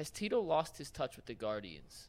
has 0.00 0.08
Tito 0.08 0.40
lost 0.40 0.78
his 0.78 0.90
touch 0.90 1.16
with 1.16 1.26
the 1.26 1.34
Guardians? 1.34 2.08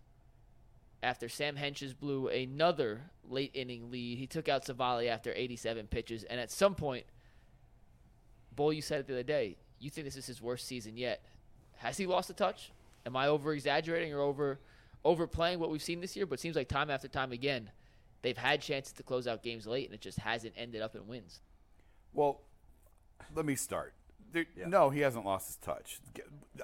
After 1.04 1.28
Sam 1.28 1.58
Hentges 1.58 1.94
blew 1.94 2.30
another 2.30 3.02
late 3.28 3.52
inning 3.54 3.92
lead, 3.92 4.18
he 4.18 4.28
took 4.28 4.48
out 4.48 4.64
Civale 4.64 5.10
after 5.10 5.34
87 5.36 5.88
pitches. 5.88 6.24
And 6.24 6.40
at 6.40 6.50
some 6.50 6.74
point, 6.74 7.04
Bull, 8.56 8.72
you 8.72 8.82
said 8.82 9.02
it 9.02 9.08
the 9.08 9.14
other 9.16 9.24
day, 9.24 9.58
you 9.78 9.90
think 9.90 10.06
this 10.06 10.16
is 10.16 10.26
his 10.26 10.42
worst 10.42 10.68
season 10.68 10.96
yet. 10.96 11.26
Has 11.80 11.98
he 11.98 12.08
lost 12.08 12.30
the 12.30 12.34
touch? 12.34 12.72
Am 13.06 13.18
I 13.18 13.28
over 13.28 13.52
exaggerating 13.52 14.14
or 14.14 14.22
over 14.22 14.62
overplaying 15.04 15.60
what 15.60 15.70
we've 15.70 15.84
seen 15.84 16.00
this 16.00 16.16
year? 16.16 16.26
But 16.26 16.36
it 16.36 16.42
seems 16.42 16.56
like 16.56 16.70
time 16.70 16.90
after 16.90 17.10
time 17.10 17.34
again, 17.34 17.72
they've 18.22 18.38
had 18.38 18.62
chances 18.62 18.94
to 18.94 19.04
close 19.04 19.28
out 19.28 19.44
games 19.44 19.68
late, 19.68 19.88
and 19.88 19.94
it 19.94 20.00
just 20.00 20.20
hasn't 20.20 20.54
ended 20.56 20.82
up 20.82 20.96
in 20.96 21.08
wins. 21.08 21.42
Well, 22.14 22.40
let 23.36 23.46
me 23.46 23.56
start. 23.56 23.94
There, 24.32 24.46
yeah. 24.58 24.68
No, 24.68 24.90
he 24.90 25.02
hasn't 25.02 25.26
lost 25.26 25.48
his 25.48 25.56
touch. 25.58 26.00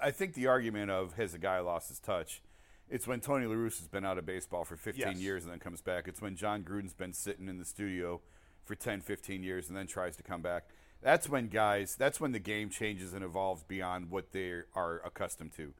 I 0.01 0.11
think 0.11 0.33
the 0.33 0.47
argument 0.47 0.91
of 0.91 1.13
has 1.13 1.33
a 1.33 1.39
guy 1.39 1.59
lost 1.59 1.89
his 1.89 1.99
touch 1.99 2.41
it's 2.89 3.07
when 3.07 3.19
Tony 3.19 3.45
La 3.45 3.55
Russa 3.55 3.79
has 3.79 3.87
been 3.87 4.05
out 4.05 4.17
of 4.17 4.25
baseball 4.25 4.63
for 4.63 4.77
15 4.77 5.05
yes. 5.05 5.17
years 5.17 5.43
and 5.43 5.51
then 5.51 5.59
comes 5.59 5.81
back. 5.81 6.07
It's 6.07 6.21
when 6.21 6.35
Jon 6.35 6.63
Gruden's 6.63 6.93
been 6.93 7.13
sitting 7.13 7.47
in 7.47 7.57
the 7.57 7.65
studio 7.65 8.21
for 8.63 8.75
10, 8.75 9.01
15 9.01 9.43
years 9.43 9.67
and 9.67 9.77
then 9.77 9.87
tries 9.87 10.15
to 10.17 10.23
come 10.23 10.41
back. 10.41 10.69
That's 11.01 11.29
when 11.29 11.47
guys, 11.47 11.95
that's 11.95 12.19
when 12.19 12.31
the 12.31 12.39
game 12.39 12.69
changes 12.69 13.13
and 13.13 13.23
evolves 13.23 13.63
beyond 13.63 14.09
what 14.09 14.31
they 14.31 14.61
are 14.73 15.01
accustomed 15.05 15.53
to. 15.57 15.73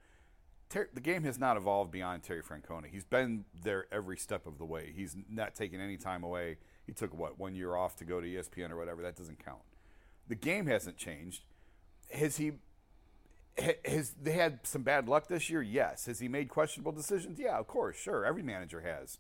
Ter- 0.70 0.90
the 0.94 1.00
game 1.00 1.24
has 1.24 1.40
not 1.40 1.56
evolved 1.56 1.92
beyond 1.92 2.24
Terry 2.24 2.44
Francona. 2.44 2.88
He's 2.92 3.06
been 3.06 3.46
there 3.64 3.86
every 3.92 4.18
step 4.18 4.46
of 4.46 4.58
the 4.58 4.66
way. 4.66 4.92
He's 4.94 5.16
not 5.30 5.56
taken 5.56 5.80
any 5.80 5.96
time 5.96 6.24
away. 6.24 6.58
He 6.86 6.92
took 6.92 7.18
what 7.18 7.40
one 7.40 7.56
year 7.56 7.76
off 7.76 7.96
to 7.98 8.06
go 8.06 8.20
to 8.20 8.28
ESPN 8.28 8.70
or 8.70 8.78
whatever. 8.78 9.02
That 9.02 9.16
doesn't 9.16 9.44
count. 9.44 9.62
The 10.28 10.36
game 10.36 10.68
hasn't 10.68 10.98
changed. 10.98 11.44
Has 12.12 12.38
he 12.38 12.54
has 13.86 14.14
they 14.22 14.34
had 14.34 14.60
some 14.64 14.84
bad 14.84 15.08
luck 15.08 15.28
this 15.28 15.50
year? 15.50 15.62
Yes. 15.62 16.06
Has 16.06 16.20
he 16.20 16.28
made 16.28 16.50
questionable 16.50 16.92
decisions? 16.92 17.40
Yeah, 17.40 17.58
of 17.58 17.68
course, 17.68 17.98
sure. 17.98 18.26
Every 18.26 18.44
manager 18.44 18.82
has. 18.82 19.20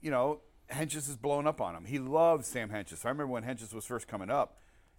You 0.00 0.10
know, 0.10 0.40
Hentges 0.72 1.08
is 1.08 1.16
blowing 1.16 1.46
up 1.46 1.60
on 1.60 1.74
him. 1.74 1.84
He 1.84 1.98
loves 1.98 2.46
Sam 2.46 2.70
Hentges. 2.70 2.98
So 2.98 3.08
I 3.08 3.10
remember 3.10 3.32
when 3.32 3.44
Hentges 3.44 3.72
was 3.72 3.86
first 3.86 4.08
coming 4.08 4.30
up, 4.30 4.58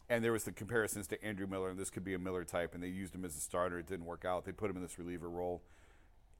and 0.09 0.23
there 0.23 0.31
was 0.31 0.43
the 0.43 0.51
comparisons 0.51 1.07
to 1.07 1.23
Andrew 1.23 1.47
Miller, 1.47 1.69
and 1.69 1.79
this 1.79 1.89
could 1.89 2.03
be 2.03 2.13
a 2.13 2.19
Miller 2.19 2.43
type, 2.43 2.73
and 2.73 2.81
they 2.81 2.87
used 2.87 3.13
him 3.13 3.25
as 3.25 3.35
a 3.35 3.39
starter. 3.39 3.79
It 3.79 3.87
didn't 3.87 4.05
work 4.05 4.25
out. 4.25 4.45
They 4.45 4.51
put 4.51 4.69
him 4.69 4.77
in 4.77 4.83
this 4.83 4.97
reliever 4.97 5.29
role. 5.29 5.61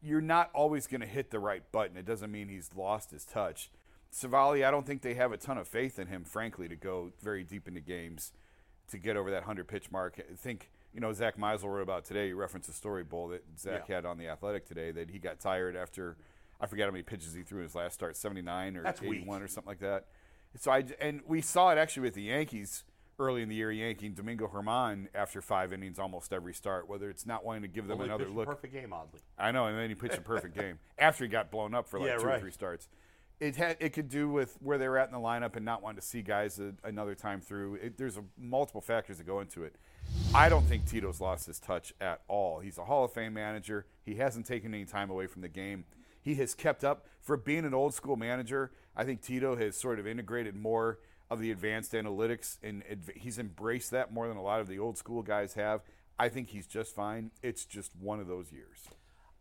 You're 0.02 0.22
not 0.22 0.52
always 0.54 0.88
going 0.88 1.02
to 1.02 1.08
hit 1.08 1.32
the 1.32 1.40
right 1.40 1.64
button. 1.72 1.98
It 1.98 2.06
doesn't 2.06 2.32
mean 2.32 2.48
he's 2.48 2.70
lost 2.76 3.12
his 3.12 3.26
touch. 3.26 3.72
Civale, 4.12 4.64
I 4.64 4.72
don't 4.72 4.86
think 4.86 5.02
they 5.02 5.16
have 5.16 5.32
a 5.32 5.38
ton 5.38 5.58
of 5.58 5.68
faith 5.68 6.00
in 6.00 6.08
him, 6.08 6.24
frankly, 6.24 6.68
to 6.70 6.76
go 6.76 7.12
very 7.22 7.44
deep 7.44 7.68
into 7.68 7.82
games 7.82 8.32
to 8.90 8.98
get 8.98 9.18
over 9.18 9.32
that 9.32 9.42
100 9.42 9.68
pitch 9.68 9.92
mark. 9.92 10.20
I 10.20 10.36
think 10.36 10.70
you 10.94 11.02
know, 11.02 11.12
Zach 11.12 11.38
Meisel 11.38 11.66
wrote 11.66 11.82
about 11.82 12.06
today. 12.06 12.30
you 12.30 12.38
referenced 12.38 12.70
a 12.70 12.74
story 12.74 13.04
bowl 13.04 13.28
that 13.28 13.44
Zach 13.60 13.86
yeah. 13.90 13.96
had 13.96 14.06
on 14.06 14.18
the 14.18 14.30
Athletic 14.30 14.66
today 14.66 14.92
that 14.92 15.10
he 15.10 15.20
got 15.20 15.42
tired 15.42 15.76
after 15.76 16.16
I 16.60 16.68
forget 16.68 16.86
how 16.86 16.92
many 16.92 17.04
pitches 17.04 17.34
he 17.34 17.44
threw 17.44 17.60
in 17.60 17.64
his 17.64 17.76
last 17.76 17.96
start, 17.96 18.16
79 18.16 18.78
or 18.78 18.84
That's 18.84 19.02
81 19.02 19.28
weak. 19.28 19.44
or 19.44 19.48
something 19.50 19.70
like 19.70 19.80
that. 19.80 20.06
So 20.58 20.72
I 20.72 20.86
and 21.02 21.22
we 21.28 21.42
saw 21.42 21.70
it 21.72 21.78
actually 21.78 22.04
with 22.04 22.14
the 22.14 22.24
Yankees 22.24 22.86
early 23.20 23.42
in 23.42 23.50
the 23.50 23.56
year, 23.56 23.72
yanking 23.72 24.14
Domingo 24.14 24.48
Germán 24.48 25.08
after 25.14 25.42
five 25.42 25.74
innings 25.74 26.00
almost 26.00 26.32
every 26.32 26.54
start. 26.54 26.88
Whether 26.88 27.10
it's 27.10 27.26
not 27.26 27.44
wanting 27.44 27.64
to 27.64 27.68
give 27.68 27.88
them 27.88 27.98
well, 27.98 28.08
another 28.08 28.30
look, 28.30 28.46
perfect 28.46 28.74
game, 28.74 28.94
oddly. 28.94 29.20
I 29.38 29.52
know, 29.52 29.66
and 29.66 29.78
then 29.78 29.90
he 29.90 29.96
pitched 29.96 30.18
a 30.18 30.22
perfect 30.22 30.56
game 30.58 30.80
after 30.98 31.26
he 31.26 31.30
got 31.30 31.52
blown 31.52 31.74
up 31.74 31.88
for 31.88 32.00
like 32.00 32.08
yeah, 32.08 32.18
two 32.18 32.26
right. 32.26 32.38
or 32.38 32.40
three 32.40 32.52
starts 32.52 32.88
it 33.40 33.56
had 33.56 33.78
it 33.80 33.90
could 33.90 34.10
do 34.10 34.30
with 34.30 34.58
where 34.62 34.78
they 34.78 34.88
were 34.88 34.98
at 34.98 35.08
in 35.08 35.14
the 35.14 35.20
lineup 35.20 35.56
and 35.56 35.66
not 35.66 35.82
wanting 35.82 36.00
to 36.00 36.06
see 36.06 36.22
guys 36.22 36.60
a, 36.60 36.74
another 36.84 37.16
time 37.16 37.42
through. 37.42 37.76
It, 37.76 37.98
there's 37.98 38.18
a, 38.18 38.24
multiple 38.38 38.82
factors 38.82 39.18
that 39.18 39.28
go 39.28 39.40
into 39.40 39.64
it. 39.64 39.76
I 40.34 40.50
don't 40.50 40.66
think 40.66 40.86
Tito's 40.86 41.20
lost 41.20 41.48
his 41.48 41.60
touch 41.60 41.94
at 42.00 42.22
all. 42.28 42.60
He's 42.60 42.78
a 42.78 42.86
Hall 42.86 43.06
of 43.06 43.14
Fame 43.14 43.34
manager. 43.34 43.86
He 44.04 44.16
hasn't 44.16 44.46
taken 44.46 44.74
any 44.74 44.86
time 44.86 45.10
away 45.10 45.28
from 45.28 45.42
the 45.42 45.50
game. 45.50 45.86
He 46.22 46.36
has 46.36 46.56
kept 46.56 46.84
up 46.84 47.06
for 47.22 47.38
being 47.38 47.66
an 47.66 47.74
old 47.74 47.94
school 47.94 48.16
manager. 48.16 48.72
I 48.96 49.04
think 49.04 49.22
Tito 49.22 49.56
has 49.56 49.76
sort 49.76 50.00
of 50.00 50.08
integrated 50.08 50.56
more 50.56 51.00
of 51.30 51.40
the 51.40 51.52
advanced 51.52 51.94
analytics 51.94 52.58
and 52.64 52.84
he's 53.16 53.40
embraced 53.40 53.92
that 53.92 54.14
more 54.14 54.28
than 54.28 54.38
a 54.38 54.44
lot 54.44 54.62
of 54.62 54.68
the 54.68 54.80
old 54.80 54.98
school 54.98 55.22
guys 55.22 55.56
have. 55.56 55.82
I 56.18 56.30
think 56.30 56.50
he's 56.50 56.68
just 56.68 56.96
fine. 56.96 57.32
It's 57.42 57.66
just 57.66 57.92
one 58.00 58.20
of 58.20 58.28
those 58.28 58.52
years. 58.52 58.88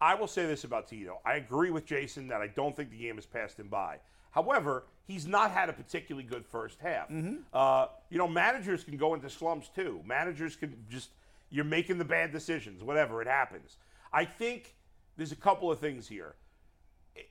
I 0.05 0.15
will 0.15 0.27
say 0.27 0.45
this 0.45 0.65
about 0.65 0.87
Tito. 0.87 1.19
I 1.25 1.37
agree 1.37 1.71
with 1.71 1.87
Jason 1.87 2.29
that 2.29 2.43
I 2.43 2.49
don't 2.49 2.77
think 2.77 2.91
the 2.91 2.99
game 2.99 3.15
has 3.15 3.25
passed 3.25 3.59
him 3.59 3.69
by. 3.69 4.01
However, 4.33 4.85
he's 5.07 5.27
not 5.27 5.51
had 5.51 5.71
a 5.71 5.73
particularly 5.73 6.29
good 6.29 6.45
first 6.45 6.79
half. 6.79 7.09
Mm-hmm. 7.09 7.37
Uh, 7.55 7.87
you 8.11 8.19
know, 8.19 8.29
managers 8.29 8.85
can 8.85 8.99
go 8.99 9.15
into 9.15 9.31
slumps 9.31 9.71
too. 9.75 10.03
Managers 10.05 10.57
can 10.57 10.77
just, 10.91 11.09
you're 11.49 11.65
making 11.65 11.97
the 11.97 12.05
bad 12.05 12.33
decisions, 12.33 12.83
whatever, 12.85 13.23
it 13.23 13.29
happens. 13.29 13.79
I 14.13 14.27
think 14.27 14.75
there's 15.17 15.33
a 15.33 15.37
couple 15.37 15.73
of 15.73 15.79
things 15.79 16.07
here. 16.07 16.35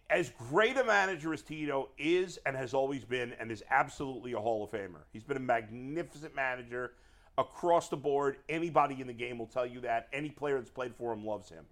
As 0.10 0.32
great 0.50 0.76
a 0.76 0.84
manager 0.84 1.32
as 1.32 1.44
Tito 1.44 1.90
is 2.00 2.40
and 2.44 2.56
has 2.56 2.74
always 2.74 3.06
been, 3.06 3.34
and 3.34 3.52
is 3.52 3.64
absolutely 3.70 4.34
a 4.34 4.40
Hall 4.40 4.64
of 4.64 4.72
Famer, 4.72 5.04
he's 5.12 5.24
been 5.24 5.38
a 5.38 5.42
magnificent 5.42 6.36
manager 6.36 6.94
across 7.38 7.88
the 7.90 7.98
board. 7.98 8.38
Anybody 8.50 9.00
in 9.00 9.06
the 9.06 9.14
game 9.14 9.38
will 9.38 9.46
tell 9.46 9.68
you 9.68 9.80
that. 9.82 10.08
Any 10.12 10.30
player 10.30 10.58
that's 10.58 10.72
played 10.72 10.96
for 10.96 11.14
him 11.14 11.24
loves 11.24 11.50
him 11.50 11.66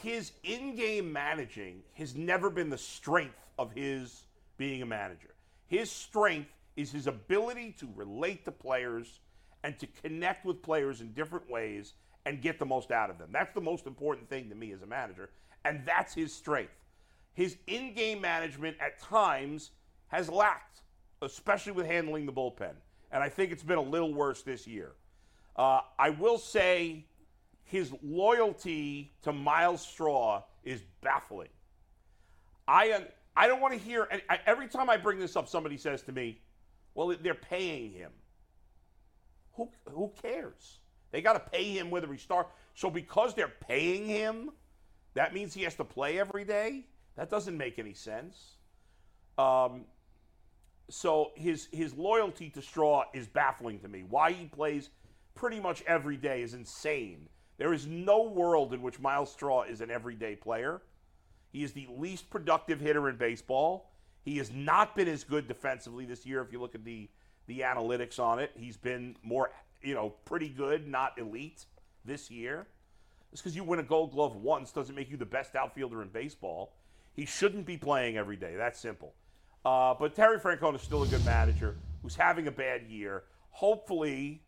his 0.00 0.32
in-game 0.42 1.12
managing 1.12 1.82
has 1.94 2.14
never 2.14 2.50
been 2.50 2.70
the 2.70 2.78
strength 2.78 3.38
of 3.58 3.72
his 3.72 4.24
being 4.56 4.82
a 4.82 4.86
manager. 4.86 5.34
His 5.66 5.90
strength 5.90 6.50
is 6.76 6.90
his 6.90 7.06
ability 7.06 7.74
to 7.78 7.88
relate 7.94 8.44
to 8.46 8.52
players 8.52 9.20
and 9.62 9.78
to 9.78 9.86
connect 10.02 10.44
with 10.44 10.62
players 10.62 11.00
in 11.00 11.12
different 11.12 11.48
ways 11.50 11.94
and 12.24 12.40
get 12.40 12.58
the 12.58 12.66
most 12.66 12.90
out 12.90 13.10
of 13.10 13.18
them. 13.18 13.28
That's 13.32 13.52
the 13.52 13.60
most 13.60 13.86
important 13.86 14.28
thing 14.28 14.48
to 14.48 14.54
me 14.54 14.72
as 14.72 14.82
a 14.82 14.86
manager, 14.86 15.30
and 15.64 15.82
that's 15.84 16.14
his 16.14 16.32
strength. 16.32 16.72
His 17.34 17.56
in-game 17.66 18.20
management 18.20 18.76
at 18.80 19.00
times 19.00 19.70
has 20.08 20.28
lacked, 20.28 20.80
especially 21.20 21.72
with 21.72 21.86
handling 21.86 22.26
the 22.26 22.32
bullpen, 22.32 22.74
and 23.10 23.22
I 23.22 23.28
think 23.28 23.52
it's 23.52 23.62
been 23.62 23.78
a 23.78 23.82
little 23.82 24.12
worse 24.12 24.42
this 24.42 24.66
year. 24.66 24.92
Uh, 25.56 25.80
I 25.98 26.10
will 26.10 26.38
say 26.38 27.06
his 27.72 27.90
loyalty 28.02 29.14
to 29.22 29.32
Myles 29.32 29.80
Straw 29.80 30.42
is 30.62 30.82
baffling. 31.00 31.48
I 32.68 33.06
I 33.34 33.46
don't 33.46 33.62
want 33.62 33.72
to 33.72 33.80
hear 33.80 34.06
every 34.46 34.68
time 34.68 34.90
I 34.90 34.98
bring 34.98 35.18
this 35.18 35.36
up, 35.36 35.48
somebody 35.48 35.78
says 35.78 36.02
to 36.02 36.12
me, 36.12 36.38
"Well, 36.94 37.16
they're 37.22 37.34
paying 37.34 37.92
him." 37.92 38.12
Who 39.54 39.70
who 39.88 40.12
cares? 40.20 40.80
They 41.12 41.22
got 41.22 41.32
to 41.32 41.50
pay 41.50 41.64
him 41.64 41.90
whether 41.90 42.12
he 42.12 42.18
start. 42.18 42.50
So 42.74 42.90
because 42.90 43.34
they're 43.34 43.48
paying 43.48 44.04
him, 44.04 44.50
that 45.14 45.32
means 45.32 45.54
he 45.54 45.62
has 45.62 45.74
to 45.76 45.84
play 45.84 46.20
every 46.20 46.44
day. 46.44 46.84
That 47.16 47.30
doesn't 47.30 47.56
make 47.56 47.78
any 47.78 47.94
sense. 47.94 48.56
Um, 49.38 49.86
so 50.90 51.32
his 51.36 51.68
his 51.72 51.94
loyalty 51.94 52.50
to 52.50 52.60
Straw 52.60 53.04
is 53.14 53.28
baffling 53.28 53.78
to 53.80 53.88
me. 53.88 54.02
Why 54.02 54.32
he 54.32 54.44
plays 54.44 54.90
pretty 55.34 55.58
much 55.58 55.82
every 55.86 56.18
day 56.18 56.42
is 56.42 56.52
insane. 56.52 57.30
There 57.62 57.72
is 57.72 57.86
no 57.86 58.24
world 58.24 58.74
in 58.74 58.82
which 58.82 58.98
Myles 58.98 59.30
Straw 59.30 59.62
is 59.62 59.80
an 59.82 59.88
everyday 59.88 60.34
player. 60.34 60.82
He 61.52 61.62
is 61.62 61.70
the 61.70 61.86
least 61.96 62.28
productive 62.28 62.80
hitter 62.80 63.08
in 63.08 63.14
baseball. 63.14 63.92
He 64.24 64.36
has 64.38 64.50
not 64.50 64.96
been 64.96 65.06
as 65.06 65.22
good 65.22 65.46
defensively 65.46 66.04
this 66.04 66.26
year. 66.26 66.42
If 66.42 66.50
you 66.50 66.60
look 66.60 66.74
at 66.74 66.84
the 66.84 67.08
the 67.46 67.60
analytics 67.60 68.18
on 68.18 68.40
it, 68.40 68.50
he's 68.56 68.76
been 68.76 69.14
more, 69.22 69.52
you 69.80 69.94
know, 69.94 70.12
pretty 70.24 70.48
good, 70.48 70.88
not 70.88 71.16
elite 71.20 71.66
this 72.04 72.32
year. 72.32 72.66
Just 73.30 73.44
because 73.44 73.54
you 73.54 73.62
win 73.62 73.78
a 73.78 73.84
Gold 73.84 74.10
Glove 74.10 74.34
once 74.34 74.72
doesn't 74.72 74.96
make 74.96 75.08
you 75.08 75.16
the 75.16 75.24
best 75.24 75.54
outfielder 75.54 76.02
in 76.02 76.08
baseball. 76.08 76.74
He 77.12 77.26
shouldn't 77.26 77.64
be 77.64 77.76
playing 77.76 78.16
every 78.16 78.36
day. 78.36 78.56
That's 78.56 78.80
simple. 78.80 79.14
Uh, 79.64 79.94
but 79.94 80.16
Terry 80.16 80.40
Francona 80.40 80.74
is 80.74 80.82
still 80.82 81.04
a 81.04 81.06
good 81.06 81.24
manager 81.24 81.76
who's 82.02 82.16
having 82.16 82.48
a 82.48 82.52
bad 82.52 82.88
year. 82.88 83.22
Hopefully, 83.50 84.42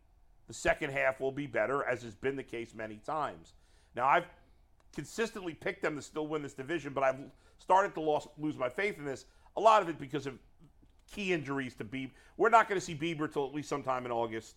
the 0.47 0.55
second 0.55 0.91
half 0.91 1.21
will 1.21 1.33
be 1.33 1.47
better, 1.47 1.85
as 1.85 2.03
has 2.03 2.15
been 2.15 2.37
the 2.37 2.43
case 2.43 2.75
many 2.75 2.97
times. 2.97 3.55
Now, 3.95 4.07
I've 4.07 4.27
consistently 4.95 5.55
picked 5.55 5.83
them 5.83 5.97
to 5.97 6.03
still 6.03 6.27
win 6.27 6.43
this 6.43 6.55
division, 6.55 6.93
but 6.93 7.05
I've 7.05 7.19
started 7.59 7.95
to 7.95 8.01
lose, 8.01 8.27
lose 8.39 8.57
my 8.57 8.69
faith 8.69 8.99
in 8.99 9.05
this. 9.05 9.27
A 9.57 9.61
lot 9.61 9.83
of 9.83 9.89
it 9.89 9.99
because 9.99 10.27
of 10.27 10.39
key 11.13 11.33
injuries 11.33 11.75
to 11.77 11.85
Bieber. 11.85 12.11
We're 12.37 12.51
not 12.51 12.69
going 12.69 12.81
to 12.81 12.85
see 12.85 12.95
Bieber 12.95 13.33
till 13.33 13.47
at 13.47 13.55
least 13.55 13.69
sometime 13.69 14.05
in 14.07 14.13
August. 14.13 14.57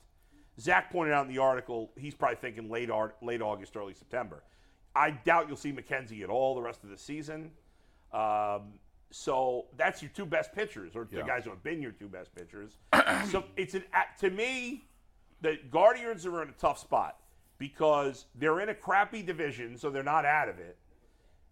Zach 0.59 0.91
pointed 0.91 1.13
out 1.13 1.27
in 1.27 1.31
the 1.31 1.39
article 1.39 1.91
he's 1.97 2.15
probably 2.15 2.37
thinking 2.37 2.69
late 2.69 2.89
late 3.21 3.41
August, 3.41 3.77
early 3.77 3.93
September. 3.93 4.43
I 4.95 5.11
doubt 5.11 5.47
you'll 5.47 5.57
see 5.57 5.71
McKenzie 5.71 6.23
at 6.23 6.29
all 6.29 6.55
the 6.55 6.61
rest 6.61 6.83
of 6.83 6.89
the 6.89 6.97
season. 6.97 7.51
Um, 8.11 8.79
so 9.11 9.67
that's 9.77 10.01
your 10.01 10.09
two 10.13 10.25
best 10.25 10.51
pitchers, 10.53 10.95
or 10.95 11.05
the 11.05 11.21
guys 11.23 11.43
who 11.43 11.51
have 11.51 11.63
been 11.63 11.81
your 11.81 11.91
two 11.91 12.07
best 12.07 12.33
pitchers. 12.33 12.77
so 13.31 13.43
it's 13.55 13.75
an 13.75 13.83
to 14.19 14.29
me, 14.29 14.86
the 15.41 15.59
Guardians 15.69 16.25
are 16.25 16.41
in 16.41 16.49
a 16.49 16.53
tough 16.53 16.79
spot 16.79 17.17
because 17.57 18.25
they're 18.35 18.59
in 18.59 18.69
a 18.69 18.75
crappy 18.75 19.21
division, 19.21 19.77
so 19.77 19.89
they're 19.89 20.03
not 20.03 20.25
out 20.25 20.49
of 20.49 20.59
it. 20.59 20.77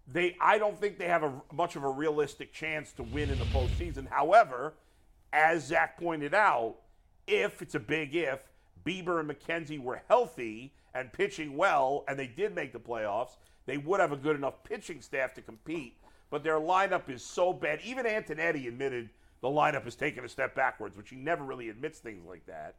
They, 0.07 0.35
I 0.39 0.57
don't 0.57 0.79
think 0.79 0.99
they 0.99 1.07
have 1.07 1.23
a 1.23 1.33
much 1.51 1.75
of 1.75 1.83
a 1.83 1.89
realistic 1.89 2.53
chance 2.53 2.91
to 2.93 3.03
win 3.03 3.29
in 3.29 3.39
the 3.39 3.45
postseason. 3.45 4.07
However, 4.07 4.75
as 5.33 5.65
Zach 5.65 5.99
pointed 5.99 6.33
out, 6.33 6.75
if 7.27 7.61
it's 7.61 7.75
a 7.75 7.79
big 7.79 8.15
if, 8.15 8.39
Bieber 8.85 9.19
and 9.19 9.29
McKenzie 9.29 9.81
were 9.81 10.03
healthy 10.07 10.73
and 10.93 11.11
pitching 11.11 11.57
well, 11.57 12.03
and 12.07 12.19
they 12.19 12.27
did 12.27 12.53
make 12.53 12.71
the 12.71 12.79
playoffs, 12.79 13.37
they 13.65 13.77
would 13.77 13.99
have 13.99 14.11
a 14.11 14.17
good 14.17 14.35
enough 14.35 14.63
pitching 14.63 15.01
staff 15.01 15.33
to 15.33 15.41
compete. 15.41 15.97
But 16.29 16.43
their 16.43 16.59
lineup 16.59 17.09
is 17.09 17.23
so 17.23 17.51
bad. 17.51 17.79
Even 17.83 18.05
Antonetti 18.05 18.67
admitted 18.67 19.09
the 19.41 19.47
lineup 19.47 19.83
has 19.83 19.95
taken 19.95 20.23
a 20.23 20.29
step 20.29 20.55
backwards, 20.55 20.95
which 20.95 21.09
he 21.09 21.15
never 21.15 21.43
really 21.43 21.69
admits 21.69 21.99
things 21.99 22.25
like 22.27 22.45
that, 22.45 22.75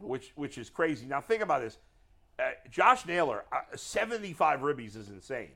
which 0.00 0.32
which 0.34 0.58
is 0.58 0.70
crazy. 0.70 1.06
Now 1.06 1.20
think 1.20 1.42
about 1.42 1.60
this: 1.62 1.78
uh, 2.38 2.50
Josh 2.70 3.06
Naylor, 3.06 3.44
uh, 3.52 3.76
75 3.76 4.60
ribbies 4.60 4.96
is 4.96 5.08
insane. 5.08 5.50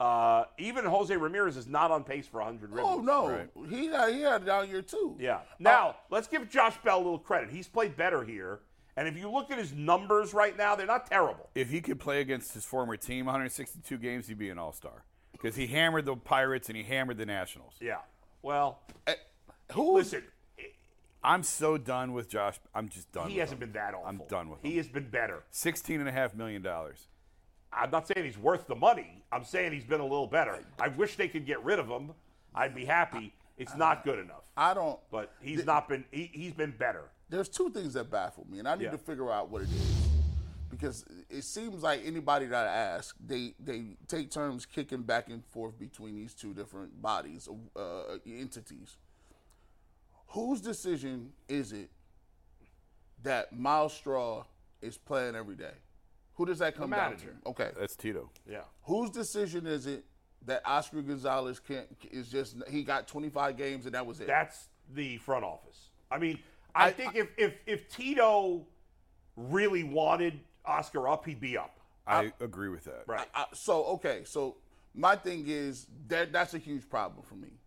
Uh, 0.00 0.44
even 0.58 0.84
Jose 0.84 1.16
Ramirez 1.16 1.56
is 1.56 1.66
not 1.66 1.90
on 1.90 2.04
pace 2.04 2.26
for 2.26 2.38
100 2.40 2.70
ribbies. 2.70 2.82
Oh 2.84 3.00
no, 3.00 3.28
Right. 3.30 3.50
he 3.68 3.86
had 3.86 4.12
he 4.14 4.20
had 4.20 4.42
it 4.42 4.44
down 4.44 4.68
here 4.68 4.82
too. 4.82 5.16
Yeah. 5.18 5.40
Now, 5.58 5.96
let's 6.10 6.28
give 6.28 6.48
Josh 6.48 6.76
Bell 6.84 6.98
a 6.98 7.02
little 7.02 7.18
credit. 7.18 7.50
He's 7.50 7.66
played 7.68 7.96
better 7.96 8.24
here. 8.24 8.60
And 8.96 9.06
if 9.06 9.16
you 9.16 9.30
look 9.30 9.50
at 9.52 9.58
his 9.58 9.72
numbers 9.72 10.34
right 10.34 10.56
now, 10.56 10.74
they're 10.74 10.84
not 10.86 11.06
terrible. 11.08 11.48
If 11.54 11.70
he 11.70 11.80
could 11.80 12.00
play 12.00 12.20
against 12.20 12.52
his 12.52 12.64
former 12.64 12.96
team 12.96 13.26
162 13.26 13.96
games, 13.96 14.26
he'd 14.26 14.38
be 14.38 14.50
an 14.50 14.58
all 14.58 14.72
star. 14.72 15.04
Because 15.30 15.54
he 15.54 15.68
hammered 15.68 16.04
the 16.04 16.16
Pirates 16.16 16.68
and 16.68 16.76
he 16.76 16.82
hammered 16.82 17.16
the 17.16 17.26
Nationals. 17.26 17.74
Yeah. 17.80 17.98
Well, 18.42 18.80
Who? 19.72 19.94
listen, 19.94 20.24
I'm 21.22 21.42
so 21.42 21.76
done 21.78 22.12
with 22.12 22.28
Josh. 22.28 22.60
I'm 22.74 22.88
just 22.88 23.10
done. 23.12 23.28
he 23.28 23.34
with 23.34 23.40
hasn't 23.40 23.62
him. 23.62 23.68
been 23.70 23.72
that 23.80 23.94
awful. 23.94 24.06
I'm 24.06 24.20
done 24.28 24.48
with 24.50 24.64
him. 24.64 24.70
He 24.70 24.76
has 24.76 24.88
been 24.88 25.08
better. 25.10 25.42
Sixteen 25.50 26.00
and 26.00 26.08
a 26.08 26.12
half 26.12 26.34
million 26.34 26.62
dollars. 26.62 27.08
I'm 27.72 27.90
not 27.90 28.06
saying 28.08 28.24
he's 28.24 28.38
worth 28.38 28.66
the 28.66 28.74
money. 28.76 29.22
I'm 29.30 29.44
saying 29.44 29.72
he's 29.72 29.84
been 29.84 30.00
a 30.00 30.04
little 30.06 30.26
better. 30.26 30.64
I 30.80 30.88
wish 30.88 31.16
they 31.16 31.28
could 31.28 31.44
get 31.44 31.62
rid 31.64 31.78
of 31.78 31.86
him. 31.88 32.12
I'd 32.54 32.74
be 32.74 32.84
happy. 32.84 33.34
It's 33.58 33.74
not 33.76 34.04
good 34.04 34.18
enough. 34.20 34.44
I 34.56 34.72
don't. 34.74 34.98
But 35.10 35.32
he's 35.40 35.66
not 35.66 35.88
been. 35.88 36.04
He, 36.10 36.30
he's 36.32 36.52
been 36.54 36.70
better. 36.78 37.04
There's 37.28 37.48
two 37.48 37.68
things 37.70 37.92
that 37.94 38.10
baffle 38.10 38.46
me, 38.48 38.58
and 38.60 38.66
I 38.68 38.76
need 38.76 38.84
Yeah. 38.84 38.90
to 38.92 38.98
figure 38.98 39.30
out 39.30 39.50
what 39.50 39.62
it 39.62 39.68
is 39.68 39.96
because 40.70 41.04
it 41.28 41.42
seems 41.42 41.82
like 41.82 42.00
anybody 42.04 42.46
that 42.46 42.66
I 42.66 42.72
ask, 42.74 43.14
they 43.24 43.54
they 43.60 43.96
take 44.06 44.30
turns 44.30 44.64
kicking 44.64 45.02
back 45.02 45.28
and 45.28 45.44
forth 45.44 45.78
between 45.78 46.14
these 46.14 46.32
two 46.34 46.54
different 46.54 47.02
bodies, 47.02 47.48
uh, 47.76 48.02
entities. 48.26 48.96
Whose 50.28 50.60
decision 50.60 51.32
is 51.48 51.72
it 51.72 51.90
that 53.22 53.58
Myles 53.58 53.94
Straw 53.94 54.44
is 54.82 54.98
playing 54.98 55.34
every 55.34 55.56
day? 55.56 55.72
Who 56.34 56.46
does 56.46 56.58
that 56.58 56.76
come 56.76 56.90
down 56.90 57.16
to? 57.16 57.26
Okay, 57.46 57.70
That's 57.78 57.96
Tito. 57.96 58.30
Yeah. 58.48 58.60
Whose 58.82 59.10
decision 59.10 59.66
is 59.66 59.86
it 59.86 60.04
that 60.46 60.62
Oscar 60.64 61.02
Gonzalez 61.02 61.58
can't 61.58 61.88
is 62.10 62.28
just 62.28 62.56
he 62.68 62.84
got 62.84 63.08
25 63.08 63.56
games 63.56 63.86
and 63.86 63.94
that 63.94 64.06
was 64.06 64.20
it? 64.20 64.28
That's 64.28 64.68
the 64.94 65.16
front 65.18 65.44
office. 65.44 65.88
I 66.10 66.18
mean, 66.18 66.38
I, 66.74 66.90
think 66.90 67.16
if, 67.16 67.28
if 67.36 67.54
if 67.66 67.88
Tito 67.88 68.64
really 69.36 69.82
wanted 69.82 70.38
Oscar 70.64 71.08
up, 71.08 71.26
he'd 71.26 71.40
be 71.40 71.58
up. 71.58 71.80
I 72.06 72.32
agree 72.40 72.68
with 72.68 72.84
that. 72.84 73.02
Right. 73.06 73.26
I, 73.34 73.46
so 73.52 73.84
okay, 73.84 74.22
so 74.24 74.56
my 74.94 75.16
thing 75.16 75.44
is 75.46 75.86
that 76.06 76.32
that's 76.32 76.54
a 76.54 76.58
huge 76.58 76.88
problem 76.88 77.24
for 77.26 77.34
me 77.34 77.57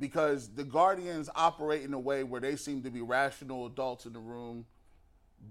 because 0.00 0.48
the 0.48 0.64
Guardians 0.64 1.28
operate 1.36 1.82
in 1.82 1.92
a 1.92 1.98
way 1.98 2.24
where 2.24 2.40
they 2.40 2.56
seem 2.56 2.82
to 2.82 2.90
be 2.90 3.02
rational 3.02 3.66
adults 3.66 4.06
in 4.06 4.14
the 4.14 4.18
room, 4.18 4.64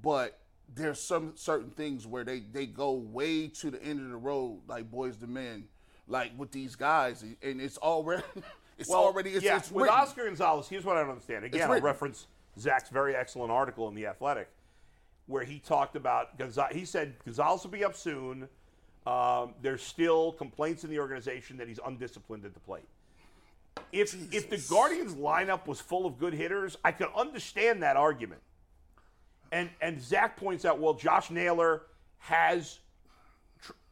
but 0.02 0.40
there's 0.76 1.00
some 1.00 1.34
certain 1.36 1.70
things 1.70 2.06
where 2.06 2.24
they 2.24 2.40
they 2.40 2.66
go 2.66 2.92
way 2.94 3.48
to 3.48 3.72
the 3.72 3.82
end 3.82 4.02
of 4.02 4.10
the 4.10 4.18
road, 4.18 4.62
like 4.68 4.90
boys 4.92 5.16
to 5.18 5.28
men, 5.28 5.66
like 6.08 6.32
with 6.38 6.52
these 6.52 6.76
guys, 6.76 7.24
and 7.24 7.62
it's 7.62 7.78
already 7.78 8.24
it's 8.78 8.90
already 8.90 9.32
it's, 9.32 9.46
yeah. 9.46 9.58
it's 9.58 9.72
with. 9.72 9.90
Oscar 9.90 10.26
Gonzalez, 10.26 10.68
here's 10.68 10.84
what 10.84 10.98
I 10.98 11.02
don't 11.02 11.12
understand. 11.12 11.46
Again, 11.46 11.70
I'll 11.70 11.80
reference 11.80 12.28
Zach's 12.60 12.90
very 12.90 13.16
excellent 13.16 13.52
article 13.52 13.88
in 13.88 13.96
the 13.96 14.08
Athletic, 14.08 14.50
where 15.28 15.44
he 15.44 15.60
talked 15.60 15.96
about 15.96 16.38
Gonzalez. 16.38 16.76
He 16.76 16.86
said 16.86 17.16
Gonzalez 17.24 17.64
will 17.64 17.72
be 17.72 17.84
up 17.84 17.96
soon. 17.96 18.50
Um, 19.06 19.54
there's 19.62 19.82
still 19.82 20.34
complaints 20.34 20.84
in 20.84 20.90
the 20.90 21.00
organization 21.00 21.58
that 21.58 21.68
he's 21.68 21.80
undisciplined 21.84 22.46
at 22.46 22.54
the 22.54 22.60
plate. 22.60 22.88
If 23.92 24.34
if 24.34 24.50
the 24.50 24.58
Guardians 24.70 25.16
lineup 25.16 25.68
was 25.68 25.80
full 25.80 26.06
of 26.06 26.18
good 26.18 26.34
hitters, 26.34 26.78
I 26.84 26.92
could 26.92 27.10
understand 27.16 27.84
that 27.84 27.98
argument. 27.98 28.42
And 29.52 29.70
and 29.82 30.02
Zach 30.02 30.38
points 30.38 30.66
out, 30.66 30.80
well, 30.80 30.94
Josh 30.94 31.30
Naylor 31.32 31.84
has 32.20 32.80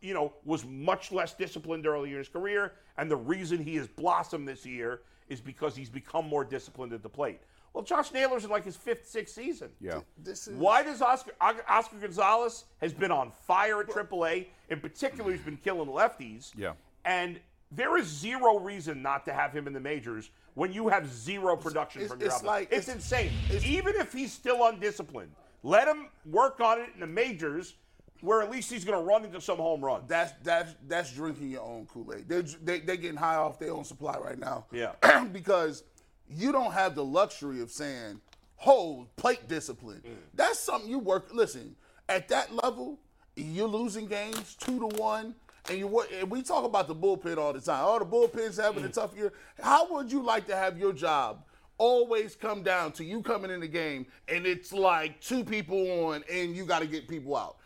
you 0.01 0.13
know, 0.13 0.33
was 0.45 0.63
much 0.65 1.11
less 1.11 1.33
disciplined 1.33 1.87
earlier 1.87 2.13
in 2.13 2.17
his 2.19 2.29
career, 2.29 2.73
and 2.97 3.09
the 3.09 3.15
reason 3.15 3.63
he 3.63 3.75
has 3.75 3.87
blossomed 3.87 4.47
this 4.47 4.65
year 4.65 5.01
is 5.27 5.41
because 5.41 5.75
he's 5.75 5.89
become 5.89 6.27
more 6.27 6.45
disciplined 6.45 6.93
at 6.93 7.03
the 7.03 7.09
plate. 7.09 7.41
Well, 7.73 7.83
Josh 7.83 8.11
Naylor's 8.11 8.43
in 8.43 8.49
like 8.49 8.63
his 8.63 8.75
fifth, 8.75 9.07
sixth 9.07 9.35
season. 9.35 9.69
Yeah. 9.79 9.99
This 10.23 10.47
is 10.47 10.55
Why 10.55 10.83
does 10.83 11.01
Oscar 11.01 11.31
Oscar 11.39 11.97
Gonzalez 11.97 12.65
has 12.81 12.93
been 12.93 13.11
on 13.11 13.31
fire 13.45 13.81
at 13.81 13.87
AAA? 13.87 14.47
In 14.69 14.79
particular, 14.79 15.31
he's 15.31 15.41
been 15.41 15.57
killing 15.57 15.89
lefties. 15.89 16.51
Yeah. 16.55 16.73
And 17.05 17.39
there 17.71 17.97
is 17.97 18.07
zero 18.07 18.59
reason 18.59 19.01
not 19.01 19.25
to 19.25 19.33
have 19.33 19.51
him 19.51 19.67
in 19.67 19.73
the 19.73 19.79
majors 19.79 20.29
when 20.53 20.71
you 20.71 20.87
have 20.87 21.11
zero 21.11 21.55
production 21.55 22.01
It's- 22.01 22.11
from 22.11 22.21
your 22.21 22.29
it's 22.29 22.43
like- 22.43 22.69
it's, 22.71 22.87
it's- 22.87 22.95
insane. 22.95 23.31
it's- 23.49 23.65
Even 23.65 23.95
if 23.95 24.13
he's 24.13 24.31
still 24.31 24.65
undisciplined, 24.65 25.31
let 25.63 25.87
him 25.87 26.09
work 26.25 26.59
on 26.61 26.79
it 26.79 26.89
in 26.93 26.99
the 26.99 27.07
majors, 27.07 27.75
where 28.21 28.41
at 28.41 28.49
least 28.49 28.71
he's 28.71 28.83
going 28.85 28.97
to 28.97 29.03
run 29.03 29.25
into 29.25 29.39
some 29.41 29.57
home 29.57 29.83
runs. 29.83 30.07
That's 30.07 30.33
that's 30.43 30.73
that's 30.87 31.11
drinking 31.13 31.51
your 31.51 31.61
own 31.61 31.85
Kool 31.85 32.11
Aid. 32.15 32.27
They're 32.27 32.41
they 32.41 32.79
they 32.79 32.97
getting 32.97 33.17
high 33.17 33.35
off 33.35 33.59
their 33.59 33.71
own 33.73 33.83
supply 33.83 34.17
right 34.17 34.39
now. 34.39 34.65
Yeah. 34.71 34.93
because 35.31 35.83
you 36.27 36.51
don't 36.51 36.71
have 36.71 36.95
the 36.95 37.05
luxury 37.05 37.61
of 37.61 37.69
saying, 37.69 38.19
"Hold 38.55 39.15
plate 39.17 39.47
discipline." 39.47 40.01
Mm. 40.03 40.15
That's 40.33 40.57
something 40.57 40.89
you 40.89 40.97
work. 40.99 41.27
Listen, 41.31 41.75
at 42.09 42.27
that 42.29 42.51
level, 42.63 42.99
you're 43.35 43.67
losing 43.67 44.07
games 44.07 44.55
two 44.55 44.79
to 44.79 44.87
one. 44.97 45.35
And 45.69 45.79
you 45.79 46.01
and 46.13 46.29
we 46.29 46.41
talk 46.41 46.63
about 46.65 46.87
the 46.87 46.95
bullpen 46.95 47.37
all 47.37 47.53
the 47.53 47.59
time. 47.61 47.83
Oh, 47.85 47.99
the 47.99 48.05
bullpen's 48.05 48.57
having 48.57 48.83
Mm. 48.83 48.87
a 48.87 48.89
tough 48.89 49.15
year. 49.15 49.33
How 49.61 49.91
would 49.93 50.11
you 50.11 50.21
like 50.21 50.45
to 50.47 50.55
have 50.55 50.77
your 50.77 50.93
job 50.93 51.43
always 51.77 52.35
come 52.35 52.63
down 52.63 52.91
to 52.93 53.03
you 53.03 53.21
coming 53.21 53.51
in 53.51 53.59
the 53.59 53.67
game 53.67 54.05
and 54.27 54.45
it's 54.47 54.71
like 54.73 55.19
two 55.21 55.43
people 55.43 56.05
on 56.05 56.23
and 56.31 56.55
you 56.55 56.65
got 56.65 56.79
to 56.79 56.87
get 56.87 57.07
people 57.07 57.35
out? 57.35 57.57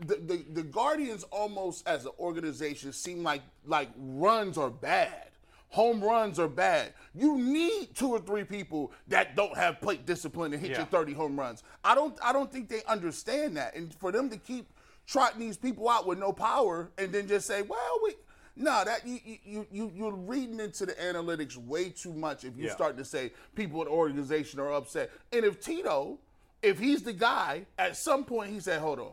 The, 0.00 0.16
the 0.16 0.44
the 0.54 0.62
Guardians 0.62 1.22
almost 1.30 1.86
as 1.88 2.04
an 2.04 2.12
organization 2.18 2.92
seem 2.92 3.22
like 3.22 3.42
like 3.66 3.88
runs 3.96 4.58
are 4.58 4.70
bad. 4.70 5.24
Home 5.70 6.02
runs 6.02 6.38
are 6.38 6.48
bad. 6.48 6.94
You 7.14 7.36
need 7.38 7.94
two 7.94 8.08
or 8.08 8.18
three 8.20 8.42
people 8.44 8.90
that 9.08 9.36
don't 9.36 9.54
have 9.56 9.80
plate 9.80 10.04
discipline 10.06 10.50
to 10.50 10.58
hit 10.58 10.70
Yeah. 10.72 10.78
your 10.78 10.86
30 10.86 11.12
home 11.12 11.38
runs. 11.38 11.62
I 11.84 11.94
don't 11.94 12.18
I 12.22 12.32
don't 12.32 12.50
think 12.52 12.68
they 12.68 12.82
understand 12.88 13.56
that. 13.56 13.74
And 13.76 13.94
for 13.94 14.10
them 14.12 14.28
to 14.30 14.36
keep 14.36 14.66
trotting 15.08 15.40
these 15.40 15.56
people 15.56 15.88
out 15.88 16.06
with 16.06 16.18
no 16.18 16.32
power 16.32 16.90
and 16.98 17.10
then 17.12 17.26
just 17.26 17.46
say, 17.46 17.62
well, 17.62 17.98
we 18.04 18.14
no, 18.54 18.84
that 18.84 19.06
you 19.06 19.18
you 19.44 19.66
you 19.72 19.92
you're 19.94 20.12
reading 20.12 20.60
into 20.60 20.84
the 20.84 20.92
analytics 20.94 21.56
way 21.56 21.88
too 21.90 22.12
much 22.12 22.44
if 22.44 22.56
you 22.56 22.66
Yeah. 22.66 22.72
start 22.74 22.96
to 22.98 23.04
say 23.04 23.32
people 23.54 23.80
in 23.82 23.86
the 23.86 23.92
organization 23.92 24.60
are 24.60 24.72
upset. 24.72 25.10
And 25.32 25.44
if 25.44 25.60
Tito, 25.60 26.18
if 26.62 26.78
he's 26.78 27.02
the 27.02 27.12
guy, 27.12 27.66
at 27.78 27.96
some 27.96 28.24
point 28.24 28.50
he 28.52 28.60
said, 28.60 28.80
hold 28.80 28.98
on, 28.98 29.12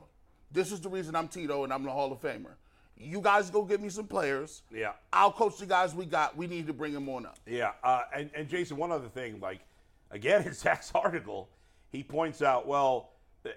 this 0.51 0.71
is 0.71 0.81
the 0.81 0.89
reason 0.89 1.15
I'm 1.15 1.27
Tito 1.27 1.63
and 1.63 1.71
I'm 1.71 1.83
the 1.83 1.91
Hall 1.91 2.11
of 2.11 2.19
Famer. 2.21 2.55
You 2.97 3.21
guys 3.21 3.49
go 3.49 3.63
get 3.63 3.81
me 3.81 3.89
some 3.89 4.07
players. 4.07 4.63
Yeah. 4.73 4.93
I'll 5.13 5.31
coach 5.31 5.57
the 5.57 5.65
guys 5.65 5.93
we 5.93 6.05
got. 6.05 6.35
We 6.37 6.47
need 6.47 6.65
to 6.67 6.73
bring 6.73 6.93
them 6.93 7.07
on 7.09 7.25
up. 7.25 7.37
Yeah, 7.45 7.71
uh, 7.83 8.03
and, 8.15 8.29
and 8.33 8.47
Jason, 8.47 8.77
one 8.77 8.91
other 8.91 9.09
thing, 9.09 9.39
like 9.39 9.59
again 10.11 10.43
in 10.47 10.53
Zach's 10.53 10.91
article, 10.95 11.49
he 11.91 12.01
points 12.03 12.41
out, 12.41 12.67
well, 12.67 13.11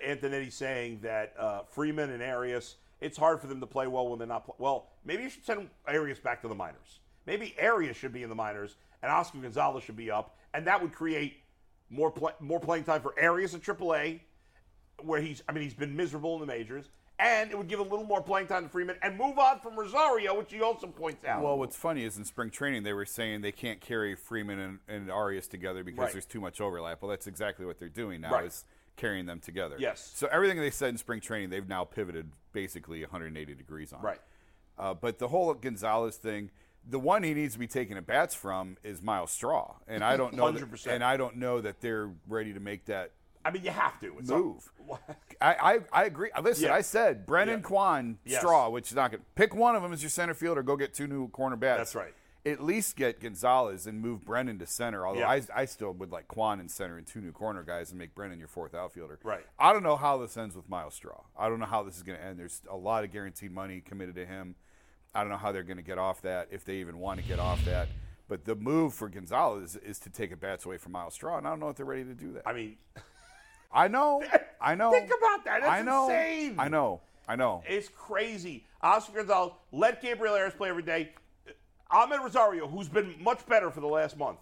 Antonetti's 0.06 0.54
saying 0.54 1.00
that 1.02 1.34
uh, 1.38 1.62
Freeman 1.70 2.10
and 2.10 2.22
Arias, 2.22 2.76
it's 3.00 3.16
hard 3.16 3.40
for 3.40 3.46
them 3.46 3.60
to 3.60 3.66
play 3.66 3.86
well 3.86 4.08
when 4.08 4.18
they're 4.18 4.28
not. 4.28 4.44
Pl- 4.44 4.56
well, 4.58 4.88
maybe 5.04 5.22
you 5.24 5.30
should 5.30 5.44
send 5.44 5.68
Arias 5.86 6.18
back 6.18 6.42
to 6.42 6.48
the 6.48 6.54
minors. 6.54 7.00
Maybe 7.26 7.54
Arias 7.62 7.96
should 7.96 8.12
be 8.12 8.22
in 8.22 8.28
the 8.28 8.34
minors, 8.34 8.76
and 9.02 9.10
Oscar 9.12 9.38
Gonzalez 9.38 9.84
should 9.84 9.96
be 9.96 10.10
up, 10.10 10.36
and 10.54 10.66
that 10.66 10.80
would 10.80 10.92
create 10.92 11.38
more 11.90 12.10
play, 12.10 12.32
more 12.40 12.60
playing 12.60 12.84
time 12.84 13.00
for 13.02 13.14
Arias 13.22 13.54
at 13.54 13.62
AAA, 13.62 14.20
where 15.02 15.20
he's. 15.20 15.42
I 15.48 15.52
mean, 15.52 15.62
he's 15.64 15.74
been 15.74 15.94
miserable 15.96 16.34
in 16.34 16.40
the 16.40 16.46
majors. 16.46 16.88
And 17.20 17.50
it 17.50 17.58
would 17.58 17.66
give 17.66 17.80
a 17.80 17.82
little 17.82 18.04
more 18.04 18.22
playing 18.22 18.46
time 18.46 18.62
to 18.62 18.68
Freeman 18.68 18.94
and 19.02 19.18
move 19.18 19.40
on 19.40 19.58
from 19.58 19.76
Rosario, 19.76 20.38
which 20.38 20.52
he 20.52 20.60
also 20.62 20.86
points 20.86 21.24
out. 21.24 21.42
Well, 21.42 21.58
what's 21.58 21.74
funny 21.74 22.04
is 22.04 22.16
in 22.16 22.24
spring 22.24 22.48
training 22.48 22.84
they 22.84 22.92
were 22.92 23.04
saying 23.04 23.40
they 23.40 23.50
can't 23.50 23.80
carry 23.80 24.14
Freeman 24.14 24.60
and, 24.60 24.78
and 24.86 25.10
Arias 25.10 25.48
together 25.48 25.82
because 25.82 25.98
Right. 25.98 26.12
there's 26.12 26.26
too 26.26 26.40
much 26.40 26.60
overlap. 26.60 27.02
Well, 27.02 27.10
that's 27.10 27.26
exactly 27.26 27.66
what 27.66 27.80
they're 27.80 27.88
doing 27.88 28.20
now 28.20 28.30
Right. 28.34 28.44
is 28.44 28.64
carrying 28.98 29.24
them 29.24 29.40
together. 29.40 29.76
Yes. 29.78 30.12
So 30.14 30.28
everything 30.30 30.58
they 30.58 30.70
said 30.70 30.90
in 30.90 30.98
spring 30.98 31.20
training, 31.20 31.48
they've 31.48 31.66
now 31.66 31.84
pivoted 31.84 32.30
basically 32.52 33.00
180 33.00 33.54
degrees 33.54 33.92
on. 33.94 34.02
Right. 34.02 34.20
Uh, 34.78 34.92
but 34.92 35.18
the 35.18 35.28
whole 35.28 35.54
Gonzalez 35.54 36.16
thing, 36.16 36.50
the 36.86 36.98
one 36.98 37.22
he 37.22 37.32
needs 37.32 37.54
to 37.54 37.58
be 37.58 37.66
taking 37.66 37.96
at 37.96 38.06
bats 38.06 38.34
from 38.34 38.76
is 38.84 39.00
Myles 39.02 39.30
Straw, 39.30 39.76
and 39.86 40.04
I 40.04 40.16
don't 40.16 40.34
know. 40.34 40.50
That, 40.52 40.70
100%. 40.70 40.86
and 40.90 41.02
I 41.02 41.16
don't 41.16 41.36
know 41.36 41.60
that 41.60 41.80
they're 41.80 42.10
ready 42.28 42.52
to 42.52 42.60
make 42.60 42.84
that 42.86 43.12
I 43.44 43.50
mean, 43.50 43.64
you 43.64 43.70
have 43.70 43.98
to. 44.00 44.18
It's 44.18 44.28
move. 44.28 44.70
I, 45.40 45.54
I, 45.54 45.78
I 45.92 46.04
agree. 46.04 46.30
Listen, 46.42 46.66
Yeah. 46.66 46.74
I 46.74 46.82
said 46.82 47.24
Brennan 47.24 47.60
Yeah. 47.60 47.66
Kwan 47.66 48.18
Yes. 48.24 48.40
Straw, 48.40 48.68
which 48.68 48.88
is 48.90 48.96
not 48.96 49.10
going 49.10 49.20
to 49.20 49.26
pick 49.36 49.54
one 49.54 49.74
of 49.76 49.82
them 49.82 49.92
as 49.92 50.02
your 50.02 50.10
center 50.10 50.34
field 50.34 50.58
or 50.58 50.62
go 50.62 50.76
get 50.76 50.92
two 50.92 51.06
new 51.06 51.28
corner 51.28 51.56
bats. 51.56 51.78
That's 51.78 51.94
right. 51.94 52.14
At 52.52 52.62
least 52.62 52.96
get 52.96 53.20
Gonzalez 53.20 53.86
and 53.86 54.00
move 54.00 54.24
Brennan 54.24 54.58
to 54.60 54.66
center. 54.66 55.06
Although 55.06 55.20
Yeah. 55.20 55.30
I, 55.30 55.42
I 55.54 55.64
still 55.64 55.92
would 55.92 56.10
like 56.12 56.28
Kwan 56.28 56.60
in 56.60 56.68
center 56.68 56.96
and 56.98 57.06
two 57.06 57.20
new 57.20 57.32
corner 57.32 57.62
guys 57.62 57.90
and 57.90 57.98
make 57.98 58.14
Brennan 58.14 58.38
your 58.38 58.48
fourth 58.48 58.74
outfielder. 58.74 59.18
Right. 59.22 59.44
I 59.58 59.72
don't 59.72 59.82
know 59.82 59.96
how 59.96 60.18
this 60.18 60.36
ends 60.36 60.54
with 60.56 60.68
Myles 60.68 60.94
Straw. 60.94 61.22
I 61.38 61.48
don't 61.48 61.58
know 61.60 61.66
how 61.66 61.82
this 61.82 61.96
is 61.96 62.02
going 62.02 62.18
to 62.18 62.24
end. 62.24 62.38
There's 62.38 62.62
a 62.70 62.76
lot 62.76 63.04
of 63.04 63.12
guaranteed 63.12 63.52
money 63.52 63.80
committed 63.80 64.14
to 64.16 64.26
him. 64.26 64.54
I 65.14 65.20
don't 65.22 65.30
know 65.30 65.36
how 65.38 65.52
they're 65.52 65.62
going 65.62 65.78
to 65.78 65.82
get 65.82 65.98
off 65.98 66.22
that 66.22 66.48
if 66.50 66.64
they 66.64 66.76
even 66.76 66.98
want 66.98 67.20
to 67.20 67.26
get 67.26 67.38
off 67.38 67.64
that. 67.64 67.88
But 68.28 68.44
the 68.44 68.54
move 68.54 68.92
for 68.92 69.08
Gonzalez 69.08 69.74
is 69.76 69.98
to 70.00 70.10
take 70.10 70.32
a 70.32 70.36
bats 70.36 70.66
away 70.66 70.76
from 70.76 70.92
Myles 70.92 71.14
Straw, 71.14 71.38
and 71.38 71.46
I 71.46 71.50
don't 71.50 71.60
know 71.60 71.70
if 71.70 71.76
they're 71.76 71.86
ready 71.86 72.04
to 72.04 72.14
do 72.14 72.32
that. 72.34 72.42
I 72.46 72.52
mean, 72.52 72.76
I 73.72 73.88
know. 73.88 74.22
I 74.60 74.74
know. 74.74 74.90
Think 74.92 75.06
about 75.06 75.44
that. 75.46 75.60
That's 75.62 75.72
I 75.72 75.82
know. 75.82 76.04
insane. 76.10 76.56
I 76.58 76.68
know. 76.68 77.00
I 77.26 77.36
know. 77.36 77.62
It's 77.66 77.88
crazy. 77.88 78.66
Oscar 78.82 79.18
Gonzalez, 79.18 79.52
let 79.72 80.00
Gabriel 80.02 80.34
Arias 80.34 80.54
play 80.54 80.68
every 80.68 80.82
day. 80.82 81.12
Amed 81.92 82.22
Rosario, 82.22 82.66
who's 82.66 82.88
been 82.88 83.14
much 83.22 83.46
better 83.46 83.70
for 83.70 83.80
the 83.80 83.86
last 83.86 84.16
month, 84.18 84.38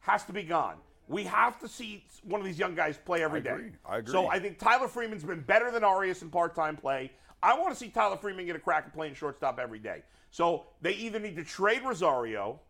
has 0.00 0.24
to 0.24 0.32
be 0.32 0.42
gone. 0.42 0.76
We 1.06 1.24
have 1.24 1.58
to 1.60 1.68
see 1.68 2.04
one 2.22 2.40
of 2.40 2.46
these 2.46 2.58
young 2.58 2.74
guys 2.74 2.98
play 3.02 3.22
every 3.22 3.40
I 3.40 3.42
day. 3.42 3.50
agree. 3.50 3.70
I 3.86 3.98
agree. 3.98 4.12
So 4.12 4.26
I 4.26 4.38
think 4.38 4.58
Tyler 4.58 4.88
Freeman's 4.88 5.24
been 5.24 5.40
better 5.40 5.70
than 5.70 5.82
Arias 5.84 6.22
in 6.22 6.28
part-time 6.30 6.76
play. 6.76 7.10
I 7.42 7.58
want 7.58 7.70
to 7.72 7.76
see 7.76 7.88
Tyler 7.88 8.16
Freeman 8.16 8.46
get 8.46 8.56
a 8.56 8.58
crack 8.58 8.84
at 8.86 8.92
playing 8.92 9.14
shortstop 9.14 9.58
every 9.58 9.78
day. 9.78 10.02
So 10.30 10.66
they 10.82 10.92
either 10.92 11.18
need 11.18 11.36
to 11.36 11.44
trade 11.44 11.82
Rosario, 11.84 12.60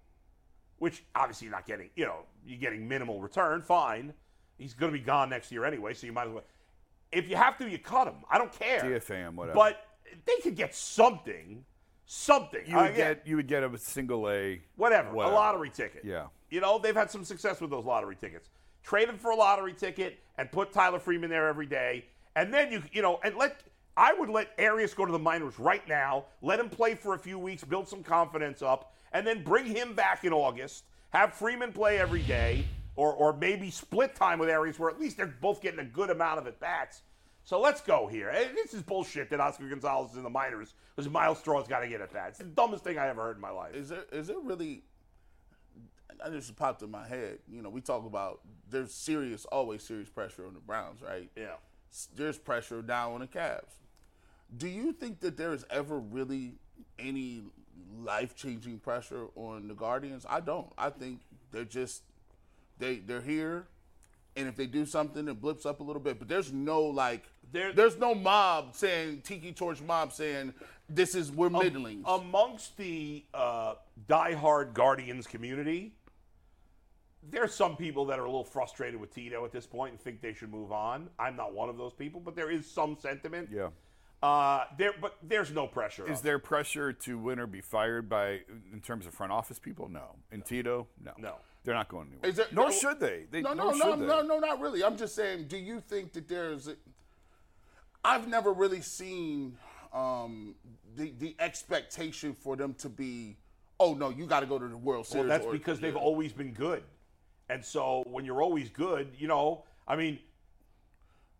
which 0.78 1.02
obviously 1.14 1.46
you're 1.46 1.56
not 1.56 1.66
getting, 1.66 1.90
you 1.96 2.04
know, 2.04 2.20
you're 2.46 2.60
getting 2.60 2.86
minimal 2.86 3.20
return, 3.20 3.62
fine. 3.62 4.12
He's 4.56 4.74
going 4.74 4.92
to 4.92 4.98
be 4.98 5.04
gone 5.04 5.30
next 5.30 5.50
year 5.50 5.64
anyway, 5.64 5.94
so 5.94 6.06
you 6.06 6.12
might 6.12 6.28
as 6.28 6.32
well. 6.34 6.44
If 7.10 7.28
you 7.28 7.36
have 7.36 7.56
to, 7.58 7.68
you 7.68 7.78
cut 7.78 8.06
him. 8.06 8.16
I 8.30 8.38
don't 8.38 8.52
care. 8.52 8.82
DFA 8.82 9.16
him, 9.16 9.36
whatever. 9.36 9.56
But 9.56 9.80
they 10.26 10.36
could 10.42 10.54
get 10.56 10.74
something, 10.74 11.64
something. 12.08 12.62
you 12.66 12.76
Uh, 12.76 12.82
would 12.84 12.90
yeah, 12.96 13.14
get 13.14 13.26
you 13.26 13.36
would 13.36 13.46
get 13.46 13.62
a 13.62 13.78
single 13.78 14.28
A. 14.30 14.60
whatever, 14.76 15.12
whatever. 15.12 15.34
a 15.34 15.36
lottery 15.36 15.70
ticket. 15.70 16.04
Yeah. 16.04 16.26
You 16.50 16.60
know, 16.60 16.78
they've 16.78 16.96
had 16.96 17.10
some 17.10 17.22
success 17.22 17.60
with 17.60 17.70
those 17.70 17.84
lottery 17.84 18.16
tickets. 18.16 18.48
Trade 18.82 19.08
him 19.10 19.18
for 19.18 19.30
a 19.30 19.36
lottery 19.36 19.74
ticket 19.74 20.18
and 20.38 20.50
put 20.50 20.72
Tyler 20.72 20.98
Freeman 20.98 21.28
there 21.28 21.46
every 21.46 21.66
day. 21.66 22.06
And 22.34 22.52
then 22.52 22.72
you, 22.72 22.82
you 22.92 23.02
know, 23.02 23.20
and 23.22 23.36
let, 23.36 23.60
I 23.96 24.14
would 24.14 24.30
let 24.30 24.52
Arias 24.58 24.94
go 24.94 25.04
to 25.04 25.12
the 25.12 25.18
minors 25.18 25.58
right 25.58 25.86
now, 25.86 26.24
let 26.40 26.58
him 26.58 26.70
play 26.70 26.94
for 26.94 27.14
a 27.14 27.18
few 27.18 27.38
weeks, 27.38 27.62
build 27.62 27.86
some 27.86 28.02
confidence 28.02 28.62
up, 28.62 28.94
and 29.12 29.26
then 29.26 29.44
bring 29.44 29.66
him 29.66 29.92
back 29.92 30.24
in 30.24 30.32
August. 30.32 30.84
Have 31.10 31.34
Freeman 31.34 31.72
play 31.72 31.98
every 31.98 32.22
day, 32.22 32.64
or, 32.96 33.12
or 33.12 33.34
maybe 33.34 33.70
split 33.70 34.14
time 34.14 34.38
with 34.38 34.48
Arias 34.48 34.78
where 34.78 34.88
at 34.90 34.98
least 34.98 35.18
they're 35.18 35.26
both 35.26 35.60
getting 35.60 35.80
a 35.80 35.84
good 35.84 36.08
amount 36.08 36.38
of 36.38 36.46
at 36.46 36.58
bats. 36.58 37.02
So 37.48 37.58
let's 37.58 37.80
go 37.80 38.06
here. 38.06 38.30
This 38.54 38.74
is 38.74 38.82
bullshit 38.82 39.30
that 39.30 39.40
Oscar 39.40 39.66
Gonzalez 39.70 40.10
is 40.10 40.18
in 40.18 40.22
the 40.22 40.28
minors 40.28 40.74
because 40.94 41.10
Myles 41.10 41.38
Straw's 41.38 41.66
got 41.66 41.80
to 41.80 41.88
get 41.88 42.02
at 42.02 42.12
bats. 42.12 42.40
It's 42.40 42.46
the 42.46 42.54
dumbest 42.54 42.84
thing 42.84 42.98
I 42.98 43.08
ever 43.08 43.22
heard 43.22 43.36
in 43.36 43.40
my 43.40 43.48
life. 43.48 43.74
Is 43.74 43.88
there 43.88 44.04
is 44.12 44.26
there 44.26 44.38
really? 44.38 44.82
I 46.22 46.28
just 46.28 46.54
popped 46.56 46.82
in 46.82 46.90
my 46.90 47.08
head. 47.08 47.38
You 47.50 47.62
know, 47.62 47.70
we 47.70 47.80
talk 47.80 48.04
about 48.04 48.40
there's 48.68 48.92
serious, 48.92 49.46
always 49.46 49.82
serious 49.82 50.10
pressure 50.10 50.46
on 50.46 50.52
the 50.52 50.60
Browns, 50.60 51.00
right? 51.00 51.30
Yeah. 51.36 51.54
There's 52.14 52.36
pressure 52.36 52.82
down 52.82 53.12
on 53.12 53.20
the 53.20 53.26
Cavs. 53.26 53.72
Do 54.54 54.68
you 54.68 54.92
think 54.92 55.20
that 55.20 55.38
there 55.38 55.54
is 55.54 55.64
ever 55.70 55.98
really 55.98 56.56
any 56.98 57.44
life 57.98 58.36
changing 58.36 58.80
pressure 58.80 59.28
on 59.36 59.68
the 59.68 59.74
Guardians? 59.74 60.26
I 60.28 60.40
don't. 60.40 60.70
I 60.76 60.90
think 60.90 61.20
they're 61.50 61.64
just 61.64 62.02
they 62.78 62.96
they're 62.96 63.22
here, 63.22 63.68
and 64.38 64.48
if 64.48 64.56
they 64.56 64.66
do 64.66 64.86
something, 64.86 65.28
it 65.28 65.40
blips 65.40 65.66
up 65.66 65.80
a 65.80 65.82
little 65.82 66.00
bit. 66.00 66.18
But 66.18 66.28
there's 66.28 66.52
no 66.52 66.80
like. 66.82 67.24
There- 67.52 67.72
there's 67.72 67.96
no 67.98 68.14
mob 68.14 68.74
saying 68.74 69.22
Tiki 69.22 69.52
Torch 69.52 69.80
mob 69.80 70.12
saying 70.12 70.52
this 70.88 71.14
is 71.14 71.30
we're 71.32 71.50
middling. 71.50 72.02
amongst 72.06 72.76
the 72.76 73.24
uh, 73.34 73.74
diehard 74.08 74.74
Guardians 74.74 75.26
community, 75.26 75.94
there's 77.30 77.54
some 77.54 77.76
people 77.76 78.04
that 78.06 78.18
are 78.18 78.24
a 78.24 78.28
little 78.28 78.44
frustrated 78.44 79.00
with 79.00 79.14
Tito 79.14 79.44
at 79.44 79.52
this 79.52 79.66
point 79.66 79.92
and 79.92 80.00
think 80.00 80.20
they 80.20 80.32
should 80.34 80.50
move 80.50 80.72
on. 80.72 81.08
I'm 81.18 81.36
not 81.36 81.52
one 81.54 81.68
of 81.68 81.76
those 81.76 81.92
people, 81.92 82.20
but 82.20 82.36
there 82.36 82.50
is 82.50 82.70
some 82.70 82.96
sentiment. 83.00 83.48
Yeah. 83.52 83.68
Uh, 84.22 84.64
there, 84.78 84.92
but 85.00 85.16
there's 85.22 85.52
no 85.52 85.66
pressure. 85.66 86.04
Is 86.10 86.18
on 86.18 86.24
there 86.24 86.38
pressure 86.38 86.92
to 86.92 87.18
win 87.18 87.38
or 87.38 87.46
be 87.46 87.60
fired 87.60 88.08
by 88.08 88.40
in 88.72 88.80
terms 88.82 89.06
of 89.06 89.14
front 89.14 89.30
office 89.32 89.58
people? 89.58 89.88
No. 89.88 90.16
In 90.32 90.42
Tito, 90.42 90.86
no. 91.04 91.12
No. 91.18 91.34
They're 91.64 91.74
not 91.74 91.88
going 91.88 92.08
anywhere. 92.08 92.30
Is 92.30 92.36
there- 92.36 92.46
nor 92.52 92.66
no- 92.66 92.70
should 92.70 93.00
they. 93.00 93.26
they 93.30 93.42
no, 93.42 93.52
no, 93.52 93.70
no, 93.70 93.96
they. 93.96 94.06
no, 94.06 94.22
no, 94.22 94.38
not 94.38 94.60
really. 94.60 94.82
I'm 94.82 94.96
just 94.96 95.14
saying. 95.14 95.48
Do 95.48 95.56
you 95.58 95.80
think 95.80 96.12
that 96.12 96.28
there's? 96.28 96.68
I've 98.04 98.28
never 98.28 98.52
really 98.52 98.80
seen 98.80 99.58
um, 99.92 100.54
the 100.96 101.12
the 101.18 101.36
expectation 101.38 102.32
for 102.34 102.56
them 102.56 102.74
to 102.74 102.88
be. 102.88 103.36
Oh 103.80 103.94
no, 103.94 104.08
you 104.10 104.26
got 104.26 104.40
to 104.40 104.46
go 104.46 104.58
to 104.58 104.66
the 104.68 104.76
World 104.76 105.06
Series. 105.06 105.28
Well, 105.28 105.38
that's 105.38 105.46
or- 105.46 105.52
because 105.52 105.80
they've 105.80 105.94
yeah. 105.94 106.00
always 106.00 106.32
been 106.32 106.52
good. 106.52 106.82
And 107.50 107.64
so 107.64 108.04
when 108.06 108.24
you're 108.24 108.42
always 108.42 108.68
good, 108.68 109.14
you 109.18 109.26
know, 109.26 109.64
I 109.86 109.96
mean, 109.96 110.18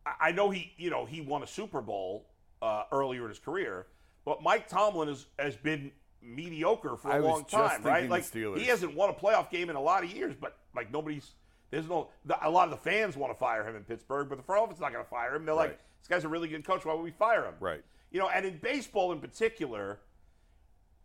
I- 0.06 0.28
I 0.28 0.32
know 0.32 0.48
he, 0.50 0.72
you 0.78 0.88
know, 0.90 1.04
he 1.04 1.20
won 1.20 1.42
a 1.42 1.46
Super 1.46 1.80
Bowl 1.82 2.26
uh, 2.62 2.84
earlier 2.92 3.24
in 3.24 3.28
his 3.28 3.38
career, 3.38 3.86
but 4.24 4.42
Mike 4.42 4.68
Tomlin 4.68 5.08
has, 5.08 5.26
has 5.38 5.54
been 5.56 5.92
mediocre 6.22 6.96
for 6.96 7.10
a 7.10 7.14
I 7.14 7.18
long 7.18 7.44
time, 7.44 7.82
right? 7.82 8.08
Like 8.08 8.32
he 8.32 8.66
hasn't 8.66 8.94
won 8.94 9.10
a 9.10 9.14
playoff 9.14 9.50
game 9.50 9.70
in 9.70 9.76
a 9.76 9.80
lot 9.80 10.04
of 10.04 10.12
years, 10.12 10.34
but 10.38 10.58
like 10.74 10.92
nobody's, 10.92 11.32
there's 11.70 11.88
no, 11.88 12.08
the, 12.24 12.36
a 12.46 12.50
lot 12.50 12.64
of 12.64 12.70
the 12.70 12.90
fans 12.90 13.16
want 13.16 13.32
to 13.32 13.38
fire 13.38 13.66
him 13.66 13.76
in 13.76 13.84
Pittsburgh, 13.84 14.28
but 14.28 14.36
the 14.36 14.44
front 14.44 14.62
office 14.62 14.76
is 14.76 14.80
not 14.80 14.92
going 14.92 15.04
to 15.04 15.10
fire 15.10 15.34
him. 15.34 15.44
They're 15.44 15.54
like, 15.54 15.78
this 16.00 16.08
guy's 16.08 16.24
a 16.24 16.28
really 16.28 16.48
good 16.48 16.64
coach. 16.64 16.84
Why 16.84 16.94
would 16.94 17.02
we 17.02 17.10
fire 17.10 17.44
him? 17.44 17.54
Right. 17.60 17.82
You 18.10 18.18
know, 18.20 18.28
and 18.28 18.44
in 18.46 18.58
baseball 18.58 19.12
in 19.12 19.20
particular, 19.20 20.00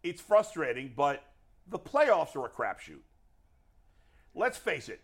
it's 0.03 0.21
frustrating, 0.21 0.93
but 0.95 1.23
the 1.67 1.79
playoffs 1.79 2.35
are 2.35 2.45
a 2.45 2.49
crapshoot. 2.49 3.01
Let's 4.35 4.57
face 4.57 4.89
it. 4.89 5.01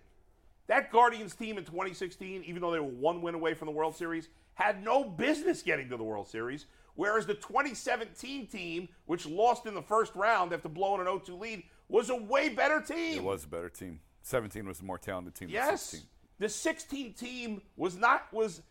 That 0.68 0.92
Guardians 0.92 1.34
team 1.34 1.58
in 1.58 1.66
2016, 1.66 2.44
even 2.46 2.62
though 2.62 2.72
they 2.72 2.80
were 2.80 2.86
one 2.86 3.22
win 3.22 3.36
away 3.36 3.54
from 3.54 3.66
the 3.66 3.72
World 3.72 3.96
Series, 3.96 4.30
had 4.54 4.84
no 4.84 5.04
business 5.04 5.62
getting 5.62 5.89
to 5.89 5.98
the 5.98 6.04
World 6.04 6.28
Series. 6.28 6.66
Whereas 7.00 7.25
the 7.25 7.34
2017 7.34 8.48
team, 8.48 8.89
which 9.06 9.25
lost 9.25 9.65
in 9.65 9.74
the 9.74 9.82
first 9.82 10.13
round 10.15 10.51
after 10.51 10.68
blowing 10.68 11.00
an 11.00 11.06
0 11.06 11.20
2 11.20 11.38
lead, 11.38 11.63
was 11.88 12.10
a 12.10 12.15
way 12.18 12.50
better 12.50 12.82
team. 12.82 13.20
It 13.20 13.24
was 13.24 13.46
a 13.46 13.48
better 13.48 13.70
team. 13.70 14.01
17 14.24 14.68
was 14.68 14.82
a 14.82 14.84
more 14.84 14.98
talented 14.98 15.34
team 15.34 15.48
Yes. 15.48 15.91
than 15.91 16.00
16. 16.01 16.10
The 16.39 16.50
16 16.50 17.13
team 17.13 17.62
was 17.77 17.96
not 17.96 18.27
was 18.34 18.63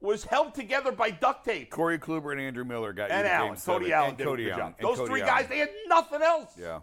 was 0.00 0.24
held 0.24 0.52
together 0.52 0.90
by 0.90 1.10
duct 1.12 1.44
tape. 1.44 1.70
Corey 1.70 1.96
Kluber 2.00 2.32
and 2.32 2.40
Andrew 2.40 2.64
Miller 2.64 2.92
got 2.92 3.08
you 3.08 3.14
and 3.14 3.24
to 3.24 3.32
Allen, 3.32 3.48
game 3.50 3.56
seven. 3.56 3.80
Cody 3.82 3.92
Allen 3.92 4.08
and 4.08 4.18
did 4.18 4.24
Cody 4.26 4.50
Allen. 4.50 4.64
and 4.66 4.74
Those 4.80 4.96
Cody 4.98 5.08
three 5.10 5.22
Allen. 5.22 5.34
guys, 5.42 5.48
they 5.48 5.58
had 5.58 5.70
nothing 5.86 6.22
else. 6.22 6.54
Yeah. 6.58 6.80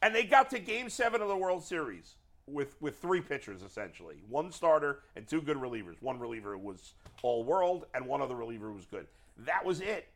And 0.00 0.14
they 0.14 0.24
got 0.24 0.48
to 0.50 0.58
game 0.58 0.88
seven 0.88 1.20
of 1.20 1.28
the 1.28 1.36
World 1.36 1.62
Series 1.62 2.16
with, 2.46 2.80
with 2.80 2.98
three 2.98 3.20
pitchers, 3.20 3.62
essentially. 3.62 4.22
One 4.30 4.50
starter 4.50 5.00
and 5.14 5.28
two 5.28 5.42
good 5.42 5.58
relievers. 5.58 6.00
One 6.00 6.18
reliever 6.18 6.56
was 6.56 6.94
all 7.22 7.44
world, 7.44 7.84
and 7.94 8.06
one 8.06 8.22
other 8.22 8.34
reliever 8.34 8.72
was 8.72 8.86
good. 8.86 9.06
That 9.36 9.64
was 9.64 9.80
it. 9.82 10.08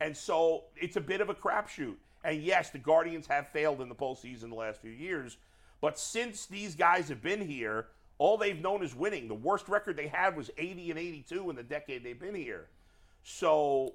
And 0.00 0.16
so 0.16 0.64
it's 0.76 0.96
a 0.96 1.00
bit 1.00 1.20
of 1.20 1.28
a 1.28 1.34
crapshoot. 1.34 1.96
And 2.24 2.42
yes, 2.42 2.70
the 2.70 2.78
Guardians 2.78 3.26
have 3.26 3.48
failed 3.48 3.80
in 3.80 3.88
the 3.88 3.94
postseason 3.94 4.48
the 4.50 4.54
last 4.56 4.80
few 4.80 4.90
years. 4.90 5.36
But 5.80 5.98
since 5.98 6.46
these 6.46 6.74
guys 6.74 7.08
have 7.08 7.22
been 7.22 7.40
here, 7.46 7.86
all 8.18 8.36
they've 8.36 8.60
known 8.60 8.82
is 8.82 8.94
winning. 8.94 9.28
The 9.28 9.34
worst 9.34 9.68
record 9.68 9.96
they 9.96 10.08
had 10.08 10.36
was 10.36 10.50
80 10.58 10.90
and 10.90 10.98
82 10.98 11.50
in 11.50 11.56
the 11.56 11.62
decade 11.62 12.04
they've 12.04 12.18
been 12.18 12.34
here. 12.34 12.66
So 13.22 13.94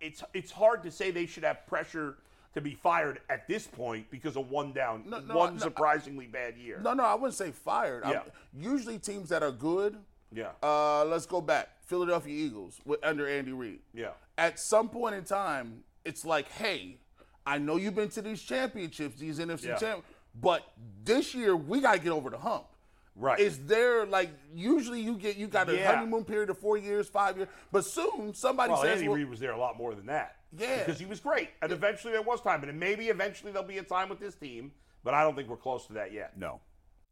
it's 0.00 0.22
it's 0.34 0.50
hard 0.50 0.82
to 0.82 0.90
say 0.90 1.10
they 1.10 1.26
should 1.26 1.44
have 1.44 1.66
pressure 1.66 2.16
to 2.54 2.60
be 2.60 2.74
fired 2.74 3.20
at 3.30 3.46
this 3.46 3.66
point 3.66 4.10
because 4.10 4.36
of 4.36 4.50
one 4.50 4.72
down, 4.72 5.04
No, 5.06 5.20
no, 5.20 5.36
one 5.36 5.54
no, 5.54 5.60
surprisingly 5.60 6.26
bad 6.26 6.56
year. 6.56 6.80
No, 6.82 6.94
no, 6.94 7.04
I 7.04 7.14
wouldn't 7.14 7.34
say 7.34 7.52
fired. 7.52 8.02
I'm- 8.04 8.12
Yeah. 8.26 8.70
usually 8.70 8.98
teams 8.98 9.28
that 9.28 9.42
are 9.44 9.52
good. 9.52 9.96
Yeah. 10.32 10.50
Uh, 10.62 11.04
let's 11.04 11.26
go 11.26 11.40
back. 11.40 11.68
Philadelphia 11.84 12.34
Eagles 12.46 12.80
with 12.84 12.98
under 13.04 13.26
Andy 13.28 13.52
Reid. 13.52 13.80
Yeah. 13.94 14.10
At 14.40 14.58
some 14.58 14.88
point 14.88 15.14
in 15.14 15.22
time, 15.24 15.84
it's 16.04 16.24
like, 16.24 16.48
hey, 16.48 16.96
I 17.46 17.58
know 17.58 17.76
you've 17.76 17.94
been 17.94 18.08
to 18.10 18.22
these 18.22 18.40
championships, 18.42 19.18
these 19.18 19.38
NFC 19.38 19.66
Yeah. 19.68 19.76
champ, 19.76 20.04
but 20.34 20.62
this 21.04 21.34
year 21.34 21.54
we 21.54 21.80
got 21.80 21.92
to 21.92 21.98
get 21.98 22.10
over 22.10 22.30
the 22.30 22.38
hump. 22.38 22.64
Right. 23.16 23.38
Is 23.38 23.66
there 23.66 24.06
like 24.06 24.30
usually 24.54 25.02
you 25.02 25.16
get 25.16 25.36
you 25.36 25.46
got 25.46 25.68
a 25.68 25.76
Yeah. 25.76 25.94
honeymoon 25.94 26.24
period 26.24 26.48
of 26.48 26.56
four 26.58 26.78
years, 26.78 27.06
five 27.06 27.36
years, 27.36 27.48
but 27.70 27.84
soon 27.84 28.32
somebody 28.32 28.72
Well, 28.72 28.80
says, 28.82 28.96
Andy 28.96 29.08
well, 29.08 29.18
Reid 29.18 29.28
was 29.28 29.40
there 29.40 29.50
a 29.52 29.58
lot 29.58 29.76
more 29.76 29.94
than 29.94 30.06
that. 30.06 30.36
Yeah. 30.56 30.78
Because 30.78 30.98
he 30.98 31.04
was 31.04 31.20
great. 31.20 31.50
And 31.60 31.70
eventually 31.70 32.12
there 32.14 32.22
was 32.22 32.40
time. 32.40 32.64
And 32.64 32.80
maybe 32.80 33.08
eventually 33.10 33.52
there'll 33.52 33.68
be 33.68 33.76
a 33.78 33.82
time 33.82 34.08
with 34.08 34.20
this 34.20 34.36
team, 34.36 34.72
but 35.04 35.12
I 35.12 35.22
don't 35.22 35.36
think 35.36 35.50
we're 35.50 35.56
close 35.58 35.86
to 35.88 35.92
that 35.94 36.12
yet. 36.12 36.38
No. 36.38 36.60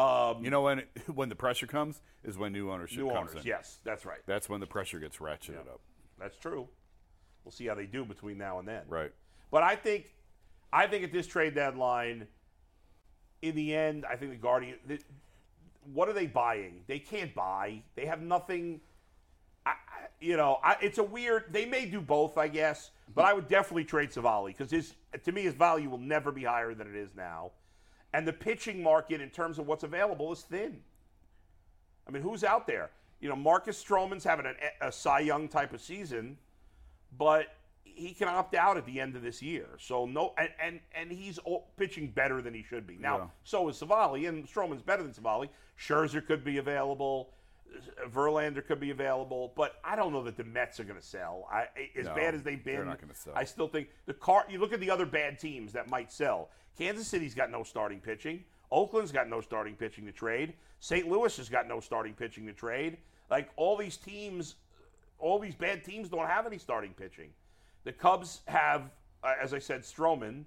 Um, 0.00 0.44
You 0.44 0.50
know 0.50 0.62
when 0.62 0.82
when 1.14 1.28
the 1.28 1.36
pressure 1.36 1.66
comes 1.66 2.00
is 2.24 2.38
when 2.38 2.52
new 2.52 2.70
ownership 2.70 2.98
new 2.98 3.10
comes 3.10 3.30
owners, 3.32 3.44
in. 3.44 3.48
yes, 3.48 3.78
that's 3.84 4.04
right. 4.04 4.20
That's 4.26 4.48
when 4.48 4.60
the 4.60 4.66
pressure 4.66 4.98
gets 4.98 5.18
ratcheted 5.18 5.68
up. 5.68 5.80
That's 6.18 6.36
true. 6.36 6.68
We'll 7.44 7.52
see 7.52 7.66
how 7.66 7.74
they 7.74 7.86
do 7.86 8.04
between 8.04 8.38
now 8.38 8.58
and 8.58 8.68
then. 8.68 8.82
Right. 8.88 9.12
But 9.50 9.62
I 9.62 9.74
think, 9.76 10.14
I 10.72 10.86
think 10.86 11.04
at 11.04 11.12
this 11.12 11.26
trade 11.26 11.54
deadline, 11.54 12.26
in 13.42 13.54
the 13.54 13.74
end, 13.74 14.04
I 14.04 14.16
think 14.16 14.30
the 14.32 14.36
Guardian. 14.36 14.76
The, 14.86 14.98
what 15.92 16.08
are 16.08 16.12
they 16.12 16.26
buying? 16.26 16.82
They 16.86 16.98
can't 16.98 17.34
buy. 17.34 17.82
They 17.96 18.04
have 18.06 18.20
nothing. 18.20 18.80
I, 19.64 19.74
you 20.20 20.36
know, 20.36 20.58
I, 20.62 20.76
it's 20.82 20.98
a 20.98 21.02
weird. 21.02 21.44
They 21.50 21.64
may 21.64 21.86
do 21.86 22.00
both, 22.00 22.36
I 22.38 22.48
guess. 22.48 22.90
But 23.14 23.24
I 23.24 23.32
would 23.32 23.48
definitely 23.48 23.84
trade 23.84 24.10
Civale 24.12 24.46
because 24.46 24.70
his, 24.70 24.94
to 25.24 25.32
me, 25.32 25.42
his 25.42 25.54
value 25.54 25.90
will 25.90 25.98
never 25.98 26.30
be 26.30 26.44
higher 26.44 26.74
than 26.74 26.86
it 26.86 26.94
is 26.94 27.10
now. 27.16 27.50
And 28.12 28.26
the 28.26 28.32
pitching 28.32 28.82
market, 28.82 29.20
in 29.20 29.30
terms 29.30 29.58
of 29.58 29.66
what's 29.66 29.84
available, 29.84 30.32
is 30.32 30.40
thin. 30.42 30.80
I 32.08 32.10
mean, 32.10 32.22
who's 32.22 32.42
out 32.42 32.66
there? 32.66 32.90
You 33.20 33.28
know, 33.28 33.36
Marcus 33.36 33.82
Stroman's 33.82 34.24
having 34.24 34.46
a, 34.46 34.86
a 34.88 34.90
Cy 34.90 35.20
Young 35.20 35.46
type 35.48 35.72
of 35.72 35.80
season, 35.80 36.36
but 37.16 37.46
he 37.84 38.12
can 38.14 38.28
opt 38.28 38.54
out 38.54 38.76
at 38.76 38.86
the 38.86 38.98
end 38.98 39.14
of 39.14 39.22
this 39.22 39.42
year. 39.42 39.66
So 39.78 40.06
no, 40.06 40.32
and 40.38 40.48
and, 40.60 40.80
and 40.94 41.12
he's 41.12 41.38
pitching 41.76 42.08
better 42.08 42.40
than 42.42 42.54
he 42.54 42.62
should 42.62 42.86
be. 42.86 42.96
Now, 42.96 43.18
Yeah. 43.18 43.26
so 43.44 43.68
is 43.68 43.76
Civale, 43.76 44.26
and 44.28 44.46
Stroman's 44.48 44.82
better 44.82 45.02
than 45.02 45.12
Civale. 45.12 45.48
Scherzer 45.78 46.24
could 46.26 46.42
be 46.44 46.58
available. 46.58 47.30
Verlander 48.12 48.66
could 48.66 48.80
be 48.80 48.90
available, 48.90 49.52
but 49.56 49.76
I 49.84 49.94
don't 49.94 50.12
know 50.12 50.24
that 50.24 50.36
the 50.36 50.42
Mets 50.42 50.80
are 50.80 50.84
going 50.84 50.98
to 50.98 51.06
sell. 51.06 51.46
I, 51.52 51.68
as 51.96 52.06
No, 52.06 52.14
bad 52.16 52.34
as 52.34 52.42
they've 52.42 52.62
been, 52.62 52.74
they're 52.76 52.84
not 52.84 53.00
gonna 53.00 53.14
sell. 53.14 53.32
I 53.36 53.44
still 53.44 53.68
think 53.68 53.88
the 54.06 54.14
car. 54.14 54.44
You 54.48 54.58
look 54.58 54.72
at 54.72 54.80
the 54.80 54.90
other 54.90 55.06
bad 55.06 55.38
teams 55.38 55.72
that 55.74 55.88
might 55.88 56.10
sell. 56.10 56.48
Kansas 56.80 57.06
City's 57.06 57.34
got 57.34 57.50
no 57.50 57.62
starting 57.62 58.00
pitching. 58.00 58.42
Oakland's 58.72 59.12
got 59.12 59.28
no 59.28 59.42
starting 59.42 59.74
pitching 59.74 60.06
to 60.06 60.12
trade. 60.12 60.54
St. 60.78 61.06
Louis 61.06 61.36
has 61.36 61.50
got 61.50 61.68
no 61.68 61.78
starting 61.78 62.14
pitching 62.14 62.46
to 62.46 62.54
trade. 62.54 62.96
Like 63.30 63.50
all 63.56 63.76
these 63.76 63.98
teams, 63.98 64.54
all 65.18 65.38
these 65.38 65.54
bad 65.54 65.84
teams 65.84 66.08
don't 66.08 66.26
have 66.26 66.46
any 66.46 66.56
starting 66.56 66.94
pitching. 66.94 67.28
The 67.84 67.92
Cubs 67.92 68.40
have, 68.46 68.90
uh, 69.22 69.34
as 69.42 69.52
I 69.52 69.58
said, 69.58 69.82
Stroman. 69.82 70.44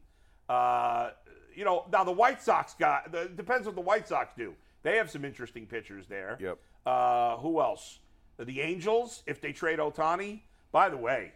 Uh, 0.49 1.11
you 1.55 1.65
know, 1.65 1.85
now 1.91 2.03
the 2.03 2.11
White 2.11 2.41
Sox 2.41 2.73
got. 2.73 3.11
The, 3.11 3.29
depends 3.35 3.67
what 3.67 3.75
the 3.75 3.81
White 3.81 4.07
Sox 4.07 4.33
do. 4.35 4.55
They 4.81 4.97
have 4.97 5.11
some 5.11 5.23
interesting 5.23 5.67
pitchers 5.67 6.07
there. 6.07 6.39
Yep. 6.41 6.57
Uh, 6.83 7.37
who 7.37 7.61
else? 7.61 7.99
The 8.39 8.59
Angels, 8.59 9.21
if 9.27 9.39
they 9.39 9.51
trade 9.51 9.77
Ohtani. 9.77 10.41
By 10.71 10.89
the 10.89 10.97
way, 10.97 11.33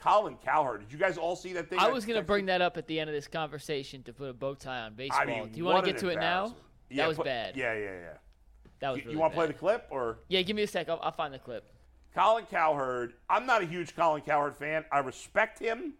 Colin 0.00 0.36
Cowherd. 0.44 0.80
Did 0.80 0.92
you 0.92 0.98
guys 0.98 1.16
all 1.18 1.36
see 1.36 1.52
that 1.54 1.68
thing? 1.68 1.78
I 1.78 1.88
was 1.90 2.04
going 2.04 2.18
to 2.18 2.24
bring 2.24 2.46
that 2.46 2.60
up 2.60 2.76
at 2.76 2.86
the 2.86 3.00
end 3.00 3.08
of 3.10 3.14
this 3.14 3.26
conversation 3.26 4.02
to 4.04 4.12
put 4.12 4.28
a 4.28 4.32
bow 4.32 4.54
tie 4.54 4.80
on 4.80 4.94
baseball. 4.94 5.20
I 5.20 5.24
mean, 5.26 5.52
Do 5.52 5.58
you 5.58 5.64
want 5.64 5.84
to 5.84 5.92
get 5.92 6.00
to 6.00 6.08
it 6.08 6.16
now? 6.16 6.44
embarrassment. 6.46 6.56
that 6.96 7.08
was 7.08 7.16
put- 7.16 7.26
bad. 7.26 7.56
Yeah, 7.56 7.74
yeah, 7.74 7.80
yeah. 7.84 8.08
That 8.80 8.90
was 8.90 8.98
You, 8.98 9.04
really 9.06 9.16
want 9.16 9.32
to 9.32 9.36
play 9.36 9.46
the 9.46 9.54
clip 9.54 9.86
or 9.90 10.18
Yeah, 10.28 10.42
give 10.42 10.54
me 10.54 10.62
a 10.62 10.66
sec. 10.66 10.88
I'll, 10.88 11.00
I'll 11.02 11.12
find 11.12 11.32
the 11.32 11.38
clip. 11.38 11.72
Colin 12.14 12.44
Cowherd? 12.46 13.14
I'm 13.28 13.46
not 13.46 13.62
a 13.62 13.66
huge 13.66 13.96
Colin 13.96 14.22
Cowherd 14.22 14.56
fan. 14.56 14.84
I 14.92 14.98
respect 14.98 15.58
him 15.58 15.94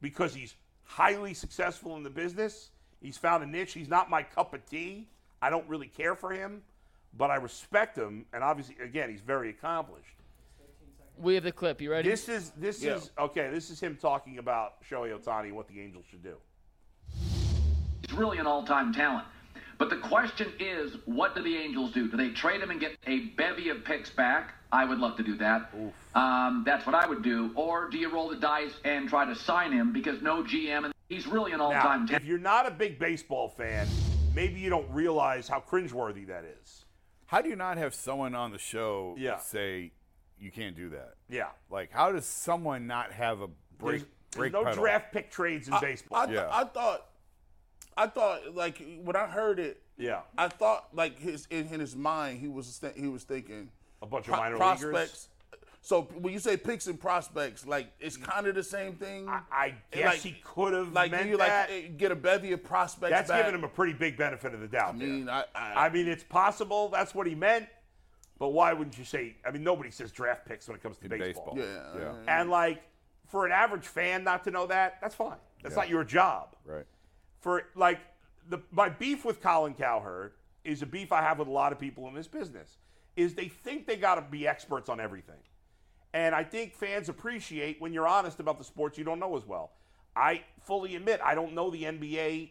because 0.00 0.34
he's 0.34 0.54
highly 0.84 1.34
successful 1.34 1.96
in 1.96 2.02
the 2.02 2.10
business. 2.10 2.70
He's 3.00 3.16
found 3.16 3.42
a 3.42 3.46
niche. 3.46 3.72
He's 3.72 3.88
not 3.88 4.10
my 4.10 4.22
cup 4.22 4.54
of 4.54 4.64
tea. 4.66 5.08
I 5.42 5.50
don't 5.50 5.68
really 5.68 5.86
care 5.86 6.14
for 6.14 6.32
him, 6.32 6.62
but 7.16 7.30
I 7.30 7.36
respect 7.36 7.96
him, 7.96 8.26
and 8.32 8.44
obviously, 8.44 8.76
again, 8.82 9.10
he's 9.10 9.22
very 9.22 9.48
accomplished. 9.50 10.16
We 11.20 11.34
have 11.34 11.44
the 11.44 11.52
clip. 11.52 11.80
You 11.80 11.90
ready? 11.90 12.08
This 12.08 12.28
is 12.28 12.50
this 12.56 12.82
Yeah. 12.82 12.94
is 12.96 13.10
okay. 13.18 13.50
This 13.50 13.70
is 13.70 13.80
him 13.80 13.96
talking 14.00 14.38
about 14.38 14.82
Shohei 14.84 15.16
Ohtani 15.18 15.46
and 15.48 15.56
what 15.56 15.68
the 15.68 15.80
Angels 15.80 16.04
should 16.10 16.22
do. 16.22 16.36
He's 18.00 18.12
really 18.16 18.38
an 18.38 18.46
all-time 18.46 18.92
talent. 18.92 19.26
But 19.78 19.88
the 19.90 19.96
question 19.96 20.52
is, 20.58 20.96
what 21.06 21.34
do 21.34 21.42
the 21.42 21.56
Angels 21.56 21.92
do? 21.92 22.08
Do 22.08 22.16
they 22.16 22.30
trade 22.30 22.60
him 22.60 22.70
and 22.70 22.80
get 22.80 22.96
a 23.06 23.20
bevy 23.36 23.68
of 23.70 23.84
picks 23.84 24.10
back? 24.10 24.54
I 24.72 24.84
would 24.84 24.98
love 24.98 25.16
to 25.16 25.22
do 25.22 25.36
that. 25.38 25.72
Um, 26.14 26.62
that's 26.66 26.86
what 26.86 26.94
I 26.94 27.06
would 27.06 27.22
do. 27.22 27.50
Or 27.54 27.88
do 27.88 27.98
you 27.98 28.10
roll 28.12 28.28
the 28.28 28.36
dice 28.36 28.74
and 28.84 29.08
try 29.08 29.24
to 29.24 29.34
sign 29.34 29.72
him 29.72 29.92
because 29.92 30.20
no 30.22 30.42
GM 30.42 30.84
and 30.84 30.94
he's 31.08 31.26
really 31.26 31.52
an 31.52 31.60
all-time 31.60 32.06
talent. 32.06 32.22
if 32.22 32.24
you're 32.28 32.38
not 32.38 32.66
a 32.66 32.70
big 32.70 32.98
baseball 32.98 33.48
fan, 33.48 33.86
maybe 34.34 34.60
you 34.60 34.70
don't 34.70 34.90
realize 34.90 35.48
how 35.48 35.60
cringeworthy 35.60 36.26
that 36.28 36.44
is. 36.44 36.84
How 37.26 37.40
do 37.42 37.48
you 37.48 37.56
not 37.56 37.78
have 37.78 37.94
someone 37.94 38.34
on 38.34 38.52
the 38.52 38.58
show 38.58 39.14
Yeah. 39.18 39.38
say 39.38 39.92
you 40.40 40.50
can't 40.50 40.74
do 40.76 40.88
that? 40.90 41.14
Yeah. 41.28 41.48
Like, 41.70 41.90
how 41.92 42.12
does 42.12 42.24
someone 42.26 42.86
not 42.86 43.12
have 43.12 43.40
a 43.40 43.48
break 43.78 44.00
There's, 44.00 44.04
there's 44.36 44.52
no 44.52 44.64
pedal? 44.64 44.82
draft 44.82 45.12
pick 45.12 45.30
trades 45.30 45.68
in 45.68 45.74
baseball. 45.80 46.18
I, 46.22 46.26
th- 46.26 46.36
Yeah. 46.38 46.48
I 46.50 46.64
thought, 46.64 47.06
I 47.96 48.06
thought 48.06 48.54
like 48.54 48.82
when 49.02 49.16
I 49.16 49.26
heard 49.26 49.58
it, 49.58 49.82
yeah. 49.98 50.20
I 50.38 50.48
thought 50.48 50.88
like 50.94 51.18
his 51.18 51.46
in, 51.50 51.68
in 51.68 51.80
his 51.80 51.94
mind 51.94 52.40
he 52.40 52.48
was 52.48 52.78
th- 52.78 52.94
he 52.96 53.08
was 53.08 53.24
thinking 53.24 53.68
A 54.00 54.06
bunch 54.06 54.26
of 54.28 54.32
pro- 54.34 54.42
minor 54.42 54.56
prospects. 54.56 54.84
leaguers. 54.94 55.28
So 55.82 56.02
when 56.18 56.32
you 56.32 56.38
say 56.38 56.56
picks 56.56 56.86
and 56.86 56.98
prospects, 57.00 57.66
like 57.66 57.88
it's 58.00 58.16
kind 58.16 58.46
of 58.46 58.54
the 58.54 58.62
same 58.62 58.94
thing. 58.94 59.28
I, 59.28 59.40
I 59.50 59.74
guess 59.92 60.04
Like- 60.06 60.18
he 60.20 60.36
could 60.44 60.72
have 60.72 60.92
like 60.92 61.10
meant 61.10 61.28
you 61.28 61.36
like 61.36 61.48
that. 61.48 61.70
eh, 61.70 61.88
get 61.96 62.12
a 62.12 62.16
bevy 62.16 62.52
of 62.52 62.62
prospects. 62.64 63.10
That's 63.10 63.28
back. 63.28 63.44
giving 63.44 63.58
him 63.58 63.64
a 63.64 63.68
pretty 63.68 63.92
big 63.94 64.16
benefit 64.16 64.54
of 64.54 64.60
the 64.60 64.68
doubt. 64.68 64.90
I 64.94 64.96
mean. 64.98 65.28
I, 65.28 65.44
I, 65.54 65.86
I 65.86 65.88
mean, 65.90 66.06
it's 66.08 66.24
possible 66.24 66.88
that's 66.88 67.14
what 67.14 67.26
he 67.26 67.34
meant, 67.34 67.66
but 68.40 68.48
why 68.48 68.72
wouldn't 68.72 68.98
you 68.98 69.04
say? 69.04 69.36
I 69.46 69.52
mean, 69.52 69.62
nobody 69.62 69.90
says 69.92 70.10
draft 70.10 70.46
picks 70.46 70.66
when 70.66 70.74
it 70.76 70.82
comes 70.82 70.96
to 70.98 71.04
In 71.04 71.10
baseball. 71.20 71.54
baseball. 71.54 71.58
yeah, 71.96 72.00
Yeah. 72.26 72.40
And 72.40 72.50
like, 72.50 72.82
for 73.28 73.46
an 73.46 73.52
average 73.52 73.86
fan 73.86 74.24
not 74.24 74.42
to 74.44 74.50
know 74.50 74.66
that, 74.66 74.98
that's 75.00 75.14
fine. 75.14 75.36
That's 75.62 75.74
Yeah. 75.76 75.82
not 75.82 75.88
your 75.90 76.02
job. 76.02 76.56
Right. 76.64 76.86
For 77.38 77.64
like, 77.76 78.00
the 78.48 78.60
my 78.72 78.88
beef 78.88 79.24
with 79.24 79.40
Colin 79.40 79.74
Cowherd 79.74 80.32
is 80.64 80.82
a 80.82 80.86
beef 80.86 81.12
I 81.12 81.20
have 81.22 81.38
with 81.38 81.46
a 81.48 81.52
lot 81.52 81.70
of 81.70 81.78
people 81.78 82.08
in 82.08 82.14
this 82.14 82.26
business. 82.26 82.78
Is 83.14 83.34
they 83.34 83.48
think 83.48 83.86
they 83.86 83.96
got 83.96 84.14
to 84.16 84.22
be 84.22 84.48
experts 84.48 84.88
on 84.88 85.00
everything, 85.00 85.40
and 86.14 86.34
I 86.34 86.42
think 86.44 86.74
fans 86.74 87.08
appreciate 87.10 87.78
when 87.80 87.92
you're 87.92 88.08
honest 88.08 88.40
about 88.40 88.56
the 88.56 88.64
sports 88.64 88.96
you 88.96 89.04
don't 89.04 89.18
know 89.18 89.36
as 89.36 89.44
well. 89.46 89.72
I 90.16 90.44
fully 90.64 90.96
admit 90.96 91.20
I 91.22 91.34
don't 91.34 91.52
know 91.52 91.70
the 91.70 91.84
NBA 91.84 92.50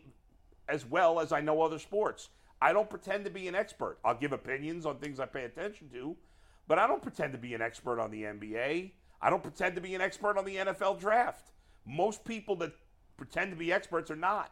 as 0.68 0.86
well 0.86 1.20
as 1.20 1.32
I 1.32 1.42
know 1.42 1.62
other 1.64 1.80
sports. 1.80 2.30
I 2.62 2.74
don't 2.74 2.90
pretend 2.90 3.26
to 3.26 3.32
be 3.32 3.48
an 3.48 3.56
expert. 3.56 4.00
I'll 4.04 4.18
give 4.18 4.34
opinions 4.34 4.86
on 4.86 4.98
things 4.98 5.20
I 5.20 5.26
pay 5.26 5.46
attention 5.46 5.90
to, 5.94 6.16
but 6.68 6.78
I 6.78 6.88
don't 6.88 7.02
pretend 7.02 7.32
to 7.34 7.40
be 7.40 7.54
an 7.54 7.62
expert 7.62 8.00
on 8.00 8.12
the 8.12 8.24
NBA. 8.24 8.92
I 9.22 9.30
don't 9.30 9.44
pretend 9.44 9.76
to 9.76 9.82
be 9.82 9.96
an 9.96 10.02
expert 10.02 10.38
on 10.38 10.46
the 10.46 10.56
NFL 10.58 11.00
draft. 11.00 11.52
Most 11.86 12.24
people 12.26 12.56
that 12.58 12.74
pretend 13.18 13.52
to 13.52 13.58
be 13.58 13.72
experts 13.72 14.12
are 14.12 14.16
not. 14.16 14.52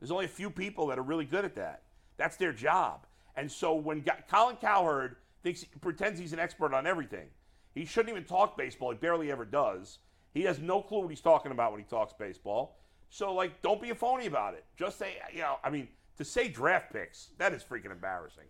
There's 0.00 0.10
only 0.10 0.24
a 0.26 0.28
few 0.28 0.50
people 0.50 0.88
that 0.88 0.98
are 0.98 1.02
really 1.02 1.24
good 1.24 1.44
at 1.44 1.54
that. 1.56 1.82
That's 2.16 2.36
their 2.36 2.52
job. 2.52 3.06
And 3.36 3.50
so 3.50 3.74
when 3.74 4.04
Colin 4.30 4.56
Cowherd 4.56 5.16
thinks 5.42 5.64
pretends 5.80 6.18
he's 6.20 6.32
an 6.32 6.38
expert 6.38 6.72
on 6.72 6.86
everything, 6.86 7.28
he 7.74 7.84
shouldn't 7.84 8.10
even 8.10 8.24
talk 8.24 8.56
baseball. 8.56 8.90
He 8.90 8.96
barely 8.96 9.30
ever 9.32 9.44
does. 9.44 9.98
He 10.32 10.42
has 10.42 10.60
no 10.60 10.80
clue 10.82 11.00
what 11.00 11.10
he's 11.10 11.20
talking 11.20 11.52
about 11.52 11.72
when 11.72 11.80
he 11.80 11.86
talks 11.86 12.12
baseball. 12.12 12.78
So 13.08 13.32
like, 13.34 13.62
don't 13.62 13.80
be 13.80 13.90
a 13.90 13.94
phony 13.94 14.26
about 14.26 14.54
it. 14.54 14.64
Just 14.76 14.98
say, 14.98 15.16
you 15.32 15.40
know, 15.40 15.56
I 15.62 15.70
mean, 15.70 15.88
to 16.16 16.24
say 16.24 16.48
draft 16.48 16.92
picks, 16.92 17.28
that 17.38 17.52
is 17.52 17.62
freaking 17.62 17.90
embarrassing. 17.90 18.44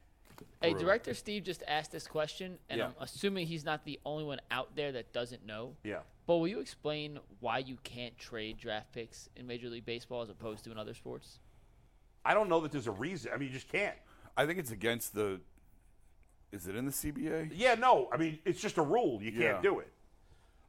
Hey, 0.60 0.74
Director 0.74 1.14
Steve 1.14 1.44
just 1.44 1.62
asked 1.68 1.92
this 1.92 2.06
question, 2.06 2.58
and 2.68 2.78
Yeah. 2.78 2.86
I'm 2.86 2.94
assuming 3.00 3.46
he's 3.46 3.64
not 3.64 3.84
the 3.84 4.00
only 4.04 4.24
one 4.24 4.40
out 4.50 4.74
there 4.74 4.92
that 4.92 5.12
doesn't 5.12 5.44
know. 5.46 5.76
Yeah. 5.84 6.00
But 6.26 6.36
will 6.38 6.48
you 6.48 6.60
explain 6.60 7.20
why 7.40 7.58
you 7.58 7.76
can't 7.84 8.16
trade 8.18 8.56
draft 8.58 8.92
picks 8.92 9.28
in 9.36 9.46
Major 9.46 9.68
League 9.68 9.84
Baseball 9.84 10.22
as 10.22 10.30
opposed 10.30 10.64
to 10.64 10.72
in 10.72 10.78
other 10.78 10.94
sports? 10.94 11.38
I 12.24 12.34
don't 12.34 12.48
know 12.48 12.60
that 12.60 12.72
there's 12.72 12.86
a 12.86 12.92
reason. 12.92 13.30
I 13.32 13.36
mean, 13.36 13.48
you 13.48 13.54
just 13.54 13.68
can't. 13.68 13.96
I 14.36 14.46
think 14.46 14.58
it's 14.58 14.70
against 14.70 15.14
the. 15.14 15.40
Is 16.50 16.66
it 16.66 16.76
in 16.76 16.86
the 16.86 16.92
CBA? 16.92 17.50
Yeah, 17.54 17.74
no. 17.74 18.08
I 18.12 18.16
mean, 18.16 18.38
it's 18.44 18.60
just 18.60 18.78
a 18.78 18.82
rule. 18.82 19.22
You 19.22 19.32
can't 19.32 19.62
do 19.62 19.80
it. 19.80 19.92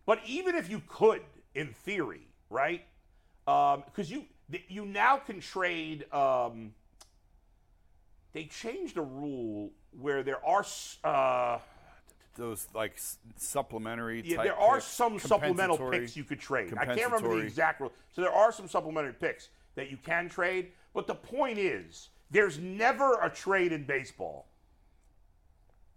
But 0.05 0.19
even 0.25 0.55
if 0.55 0.69
you 0.69 0.81
could, 0.87 1.21
in 1.53 1.73
theory, 1.73 2.27
right? 2.49 2.85
Because 3.45 4.11
you 4.11 4.25
you 4.67 4.85
now 4.85 5.17
can 5.17 5.39
trade. 5.39 6.11
Um, 6.13 6.73
they 8.35 8.43
changed 8.43 8.97
a 8.97 9.01
rule 9.01 9.71
where 9.97 10.21
there 10.21 10.45
are. 10.45 10.65
Uh, 11.03 11.57
Those 12.35 12.67
like 12.75 12.99
supplementary. 13.37 14.21
yeah, 14.25 14.43
there 14.43 14.57
are 14.57 14.75
picks, 14.75 14.87
some 14.87 15.17
supplemental 15.17 15.89
picks 15.89 16.17
you 16.17 16.25
could 16.25 16.41
trade. 16.41 16.73
I 16.77 16.85
can't 16.85 17.11
remember 17.11 17.37
the 17.37 17.45
exact 17.45 17.79
rule. 17.79 17.93
So 18.11 18.21
there 18.21 18.33
are 18.33 18.51
some 18.51 18.67
supplementary 18.67 19.13
picks 19.13 19.49
that 19.75 19.89
you 19.89 19.95
can 19.95 20.27
trade. 20.27 20.73
But 20.93 21.07
the 21.07 21.15
point 21.15 21.57
is, 21.57 22.09
There's 22.29 22.59
never 22.59 23.13
a 23.21 23.29
trade 23.29 23.71
in 23.71 23.85
baseball 23.85 24.47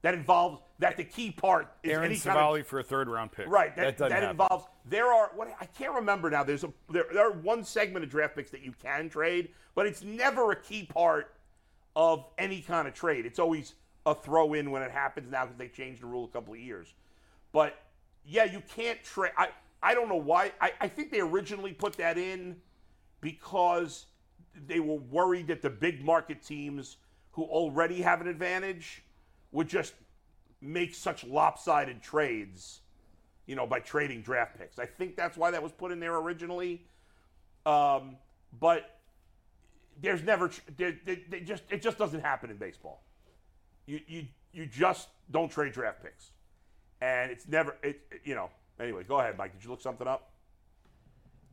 that 0.03 0.15
involves 0.15 0.63
that 0.79 0.97
the 0.97 1.03
key 1.03 1.33
part 1.33 1.67
is 1.83 1.91
Aaron 1.91 2.05
any 2.05 2.21
kind 2.21 2.39
Civale 2.39 2.61
of 2.61 2.67
for 2.69 2.79
a 2.79 2.85
third 2.85 3.09
round 3.09 3.33
pick. 3.33 3.49
right. 3.49 3.75
That, 3.75 3.97
doesn't 3.97 4.11
that 4.11 4.31
involves 4.31 4.67
there 4.85 5.07
are 5.13 5.33
what 5.35 5.49
I 5.61 5.67
can't 5.67 5.95
remember 5.95 6.31
now. 6.31 6.45
There's 6.45 6.63
a 6.63 6.73
there, 6.89 7.07
there 7.13 7.27
are 7.27 7.33
one 7.33 7.65
segment 7.65 8.05
of 8.05 8.11
draft 8.13 8.37
picks 8.37 8.53
that 8.53 8.63
you 8.63 8.73
can 8.81 9.09
trade, 9.09 9.49
but 9.75 9.87
it's 9.87 10.05
never 10.05 10.53
a 10.53 10.57
key 10.57 10.85
part 10.85 11.35
of 11.99 12.25
any 12.39 12.61
kind 12.61 12.87
of 12.87 12.95
trade. 12.95 13.27
It's 13.27 13.41
always 13.41 13.75
a 14.07 14.15
throw 14.15 14.55
in 14.55 14.71
when 14.71 14.83
it 14.83 14.93
happens 14.93 15.33
now 15.33 15.45
because 15.45 15.59
they 15.59 15.67
changed 15.67 16.01
the 16.01 16.07
rule 16.07 16.25
a 16.25 16.29
couple 16.29 16.55
of 16.55 16.61
years. 16.61 16.95
But 17.53 17.77
yeah, 18.25 18.45
you 18.45 18.63
can't 18.75 19.03
trade. 19.03 19.33
I 19.37 19.49
I 19.83 19.95
don't 19.95 20.09
know 20.09 20.17
why. 20.17 20.53
I, 20.61 20.73
I 20.81 20.89
think 20.89 21.11
they 21.11 21.21
originally 21.21 21.73
put 21.73 21.95
that 21.95 22.17
in 22.17 22.57
because 23.21 24.07
they 24.67 24.79
were 24.79 24.95
worried 24.97 25.49
that 25.49 25.61
the 25.61 25.71
big 25.71 26.05
market 26.05 26.41
teams 26.41 26.99
who 27.33 27.43
already 27.43 28.01
have 28.01 28.21
an 28.21 28.29
advantage 28.29 29.03
would 29.51 29.69
just 29.69 29.95
make 30.61 30.95
such 30.95 31.25
lopsided 31.25 32.01
trades, 32.01 32.81
you 33.47 33.57
know, 33.57 33.67
by 33.67 33.81
trading 33.81 34.23
draft 34.23 34.57
picks. 34.57 34.79
I 34.79 34.87
think 34.87 35.17
that's 35.17 35.37
why 35.37 35.51
that 35.51 35.63
was 35.63 35.73
put 35.73 35.91
in 35.91 35.99
there 35.99 36.17
originally. 36.17 36.85
Um, 37.67 38.17
but 38.61 38.98
there's 40.01 40.23
never 40.23 40.49
tr- 40.49 40.61
there, 40.77 40.97
there, 41.05 41.17
there 41.31 41.41
just 41.41 41.63
it 41.71 41.83
just 41.83 41.99
doesn't 41.99 42.21
happen 42.21 42.51
in 42.51 42.57
baseball. 42.57 43.03
You 43.87 44.01
you 44.07 44.27
you 44.53 44.67
just 44.67 45.09
don't 45.31 45.51
trade 45.51 45.73
draft 45.73 46.03
picks, 46.03 46.31
and 47.01 47.31
it's 47.31 47.49
never 47.49 47.77
it 47.83 48.01
you 48.25 48.35
know. 48.35 48.51
Anyway, 48.81 49.03
go 49.05 49.19
ahead, 49.19 49.37
Mike. 49.37 49.53
Did 49.53 49.65
you 49.65 49.71
look 49.71 49.81
something 49.81 50.07
up? 50.07 50.31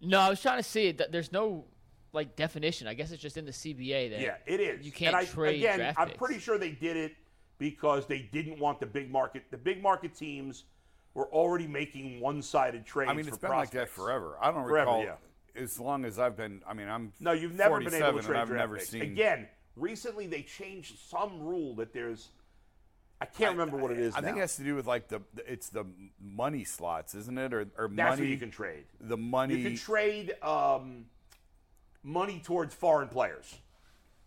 No, 0.01 0.19
I 0.19 0.29
was 0.29 0.41
trying 0.41 0.57
to 0.57 0.63
see 0.63 0.87
it. 0.87 1.01
There's 1.11 1.31
no 1.31 1.65
like 2.13 2.35
definition. 2.35 2.87
I 2.87 2.93
guess 2.93 3.11
it's 3.11 3.21
just 3.21 3.37
in 3.37 3.45
the 3.45 3.51
CBA 3.51 4.11
that 4.11 4.21
Yeah, 4.21 4.35
it 4.45 4.59
is. 4.59 4.85
You 4.85 4.91
can't 4.91 5.15
and 5.15 5.25
I, 5.25 5.25
trade 5.25 5.55
again. 5.59 5.79
draft 5.79 5.99
I'm 5.99 6.07
picks. 6.07 6.17
pretty 6.19 6.39
sure 6.39 6.57
they 6.57 6.71
did 6.71 6.95
it 6.97 7.13
because 7.57 8.05
they 8.05 8.19
didn't 8.19 8.59
want 8.59 8.79
the 8.79 8.85
big 8.85 9.09
market. 9.11 9.43
The 9.49 9.57
big 9.57 9.81
market 9.81 10.13
teams 10.15 10.65
were 11.13 11.27
already 11.27 11.65
making 11.67 12.19
one-sided 12.19 12.85
trades. 12.85 13.09
I 13.09 13.13
mean, 13.13 13.27
it's 13.27 13.37
for 13.37 13.47
been 13.47 13.57
like 13.57 13.71
that 13.71 13.89
forever. 13.89 14.37
I 14.41 14.51
don't 14.51 14.63
Forever, 14.67 14.91
recall. 14.91 15.03
yeah. 15.03 15.15
As 15.55 15.79
long 15.79 16.05
as 16.05 16.19
I've 16.19 16.35
been, 16.35 16.61
I 16.67 16.73
mean, 16.73 16.89
I'm 16.89 17.13
No, 17.19 17.31
you've 17.31 17.55
never 17.55 17.79
been 17.79 17.93
able 17.93 18.19
to 18.19 18.25
trade 18.25 18.39
I've 18.39 18.47
draft 18.47 18.51
never 18.51 18.77
picks. 18.77 18.93
Again, 18.93 19.47
recently 19.75 20.27
they 20.27 20.41
changed 20.41 20.97
some 20.99 21.41
rule 21.41 21.75
that 21.75 21.93
there's. 21.93 22.29
I 23.21 23.25
can't 23.25 23.51
remember 23.51 23.77
what 23.77 23.91
it 23.91 23.99
is. 23.99 24.13
I 24.13 24.21
think 24.21 24.37
it 24.37 24.41
has 24.41 24.57
to 24.57 24.63
do 24.63 24.75
with 24.75 24.85
like 24.85 25.07
the 25.07 25.21
it's 25.47 25.69
the 25.69 25.85
money 26.21 26.65
slots, 26.65 27.15
isn't 27.15 27.37
it? 27.37 27.53
Or, 27.53 27.61
or 27.77 27.87
that's 27.87 28.09
money 28.09 28.21
what 28.23 28.29
you 28.29 28.37
can 28.37 28.51
trade. 28.51 28.83
the 28.99 29.17
money. 29.17 29.55
You 29.55 29.63
can 29.63 29.77
trade 29.77 30.33
um, 30.41 31.05
money 32.03 32.41
towards 32.43 32.75
foreign 32.75 33.07
players 33.07 33.55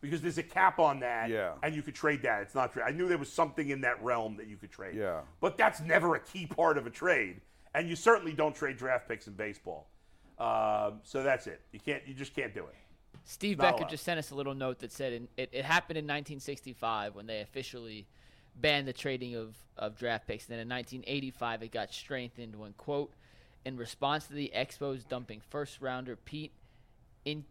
because 0.00 0.22
there's 0.22 0.38
a 0.38 0.42
cap 0.42 0.78
on 0.78 1.00
that. 1.00 1.28
Yeah. 1.28 1.52
And 1.62 1.74
you 1.74 1.82
could 1.82 1.94
trade 1.94 2.22
that. 2.22 2.42
It's 2.42 2.54
not 2.54 2.72
trade. 2.72 2.84
I 2.86 2.92
knew 2.92 3.08
there 3.08 3.18
was 3.18 3.30
something 3.30 3.68
in 3.68 3.82
that 3.82 4.02
realm 4.02 4.36
that 4.38 4.46
you 4.46 4.56
could 4.56 4.70
trade. 4.70 4.96
Yeah. 4.96 5.20
But 5.40 5.58
that's 5.58 5.80
never 5.80 6.14
a 6.14 6.20
key 6.20 6.46
part 6.46 6.78
of 6.78 6.86
a 6.86 6.90
trade, 6.90 7.42
and 7.74 7.88
you 7.88 7.96
certainly 7.96 8.32
don't 8.32 8.54
trade 8.54 8.78
draft 8.78 9.06
picks 9.06 9.26
in 9.26 9.34
baseball. 9.34 9.88
Um, 10.38 11.00
so 11.02 11.22
that's 11.22 11.46
it. 11.46 11.60
You 11.72 11.80
can't. 11.80 12.02
You 12.06 12.14
just 12.14 12.34
can't 12.34 12.54
do 12.54 12.64
it. 12.66 12.74
Steve 13.24 13.58
Not 13.58 13.64
Becker 13.64 13.76
allowed. 13.78 13.90
just 13.90 14.04
sent 14.04 14.18
us 14.18 14.30
a 14.30 14.34
little 14.34 14.54
note 14.54 14.78
that 14.78 14.90
said 14.92 15.12
in, 15.12 15.28
it, 15.36 15.50
it 15.52 15.64
happened 15.64 15.98
in 15.98 16.04
1965 16.04 17.14
when 17.14 17.26
they 17.26 17.40
officially 17.40 18.06
banned 18.56 18.88
the 18.88 18.92
trading 18.92 19.34
of, 19.36 19.54
of 19.76 19.98
draft 19.98 20.26
picks. 20.26 20.46
Then 20.46 20.58
in 20.60 20.68
1985, 20.68 21.62
it 21.64 21.72
got 21.72 21.92
strengthened 21.92 22.56
when, 22.56 22.72
quote, 22.72 23.12
in 23.66 23.76
response 23.76 24.26
to 24.28 24.32
the 24.32 24.50
Expos 24.56 25.06
dumping 25.06 25.40
first 25.50 25.80
rounder 25.82 26.16
Pete 26.16 26.52
in 27.26 27.44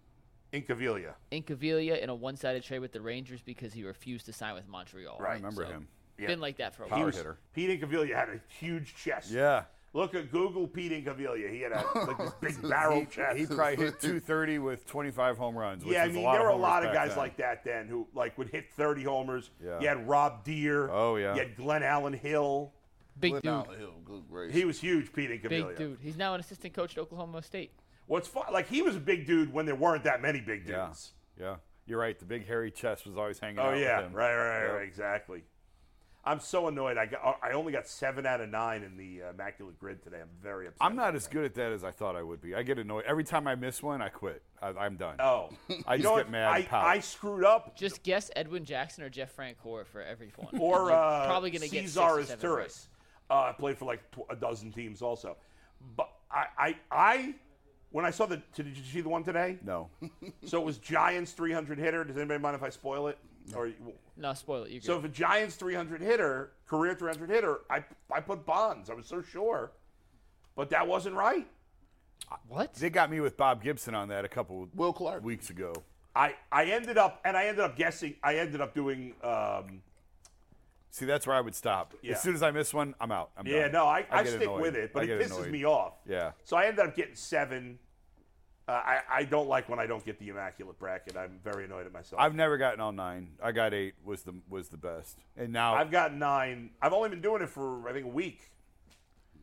Incaviglia. 0.52 1.13
Incaviglia 1.32 2.02
in 2.02 2.10
a 2.10 2.15
one 2.15 2.36
sided 2.38 2.63
trade 2.63 2.80
with 2.80 2.91
the 2.93 3.02
Rangers 3.02 3.41
because 3.45 3.71
he 3.73 3.84
refused 3.84 4.26
to 4.26 4.34
sign 4.34 4.56
with 4.56 4.67
Montreal. 4.67 5.17
Right. 5.19 5.32
I 5.32 5.36
remember 5.36 5.65
So, 5.65 5.69
him. 5.71 5.88
Yeah. 6.17 6.28
Been 6.28 6.39
like 6.39 6.58
that 6.58 6.73
for 6.73 6.84
a 6.84 6.86
He 6.88 6.91
while. 6.91 7.00
Power 7.02 7.06
was, 7.08 7.17
hitter. 7.17 7.38
Pete 7.54 7.80
Incaviglia 7.82 8.15
had 8.15 8.30
a 8.30 8.41
huge 8.60 8.95
chest. 8.95 9.30
Yeah. 9.30 9.65
Look 9.98 10.14
at 10.14 10.32
Google 10.32 10.68
Pete 10.68 10.92
Incaviglia. 10.92 11.52
He 11.52 11.62
had 11.62 11.72
a 11.72 11.84
like 11.96 12.18
this 12.20 12.34
big 12.40 12.70
barrel 12.70 13.04
chest. 13.08 13.36
He 13.36 13.48
probably 13.48 13.78
hit 13.78 14.00
230 14.00 14.60
with 14.60 14.86
25 14.86 15.40
home 15.40 15.58
runs. 15.58 15.84
Which 15.84 15.96
yeah, 15.96 16.04
I 16.04 16.08
mean, 16.10 16.18
a 16.18 16.22
lot 16.22 16.34
there 16.34 16.44
were 16.44 16.50
a 16.50 16.56
lot 16.56 16.86
of 16.86 16.94
guys 16.94 17.10
then. 17.10 17.18
like 17.18 17.38
that 17.38 17.64
then 17.64 17.88
who 17.88 18.08
like 18.14 18.38
would 18.38 18.50
hit 18.50 18.72
30 18.74 19.04
homers. 19.04 19.50
Yeah. 19.60 19.80
You 19.82 19.88
had 19.88 20.08
Rob 20.08 20.44
Deer. 20.44 20.88
Oh, 20.92 21.16
yeah. 21.16 21.34
You 21.34 21.40
had 21.40 21.58
Glenallen 21.58 22.14
Hill. 22.14 22.74
Big 23.20 23.32
Glenn 23.32 23.42
dude. 23.42 23.52
Allen 23.52 23.80
Hill, 23.80 23.94
good 24.06 24.24
gracious. 24.30 24.56
He 24.56 24.66
was 24.66 24.80
huge, 24.80 25.12
Pete 25.12 25.32
Incaviglia. 25.32 25.68
Big 25.70 25.78
dude. 25.78 25.98
He's 26.04 26.16
now 26.18 26.36
an 26.36 26.42
assistant 26.42 26.76
coach 26.76 26.92
at 26.96 27.02
Oklahoma 27.02 27.42
State. 27.42 27.72
What's 28.06 28.28
fun? 28.28 28.44
Like 28.54 28.68
he 28.70 28.84
was 28.84 28.96
a 28.96 29.00
big 29.00 29.26
dude 29.26 29.52
when 29.52 29.66
there 29.66 29.74
weren't 29.74 30.04
that 30.04 30.22
many 30.22 30.42
big 30.42 30.68
dudes. 30.68 31.14
Yeah. 31.40 31.46
yeah. 31.46 31.56
You're 31.88 32.00
right. 32.00 32.20
The 32.20 32.26
big 32.26 32.46
hairy 32.46 32.70
chest 32.70 33.08
was 33.08 33.18
always 33.18 33.40
hanging 33.40 33.58
Oh 33.58 33.64
out 33.64 33.80
yeah, 33.80 33.98
with 33.98 34.08
him. 34.08 34.14
right, 34.14 34.36
right, 34.36 34.60
Yeah. 34.68 34.72
right, 34.74 34.88
exactly. 34.88 35.44
I'm 36.28 36.42
so 36.42 36.68
annoyed. 36.68 36.98
I 36.98 37.06
got. 37.06 37.40
I 37.42 37.54
only 37.54 37.72
got 37.72 37.88
seven 37.88 38.26
out 38.26 38.42
of 38.42 38.50
nine 38.50 38.84
in 38.84 38.98
the 38.98 39.24
uh, 39.24 39.30
immaculate 39.30 39.80
grid 39.80 40.04
today. 40.04 40.18
I'm 40.22 40.28
very 40.44 40.68
upset. 40.68 40.86
I'm 40.86 40.96
not 40.96 41.16
as 41.16 41.26
good 41.26 41.46
at 41.46 41.54
that 41.56 41.72
as 41.72 41.86
I 41.86 41.92
thought 41.92 42.18
I 42.18 42.22
would 42.22 42.42
be. 42.42 42.54
I 42.54 42.63
get 42.63 42.78
annoyed 42.78 43.06
every 43.08 43.24
time 43.24 43.48
I 43.48 43.56
miss 43.56 43.82
one. 43.82 44.02
I 44.02 44.10
quit. 44.10 44.44
I, 44.62 44.70
I'm 44.70 44.98
done. 44.98 45.16
Oh, 45.20 45.50
I 45.88 45.96
you 45.96 46.04
just 46.04 46.04
know 46.04 46.18
get 46.18 46.30
mad 46.30 46.52
I, 46.52 46.58
and. 46.58 46.68
I 46.72 47.00
screwed 47.00 47.46
up. 47.46 47.78
Just 47.78 48.04
guess 48.04 48.30
Edwin 48.36 48.66
Jackson 48.66 49.06
or 49.06 49.10
Jeff 49.10 49.34
Francoeur 49.36 49.86
for 49.86 50.02
every 50.02 50.34
one. 50.36 50.58
or 50.60 50.92
uh, 50.92 51.26
probably 51.26 51.50
going 51.50 51.62
to 51.62 51.70
get 51.70 51.84
Cesar 51.86 51.92
six 51.92 51.98
or 51.98 52.24
seven 52.24 52.30
right. 52.30 52.40
Turris. 52.42 52.90
Uh, 53.30 53.54
played 53.54 53.78
for 53.78 53.86
like 53.86 54.12
tw- 54.12 54.30
a 54.30 54.36
dozen 54.36 54.72
teams 54.74 55.02
also. 55.02 55.38
But 55.96 56.10
I, 56.30 56.46
I, 56.58 56.76
I, 56.92 57.36
when 57.92 58.04
I 58.04 58.10
saw 58.10 58.26
the, 58.26 58.42
did 58.54 58.68
you 58.68 58.84
see 58.84 59.02
the 59.02 59.10
one 59.10 59.24
today? 59.24 59.60
No. 59.66 59.90
So 60.46 60.60
it 60.60 60.66
was 60.66 60.78
Giants 60.78 61.32
300 61.32 61.78
hitter. 61.78 62.04
Does 62.04 62.18
anybody 62.18 62.42
mind 62.42 62.56
if 62.56 62.63
I 62.63 62.70
spoil 62.70 63.08
it? 63.08 63.18
Or 63.56 63.70
No, 64.18 64.34
spoil 64.34 64.64
it. 64.64 64.72
You're 64.72 64.82
so 64.82 64.98
if 64.98 65.06
a 65.06 65.10
Giants 65.10 65.56
300 65.56 66.02
hitter, 66.02 66.52
career 66.68 66.94
300 66.96 67.30
hitter, 67.30 67.60
I, 67.70 67.84
I 68.12 68.20
put 68.20 68.46
Bonds. 68.46 68.90
I 68.90 68.94
was 68.94 69.06
so 69.06 69.22
sure, 69.22 69.72
but 70.56 70.70
that 70.72 70.88
wasn't 70.88 71.16
right. 71.16 71.48
what? 72.48 72.74
They 72.76 72.90
got 72.90 73.10
me 73.10 73.20
with 73.20 73.38
Bob 73.38 73.64
Gibson 73.64 73.96
on 73.96 74.10
that 74.10 74.26
a 74.26 74.28
couple 74.28 74.68
Will 74.76 74.94
Clark. 74.94 75.24
weeks 75.24 75.50
ago. 75.50 75.74
I, 76.16 76.36
I 76.52 76.66
ended 76.66 76.98
up, 76.98 77.22
and 77.24 77.38
I 77.38 77.46
ended 77.46 77.64
up 77.64 77.78
guessing. 77.78 78.16
I 78.24 78.38
ended 78.38 78.60
up 78.60 78.74
doing. 78.74 79.14
Um, 79.24 79.82
See, 80.90 81.06
that's 81.06 81.28
where 81.28 81.36
I 81.36 81.42
would 81.42 81.54
stop. 81.54 81.94
Yeah. 82.02 82.14
As 82.14 82.24
soon 82.24 82.34
as 82.34 82.42
I 82.42 82.50
miss 82.50 82.74
one, 82.74 82.96
I'm 83.00 83.12
out. 83.12 83.30
I'm 83.38 83.46
yeah, 83.46 83.64
done. 83.64 83.74
no, 83.74 83.86
I, 83.86 84.06
I, 84.10 84.24
get 84.24 84.32
stick 84.32 84.42
annoyed. 84.44 84.62
with 84.62 84.76
it, 84.76 84.94
but 84.94 85.04
I 85.04 85.06
it 85.06 85.22
pisses 85.22 85.38
annoyed. 85.38 85.52
me 85.52 85.64
off. 85.66 85.94
Yeah. 86.10 86.32
So 86.44 86.58
I 86.58 86.66
ended 86.66 86.88
up 86.88 86.96
getting 86.96 87.14
seven. 87.14 87.78
Uh, 88.68 88.72
I, 88.74 89.00
I 89.10 89.24
don't 89.24 89.48
like 89.48 89.70
when 89.70 89.80
I 89.80 89.88
don't 89.88 90.04
get 90.06 90.20
the 90.20 90.28
immaculate 90.28 90.78
bracket. 90.78 91.16
I'm 91.16 91.40
very 91.42 91.64
annoyed 91.66 91.86
at 91.86 91.94
myself. 91.94 92.22
I've 92.22 92.36
never 92.36 92.58
gotten 92.58 92.82
all 92.82 92.92
nine. 92.92 93.30
I 93.42 93.54
got 93.54 93.74
eight. 93.74 93.94
Was 94.04 94.24
the 94.24 94.34
was 94.50 94.68
the 94.68 94.78
best. 94.78 95.20
And 95.38 95.54
now 95.54 95.74
I've 95.76 95.90
got 95.92 96.14
nine. 96.14 96.72
I've 96.82 96.92
only 96.92 97.10
been 97.10 97.22
doing 97.22 97.42
it 97.42 97.50
for 97.50 97.88
I 97.88 97.94
think 97.94 98.06
a 98.06 98.10
week. 98.10 98.52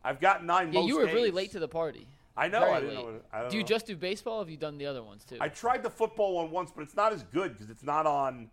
I've 0.05 0.21
got 0.21 0.45
nine. 0.45 0.73
Yeah, 0.73 0.81
most 0.81 0.89
you 0.89 0.99
were 0.99 1.07
really 1.07 1.31
late 1.31 1.53
to 1.53 1.59
the 1.59 1.69
party. 1.69 2.07
I 2.37 2.49
know. 2.49 2.61
Very 2.61 2.73
I 2.73 2.81
didn't 2.81 2.89
late. 2.97 2.99
know. 3.07 3.13
what- 3.13 3.25
I 3.33 3.41
don't 3.43 3.51
Do 3.51 3.57
you 3.57 3.63
know. 3.63 3.67
just 3.69 3.87
do 3.87 3.97
baseball? 3.97 4.35
Or 4.35 4.39
have 4.41 4.51
you 4.51 4.57
done 4.59 4.77
the 4.77 4.87
other 4.87 5.03
ones 5.03 5.25
too? 5.25 5.39
I 5.41 5.49
tried 5.49 5.83
the 5.83 5.91
football 5.91 6.35
one 6.35 6.51
once, 6.51 6.71
but 6.75 6.83
it's 6.83 6.97
not 6.97 7.13
as 7.15 7.23
good 7.23 7.53
because 7.55 7.71
it's 7.71 7.85
not 7.85 8.07
on. 8.07 8.51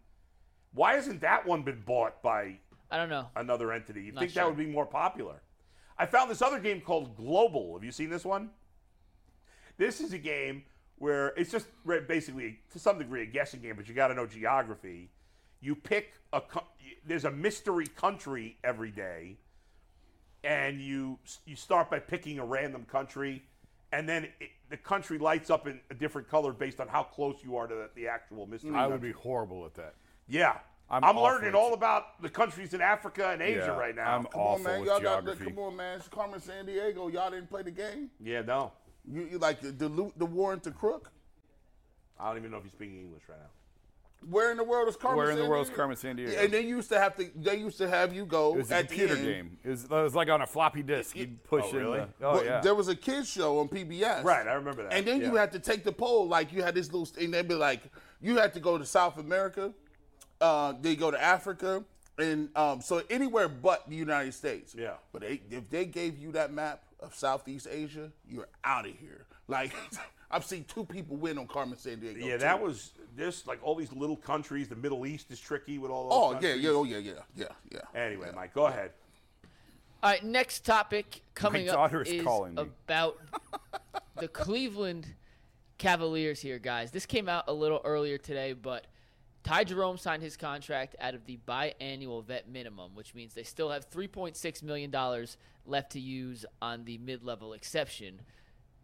Why 0.73 0.93
hasn't 0.93 1.19
that 1.21 1.45
one 1.45 1.63
been 1.63 1.81
bought 1.85 2.21
by 2.21 2.59
I 2.89 2.95
don't 2.97 3.09
know. 3.09 3.27
another 3.35 3.73
entity? 3.73 4.03
You 4.03 4.13
think 4.13 4.31
sure. 4.31 4.43
that 4.43 4.47
would 4.47 4.57
be 4.57 4.71
more 4.71 4.85
popular? 4.85 5.41
I 5.97 6.05
found 6.05 6.31
this 6.31 6.41
other 6.41 6.59
game 6.59 6.79
called 6.79 7.17
Global. 7.17 7.73
Have 7.73 7.83
you 7.83 7.91
seen 7.91 8.09
this 8.09 8.23
one? 8.23 8.51
This 9.81 9.99
is 9.99 10.13
a 10.13 10.19
game 10.19 10.61
where 10.99 11.29
it's 11.29 11.49
just 11.49 11.65
basically, 12.07 12.59
to 12.71 12.77
some 12.77 12.99
degree, 12.99 13.23
a 13.23 13.25
guessing 13.25 13.61
game, 13.61 13.73
but 13.75 13.89
you 13.89 13.95
got 13.95 14.09
to 14.09 14.13
know 14.13 14.27
geography. 14.27 15.09
You 15.59 15.73
pick 15.73 16.13
a. 16.31 16.39
co- 16.39 16.67
There's 17.03 17.25
a 17.25 17.31
mystery 17.31 17.87
country 17.87 18.59
every 18.63 18.91
day, 18.91 19.37
and 20.43 20.79
you 20.79 21.17
you 21.47 21.55
start 21.55 21.89
by 21.89 21.97
picking 21.97 22.37
a 22.37 22.45
random 22.45 22.85
country, 22.85 23.41
and 23.91 24.07
then 24.07 24.25
it, 24.39 24.51
the 24.69 24.77
country 24.77 25.17
lights 25.17 25.49
up 25.49 25.65
in 25.65 25.79
a 25.89 25.95
different 25.95 26.29
color 26.29 26.51
based 26.53 26.79
on 26.79 26.87
how 26.87 27.01
close 27.01 27.37
you 27.43 27.57
are 27.57 27.65
to 27.65 27.73
the, 27.73 27.89
the 27.95 28.07
actual 28.07 28.45
mystery. 28.45 28.69
I 28.69 28.81
country. 28.81 28.91
would 28.91 29.01
be 29.01 29.11
horrible 29.13 29.65
at 29.65 29.73
that. 29.73 29.95
Yeah. 30.27 30.59
I'm 30.91 31.03
I'm, 31.05 31.17
learning 31.17 31.55
all 31.55 31.73
about 31.73 32.21
the 32.21 32.29
countries 32.29 32.73
in 32.73 32.81
Africa 32.81 33.29
and 33.31 33.41
Asia 33.41 33.63
Yeah, 33.67 33.77
right 33.79 33.95
now. 33.95 34.17
I'm 34.17 34.23
Come 34.25 34.41
awful 34.41 34.67
on, 34.67 34.71
man. 34.73 34.79
with 34.81 34.89
Y'all 34.89 34.99
got 34.99 35.23
the, 35.23 35.31
geography. 35.31 35.45
come 35.55 35.59
on, 35.63 35.75
man. 35.77 35.97
It's 35.99 36.07
Carmen 36.09 36.39
Sandiego. 36.41 37.11
Y'all 37.13 37.31
didn't 37.31 37.49
play 37.49 37.63
the 37.63 37.71
game. 37.71 38.09
yeah, 38.19 38.41
no. 38.41 38.73
You, 39.09 39.27
you 39.31 39.37
like 39.37 39.61
the, 39.61 39.71
the 39.71 39.89
loot, 39.89 40.13
the 40.17 40.25
Warrington 40.25 40.73
Crook? 40.73 41.11
I 42.19 42.29
don't 42.29 42.37
even 42.37 42.51
know 42.51 42.57
if 42.57 42.63
he's 42.63 42.71
speaking 42.73 42.99
English 42.99 43.23
right 43.27 43.39
now. 43.39 43.47
Where 44.29 44.51
in 44.51 44.57
the 44.57 44.63
world 44.63 44.87
is 44.87 44.95
Carmen? 44.95 45.17
Where 45.17 45.31
in 45.31 45.37
the 45.39 45.47
world 45.47 45.63
is 45.63 45.69
Diego? 45.69 45.77
Carmen 45.77 45.97
Sandiego? 45.97 46.43
And 46.43 46.53
they 46.53 46.61
used 46.61 46.89
to 46.89 46.99
have 46.99 47.15
to. 47.15 47.31
They 47.35 47.55
used 47.55 47.79
to 47.79 47.89
have 47.89 48.13
you 48.13 48.23
go 48.25 48.53
It 48.53 48.57
was 48.57 48.71
a 48.71 48.75
at 48.75 48.81
the 48.89 48.95
computer 48.95 49.15
end. 49.15 49.25
game. 49.25 49.57
It 49.63 49.69
was, 49.69 49.83
it 49.85 49.89
was 49.89 50.13
like 50.13 50.29
on 50.29 50.41
a 50.41 50.45
floppy 50.45 50.83
disk. 50.83 51.15
You'd 51.15 51.43
push 51.43 51.63
Oh, 51.65 51.69
in 51.71 51.75
really? 51.77 51.99
the. 52.19 52.25
Oh 52.27 52.33
But 52.35 52.45
yeah. 52.45 52.61
There 52.61 52.75
was 52.75 52.87
a 52.87 52.95
kids 52.95 53.27
show 53.31 53.57
on 53.59 53.67
PBS. 53.67 54.23
Right, 54.23 54.47
I 54.47 54.53
remember 54.53 54.83
that. 54.83 54.93
And 54.93 55.07
then 55.07 55.21
you 55.21 55.33
had 55.35 55.51
to 55.53 55.59
take 55.59 55.83
the 55.83 55.91
poll. 55.91 56.27
Like 56.27 56.53
you 56.53 56.61
had 56.61 56.75
this 56.75 56.93
little, 56.93 57.07
and 57.19 57.33
they'd 57.33 57.47
be 57.47 57.55
like, 57.55 57.81
you 58.21 58.37
had 58.37 58.53
to 58.53 58.59
go 58.59 58.77
to 58.77 58.85
South 58.85 59.17
America. 59.17 59.73
Uh, 60.39 60.73
they 60.79 60.95
go 60.95 61.09
to 61.09 61.19
Africa, 61.21 61.83
and 62.19 62.55
um, 62.55 62.79
so 62.81 63.01
anywhere 63.09 63.47
but 63.49 63.89
the 63.89 63.95
United 63.95 64.35
States. 64.35 64.75
Yeah. 64.77 64.93
But 65.11 65.21
they, 65.23 65.41
if 65.49 65.67
they 65.71 65.85
gave 65.85 66.19
you 66.19 66.31
that 66.33 66.53
map 66.53 66.83
of 67.01 67.15
Southeast 67.15 67.67
Asia, 67.69 68.11
you're 68.27 68.47
out 68.63 68.87
of 68.87 68.95
here. 68.97 69.25
Like 69.47 69.73
I've 70.31 70.45
seen 70.45 70.63
two 70.65 70.85
people 70.85 71.17
win 71.17 71.37
on 71.37 71.47
Carmen 71.47 71.77
Sandiego. 71.77 72.17
Yeah, 72.17 72.33
too. 72.33 72.37
that 72.39 72.61
was 72.61 72.93
this 73.15 73.45
like 73.47 73.59
all 73.63 73.75
these 73.75 73.91
little 73.91 74.15
countries. 74.15 74.67
The 74.67 74.75
Middle 74.75 75.05
East 75.05 75.31
is 75.31 75.39
tricky 75.39 75.77
with 75.77 75.91
all 75.91 76.03
those. 76.03 76.11
Oh 76.13 76.27
yeah, 76.27 76.39
countries. 76.39 76.63
yeah, 76.63 76.69
oh 76.71 76.83
yeah, 76.83 76.97
yeah, 76.97 77.13
yeah, 77.35 77.45
yeah. 77.71 78.01
Anyway, 78.01 78.27
yeah. 78.27 78.35
Mike, 78.35 78.53
go 78.53 78.67
ahead. 78.67 78.91
All 80.03 80.09
right, 80.09 80.23
next 80.23 80.65
topic 80.65 81.21
coming 81.35 81.69
up 81.69 81.75
daughter 81.75 82.01
is 82.01 82.09
is 82.09 82.23
calling 82.23 82.57
about 82.57 83.17
the 84.15 84.27
Cleveland 84.27 85.07
Cavaliers 85.77 86.39
here, 86.39 86.57
guys. 86.57 86.91
This 86.91 87.05
came 87.05 87.29
out 87.29 87.43
a 87.47 87.53
little 87.53 87.81
earlier 87.83 88.17
today, 88.17 88.53
but 88.53 88.87
Ty 89.43 89.63
Jerome 89.63 89.97
signed 89.97 90.21
his 90.21 90.37
contract 90.37 90.95
out 90.99 91.15
of 91.15 91.25
the 91.25 91.39
biannual 91.47 92.23
vet 92.23 92.47
minimum, 92.47 92.93
which 92.93 93.15
means 93.15 93.33
they 93.33 93.43
still 93.43 93.71
have 93.71 93.89
$3.6 93.89 94.63
million 94.63 94.93
left 95.65 95.91
to 95.93 95.99
use 95.99 96.45
on 96.61 96.85
the 96.85 96.97
mid 96.99 97.23
level 97.23 97.53
exception. 97.53 98.21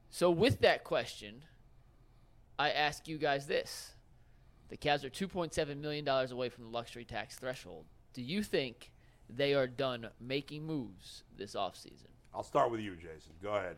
So, 0.09 0.31
with 0.31 0.61
that 0.61 0.83
question, 0.83 1.43
I 2.57 2.71
ask 2.71 3.07
you 3.07 3.17
guys 3.17 3.45
this 3.45 3.93
the 4.69 4.77
Cavs 4.77 5.03
are 5.03 5.09
$2.7 5.09 5.77
million 5.79 6.07
away 6.07 6.49
from 6.49 6.65
the 6.65 6.69
luxury 6.69 7.05
tax 7.05 7.35
threshold. 7.35 7.85
Do 8.13 8.21
you 8.21 8.43
think 8.43 8.91
they 9.29 9.53
are 9.53 9.67
done 9.67 10.09
making 10.19 10.65
moves 10.65 11.23
this 11.37 11.55
offseason? 11.55 12.07
I'll 12.33 12.43
start 12.43 12.71
with 12.71 12.81
you, 12.81 12.95
Jason. 12.95 13.33
Go 13.41 13.53
ahead. 13.53 13.77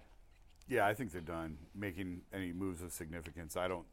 Yeah, 0.68 0.86
I 0.86 0.94
think 0.94 1.12
they're 1.12 1.22
done 1.22 1.58
making 1.76 2.22
any 2.34 2.52
moves 2.54 2.82
of 2.82 2.92
significance. 2.92 3.58
I 3.58 3.68
don't. 3.68 3.86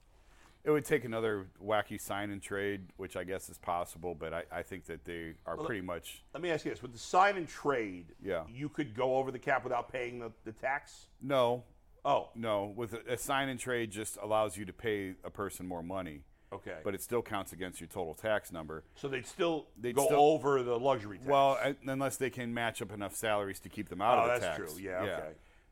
It 0.67 0.71
would 0.73 0.85
take 0.85 1.05
another 1.05 1.47
wacky 1.65 1.99
sign 1.99 2.31
and 2.31 2.43
trade, 2.43 2.83
which 2.97 3.17
I 3.17 3.23
guess 3.23 3.49
is 3.49 3.57
possible, 3.57 4.17
but 4.17 4.35
I, 4.35 4.43
I 4.51 4.63
think 4.63 4.87
that 4.87 5.05
they 5.05 5.35
are 5.47 5.57
pretty 5.57 5.81
much. 5.81 6.25
Let 6.35 6.43
me 6.43 6.51
ask 6.51 6.65
you 6.65 6.73
this: 6.73 6.83
With 6.83 6.93
the 6.93 6.99
sign 6.99 7.37
and 7.37 7.49
trade, 7.49 8.07
Yeah. 8.21 8.43
you 8.53 8.69
could 8.69 8.93
go 8.95 9.15
over 9.17 9.31
the 9.31 9.39
cap 9.39 9.63
without 9.63 9.93
paying 9.93 10.19
the, 10.19 10.33
the 10.45 10.51
tax. 10.53 11.07
No, 11.23 11.63
Oh, 12.05 12.29
no. 12.37 12.73
With 12.77 12.95
a, 12.95 13.15
a 13.15 13.17
sign 13.17 13.49
and 13.49 13.59
trade, 13.59 13.91
just 13.91 14.17
allows 14.23 14.57
you 14.57 14.65
to 14.65 14.73
pay 14.73 15.15
a 15.25 15.31
person 15.31 15.67
more 15.67 15.83
money, 15.83 16.21
okay. 16.53 16.79
but 16.85 16.95
it 16.95 17.03
still 17.03 17.21
counts 17.23 17.53
against 17.53 17.81
your 17.81 17.89
total 17.89 18.15
tax 18.15 18.51
number. 18.53 18.85
so 18.97 19.09
they'd 19.09 19.27
still 19.27 19.67
They'd 19.81 19.95
go 19.97 20.07
still- 20.07 20.21
over 20.21 20.63
the 20.63 20.79
luxury 20.79 21.19
tax. 21.19 21.29
Well, 21.29 21.59
uh, 21.63 21.73
unless 21.87 22.17
they 22.17 22.31
can 22.31 22.53
match 22.55 22.81
up 22.83 22.93
enough 22.93 23.15
salaries 23.17 23.59
to 23.61 23.69
keep 23.69 23.89
them 23.89 24.01
out 24.03 24.19
Oh, 24.19 24.21
of 24.23 24.27
the 24.41 24.47
tax. 24.47 24.59
that's 24.59 24.59
tax. 24.73 24.75
true. 24.75 24.83
Yeah, 24.85 25.01
okay. 25.03 25.29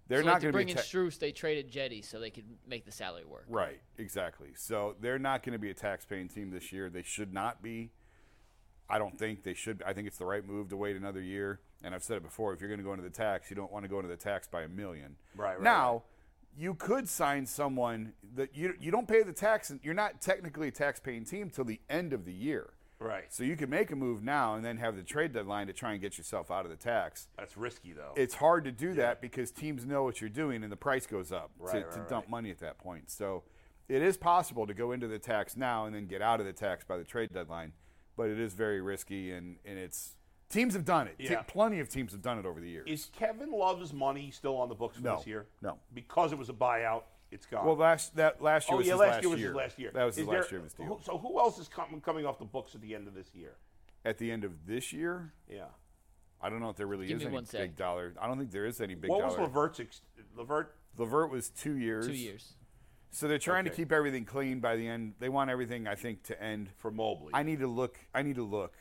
They're 0.09 0.21
so 0.21 0.27
not 0.27 0.33
like 0.35 0.43
to 0.43 0.53
bring 0.53 0.67
be 0.67 0.73
in 0.73 0.77
ta- 0.77 0.83
Strus, 0.83 1.19
they 1.19 1.33
traded 1.33 1.71
Jetty 1.71 2.03
so 2.03 2.21
they 2.21 2.31
could 2.31 2.45
make 2.69 2.85
the 2.85 2.93
salary 2.93 3.25
work. 3.25 3.47
Right, 3.49 3.81
exactly. 3.97 4.51
So 4.55 4.97
they're 5.01 5.19
not 5.19 5.43
going 5.43 5.55
to 5.55 5.59
be 5.59 5.71
a 5.71 5.75
tax-paying 5.75 6.29
team 6.29 6.51
this 6.51 6.73
year. 6.73 6.91
They 6.91 7.03
should 7.03 7.33
not 7.33 7.63
be. 7.63 7.91
I 8.89 8.99
don't 8.99 9.19
think 9.19 9.45
they 9.45 9.55
should. 9.55 9.83
I 9.87 9.95
think 9.95 10.07
it's 10.07 10.19
the 10.19 10.27
right 10.27 10.47
move 10.47 10.69
to 10.69 10.77
wait 10.77 10.97
another 10.97 11.23
year. 11.23 11.61
And 11.83 11.95
I've 11.95 12.03
said 12.03 12.19
it 12.19 12.23
before: 12.23 12.53
if 12.53 12.61
you're 12.61 12.69
going 12.69 12.81
to 12.81 12.85
go 12.85 12.93
into 12.93 13.03
the 13.03 13.11
tax, 13.11 13.49
you 13.49 13.57
don't 13.57 13.73
want 13.73 13.85
to 13.85 13.89
go 13.89 13.97
into 13.97 14.11
the 14.11 14.17
tax 14.17 14.47
by 14.47 14.63
a 14.63 14.69
million. 14.69 15.17
Right, 15.37 15.55
right, 15.55 15.63
Now, 15.63 16.03
you 16.57 16.75
could 16.75 17.09
sign 17.09 17.47
someone 17.47 18.13
that 18.35 18.55
you 18.55 18.75
you 18.79 18.91
don't 18.91 19.09
pay 19.09 19.23
the 19.23 19.33
tax, 19.33 19.71
and 19.71 19.81
you're 19.83 19.95
not 19.95 20.21
technically 20.21 20.69
a 20.69 20.71
tax-paying 20.71 21.25
team 21.25 21.49
till 21.49 21.65
the 21.65 21.81
end 21.89 22.13
of 22.13 22.27
the 22.27 22.33
year. 22.33 22.75
Right. 23.05 23.33
So 23.33 23.45
you 23.45 23.57
can 23.57 23.71
make 23.71 23.91
a 23.91 23.97
move 23.97 24.23
now 24.23 24.55
and 24.55 24.65
then 24.65 24.77
have 24.79 24.97
the 24.97 25.03
trade 25.03 25.33
deadline 25.33 25.67
to 25.69 25.73
try 25.73 25.93
and 25.93 26.01
get 26.01 26.17
yourself 26.19 26.51
out 26.51 26.65
of 26.65 26.71
the 26.71 26.77
tax. 26.77 27.29
That's 27.39 27.57
risky, 27.57 27.93
though. 27.93 28.13
It's 28.17 28.35
hard 28.35 28.65
to 28.65 28.73
do 28.73 28.95
that 28.95 29.21
because 29.21 29.51
teams 29.51 29.85
know 29.85 30.03
what 30.03 30.21
you're 30.21 30.31
doing 30.31 30.63
and 30.63 30.73
the 30.73 30.77
price 30.77 31.07
goes 31.07 31.31
up 31.33 31.51
Right, 31.59 31.73
to, 31.73 31.79
right, 31.79 31.93
to 31.93 31.99
right. 32.01 32.09
dump 32.09 32.29
money 32.29 32.51
at 32.51 32.59
that 32.61 32.79
point. 32.79 33.11
So 33.11 33.45
it 33.89 34.03
is 34.03 34.17
possible 34.17 34.67
to 34.67 34.75
go 34.75 34.93
into 34.93 35.07
the 35.07 35.19
tax 35.19 35.57
now 35.57 35.85
and 35.87 35.95
then 35.95 36.07
get 36.07 36.23
out 36.23 36.41
of 36.41 36.47
the 36.47 36.53
tax 36.53 36.85
by 36.85 36.97
the 36.97 37.05
trade 37.05 37.33
deadline, 37.33 37.73
but 38.17 38.29
it 38.31 38.41
is 38.41 38.55
very 38.55 38.81
risky 38.81 39.31
and, 39.33 39.57
and 39.65 39.79
it's 39.79 40.17
teams 40.49 40.75
have 40.75 40.85
done 40.85 41.07
it. 41.09 41.19
Te- 41.19 41.25
Yeah. 41.33 41.43
plenty 41.43 41.81
of 41.81 41.89
teams 41.89 42.13
have 42.13 42.23
done 42.23 42.39
it 42.39 42.47
over 42.47 42.61
the 42.61 42.69
years. 42.71 42.87
Is 42.89 43.11
Kevin 43.17 43.51
Love's 43.51 43.93
money 43.93 44.31
still 44.31 44.57
on 44.57 44.69
the 44.69 44.75
books 44.75 44.97
for 44.97 45.03
No, 45.03 45.17
this 45.17 45.27
year? 45.27 45.47
no. 45.63 45.79
Because 45.93 46.33
it 46.33 46.39
was 46.39 46.49
a 46.49 46.53
buyout, 46.55 47.03
it's 47.35 47.47
gone. 47.47 47.67
well, 47.67 47.77
last 47.77 48.15
that 48.17 48.41
last 48.41 48.69
year 48.69 48.75
oh 48.75 48.79
was 48.79 48.87
yeah, 48.87 48.93
his 48.95 49.01
last 49.01 49.11
last 49.11 49.23
year 49.23 49.31
was 49.31 49.41
his 49.41 49.55
last 49.55 49.79
year. 49.79 49.91
That 49.93 50.05
was 50.05 50.15
Is 50.15 50.19
his 50.21 50.29
last 50.29 50.51
year 50.53 50.59
of 50.59 50.65
his 50.65 50.73
deal. 50.75 50.87
who- 50.87 51.01
so 51.03 51.19
who 51.19 51.39
else 51.39 51.59
is 51.59 51.69
com- 51.69 52.01
coming 52.01 52.25
off 52.25 52.39
the 52.39 52.45
books 52.45 52.75
at 52.75 52.81
the 52.81 52.95
end 52.95 53.07
of 53.09 53.15
this 53.15 53.35
year? 53.35 53.57
At 54.05 54.19
the 54.19 54.31
end 54.31 54.45
of 54.45 54.67
this 54.67 54.93
year, 54.93 55.33
Yeah. 55.49 55.67
I 56.41 56.51
don't 56.51 56.61
know 56.61 56.69
if 56.69 56.77
there 56.77 56.87
really 56.87 57.07
Give 57.07 57.19
is 57.21 57.27
any 57.27 57.37
big 57.39 57.47
sec. 57.47 57.77
dollar. 57.77 58.15
I 58.21 58.27
don't 58.27 58.39
think 58.39 58.51
there 58.51 58.67
is 58.67 58.81
any 58.81 58.95
big 58.95 59.09
dollar. 59.09 59.23
what 59.23 59.27
was 59.29 59.35
dollar. 59.37 59.49
LeVert's 59.49 59.81
ex- 59.81 60.03
LeVert? 60.37 60.77
LeVert 60.99 61.31
was 61.31 61.49
two 61.51 61.77
years. 61.77 62.07
Two 62.07 62.13
years. 62.13 62.55
So 63.11 63.29
they're 63.29 63.39
trying 63.39 63.65
to 63.65 63.71
keep 63.71 63.93
everything 63.93 64.25
clean 64.25 64.61
by 64.61 64.77
the 64.77 64.87
end. 64.87 65.15
They 65.21 65.29
want 65.29 65.49
everything, 65.49 65.87
I 65.87 65.95
think, 65.95 66.23
to 66.25 66.43
end 66.43 66.71
For 66.77 66.91
Mobley. 66.91 67.31
I 67.33 67.43
need 67.45 67.61
to 67.61 67.67
look. 67.69 67.99
I 68.15 68.23
need 68.23 68.35
to 68.37 68.43
look. 68.43 68.75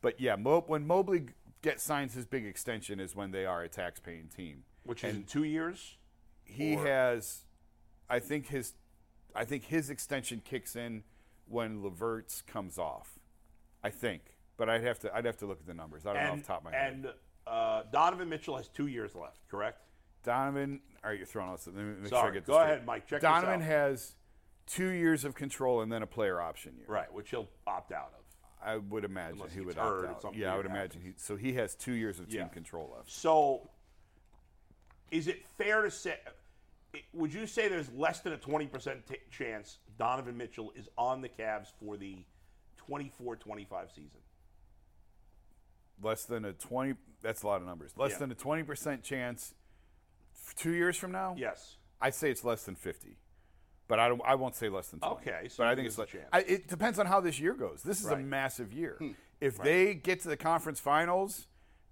But 0.00 0.20
yeah, 0.20 0.36
Mo, 0.36 0.60
when 0.66 0.86
Mobley 0.86 1.26
gets 1.62 1.82
signs 1.82 2.14
his 2.14 2.24
big 2.26 2.44
extension 2.46 3.00
is 3.00 3.16
when 3.16 3.30
they 3.32 3.44
are 3.46 3.62
a 3.62 3.68
tax-paying 3.68 4.28
team. 4.28 4.64
which 4.84 5.02
is 5.04 5.14
in 5.16 5.24
two 5.24 5.42
years. 5.44 5.96
He 6.44 6.76
Or- 6.76 6.86
has, 6.86 7.44
I 8.10 8.18
think 8.18 8.48
his, 8.48 8.74
I 9.34 9.44
think 9.44 9.64
his 9.64 9.90
extension 9.90 10.40
kicks 10.44 10.76
in 10.76 11.02
when 11.46 11.82
LeVert's 11.82 12.42
comes 12.42 12.78
off. 12.78 13.18
I 13.82 13.90
think, 13.90 14.22
but 14.56 14.68
I'd 14.68 14.82
have 14.82 14.98
to. 15.00 15.14
I'd 15.14 15.24
have 15.24 15.36
to 15.38 15.46
look 15.46 15.60
at 15.60 15.66
the 15.66 15.74
numbers. 15.74 16.04
I 16.04 16.12
don't 16.14 16.22
know 16.24 16.30
off 16.32 16.38
the 16.40 16.44
top 16.44 16.58
of 16.58 16.64
my 16.64 16.72
head. 16.76 16.92
and 16.94 17.06
uh, 17.46 17.82
Donovan 17.92 18.28
Mitchell 18.28 18.56
has 18.56 18.68
two 18.68 18.88
years 18.88 19.14
left, 19.14 19.38
correct? 19.48 19.78
Donovan, 20.24 20.80
all 21.04 21.10
right, 21.10 21.16
you're 21.18 21.26
throwing 21.26 21.50
us. 21.50 21.66
Let 21.66 21.76
me 21.76 21.82
make 21.84 22.08
sure 22.08 22.18
I 22.18 22.20
Sorry, 22.22 22.32
get 22.32 22.44
this 22.44 22.46
go 22.48 22.54
straight. 22.60 22.72
ahead, 22.72 22.86
Mike. 22.86 23.06
Check 23.06 23.20
this 23.20 23.28
out. 23.28 23.42
Donovan 23.42 23.60
has 23.60 24.14
two 24.66 24.88
years 24.88 25.24
of 25.24 25.34
control 25.36 25.80
and 25.80 25.90
then 25.92 26.02
a 26.02 26.06
player 26.06 26.40
option 26.40 26.74
year. 26.76 26.86
Right, 26.88 27.10
which 27.12 27.30
he'll 27.30 27.48
opt 27.68 27.92
out 27.92 28.12
of. 28.18 28.24
I 28.66 28.76
would 28.78 29.04
imagine 29.04 29.38
Unless 29.38 29.52
he 29.54 29.60
would 29.60 29.78
opt 29.78 30.06
out. 30.08 30.20
something 30.22 30.40
Yeah, 30.40 30.52
I 30.52 30.56
would 30.56 30.66
imagine 30.66 31.00
he. 31.02 31.12
So 31.16 31.36
he 31.36 31.52
has 31.52 31.76
two 31.76 31.92
years 31.92 32.18
of 32.18 32.28
team 32.28 32.40
Yeah. 32.40 32.48
control 32.48 32.92
left. 32.96 33.10
So, 33.12 33.70
is 35.12 35.28
it 35.28 35.46
fair 35.56 35.82
to 35.82 35.90
say? 35.90 36.16
Would 37.12 37.32
you 37.32 37.46
say 37.46 37.68
there's 37.68 37.90
less 37.92 38.20
than 38.20 38.32
a 38.32 38.38
20% 38.38 39.06
t- 39.06 39.16
chance 39.30 39.78
Donovan 39.98 40.36
Mitchell 40.36 40.72
is 40.76 40.88
on 40.96 41.20
the 41.20 41.28
Cavs 41.28 41.68
for 41.80 41.96
the 41.96 42.24
24-25 42.90 43.88
season? 43.94 44.10
Less 46.02 46.24
than 46.24 46.44
a 46.44 46.52
twenty. 46.52 46.94
That's 47.22 47.42
a 47.42 47.46
lot 47.48 47.60
of 47.60 47.66
numbers. 47.66 47.92
Less 47.96 48.12
Yeah. 48.12 48.18
than 48.18 48.30
a 48.30 48.34
twenty 48.36 48.62
percent 48.62 49.02
chance. 49.02 49.52
Two 50.54 50.70
years 50.70 50.96
from 50.96 51.10
now, 51.10 51.34
Yes. 51.36 51.76
I'd 52.00 52.14
say 52.14 52.30
it's 52.30 52.44
less 52.44 52.62
than 52.64 52.76
fifty. 52.76 53.16
But 53.88 53.98
I 53.98 54.06
don't. 54.08 54.20
I 54.24 54.36
won't 54.36 54.54
say 54.54 54.68
less 54.68 54.88
than 54.90 55.00
twenty. 55.00 55.16
Okay, 55.16 55.48
so 55.48 55.64
but 55.64 55.66
I 55.66 55.74
think 55.74 55.88
it's 55.88 55.98
like. 55.98 56.14
a 56.14 56.18
I, 56.32 56.40
chance. 56.42 56.52
it 56.52 56.68
depends 56.68 57.00
on 57.00 57.06
how 57.06 57.20
this 57.20 57.40
year 57.40 57.52
goes. 57.52 57.82
This 57.82 57.98
is 58.00 58.06
a 58.06 58.16
massive 58.16 58.72
year. 58.72 58.94
Hmm. 59.00 59.10
If 59.40 59.58
they 59.58 59.94
get 59.94 60.20
to 60.20 60.28
the 60.28 60.36
conference 60.36 60.78
finals 60.78 61.48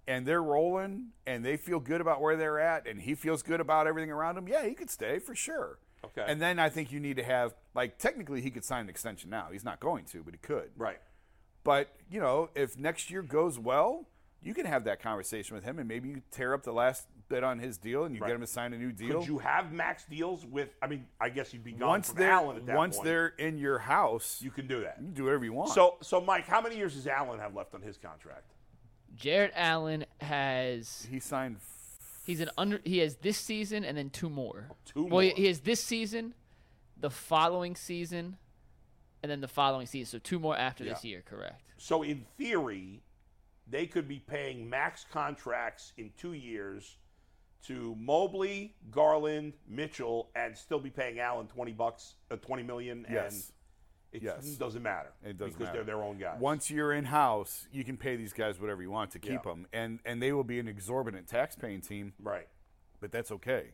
and 0.07 0.25
they're 0.25 0.41
rolling 0.43 1.07
and 1.25 1.43
they 1.43 1.57
feel 1.57 1.79
good 1.79 2.01
about 2.01 2.21
where 2.21 2.35
they're 2.35 2.59
at 2.59 2.87
and 2.87 3.01
he 3.01 3.13
feels 3.15 3.43
good 3.43 3.59
about 3.59 3.87
everything 3.87 4.11
around 4.11 4.37
him, 4.37 4.47
yeah, 4.47 4.65
he 4.65 4.73
could 4.73 4.89
stay 4.89 5.19
for 5.19 5.35
sure. 5.35 5.79
Okay. 6.05 6.23
And 6.25 6.41
then 6.41 6.59
I 6.59 6.69
think 6.69 6.91
you 6.91 6.99
need 6.99 7.17
to 7.17 7.23
have 7.23 7.53
like 7.73 7.97
technically 7.97 8.41
he 8.41 8.49
could 8.51 8.63
sign 8.63 8.81
an 8.81 8.89
extension 8.89 9.29
now. 9.29 9.47
He's 9.51 9.65
not 9.65 9.79
going 9.79 10.05
to, 10.05 10.23
but 10.23 10.33
he 10.33 10.37
could. 10.39 10.69
Right. 10.77 10.99
But 11.63 11.89
you 12.09 12.19
know, 12.21 12.49
if 12.55 12.77
next 12.77 13.09
year 13.11 13.21
goes 13.21 13.59
well, 13.59 14.07
you 14.41 14.53
can 14.53 14.65
have 14.65 14.83
that 14.85 15.01
conversation 15.01 15.55
with 15.55 15.63
him, 15.63 15.79
and 15.79 15.87
maybe 15.87 16.09
you 16.09 16.21
tear 16.31 16.53
up 16.53 16.63
the 16.63 16.71
last 16.71 17.07
bit 17.27 17.43
on 17.43 17.57
his 17.57 17.77
deal, 17.79 18.03
and 18.05 18.15
you 18.15 18.21
Right. 18.21 18.27
get 18.27 18.35
him 18.35 18.41
to 18.41 18.47
sign 18.47 18.71
a 18.71 18.77
new 18.77 18.91
deal. 18.91 19.19
Could 19.19 19.27
you 19.27 19.39
have 19.39 19.73
max 19.73 20.05
deals 20.05 20.45
with? 20.45 20.69
I 20.81 20.87
mean, 20.87 21.07
I 21.19 21.29
guess 21.29 21.51
you'd 21.53 21.63
be 21.63 21.71
gone 21.73 21.89
once 21.89 22.09
from 22.09 22.19
they're 22.19 22.31
Allen 22.31 22.57
at 22.57 22.65
that 22.67 22.77
once 22.77 22.97
point. 22.97 23.05
they're 23.05 23.27
in 23.39 23.57
your 23.57 23.79
house, 23.79 24.39
you 24.41 24.51
can 24.51 24.67
do 24.67 24.81
that. 24.81 24.97
you 24.99 25.05
can 25.07 25.13
do 25.15 25.23
whatever 25.25 25.43
you 25.43 25.53
want. 25.53 25.71
So, 25.71 25.97
so 26.01 26.21
Mike, 26.21 26.45
how 26.47 26.61
many 26.61 26.77
years 26.77 26.93
does 26.93 27.07
Allen 27.07 27.39
have 27.39 27.55
left 27.55 27.73
on 27.73 27.81
his 27.81 27.97
contract? 27.97 28.53
Jarrett 29.15 29.51
Allen 29.55 30.05
has 30.21 31.07
he 31.09 31.19
signed. 31.19 31.57
he's 32.25 32.39
an 32.41 32.49
under 32.57 32.79
he 32.83 32.99
has 32.99 33.15
this 33.17 33.37
season 33.37 33.83
and 33.83 33.97
then 33.97 34.09
two 34.09 34.29
more. 34.29 34.67
Two 34.85 35.03
Well, 35.05 35.19
he- 35.21 35.29
more. 35.29 35.37
he 35.37 35.45
has 35.47 35.61
this 35.61 35.83
season, 35.83 36.33
the 36.99 37.09
following 37.09 37.75
season, 37.75 38.37
and 39.23 39.31
then 39.31 39.41
the 39.41 39.47
following 39.47 39.87
season. 39.87 40.19
So 40.19 40.21
two 40.23 40.39
more 40.39 40.55
after 40.57 40.83
this 40.83 41.03
year, 41.03 41.23
correct? 41.25 41.61
So, 41.77 42.01
in 42.03 42.25
theory, 42.37 43.01
they 43.67 43.85
could 43.85 44.07
be 44.07 44.19
paying 44.19 44.67
max 44.69 45.05
contracts 45.11 45.93
in 45.97 46.11
two 46.17 46.33
years 46.33 46.97
to 47.65 47.95
Mobley, 47.99 48.75
Garland, 48.91 49.53
Mitchell, 49.67 50.29
and 50.35 50.57
still 50.57 50.79
be 50.79 50.89
paying 50.89 51.19
Allen 51.19 51.47
twenty 51.47 51.73
bucks, 51.73 52.15
uh, 52.31 52.35
twenty 52.37 52.63
million. 52.63 53.05
Yes. 53.11 53.51
It 54.13 54.23
Yes. 54.23 54.55
doesn't 54.55 54.81
matter. 54.81 55.09
It 55.23 55.37
doesn't 55.37 55.53
because 55.53 55.59
matter. 55.67 55.83
they're 55.83 55.95
their 55.95 56.03
own 56.03 56.17
guys. 56.17 56.39
Once 56.39 56.71
you're 56.71 56.93
in 56.93 57.05
house, 57.05 57.67
you 57.71 57.83
can 57.83 57.97
pay 57.97 58.15
these 58.15 58.31
guys 58.33 58.59
whatever 58.59 58.81
you 58.81 58.89
want 58.89 59.11
to 59.11 59.19
keep 59.19 59.31
Yeah. 59.31 59.51
them, 59.51 59.67
and 59.73 59.99
and 60.05 60.21
they 60.21 60.31
will 60.31 60.45
be 60.45 60.59
an 60.59 60.67
exorbitant 60.67 61.27
tax-paying 61.27 61.81
team, 61.81 62.13
right. 62.19 62.47
but 63.01 63.11
that's 63.11 63.31
okay. 63.31 63.73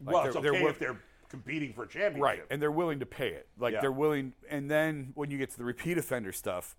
Like, 0.00 0.14
well, 0.14 0.22
they're- 0.24 0.32
it's 0.32 0.40
they're 0.40 0.54
okay 0.54 0.66
if 0.68 0.78
they're 0.78 1.00
competing 1.28 1.72
for 1.74 1.84
a 1.84 1.86
championship. 1.88 2.22
Right, 2.22 2.42
and 2.50 2.60
they're 2.62 2.70
willing 2.70 3.00
to 3.00 3.06
pay 3.06 3.28
it. 3.34 3.48
Like 3.58 3.74
Yeah. 3.74 3.80
they're 3.82 3.92
willing, 3.92 4.32
and 4.48 4.70
then 4.70 5.12
when 5.14 5.30
you 5.30 5.36
get 5.38 5.50
to 5.50 5.58
the 5.58 5.64
repeat 5.64 5.98
offender 5.98 6.32
stuff, 6.32 6.76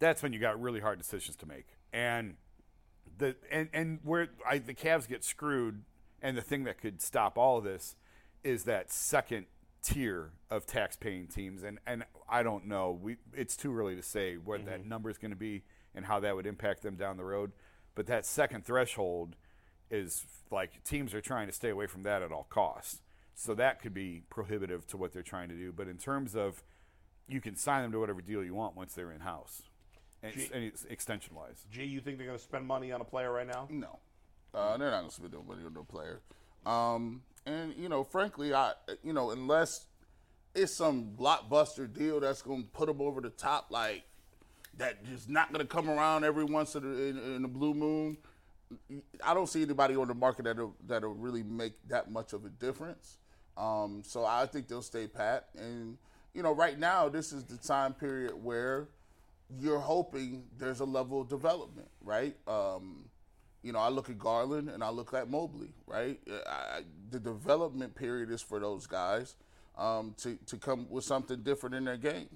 that's 0.00 0.22
when 0.22 0.32
you 0.32 0.38
got 0.40 0.60
really 0.60 0.80
hard 0.80 0.98
decisions 0.98 1.36
to 1.36 1.46
make. 1.46 1.66
And 1.92 2.36
the 3.16 3.36
and 3.50 3.68
and 3.72 4.00
where 4.02 4.28
I, 4.46 4.58
the 4.58 4.74
Cavs 4.74 5.06
get 5.08 5.22
screwed, 5.24 5.84
and 6.20 6.36
the 6.36 6.42
thing 6.42 6.64
that 6.64 6.78
could 6.78 7.00
stop 7.00 7.38
all 7.38 7.58
of 7.58 7.64
this 7.64 7.94
is 8.44 8.64
that 8.64 8.90
second 8.90 9.46
tier 9.82 10.30
of 10.50 10.66
tax-paying 10.66 11.28
teams. 11.28 11.62
And 11.62 11.78
and 11.86 12.04
I 12.28 12.42
don't 12.42 12.66
know, 12.66 12.98
we 13.00 13.16
it's 13.32 13.56
too 13.56 13.76
early 13.76 13.96
to 13.96 14.02
say 14.02 14.36
what 14.36 14.64
that 14.66 14.80
Mm-hmm. 14.80 14.88
number 14.88 15.10
is 15.10 15.18
going 15.18 15.30
to 15.30 15.36
be 15.36 15.62
and 15.94 16.04
how 16.06 16.20
that 16.20 16.34
would 16.36 16.46
impact 16.46 16.82
them 16.82 16.96
down 16.96 17.16
the 17.16 17.24
road. 17.24 17.52
But 17.94 18.06
that 18.06 18.24
second 18.26 18.64
threshold 18.64 19.36
is 19.90 20.26
like 20.50 20.84
teams 20.84 21.14
are 21.14 21.20
trying 21.20 21.46
to 21.46 21.52
stay 21.52 21.70
away 21.70 21.86
from 21.86 22.02
that 22.04 22.22
at 22.22 22.30
all 22.32 22.46
costs. 22.50 23.02
So 23.34 23.54
that 23.54 23.80
could 23.80 23.94
be 23.94 24.22
prohibitive 24.30 24.86
to 24.88 24.96
what 24.96 25.12
they're 25.12 25.22
trying 25.22 25.48
to 25.48 25.54
do. 25.54 25.72
But 25.72 25.88
in 25.88 25.96
terms 25.96 26.34
of 26.36 26.62
you 27.28 27.40
can 27.40 27.56
sign 27.56 27.82
them 27.82 27.92
to 27.92 28.00
whatever 28.00 28.20
deal 28.20 28.42
you 28.44 28.54
want 28.54 28.76
once 28.76 28.94
they're 28.94 29.12
in 29.12 29.20
house, 29.20 29.62
and, 30.22 30.32
Gee. 30.34 30.48
and 30.52 30.64
it's 30.64 30.84
extension 30.86 31.34
wise. 31.34 31.64
G, 31.70 31.84
you 31.84 32.00
think 32.00 32.18
they're 32.18 32.26
going 32.26 32.38
to 32.38 32.42
spend 32.42 32.66
money 32.66 32.90
on 32.90 33.00
a 33.00 33.04
player 33.04 33.30
right 33.32 33.46
now? 33.46 33.68
No, 33.70 33.98
uh, 34.54 34.76
they're 34.76 34.90
not 34.90 35.00
going 35.00 35.10
to 35.10 35.14
spend 35.14 35.34
money 35.46 35.62
on 35.64 35.74
no 35.74 35.84
player. 35.84 36.20
Um, 36.66 37.22
and 37.48 37.74
you 37.76 37.88
know, 37.88 38.04
frankly, 38.04 38.52
I 38.54 38.72
you 39.02 39.12
know, 39.12 39.30
unless 39.30 39.86
it's 40.54 40.74
some 40.74 41.12
blockbuster 41.18 41.92
deal 41.92 42.20
that's 42.20 42.42
going 42.42 42.62
to 42.62 42.68
put 42.68 42.86
them 42.86 43.00
over 43.00 43.20
the 43.20 43.30
top, 43.30 43.66
like 43.70 44.02
that, 44.76 45.04
just 45.04 45.28
not 45.28 45.52
going 45.52 45.66
to 45.66 45.72
come 45.72 45.88
around 45.88 46.24
every 46.24 46.44
once 46.44 46.74
in, 46.74 46.84
a- 46.84 46.86
in, 46.86 47.18
in 47.36 47.44
a 47.44 47.48
blue 47.48 47.74
moon. 47.74 48.16
I 49.24 49.34
don't 49.34 49.48
see 49.48 49.62
anybody 49.62 49.96
on 49.96 50.08
the 50.08 50.14
market 50.14 50.44
that'll 50.44 50.74
that'll 50.86 51.14
really 51.14 51.42
make 51.42 51.72
that 51.88 52.10
much 52.10 52.32
of 52.32 52.44
a 52.44 52.50
difference. 52.50 53.16
Um, 53.56 54.02
so 54.04 54.24
I 54.24 54.46
think 54.46 54.68
they'll 54.68 54.82
stay 54.82 55.06
pat. 55.06 55.48
And 55.56 55.96
you 56.34 56.42
know, 56.42 56.52
right 56.52 56.78
now 56.78 57.08
this 57.08 57.32
is 57.32 57.44
the 57.44 57.56
time 57.56 57.94
period 57.94 58.32
where 58.42 58.88
you're 59.58 59.78
hoping 59.78 60.44
there's 60.58 60.80
a 60.80 60.84
level 60.84 61.22
of 61.22 61.28
development, 61.28 61.88
right? 62.02 62.36
Um, 62.46 63.06
you 63.62 63.72
know, 63.72 63.80
I 63.80 63.88
look 63.88 64.08
at 64.08 64.18
Garland 64.18 64.68
and 64.68 64.82
I 64.84 64.90
look 64.90 65.12
at 65.14 65.28
Mobley, 65.28 65.72
right? 65.86 66.18
I, 66.46 66.82
the 67.10 67.18
development 67.18 67.94
period 67.94 68.30
is 68.30 68.40
for 68.40 68.60
those 68.60 68.86
guys 68.86 69.36
um, 69.76 70.14
to 70.18 70.36
to 70.46 70.56
come 70.56 70.86
with 70.90 71.04
something 71.04 71.42
different 71.42 71.74
in 71.74 71.84
their 71.84 71.96
game. 71.96 72.28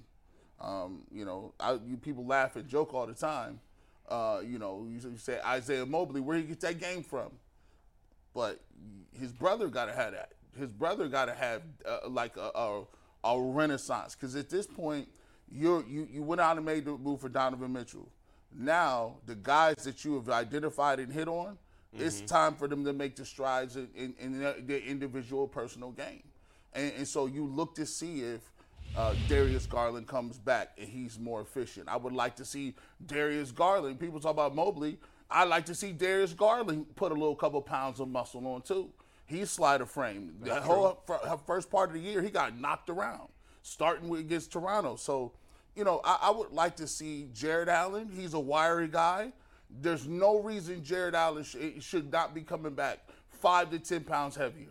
Um, 0.59 1.03
you 1.11 1.25
know, 1.25 1.53
I, 1.59 1.73
you 1.85 1.97
people 1.97 2.25
laugh 2.25 2.55
and 2.55 2.67
joke 2.67 2.93
all 2.93 3.05
the 3.05 3.13
time. 3.13 3.59
Uh, 4.07 4.41
you 4.45 4.59
know, 4.59 4.85
you, 4.89 4.99
you 5.09 5.17
say 5.17 5.39
Isaiah 5.45 5.85
Mobley, 5.85 6.21
where 6.21 6.37
he 6.37 6.43
get 6.43 6.59
that 6.61 6.79
game 6.79 7.03
from? 7.03 7.31
But 8.33 8.59
his 9.19 9.31
brother 9.31 9.67
got 9.67 9.85
to 9.85 9.93
have 9.93 10.13
that. 10.13 10.33
His 10.57 10.71
brother 10.71 11.07
got 11.07 11.25
to 11.25 11.33
have 11.33 11.61
uh, 11.85 12.09
like 12.09 12.37
a, 12.37 12.51
a, 12.55 12.83
a 13.23 13.41
renaissance 13.41 14.15
because 14.15 14.35
at 14.35 14.49
this 14.49 14.67
point, 14.67 15.07
you're, 15.51 15.83
you 15.87 16.07
you 16.11 16.23
went 16.23 16.41
out 16.41 16.57
and 16.57 16.65
made 16.65 16.85
the 16.85 16.97
move 16.97 17.21
for 17.21 17.29
Donovan 17.29 17.73
Mitchell. 17.73 18.07
Now 18.57 19.15
the 19.25 19.35
guys 19.35 19.75
that 19.83 20.03
you 20.05 20.15
have 20.15 20.29
identified 20.29 20.99
and 20.99 21.11
hit 21.11 21.27
on, 21.27 21.57
it's 21.95 22.21
time 22.21 22.55
for 22.55 22.67
them 22.67 22.83
to 22.85 22.93
make 22.93 23.15
the 23.15 23.25
strides 23.25 23.75
in, 23.75 23.87
in, 23.95 24.15
in 24.19 24.39
their, 24.39 24.55
their 24.59 24.79
individual 24.79 25.47
personal 25.47 25.91
game. 25.91 26.23
And, 26.73 26.91
and 26.97 27.07
so 27.07 27.27
you 27.27 27.45
look 27.45 27.75
to 27.75 27.85
see 27.85 28.21
if 28.21 28.41
uh, 28.97 29.13
Darius 29.27 29.65
Garland 29.65 30.07
comes 30.07 30.37
back 30.37 30.71
and 30.77 30.87
he's 30.87 31.19
more 31.19 31.41
efficient. 31.41 31.87
I 31.87 31.97
would 31.97 32.13
like 32.13 32.35
to 32.37 32.45
see 32.45 32.75
Darius 33.05 33.51
Garland. 33.51 33.99
People 33.99 34.19
talk 34.19 34.31
about 34.31 34.55
Mobley. 34.55 34.97
I 35.29 35.45
like 35.45 35.65
to 35.67 35.75
see 35.75 35.91
Darius 35.91 36.33
Garland 36.33 36.95
put 36.95 37.11
a 37.11 37.15
little 37.15 37.35
couple 37.35 37.61
pounds 37.61 37.99
of 37.99 38.07
muscle 38.07 38.45
on 38.47 38.61
too. 38.61 38.89
He's 39.25 39.49
slider 39.49 39.85
frame. 39.85 40.35
The 40.41 40.61
whole 40.61 41.01
fir- 41.07 41.37
first 41.45 41.71
part 41.71 41.89
of 41.89 41.95
the 41.95 42.01
year, 42.01 42.21
he 42.21 42.29
got 42.29 42.59
knocked 42.59 42.89
around, 42.89 43.29
starting 43.63 44.09
with 44.09 44.19
against 44.19 44.51
Toronto. 44.51 44.95
So, 44.95 45.31
you 45.75 45.83
know, 45.83 46.01
I, 46.03 46.19
I 46.23 46.31
would 46.31 46.51
like 46.51 46.75
to 46.77 46.87
see 46.87 47.29
Jarrett 47.33 47.69
Allen. 47.69 48.09
He's 48.15 48.33
a 48.33 48.39
wiry 48.39 48.87
guy. 48.87 49.31
There's 49.81 50.07
no 50.07 50.39
reason 50.39 50.83
Jarrett 50.83 51.15
Allen 51.15 51.43
sh- 51.43 51.57
should 51.81 52.11
not 52.11 52.33
be 52.35 52.41
coming 52.41 52.73
back 52.73 52.99
five 53.31 53.69
to 53.71 53.79
ten 53.79 54.03
pounds 54.03 54.35
heavier. 54.35 54.69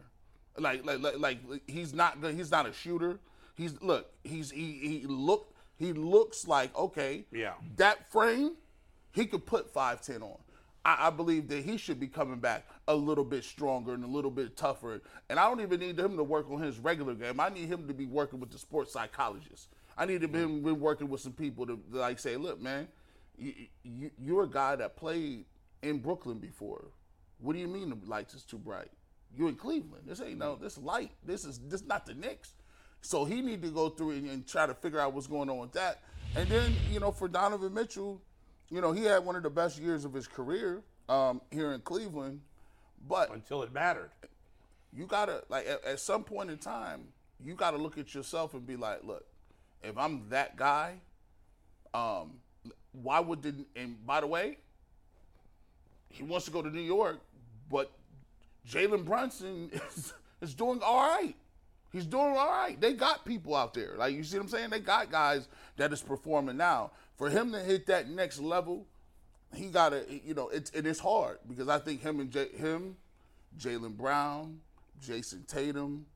Like, 0.58 0.84
like, 0.84 1.00
like, 1.00 1.18
like 1.18 1.40
he's 1.66 1.92
not. 1.94 2.20
good- 2.20 2.34
He's 2.34 2.50
not 2.50 2.66
a 2.66 2.72
shooter. 2.72 3.18
He's 3.54 3.80
look. 3.82 4.10
He's 4.22 4.50
he, 4.50 4.72
he 5.00 5.06
look. 5.06 5.54
He 5.78 5.92
looks 5.92 6.46
like 6.46 6.76
okay. 6.76 7.24
Yeah. 7.32 7.54
That 7.76 8.10
frame, 8.12 8.52
he 9.12 9.26
could 9.26 9.44
put 9.46 9.72
five 9.72 10.00
ten 10.02 10.22
on. 10.22 10.38
I, 10.84 11.08
I 11.08 11.10
believe 11.10 11.48
that 11.48 11.64
he 11.64 11.76
should 11.76 11.98
be 11.98 12.06
coming 12.08 12.38
back 12.38 12.66
a 12.88 12.94
little 12.94 13.24
bit 13.24 13.44
stronger 13.44 13.94
and 13.94 14.04
a 14.04 14.08
little 14.08 14.30
bit 14.30 14.56
tougher. 14.56 15.00
And 15.28 15.38
I 15.38 15.48
don't 15.48 15.60
even 15.60 15.80
need 15.80 15.98
him 15.98 16.16
to 16.16 16.22
work 16.24 16.50
on 16.50 16.60
his 16.60 16.78
regular 16.78 17.14
game. 17.14 17.40
I 17.40 17.48
need 17.48 17.66
him 17.68 17.86
to 17.88 17.94
be 17.94 18.06
working 18.06 18.38
with 18.40 18.50
the 18.50 18.58
sports 18.58 18.92
psychologist. 18.92 19.68
I 19.96 20.07
need 20.07 20.20
to 20.22 20.28
be 20.28 20.44
working 20.44 21.09
with 21.09 21.20
some 21.20 21.33
people 21.33 21.66
to 21.66 21.78
like 21.90 22.18
say, 22.18 22.37
look, 22.37 22.61
man, 22.61 22.88
you, 23.37 23.52
you, 23.83 24.11
you're 24.18 24.44
a 24.44 24.48
guy 24.48 24.76
that 24.76 24.96
played 24.96 25.44
in 25.83 25.98
Brooklyn 25.98 26.38
before. 26.38 26.85
What 27.40 27.55
do 27.55 27.59
you 27.59 27.68
mean 27.68 27.90
the 27.90 27.98
lights 28.09 28.35
is 28.35 28.42
too 28.44 28.59
bright? 28.59 28.90
You're 29.37 29.48
in 29.48 29.57
Cleveland. 29.57 30.05
This 30.07 30.20
ain't 30.20 30.38
no 30.38 30.57
this 30.57 30.78
light. 30.78 31.11
This 31.24 31.44
is 31.44 31.59
this 31.68 31.85
not 31.85 32.07
the 32.07 32.14
Knicks. 32.14 32.55
So 33.00 33.24
he 33.24 33.40
need 33.42 33.62
to 33.62 33.68
go 33.68 33.88
through 33.88 34.12
and, 34.12 34.31
and 34.31 34.46
try 34.46 34.66
to 34.66 34.74
figure 34.74 35.00
out 35.00 35.12
what's 35.12 35.26
going 35.26 35.50
on 35.50 35.59
with 35.59 35.72
that. 35.72 36.00
And 36.37 36.48
then 36.48 36.74
you 36.90 37.00
know 37.00 37.11
for 37.11 37.28
Donovan 37.28 37.74
Mitchell, 37.74 38.20
you 38.70 38.81
know 38.81 38.92
he 38.92 39.05
had 39.05 39.24
one 39.24 39.37
of 39.37 39.42
the 39.42 39.50
best 39.50 39.78
years 39.81 40.05
of 40.05 40.12
his 40.12 40.28
career 40.28 40.83
um, 41.09 41.40
here 41.50 41.72
in 41.72 41.81
Cleveland, 41.81 42.40
but 43.09 43.33
Until 43.33 43.62
it 43.62 43.72
mattered. 43.72 44.11
you 44.92 45.07
gotta 45.07 45.42
like 45.48 45.66
at, 45.66 45.85
at 45.85 46.00
some 46.00 46.22
point 46.24 46.50
in 46.50 46.59
time 46.59 47.09
you 47.44 47.55
gotta 47.55 47.76
look 47.76 47.98
at 47.98 48.14
yourself 48.14 48.55
and 48.55 48.66
be 48.66 48.76
like 48.76 49.02
look 49.02 49.24
if 49.83 49.97
i'm 49.97 50.29
that 50.29 50.57
guy 50.57 50.95
um 51.95 52.33
why 53.03 53.21
would 53.21 53.42
the 53.42 53.55
and 53.77 54.05
by 54.07 54.21
the 54.21 54.27
way 54.27 54.59
he 56.09 56.23
wants 56.23 56.45
to 56.45 56.51
go 56.51 56.62
to 56.62 56.71
new 56.71 56.81
york 56.81 57.21
but 57.71 57.90
jalen 58.68 59.05
brunson 59.05 59.71
is, 59.97 60.12
is 60.40 60.55
doing 60.55 60.81
all 60.85 61.09
right. 61.09 61.35
He's 61.92 62.07
doing 62.07 62.35
all 62.38 62.49
right. 62.49 62.81
They 62.81 62.95
got 62.95 63.23
people 63.25 63.55
out 63.55 63.75
there. 63.75 63.95
Like 63.99 64.14
you 64.14 64.25
see 64.25 64.38
what 64.38 64.45
i'm 64.45 64.49
saying? 64.49 64.71
They 64.71 64.81
got 64.81 65.11
guys 65.11 65.47
that 65.77 65.92
is 65.92 66.01
performing 66.01 66.57
now. 66.57 66.90
For 67.16 67.29
him 67.29 67.53
to 67.53 67.61
hit 67.61 67.87
that 67.87 68.09
next 68.09 68.40
level 68.40 68.87
he 69.55 69.66
gotta 69.66 70.05
you 70.25 70.33
know 70.33 70.49
it's 70.49 70.71
it 70.71 70.87
is 70.87 70.99
hard 70.99 71.37
because 71.47 71.68
i 71.68 71.79
think 71.79 72.01
him 72.01 72.21
and 72.21 72.31
J, 72.31 72.49
him 72.57 72.97
Jaylen 73.59 73.97
Brown, 73.97 74.61
Jayson 74.99 75.47
Tatum, 75.47 76.07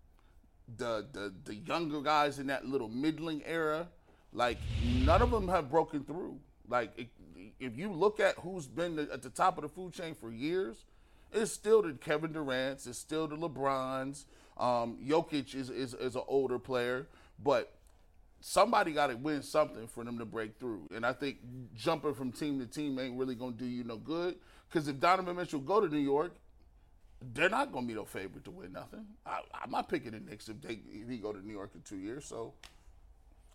the, 0.77 1.07
the 1.13 1.33
the 1.45 1.55
younger 1.55 2.01
guys 2.01 2.39
in 2.39 2.49
that 2.49 2.67
little 2.67 2.89
middling 2.89 3.43
era, 3.45 3.89
like 4.33 4.59
none 5.05 5.23
of 5.23 5.31
them 5.31 5.49
have 5.49 5.71
broken 5.71 6.05
through. 6.05 6.39
Like 6.69 6.93
if, 6.97 7.07
if 7.61 7.77
you 7.77 7.93
look 7.93 8.21
at 8.21 8.37
who's 8.37 8.67
been 8.67 8.99
at 8.99 9.23
the 9.23 9.31
top 9.31 9.59
of 9.59 9.63
the 9.63 9.69
food 9.69 9.93
chain 9.93 10.15
for 10.15 10.31
years, 10.31 10.85
it's 11.33 11.53
still 11.53 11.83
the 11.83 11.93
Kevin 11.93 12.33
Durant's, 12.33 12.87
it's 12.87 12.99
still 12.99 13.27
the 13.29 13.37
LeBrons. 13.37 14.25
Um, 14.57 14.99
Jokic 15.07 15.55
is, 15.55 15.71
is 15.71 15.95
is 15.95 16.17
an 16.17 16.23
older 16.27 16.59
player, 16.59 17.07
but 17.43 17.73
somebody 18.41 18.93
got 18.93 19.09
to 19.09 19.17
win 19.17 19.43
something 19.43 19.87
for 19.87 20.05
them 20.05 20.19
to 20.19 20.25
break 20.25 20.59
through. 20.59 20.89
And 20.95 21.05
I 21.05 21.13
think 21.13 21.39
jumping 21.75 22.15
from 22.15 22.33
team 22.33 22.59
to 22.61 22.67
team 22.67 22.99
ain't 22.99 23.19
really 23.19 23.35
gonna 23.35 23.53
do 23.53 23.67
you 23.67 23.85
no 23.85 23.97
good. 23.97 24.37
Because 24.69 24.89
if 24.89 24.99
Donovan 24.99 25.37
Mitchell 25.37 25.61
go 25.61 25.81
to 25.81 25.89
New 25.89 26.01
York, 26.01 26.33
they're 27.35 27.49
not 27.49 27.73
going 27.73 27.85
to 27.85 27.89
be 27.89 27.95
no 27.95 28.05
favorite 28.05 28.45
to 28.45 28.51
win 28.51 28.73
nothing. 28.73 29.07
I, 29.25 29.41
I'm 29.55 29.71
not 29.71 29.89
picking 29.89 30.13
the 30.13 30.21
Knicks 30.21 30.49
if 30.49 30.61
they 30.61 30.81
if 30.93 31.09
he 31.09 31.19
go 31.19 31.33
to 31.33 31.45
New 31.47 31.53
York 31.53 31.71
in 31.75 31.83
two 31.83 31.97
years. 31.99 32.25
So 32.25 32.53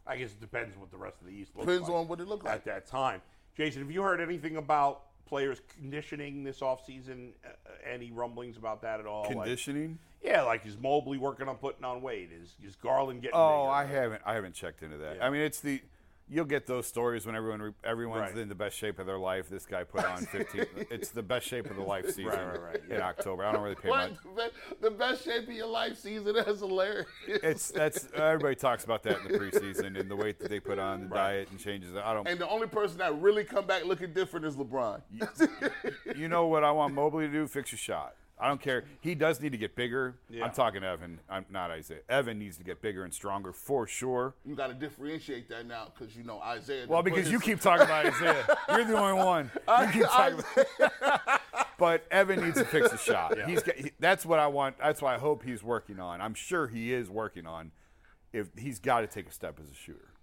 I 0.06 0.18
guess 0.18 0.32
it 0.32 0.40
depends 0.42 0.78
what 0.78 0.92
the 0.92 0.98
rest 0.98 1.22
of 1.22 1.28
the 1.28 1.34
East 1.34 1.52
looks 1.56 1.68
depends 1.68 1.90
like 1.90 1.98
on 1.98 2.08
what 2.08 2.20
it 2.20 2.28
look 2.28 2.44
like. 2.44 2.54
at 2.54 2.66
that 2.66 2.88
time. 2.88 3.22
Jason, 3.56 3.82
have 3.82 3.92
you 3.92 4.02
heard 4.02 4.22
anything 4.22 4.58
about 4.58 5.04
players 5.26 5.62
conditioning 5.78 6.44
this 6.44 6.60
offseason? 6.62 7.32
Uh, 7.46 7.50
any 7.90 8.12
rumblings 8.12 8.58
about 8.58 8.82
that 8.82 9.00
at 9.00 9.06
all? 9.06 9.24
Like- 9.24 9.32
Conditioning? 9.34 10.00
yeah, 10.24 10.42
like 10.44 10.66
is 10.66 10.78
Mobley 10.78 11.18
working 11.18 11.48
on 11.48 11.56
putting 11.58 11.84
on 11.84 12.02
weight? 12.02 12.30
Is 12.32 12.56
is 12.66 12.76
Garland 12.76 13.22
getting? 13.22 13.36
Oh, 13.36 13.64
bigger? 13.64 13.72
I 13.72 13.86
haven't. 13.86 14.22
I 14.26 14.34
haven't 14.36 14.54
checked 14.56 14.84
into 14.84 14.98
that. 14.98 15.18
Yeah. 15.18 15.26
I 15.26 15.30
mean, 15.30 15.42
it's 15.42 15.60
the 15.60 15.82
you'll 16.30 16.46
get 16.46 16.66
those 16.66 16.86
stories 16.88 17.26
when 17.26 17.36
everyone 17.36 17.74
everyone's 17.84 18.32
Right. 18.32 18.38
in 18.38 18.48
the 18.50 18.56
best 18.56 18.78
shape 18.78 19.00
of 19.00 19.06
their 19.06 19.18
life. 19.18 19.50
This 19.50 19.66
guy 19.66 19.84
put 19.84 20.06
on 20.06 20.18
15. 20.26 20.66
it's 20.90 21.10
the 21.10 21.22
best 21.24 21.46
shape 21.48 21.70
of 21.70 21.76
the 21.76 21.82
life 21.82 22.08
season 22.08 22.26
right, 22.28 22.62
right, 22.62 22.82
in 22.90 23.02
October. 23.02 23.44
I 23.44 23.52
don't 23.52 23.62
really 23.64 23.76
pay 23.76 23.90
What 23.90 24.12
much. 24.36 24.52
the 24.82 24.92
best 24.92 25.24
shape 25.26 25.44
of 25.48 25.54
your 25.54 25.68
life 25.68 25.98
season? 25.98 26.34
That's 26.46 26.60
hilarious. 26.60 27.08
It's 27.28 27.72
that's 27.72 28.08
everybody 28.16 28.56
talks 28.56 28.84
about 28.86 29.04
that 29.04 29.20
in 29.26 29.32
the 29.32 29.38
preseason 29.40 30.00
and 30.00 30.10
the 30.10 30.16
weight 30.16 30.40
that 30.40 30.50
they 30.50 30.60
put 30.60 30.80
on, 30.80 31.02
the 31.10 31.16
diet 31.16 31.50
and 31.52 31.60
changes. 31.60 31.96
I 31.96 32.14
don't. 32.14 32.28
and 32.28 32.40
the 32.40 32.48
only 32.50 32.68
person 32.68 32.98
that 33.00 33.14
really 33.20 33.44
come 33.44 33.66
back 33.66 33.86
looking 33.86 34.14
different 34.14 34.46
is 34.46 34.56
LeBron. 34.56 35.02
you 36.18 36.28
know 36.28 36.48
what 36.48 36.64
I 36.64 36.72
want 36.72 36.94
Mobley 36.94 37.28
to 37.28 37.32
do? 37.34 37.48
Fix 37.48 37.74
a 37.74 37.78
shot. 37.78 38.16
I 38.42 38.48
don't 38.48 38.60
care. 38.60 38.86
He 39.02 39.14
does 39.14 39.40
need 39.40 39.52
to 39.52 39.58
get 39.58 39.76
bigger. 39.76 40.16
Yeah. 40.30 40.46
I'm 40.46 40.52
talking 40.52 40.84
Evan. 40.84 41.20
I'm 41.30 41.46
not 41.52 41.70
Isaiah. 41.70 42.00
Evan 42.10 42.40
needs 42.40 42.58
to 42.58 42.64
get 42.64 42.82
bigger 42.82 43.04
and 43.04 43.14
stronger 43.14 43.54
for 43.54 43.86
sure. 43.86 44.34
you 44.44 44.56
got 44.56 44.68
to 44.68 44.74
differentiate 44.74 45.48
that 45.50 45.68
now 45.68 45.92
because 45.94 46.16
you 46.16 46.24
know 46.24 46.40
Isaiah. 46.40 46.86
Well, 46.88 47.04
done 47.04 47.12
put 47.12 47.18
because 47.18 47.32
you 47.32 47.40
keep 47.40 47.62
talking 47.62 47.86
about 47.86 48.06
Isaiah. 48.14 48.58
You're 48.70 48.86
the 48.86 48.98
only 48.98 49.24
one. 49.24 49.52
You 49.68 49.88
keep 49.94 50.04
talking 50.04 50.44
about 50.90 51.42
But 51.78 52.06
Evan 52.12 52.44
needs 52.44 52.58
to 52.58 52.66
fix 52.66 52.92
the 52.92 52.98
shot. 53.12 53.36
He's 53.48 53.64
got, 53.64 53.76
he, 53.76 53.92
that's 54.00 54.24
what 54.24 54.38
I 54.38 54.46
want. 54.46 54.78
That's 54.78 55.02
what 55.02 55.16
I 55.16 55.18
hope 55.18 55.44
he's 55.44 55.64
working 55.64 56.00
on. 56.00 56.22
I'm 56.22 56.36
sure 56.36 56.68
he 56.68 56.94
is 56.94 57.10
working 57.10 57.48
on. 57.48 57.72
If 58.34 58.50
he's 58.56 58.80
got 58.80 59.02
to 59.02 59.08
take 59.08 59.28
a 59.28 59.32
step 59.32 59.60
as 59.60 59.70
a 59.70 59.74
shooter 59.74 60.14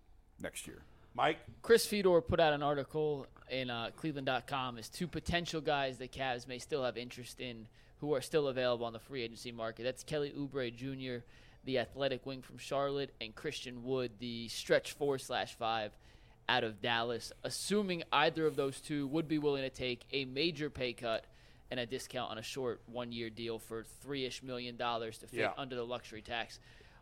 next 0.40 0.68
year. 0.68 0.82
Mike. 1.14 1.38
Chris 1.62 1.84
Fedor 1.84 2.20
put 2.20 2.38
out 2.38 2.53
an 2.53 2.62
article 2.62 3.26
in 3.51 3.70
uh, 3.70 3.90
Cleveland.com 3.97 4.78
as 4.78 4.88
two 4.88 5.09
potential 5.09 5.61
guys 5.61 5.99
that 5.99 6.12
Cavs 6.12 6.47
may 6.47 6.61
still 6.61 6.84
have 6.84 6.97
interest 6.97 7.40
in 7.40 7.66
who 8.01 8.14
are 8.14 8.20
still 8.20 8.49
available 8.49 8.86
on 8.86 8.92
the 8.92 8.99
free 8.99 9.22
agency 9.22 9.53
market. 9.53 9.82
That's 9.82 10.05
Kelly 10.05 10.32
Oubre 10.36 10.74
Jr., 10.74 11.24
the 11.64 11.78
athletic 11.78 12.24
wing 12.24 12.42
from 12.42 12.59
Charlotte, 12.59 13.12
and 13.20 13.34
Christian 13.34 13.82
Wood, 13.82 14.12
the 14.18 14.49
stretch 14.49 14.92
four 14.92 15.18
slash 15.18 15.55
five 15.57 15.96
out 16.49 16.64
of 16.64 16.80
Dallas. 16.80 17.32
Assuming 17.44 18.03
either 18.12 18.46
of 18.46 18.57
those 18.57 18.80
two 18.80 19.07
would 19.09 19.28
be 19.28 19.38
willing 19.38 19.62
to 19.62 19.70
take 19.70 20.05
a 20.12 20.24
major 20.24 20.70
pay 20.70 20.92
cut 20.92 21.24
and 21.70 21.78
a 21.78 21.84
discount 21.84 22.30
on 22.30 22.38
a 22.38 22.42
short 22.42 22.80
one 22.86 23.12
year 23.12 23.28
deal 23.28 23.59
for 23.59 23.84
three 24.01 24.24
ish 24.24 24.42
million 24.42 24.76
dollars 24.76 25.18
to 25.18 25.26
fit 25.26 25.40
Yeah. 25.40 25.53
under 25.59 25.76
the 25.76 25.84
luxury 25.84 26.22
tax. 26.22 26.59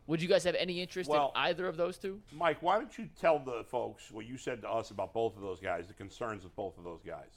Would 0.08 0.22
you 0.22 0.28
guys 0.28 0.42
have 0.44 0.54
any 0.56 0.80
interest 0.80 1.08
Well- 1.10 1.32
in 1.36 1.42
either 1.42 1.68
of 1.68 1.76
those 1.76 1.98
two? 1.98 2.20
Mike, 2.32 2.62
why 2.62 2.78
don't 2.78 2.96
you 2.98 3.08
tell 3.20 3.38
the 3.38 3.62
folks 3.64 4.10
what 4.10 4.24
you 4.26 4.36
said 4.36 4.62
to 4.62 4.70
us 4.70 4.90
about 4.90 5.12
both 5.12 5.36
of 5.36 5.42
those 5.42 5.60
guys, 5.60 5.86
the 5.86 5.94
concerns 5.94 6.42
with 6.42 6.54
both 6.56 6.76
of 6.78 6.84
those 6.84 7.02
guys? 7.04 7.28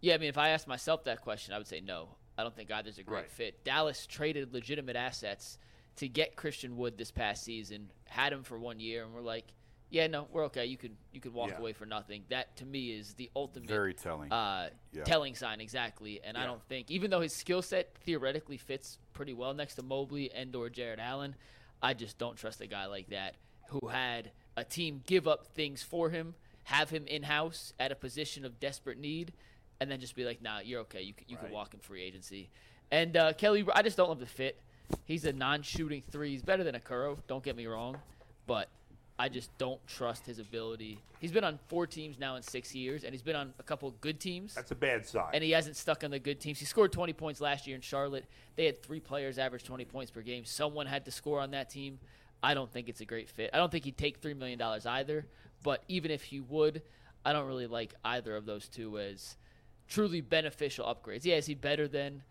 Yeah, 0.00 0.14
I 0.14 0.18
mean, 0.18 0.28
if 0.30 0.38
I 0.38 0.48
asked 0.48 0.66
myself 0.66 1.04
that 1.04 1.20
question, 1.22 1.54
I 1.54 1.58
would 1.58 1.66
say 1.68 1.80
no. 1.80 2.08
I 2.38 2.42
don't 2.42 2.54
think 2.54 2.70
either's 2.70 2.98
a 2.98 3.02
great 3.02 3.22
Right. 3.22 3.30
fit. 3.30 3.64
Dallas 3.64 4.06
traded 4.06 4.52
legitimate 4.52 4.96
assets 4.96 5.58
to 5.96 6.08
get 6.08 6.36
Christian 6.36 6.76
Wood 6.76 6.96
this 6.96 7.10
past 7.10 7.44
season, 7.44 7.90
had 8.06 8.32
him 8.32 8.42
for 8.42 8.58
one 8.58 8.80
year, 8.80 9.04
and 9.04 9.12
we're 9.12 9.20
like, 9.20 9.52
yeah, 9.90 10.06
no, 10.06 10.26
we're 10.32 10.44
okay. 10.46 10.64
You 10.64 10.78
could 10.78 10.96
you 11.12 11.20
could 11.20 11.34
walk 11.34 11.50
Yeah. 11.50 11.58
away 11.58 11.74
for 11.74 11.84
nothing. 11.84 12.24
That 12.30 12.56
to 12.56 12.64
me 12.64 12.92
is 12.92 13.12
the 13.14 13.30
ultimate 13.36 13.68
Very 13.68 13.92
telling. 13.92 14.32
uh, 14.32 14.70
Yeah. 14.92 15.04
telling 15.04 15.34
sign 15.34 15.60
exactly. 15.60 16.22
And 16.24 16.38
I 16.38 16.46
don't 16.46 16.62
think, 16.64 16.90
even 16.90 17.10
though 17.10 17.20
his 17.20 17.34
skill 17.34 17.60
set 17.60 17.94
theoretically 17.98 18.56
fits 18.56 18.98
pretty 19.12 19.34
well 19.34 19.52
next 19.52 19.74
to 19.74 19.82
Mobley 19.82 20.32
and 20.32 20.56
or 20.56 20.70
Jarrett 20.70 20.98
Allen, 20.98 21.36
I 21.82 21.92
just 21.92 22.16
don't 22.16 22.36
trust 22.36 22.62
a 22.62 22.66
guy 22.66 22.86
like 22.86 23.08
that 23.08 23.36
who 23.68 23.88
had 23.88 24.32
a 24.56 24.64
team 24.64 25.02
give 25.04 25.28
up 25.28 25.46
things 25.48 25.82
for 25.82 26.08
him, 26.08 26.34
have 26.64 26.88
him 26.88 27.06
in 27.06 27.24
house 27.24 27.74
at 27.78 27.92
a 27.92 27.94
position 27.96 28.46
of 28.46 28.58
desperate 28.58 28.96
need, 28.98 29.34
and 29.82 29.90
then 29.90 30.00
just 30.00 30.14
be 30.14 30.24
like, 30.24 30.40
"Nah, 30.40 30.60
you're 30.60 30.80
okay. 30.82 31.02
You 31.02 31.12
can, 31.12 31.26
you 31.28 31.36
can 31.36 31.50
walk 31.50 31.74
in 31.74 31.80
free 31.80 32.02
agency." 32.02 32.48
And 32.90 33.16
uh, 33.16 33.32
Kelly, 33.32 33.64
I 33.74 33.82
just 33.82 33.96
don't 33.96 34.08
love 34.08 34.20
the 34.20 34.26
fit. 34.26 34.58
He's 35.04 35.24
a 35.24 35.32
non-shooting 35.32 36.02
three. 36.10 36.30
He's 36.30 36.42
better 36.42 36.64
than 36.64 36.74
Okoro. 36.74 37.16
Don't 37.26 37.42
get 37.42 37.56
me 37.56 37.66
wrong, 37.66 37.96
but 38.46 38.68
I 39.18 39.28
just 39.28 39.56
don't 39.58 39.84
trust 39.86 40.26
his 40.26 40.38
ability. 40.38 40.98
He's 41.20 41.32
been 41.32 41.44
on 41.44 41.58
four 41.68 41.86
teams 41.86 42.18
now 42.18 42.36
in 42.36 42.42
six 42.42 42.74
years, 42.74 43.04
and 43.04 43.12
he's 43.12 43.22
been 43.22 43.36
on 43.36 43.54
a 43.58 43.62
couple 43.62 43.88
of 43.88 44.00
good 44.00 44.18
teams 44.20 44.54
That's 44.54 44.72
a 44.72 44.74
bad 44.74 45.06
sign. 45.06 45.30
and 45.32 45.42
he 45.44 45.52
hasn't 45.52 45.76
stuck 45.76 46.02
on 46.04 46.10
the 46.10 46.18
good 46.18 46.40
teams. 46.40 46.58
He 46.58 46.64
scored 46.64 46.92
20 46.92 47.12
points 47.12 47.40
last 47.40 47.66
year 47.66 47.76
in 47.76 47.82
Charlotte. 47.82 48.24
They 48.56 48.66
had 48.66 48.82
three 48.82 49.00
players 49.00 49.38
average 49.38 49.64
20 49.64 49.84
points 49.86 50.10
per 50.10 50.20
game. 50.22 50.44
Someone 50.44 50.86
had 50.86 51.04
to 51.04 51.10
score 51.10 51.40
on 51.40 51.52
that 51.52 51.70
team. 51.70 51.98
I 52.42 52.54
don't 52.54 52.70
think 52.70 52.88
it's 52.88 53.00
a 53.00 53.04
great 53.04 53.28
fit. 53.28 53.50
I 53.54 53.58
don't 53.58 53.70
think 53.70 53.84
he'd 53.84 53.96
take 53.96 54.20
$3 54.20 54.36
million 54.36 54.60
either, 54.60 55.24
but 55.62 55.84
even 55.88 56.10
if 56.10 56.24
he 56.24 56.40
would, 56.40 56.82
I 57.24 57.32
don't 57.32 57.46
really 57.46 57.68
like 57.68 57.94
either 58.04 58.34
of 58.36 58.44
those 58.46 58.66
two 58.68 58.98
as 58.98 59.36
truly 59.92 60.20
beneficial 60.20 60.86
upgrades. 60.86 61.24
Yeah, 61.24 61.36
is 61.36 61.46
he 61.46 61.54
better 61.54 61.86
than 61.86 62.22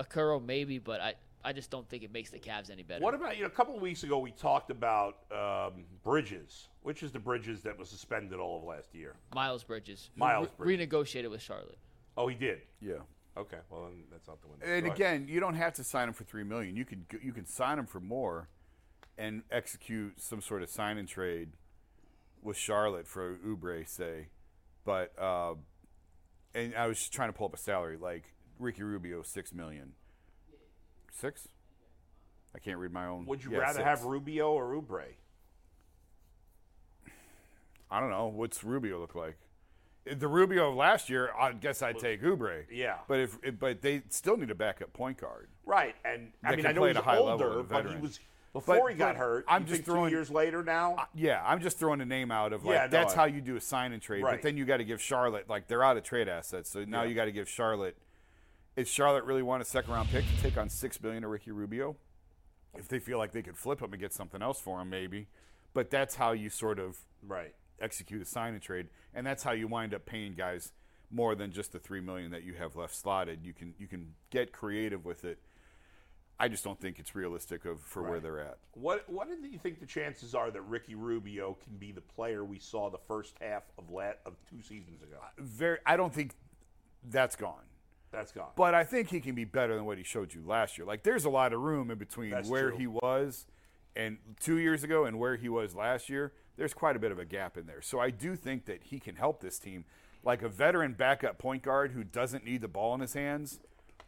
Okoro? 0.00 0.44
Maybe, 0.44 0.78
but 0.78 1.00
I, 1.00 1.14
I 1.44 1.52
just 1.52 1.70
don't 1.70 1.88
think 1.88 2.02
it 2.02 2.12
makes 2.12 2.30
the 2.30 2.38
Cavs 2.38 2.70
any 2.70 2.82
better. 2.82 3.02
What 3.02 3.14
about 3.14 3.36
you 3.36 3.42
know? 3.42 3.48
A 3.48 3.50
couple 3.50 3.76
of 3.76 3.82
weeks 3.82 4.02
ago, 4.02 4.18
we 4.18 4.32
talked 4.32 4.70
about 4.70 5.18
um, 5.30 5.84
Bridges, 6.02 6.68
which 6.82 7.02
is 7.02 7.12
the 7.12 7.18
Bridges 7.18 7.62
that 7.62 7.78
was 7.78 7.88
suspended 7.88 8.38
all 8.38 8.58
of 8.58 8.64
last 8.64 8.94
year. 8.94 9.14
Miles 9.34 9.62
Bridges? 9.62 10.10
who 10.14 10.20
Miles 10.20 10.48
re- 10.58 10.76
Bridges. 10.76 10.88
renegotiated 10.88 11.30
with 11.30 11.40
Charlotte. 11.42 11.78
Oh, 12.16 12.28
he 12.28 12.34
did. 12.34 12.60
yeah. 12.80 12.94
Okay, 13.36 13.56
well 13.68 13.82
then 13.86 14.04
that's 14.12 14.28
not 14.28 14.40
the 14.42 14.46
one. 14.46 14.58
And 14.64 14.86
Go 14.86 14.92
again, 14.92 15.26
you 15.28 15.40
don't 15.40 15.56
have 15.56 15.72
to 15.74 15.82
sign 15.82 16.06
him 16.06 16.14
for 16.14 16.22
three 16.22 16.44
million. 16.44 16.76
You 16.76 16.84
could 16.84 17.04
you 17.20 17.32
can 17.32 17.46
sign 17.46 17.80
him 17.80 17.86
for 17.86 17.98
more, 17.98 18.48
and 19.18 19.42
execute 19.50 20.20
some 20.20 20.40
sort 20.40 20.62
of 20.62 20.70
sign 20.70 20.98
and 20.98 21.08
trade 21.08 21.50
with 22.42 22.56
Charlotte 22.56 23.08
for 23.08 23.36
Oubre, 23.44 23.88
say. 23.88 24.28
But 24.84 25.12
uh, 25.18 25.54
and 26.54 26.74
I 26.74 26.86
was 26.86 26.98
just 26.98 27.12
trying 27.12 27.28
to 27.28 27.32
pull 27.32 27.46
up 27.46 27.54
a 27.54 27.58
salary 27.58 27.96
like 27.96 28.34
Ricky 28.58 28.82
Rubio, 28.82 29.22
six 29.22 29.52
million. 29.52 29.92
Six? 31.12 31.48
I 32.54 32.58
can't 32.58 32.78
read 32.78 32.92
my 32.92 33.06
own. 33.06 33.26
would 33.26 33.42
you 33.42 33.52
yeah, 33.52 33.58
rather 33.58 33.78
six. 33.78 33.84
have 33.84 34.04
Rubio 34.04 34.52
or 34.52 34.74
Oubre? 34.74 35.04
I 37.90 38.00
don't 38.00 38.10
know. 38.10 38.26
What's 38.26 38.64
Rubio 38.64 39.00
look 39.00 39.14
like? 39.14 39.36
The 40.04 40.28
Rubio 40.28 40.70
of 40.70 40.76
last 40.76 41.08
year, 41.08 41.30
I 41.38 41.52
guess 41.52 41.80
I'd 41.80 41.98
take 41.98 42.22
Oubre. 42.22 42.64
Yeah. 42.70 42.96
But 43.08 43.20
if 43.20 43.38
but 43.58 43.80
they 43.80 44.02
still 44.10 44.36
need 44.36 44.50
a 44.50 44.54
backup 44.54 44.92
point 44.92 45.18
guard. 45.18 45.48
Right, 45.64 45.94
and 46.04 46.32
I 46.44 46.56
mean 46.56 46.66
I 46.66 46.72
know 46.72 46.84
he's 46.84 46.96
a 46.96 47.00
high 47.00 47.16
older, 47.16 47.62
but 47.62 47.90
he 47.90 47.96
was 47.96 48.20
before 48.54 48.80
But- 48.84 48.92
he 48.92 48.96
got 48.96 49.16
hurt. 49.16 49.44
I'm 49.48 49.66
just 49.66 49.82
throwing- 49.84 50.08
two 50.10 50.16
years 50.16 50.30
later 50.30 50.62
now. 50.62 51.08
Yeah, 51.12 51.42
I'm 51.44 51.60
just 51.60 51.78
throwing 51.78 52.00
a 52.00 52.06
name 52.06 52.30
out 52.30 52.54
of 52.54 52.64
like 52.64 52.74
Yeah, 52.74 52.82
no, 52.84 52.88
that's 52.88 53.12
I- 53.12 53.16
how 53.16 53.24
you 53.26 53.42
do 53.42 53.56
a 53.56 53.60
sign 53.60 53.92
and 53.92 54.00
trade. 54.00 54.22
Right. 54.22 54.32
But 54.36 54.42
then 54.42 54.56
you 54.56 54.64
got 54.64 54.78
to 54.78 54.84
give 54.84 55.02
Charlotte 55.02 55.48
like 55.50 55.66
they're 55.66 55.82
out 55.84 55.98
of 55.98 56.04
trade 56.04 56.28
assets, 56.28 56.70
so 56.70 56.84
now 56.84 57.02
Yeah. 57.02 57.08
you 57.10 57.14
got 57.14 57.26
to 57.26 57.32
give 57.32 57.48
Charlotte. 57.48 57.98
Is 58.76 58.88
Charlotte 58.88 59.24
really 59.24 59.42
want 59.42 59.60
a 59.60 59.64
second 59.64 59.92
round 59.92 60.08
pick 60.08 60.24
to 60.24 60.36
take 60.42 60.56
on 60.56 60.68
six 60.70 60.96
billion 60.96 61.22
to 61.22 61.28
Ricky 61.28 61.50
Rubio? 61.50 61.96
If 62.76 62.88
they 62.88 62.98
feel 62.98 63.18
like 63.18 63.32
they 63.32 63.42
could 63.42 63.56
flip 63.58 63.80
him 63.82 63.92
and 63.92 64.00
get 64.00 64.12
something 64.12 64.40
else 64.42 64.60
for 64.60 64.80
him, 64.80 64.88
maybe. 64.88 65.28
But 65.74 65.90
that's 65.90 66.14
how 66.16 66.32
you 66.32 66.48
sort 66.48 66.78
of 66.78 66.98
right. 67.22 67.54
execute 67.80 68.22
a 68.22 68.24
sign 68.24 68.52
and 68.54 68.62
trade, 68.62 68.88
and 69.12 69.26
that's 69.26 69.42
how 69.42 69.52
you 69.52 69.66
wind 69.68 69.92
up 69.94 70.06
paying 70.06 70.34
guys 70.34 70.72
more 71.10 71.34
than 71.34 71.52
just 71.52 71.72
the 71.72 71.78
three 71.80 72.00
million 72.00 72.30
that 72.30 72.42
you 72.44 72.54
have 72.54 72.74
left 72.76 72.94
slotted. 72.94 73.44
You 73.44 73.52
can 73.52 73.74
you 73.78 73.86
can 73.88 74.14
get 74.30 74.52
creative 74.52 75.04
with 75.04 75.24
it. 75.24 75.38
I 76.38 76.48
just 76.48 76.64
don't 76.64 76.80
think 76.80 76.98
it's 76.98 77.14
realistic 77.14 77.64
of 77.64 77.80
for 77.80 78.02
where 78.02 78.18
they're 78.18 78.40
at. 78.40 78.58
What 78.72 79.08
What 79.08 79.28
do 79.28 79.48
you 79.48 79.58
think 79.58 79.78
the 79.80 79.86
chances 79.86 80.34
are 80.34 80.50
that 80.50 80.62
Ricky 80.62 80.94
Rubio 80.94 81.56
can 81.62 81.76
be 81.76 81.92
the 81.92 82.00
player 82.00 82.44
we 82.44 82.58
saw 82.58 82.90
the 82.90 82.98
first 83.06 83.36
half 83.40 83.62
of 83.78 83.90
lat 83.90 84.20
of 84.26 84.34
two 84.50 84.60
seasons 84.60 85.02
ago? 85.02 85.16
Uh, 85.22 85.28
very, 85.38 85.78
I 85.86 85.96
don't 85.96 86.12
think 86.12 86.34
that's 87.08 87.36
gone. 87.36 87.62
That's 88.10 88.32
gone. 88.32 88.50
But 88.56 88.74
I 88.74 88.84
think 88.84 89.10
he 89.10 89.20
can 89.20 89.34
be 89.34 89.44
better 89.44 89.74
than 89.74 89.84
what 89.84 89.98
he 89.98 90.04
showed 90.04 90.34
you 90.34 90.42
last 90.44 90.76
year. 90.76 90.86
Like 90.86 91.04
there's 91.04 91.24
a 91.24 91.30
lot 91.30 91.52
of 91.52 91.60
room 91.60 91.90
in 91.90 91.98
between 91.98 92.30
That's 92.30 92.48
where 92.48 92.70
true. 92.70 92.78
he 92.78 92.86
was 92.88 93.46
and 93.96 94.18
2 94.40 94.58
years 94.58 94.82
ago 94.82 95.04
and 95.04 95.20
where 95.20 95.36
he 95.36 95.48
was 95.48 95.74
last 95.74 96.08
year. 96.08 96.32
There's 96.56 96.74
quite 96.74 96.96
a 96.96 96.98
bit 96.98 97.12
of 97.12 97.18
a 97.18 97.24
gap 97.24 97.56
in 97.56 97.66
there. 97.66 97.82
So 97.82 98.00
I 98.00 98.10
do 98.10 98.34
think 98.34 98.66
that 98.66 98.84
he 98.84 98.98
can 98.98 99.16
help 99.16 99.40
this 99.40 99.58
team 99.58 99.84
like 100.24 100.42
a 100.42 100.48
veteran 100.48 100.94
backup 100.94 101.38
point 101.38 101.62
guard 101.62 101.92
who 101.92 102.02
doesn't 102.02 102.44
need 102.44 102.60
the 102.60 102.68
ball 102.68 102.94
in 102.94 103.00
his 103.00 103.14
hands 103.14 103.60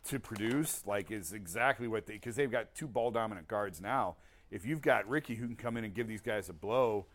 to 0.08 0.20
produce 0.20 0.82
like 0.86 1.10
is 1.10 1.32
exactly 1.32 1.88
what 1.88 2.06
they 2.06 2.18
cuz 2.18 2.36
they've 2.36 2.50
got 2.50 2.74
two 2.74 2.86
ball 2.88 3.10
dominant 3.10 3.48
guards 3.48 3.80
now. 3.80 4.16
If 4.50 4.64
you've 4.64 4.82
got 4.82 5.08
Ricky 5.08 5.34
who 5.36 5.46
can 5.46 5.56
come 5.56 5.76
in 5.76 5.84
and 5.84 5.94
give 5.94 6.06
these 6.08 6.20
guys 6.22 6.48
a 6.48 6.52
blow 6.52 7.06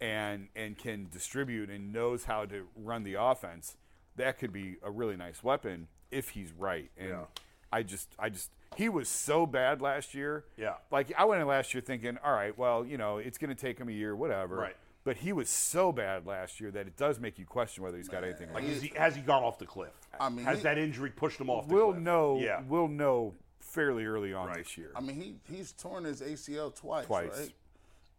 and 0.00 0.48
and 0.56 0.76
can 0.78 1.08
distribute 1.10 1.70
and 1.70 1.92
knows 1.92 2.24
how 2.24 2.46
to 2.46 2.68
run 2.74 3.02
the 3.04 3.14
offense, 3.14 3.76
that 4.16 4.38
could 4.38 4.52
be 4.52 4.76
a 4.82 4.90
really 4.90 5.16
nice 5.16 5.42
weapon 5.42 5.88
if 6.10 6.30
he's 6.30 6.52
right. 6.52 6.90
And 6.96 7.10
Yeah. 7.10 7.24
I 7.72 7.82
just 7.82 8.14
I 8.18 8.28
just 8.30 8.50
he 8.76 8.88
was 8.88 9.08
so 9.08 9.46
bad 9.46 9.80
last 9.80 10.14
year. 10.14 10.44
Yeah. 10.56 10.74
Like 10.90 11.12
I 11.16 11.24
went 11.24 11.40
in 11.40 11.46
last 11.48 11.74
year 11.74 11.80
thinking, 11.80 12.18
all 12.24 12.32
right, 12.32 12.56
well, 12.56 12.84
you 12.84 12.98
know, 12.98 13.18
it's 13.18 13.38
going 13.38 13.54
to 13.54 13.60
take 13.60 13.78
him 13.78 13.88
a 13.88 13.92
year, 13.92 14.14
whatever. 14.14 14.56
Right. 14.56 14.76
But 15.02 15.16
he 15.18 15.32
was 15.32 15.48
so 15.48 15.92
bad 15.92 16.26
last 16.26 16.60
year 16.60 16.70
that 16.72 16.86
it 16.86 16.96
does 16.96 17.18
make 17.18 17.38
you 17.38 17.46
question 17.46 17.82
whether 17.82 17.96
he's 17.96 18.08
got 18.08 18.22
anything. 18.22 18.52
like, 18.52 18.64
left. 18.64 18.76
is 18.76 18.82
he, 18.82 18.92
has 18.96 19.16
he 19.16 19.22
gone 19.22 19.42
off 19.42 19.58
the 19.58 19.64
cliff? 19.66 19.92
I 20.20 20.28
mean, 20.28 20.44
has 20.44 20.58
he- 20.58 20.62
that 20.64 20.76
injury 20.78 21.10
pushed 21.10 21.40
him 21.40 21.48
off 21.48 21.66
the 21.68 21.74
we'll 21.74 21.92
cliff? 21.92 22.02
know. 22.02 22.38
Yeah. 22.38 22.62
We'll 22.68 22.88
know 22.88 23.34
fairly 23.60 24.04
early 24.04 24.34
on 24.34 24.48
Right. 24.48 24.58
this 24.58 24.76
year. 24.76 24.90
I 24.94 25.00
mean, 25.00 25.16
he 25.16 25.36
he's 25.54 25.72
torn 25.72 26.04
his 26.04 26.20
ACL 26.20 26.70
twice, 26.74 27.06
Twice. 27.06 27.30
right? 27.38 27.52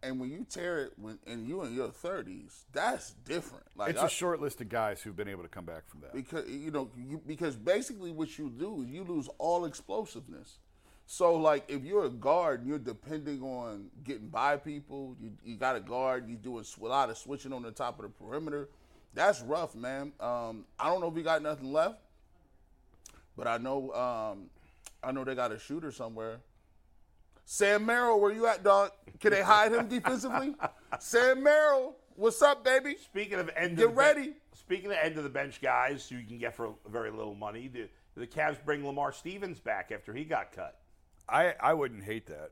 And 0.03 0.19
when 0.19 0.31
you 0.31 0.43
tear 0.49 0.79
it 0.85 0.93
when 0.97 1.19
and 1.27 1.47
you 1.47 1.61
in 1.63 1.75
your 1.75 1.89
thirties, 1.91 2.65
that's 2.71 3.11
different. 3.25 3.65
Like 3.75 3.91
it's 3.91 3.99
I- 3.99 4.07
a 4.07 4.09
short 4.09 4.41
list 4.41 4.59
of 4.61 4.69
guys 4.69 5.01
who've 5.01 5.15
been 5.15 5.27
able 5.27 5.43
to 5.43 5.49
come 5.49 5.65
back 5.65 5.87
from 5.87 5.99
that. 6.01 6.13
because 6.13 6.49
you 6.49 6.71
know 6.71 6.89
you, 6.97 7.21
because 7.27 7.55
basically 7.55 8.11
what 8.11 8.39
you 8.39 8.49
do 8.49 8.81
is 8.81 8.87
you 8.89 9.03
lose 9.03 9.29
all 9.37 9.65
explosiveness. 9.65 10.57
So 11.13 11.35
like 11.35 11.65
if 11.67 11.83
you're 11.83 12.05
a 12.05 12.09
guard 12.09 12.61
and 12.61 12.69
you're 12.69 12.79
depending 12.79 13.41
on 13.41 13.87
getting 14.05 14.29
by 14.29 14.55
people, 14.55 15.17
you 15.19 15.31
you 15.43 15.57
got 15.57 15.75
a 15.75 15.81
guard, 15.81 16.29
you 16.29 16.37
doing 16.37 16.63
sw- 16.63 16.77
a 16.77 16.85
lot 16.85 17.09
of 17.09 17.17
switching 17.17 17.51
on 17.51 17.63
the 17.63 17.71
top 17.71 17.99
of 17.99 18.03
the 18.03 18.09
perimeter. 18.09 18.69
That's 19.13 19.41
rough, 19.41 19.75
man. 19.75 20.13
Um, 20.21 20.63
I 20.79 20.85
don't 20.85 21.01
know 21.01 21.09
if 21.09 21.15
he 21.17 21.21
got 21.21 21.41
nothing 21.41 21.73
left, 21.73 21.99
but 23.35 23.45
I 23.45 23.57
know 23.57 23.91
um, 23.91 24.49
I 25.03 25.11
know 25.11 25.25
they 25.25 25.35
got 25.35 25.51
a 25.51 25.59
shooter 25.59 25.91
somewhere. 25.91 26.39
Sam 27.43 27.85
Merrill, 27.85 28.21
where 28.21 28.31
you 28.31 28.47
at, 28.47 28.63
dog? 28.63 28.91
Can 29.19 29.31
they 29.31 29.41
hide 29.41 29.73
him 29.73 29.89
defensively? 29.89 30.55
Sam 30.99 31.43
Merrill, 31.43 31.97
what's 32.15 32.41
up, 32.41 32.63
baby? 32.63 32.95
Speaking 33.03 33.37
of 33.37 33.49
end 33.57 33.75
Get 33.75 33.87
of 33.87 33.97
ready. 33.97 34.35
speaking 34.53 34.85
of 34.91 34.97
end 35.03 35.17
of 35.17 35.25
the 35.25 35.29
bench 35.29 35.61
guys 35.61 36.07
who 36.07 36.15
you 36.15 36.25
can 36.25 36.37
get 36.37 36.55
for 36.55 36.73
very 36.87 37.11
little 37.11 37.35
money, 37.35 37.67
the, 37.67 37.89
the 38.15 38.25
Cavs 38.25 38.63
bring 38.63 38.87
Lamar 38.87 39.11
Stevens 39.11 39.59
back 39.59 39.91
after 39.91 40.13
he 40.13 40.23
got 40.23 40.53
cut. 40.53 40.77
I 41.31 41.55
I 41.61 41.73
wouldn't 41.73 42.03
hate 42.03 42.27
that. 42.27 42.51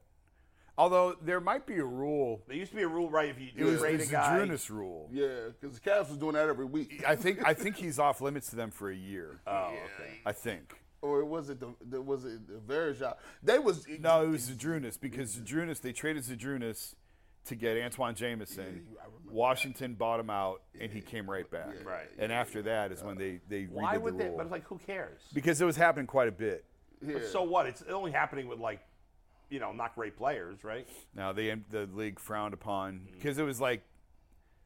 Although 0.78 1.18
there 1.22 1.42
might 1.42 1.68
be 1.68 1.76
a 1.76 1.84
rule. 1.84 2.42
There 2.48 2.56
used 2.56 2.72
to 2.72 2.78
be 2.78 2.84
a 2.84 2.88
rule, 2.88 3.10
right? 3.10 3.28
If 3.28 3.38
you 3.38 3.50
It 3.54 3.66
was, 3.66 3.82
trade 3.82 3.96
it 3.96 3.98
was 3.98 4.08
a 4.08 4.10
the 4.12 4.12
guy, 4.14 4.40
Drunas 4.40 4.70
rule. 4.70 5.10
Yeah, 5.12 5.28
because 5.60 5.78
the 5.78 5.90
Cavs 5.90 6.08
was 6.08 6.18
doing 6.18 6.36
that 6.36 6.48
every 6.48 6.64
week. 6.64 7.04
I 7.06 7.18
think 7.18 7.46
I 7.46 7.54
think 7.54 7.76
he's 7.76 8.00
off 8.00 8.22
limits 8.22 8.50
to 8.52 8.56
them 8.56 8.72
for 8.72 8.90
a 8.90 8.96
year. 8.96 9.42
oh, 9.48 9.74
okay. 9.74 10.20
I 10.26 10.32
think. 10.32 10.80
or 11.02 11.26
was 11.26 11.50
it 11.50 11.60
the, 11.60 11.74
the 11.90 12.02
was 12.02 12.24
it 12.24 12.48
the 12.48 12.74
Varejao? 12.74 13.16
They 13.44 13.60
was 13.60 13.86
No, 14.00 14.24
it 14.24 14.30
was 14.30 14.50
Zydrunas 14.50 14.98
because 15.00 15.36
Zydrunas 15.36 15.82
they 15.82 15.92
traded 15.92 16.24
Zydrunas 16.24 16.96
to 17.46 17.56
get 17.56 17.76
Antawn 17.78 18.16
Jamison. 18.16 18.86
Washington 19.30 19.96
bought 19.96 20.20
him 20.20 20.30
out, 20.30 20.62
and 20.80 20.92
he 20.92 21.02
came 21.02 21.30
right 21.30 21.50
back. 21.50 21.86
Right. 21.86 22.08
And 22.18 22.32
after 22.32 22.62
that 22.64 22.92
is 22.94 23.04
when 23.04 23.18
uh, 23.18 23.20
they 23.20 23.40
they 23.50 23.64
Why 23.66 23.98
would 23.98 24.14
the 24.18 24.24
they? 24.24 24.30
But 24.30 24.50
like, 24.50 24.66
who 24.66 24.78
cares? 24.78 25.20
because 25.34 25.60
it 25.60 25.66
was 25.66 25.76
happening 25.76 26.08
quite 26.08 26.30
a 26.30 26.32
bit. 26.34 26.64
But 27.02 27.26
so 27.28 27.44
what? 27.44 27.66
It's 27.66 27.82
only 27.90 28.12
happening 28.12 28.48
with 28.48 28.60
like, 28.60 28.82
you 29.50 29.60
know, 29.60 29.72
not 29.72 29.96
great 29.96 30.16
players, 30.18 30.64
right? 30.64 30.88
Now 31.16 31.32
they 31.32 31.54
the 31.70 31.88
league 31.94 32.20
frowned 32.20 32.54
upon 32.54 32.94
Mm-hmm. 33.00 33.14
because 33.16 33.38
it 33.38 33.44
was 33.44 33.60
like 33.62 33.82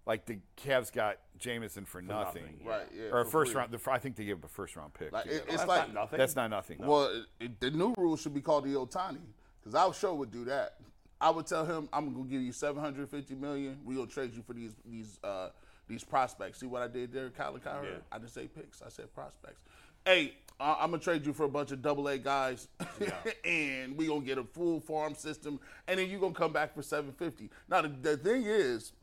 like 0.05 0.25
the 0.25 0.39
Cavs 0.61 0.91
got 0.91 1.17
Jamison 1.39 1.85
for 1.85 2.01
nothing, 2.01 2.43
nothing, 2.43 2.65
right, 2.65 2.87
yeah, 2.93 3.09
or 3.11 3.21
a 3.21 3.25
first 3.25 3.53
free. 3.53 3.59
round. 3.59 3.71
The, 3.71 3.79
I 3.91 3.99
think 3.99 4.17
they 4.17 4.25
gave 4.25 4.35
him 4.35 4.41
a 4.43 4.49
first 4.49 4.75
round 4.75 4.93
pick. 4.93 5.13
Like, 5.13 5.27
it- 5.27 5.45
it's 5.47 5.57
That's 5.57 5.67
like 5.67 5.87
not 5.87 5.93
nothing. 5.93 6.19
That's 6.19 6.35
not 6.35 6.49
nothing. 6.49 6.77
well, 6.79 7.05
it, 7.05 7.25
it- 7.39 7.59
the 7.61 7.71
new 7.71 7.93
rule 7.97 8.17
should 8.17 8.33
be 8.33 8.41
called 8.41 8.65
the 8.65 8.73
Ohtani 8.73 9.19
because 9.61 9.75
I 9.75 9.89
sure 9.93 10.13
would 10.13 10.31
do 10.31 10.43
that. 10.45 10.75
I 11.21 11.29
would 11.29 11.45
tell 11.47 11.65
him, 11.65 11.87
I'm 11.93 12.11
gonna 12.13 12.25
give 12.27 12.41
you 12.41 12.51
750 12.51 13.35
million. 13.35 13.79
We 13.85 13.95
gonna 13.95 14.07
trade 14.07 14.33
you 14.33 14.41
for 14.41 14.51
these 14.53 14.73
these 14.85 15.19
uh, 15.23 15.49
these 15.87 16.03
prospects. 16.03 16.59
See 16.59 16.65
what 16.65 16.81
I 16.81 16.87
did 16.89 17.13
there, 17.13 17.29
Kyler 17.29 17.63
Cowherd? 17.63 17.85
Yeah. 17.89 17.97
I 18.11 18.17
didn't 18.17 18.31
say 18.31 18.47
picks. 18.47 18.81
I 18.81 18.89
said 18.89 19.13
prospects. 19.13 19.61
Hey, 20.05 20.33
I'm 20.59 20.91
gonna 20.91 20.99
trade 21.01 21.25
you 21.25 21.33
for 21.33 21.43
a 21.43 21.49
bunch 21.49 21.71
of 21.71 21.81
double 21.81 22.07
A 22.07 22.17
guys, 22.17 22.67
and 23.45 23.97
we 23.97 24.07
gonna 24.07 24.21
get 24.21 24.37
a 24.37 24.43
full 24.43 24.79
farm 24.79 25.15
system, 25.15 25.59
and 25.87 25.99
then 25.99 26.09
you 26.09 26.19
gonna 26.19 26.33
come 26.33 26.53
back 26.53 26.73
for 26.73 26.81
750. 26.81 27.49
Now 27.69 27.81
the, 27.81 27.89
the 27.89 28.17
thing 28.17 28.43
is, 28.45 28.93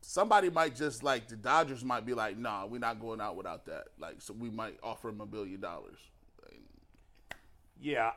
somebody 0.00 0.48
might 0.50 0.74
just 0.74 1.02
like 1.02 1.28
the 1.28 1.36
Dodgers 1.36 1.84
might 1.84 2.06
be 2.06 2.14
like, 2.14 2.38
nah, 2.38 2.64
we're 2.66 2.78
not 2.78 3.00
going 3.00 3.20
out 3.20 3.36
without 3.36 3.66
that. 3.66 3.88
Like, 3.98 4.16
so 4.22 4.32
we 4.32 4.50
might 4.50 4.78
offer 4.82 5.08
him 5.10 5.20
a 5.20 5.26
billion 5.26 5.60
dollars. 5.60 5.98
Yeah, 7.80 8.12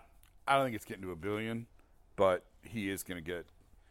I 0.47 0.55
don't 0.55 0.65
think 0.65 0.75
it's 0.75 0.85
getting 0.85 1.03
to 1.03 1.11
a 1.11 1.15
billion, 1.15 1.67
but 2.15 2.43
he 2.63 2.89
is 2.89 3.03
going 3.03 3.23
to 3.23 3.27
get. 3.27 3.45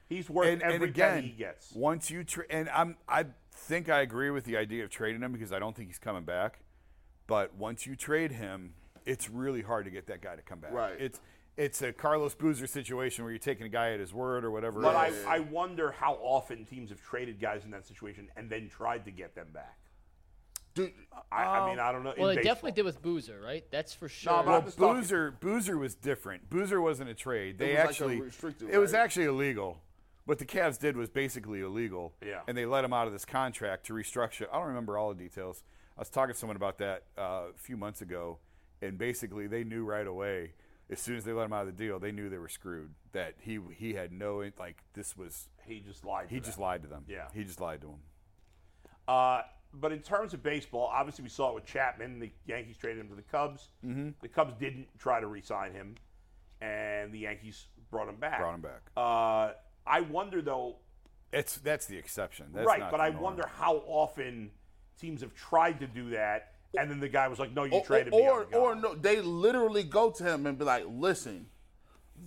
he's 0.08 0.28
worth 0.28 0.48
And, 0.48 0.62
every 0.62 0.74
and 0.74 0.84
again, 0.84 1.14
penny 1.16 1.26
he 1.28 1.32
gets. 1.34 1.72
once 1.74 2.10
you 2.10 2.24
tra- 2.24 2.46
and 2.50 2.68
I'm 2.70 2.96
I 3.08 3.26
think 3.54 3.88
I 3.88 4.00
agree 4.00 4.30
with 4.30 4.44
the 4.44 4.56
idea 4.56 4.82
of 4.84 4.90
trading 4.90 5.22
him 5.22 5.32
because 5.32 5.52
I 5.52 5.58
don't 5.60 5.76
think 5.76 5.88
he's 5.88 5.98
coming 5.98 6.24
back. 6.24 6.58
But 7.30 7.54
once 7.54 7.86
you 7.86 7.94
trade 7.94 8.32
him, 8.32 8.74
it's 9.06 9.30
really 9.30 9.62
hard 9.62 9.84
to 9.84 9.90
get 9.92 10.08
that 10.08 10.20
guy 10.20 10.34
to 10.34 10.42
come 10.42 10.58
back. 10.58 10.72
Right. 10.72 10.96
It's 10.98 11.20
it's 11.56 11.80
a 11.80 11.92
Carlos 11.92 12.34
Boozer 12.34 12.66
situation 12.66 13.22
where 13.24 13.30
you're 13.30 13.38
taking 13.38 13.66
a 13.66 13.70
guy 13.70 13.92
at 13.92 14.00
his 14.00 14.12
word 14.12 14.44
or 14.44 14.50
whatever. 14.50 14.80
But 14.80 14.96
I. 14.96 15.12
I 15.28 15.38
wonder 15.38 15.92
how 15.92 16.14
often 16.14 16.64
teams 16.64 16.90
have 16.90 17.00
traded 17.00 17.40
guys 17.40 17.64
in 17.64 17.70
that 17.70 17.86
situation 17.86 18.26
and 18.36 18.50
then 18.50 18.68
tried 18.68 19.04
to 19.04 19.12
get 19.12 19.36
them 19.36 19.46
back. 19.54 19.78
Dude, 20.74 20.92
I, 21.30 21.44
I 21.44 21.70
mean, 21.70 21.78
um, 21.78 21.86
I 21.86 21.92
don't 21.92 22.02
know. 22.02 22.14
Well, 22.18 22.30
in 22.30 22.34
they 22.36 22.40
baseball. 22.42 22.54
definitely 22.54 22.72
did 22.72 22.84
with 22.84 23.00
Boozer, 23.00 23.40
right? 23.40 23.64
That's 23.70 23.94
for 23.94 24.08
sure. 24.08 24.32
but 24.32 24.46
Well, 24.46 24.56
I'm 24.56 24.62
talking- 24.72 24.94
Boozer 25.00 25.30
Boozer 25.30 25.78
was 25.78 25.94
different. 25.94 26.50
Boozer 26.50 26.80
wasn't 26.80 27.10
a 27.10 27.14
trade. 27.14 27.58
They 27.58 27.68
was 27.68 27.76
like 27.76 27.84
a 27.84 27.88
actually 27.88 28.20
restricted, 28.22 28.70
it 28.70 28.78
was 28.78 28.92
actually 28.92 29.26
illegal. 29.26 29.78
What 30.24 30.38
the 30.38 30.46
Cavs 30.46 30.78
did 30.80 30.96
was 30.96 31.08
basically 31.08 31.60
illegal. 31.60 32.12
Yeah. 32.24 32.40
And 32.48 32.56
they 32.58 32.66
let 32.66 32.84
him 32.84 32.92
out 32.92 33.06
of 33.06 33.12
this 33.12 33.24
contract 33.24 33.86
to 33.86 33.92
restructure. 33.92 34.46
I 34.52 34.58
don't 34.58 34.66
remember 34.68 34.98
all 34.98 35.14
the 35.14 35.22
details. 35.22 35.62
I 35.96 36.00
was 36.00 36.08
talking 36.08 36.32
to 36.32 36.38
someone 36.38 36.56
about 36.56 36.78
that 36.78 37.04
uh, 37.18 37.22
a 37.54 37.58
few 37.58 37.76
months 37.76 38.00
ago, 38.02 38.38
and 38.80 38.96
basically 38.98 39.46
they 39.46 39.64
knew 39.64 39.84
right 39.84 40.06
away. 40.06 40.52
As 40.88 40.98
soon 41.00 41.16
as 41.16 41.24
they 41.24 41.32
let 41.32 41.44
him 41.44 41.52
out 41.52 41.68
of 41.68 41.76
the 41.76 41.84
deal, 41.84 42.00
they 42.00 42.10
knew 42.10 42.28
they 42.28 42.38
were 42.38 42.48
screwed. 42.48 42.90
That 43.12 43.34
he 43.40 43.58
he 43.76 43.94
had 43.94 44.12
no 44.12 44.42
like 44.58 44.78
this 44.94 45.16
was 45.16 45.48
He 45.66 45.80
just 45.80 46.04
lied. 46.04 46.28
To 46.28 46.34
he 46.34 46.40
them. 46.40 46.44
just 46.44 46.58
lied 46.58 46.82
to 46.82 46.88
them. 46.88 47.04
Yeah. 47.08 47.26
he 47.32 47.44
just 47.44 47.60
lied 47.60 47.80
to 47.82 47.88
them. 47.88 47.98
Uh, 49.06 49.42
but 49.72 49.92
in 49.92 50.00
terms 50.00 50.34
of 50.34 50.42
baseball, 50.42 50.90
obviously 50.92 51.22
we 51.22 51.28
saw 51.28 51.50
it 51.50 51.54
with 51.54 51.64
Chapman. 51.66 52.18
The 52.18 52.32
Yankees 52.46 52.76
traded 52.76 53.00
him 53.04 53.08
to 53.10 53.14
the 53.14 53.22
Cubs. 53.22 53.68
Mm-hmm. 53.86 54.10
The 54.20 54.28
Cubs 54.28 54.54
didn't 54.54 54.88
try 54.98 55.20
to 55.20 55.26
re-sign 55.28 55.72
him, 55.74 55.94
and 56.60 57.12
the 57.12 57.20
Yankees 57.20 57.66
brought 57.90 58.08
him 58.08 58.16
back. 58.16 58.40
Brought 58.40 58.54
him 58.56 58.60
back. 58.62 58.82
Uh, 58.96 59.52
I 59.86 60.00
wonder 60.00 60.42
though, 60.42 60.76
It's 61.32 61.56
that's 61.58 61.86
the 61.86 61.98
exception. 61.98 62.46
That's 62.52 62.66
right? 62.66 62.90
But 62.90 63.00
I 63.00 63.10
norm. 63.10 63.22
wonder 63.22 63.46
how 63.46 63.76
often 63.86 64.50
teams 65.00 65.22
have 65.22 65.34
tried 65.34 65.80
to 65.80 65.86
do 65.86 66.10
that, 66.10 66.52
and 66.78 66.90
then 66.90 67.00
the 67.00 67.08
guy 67.08 67.26
was 67.28 67.38
like, 67.38 67.52
"No, 67.52 67.64
you 67.64 67.72
or, 67.72 67.84
traded 67.84 68.12
or, 68.12 68.40
me." 68.40 68.46
I'm 68.54 68.60
or 68.60 68.74
no, 68.74 68.94
they 68.94 69.20
literally 69.20 69.82
go 69.82 70.10
to 70.10 70.22
him 70.22 70.46
and 70.46 70.58
be 70.58 70.64
like, 70.64 70.84
"Listen, 70.88 71.46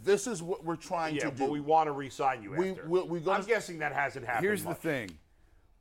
this 0.04 0.26
is 0.28 0.42
what 0.42 0.64
we're 0.66 0.76
trying 0.76 1.16
Yeah, 1.16 1.30
to 1.30 1.32
do. 1.32 1.44
but 1.44 1.50
we 1.52 1.60
want 1.62 1.88
to 1.88 1.92
re-sign 1.92 2.42
you. 2.42 2.52
We- 2.52 2.72
after. 2.72 2.88
we- 2.90 3.04
we 3.04 3.32
I'm 3.32 3.44
guessing 3.46 3.80
that 3.80 3.94
hasn't 3.94 4.26
happened. 4.26 4.46
Here's 4.46 4.64
the 4.64 4.74
thing: 4.76 5.20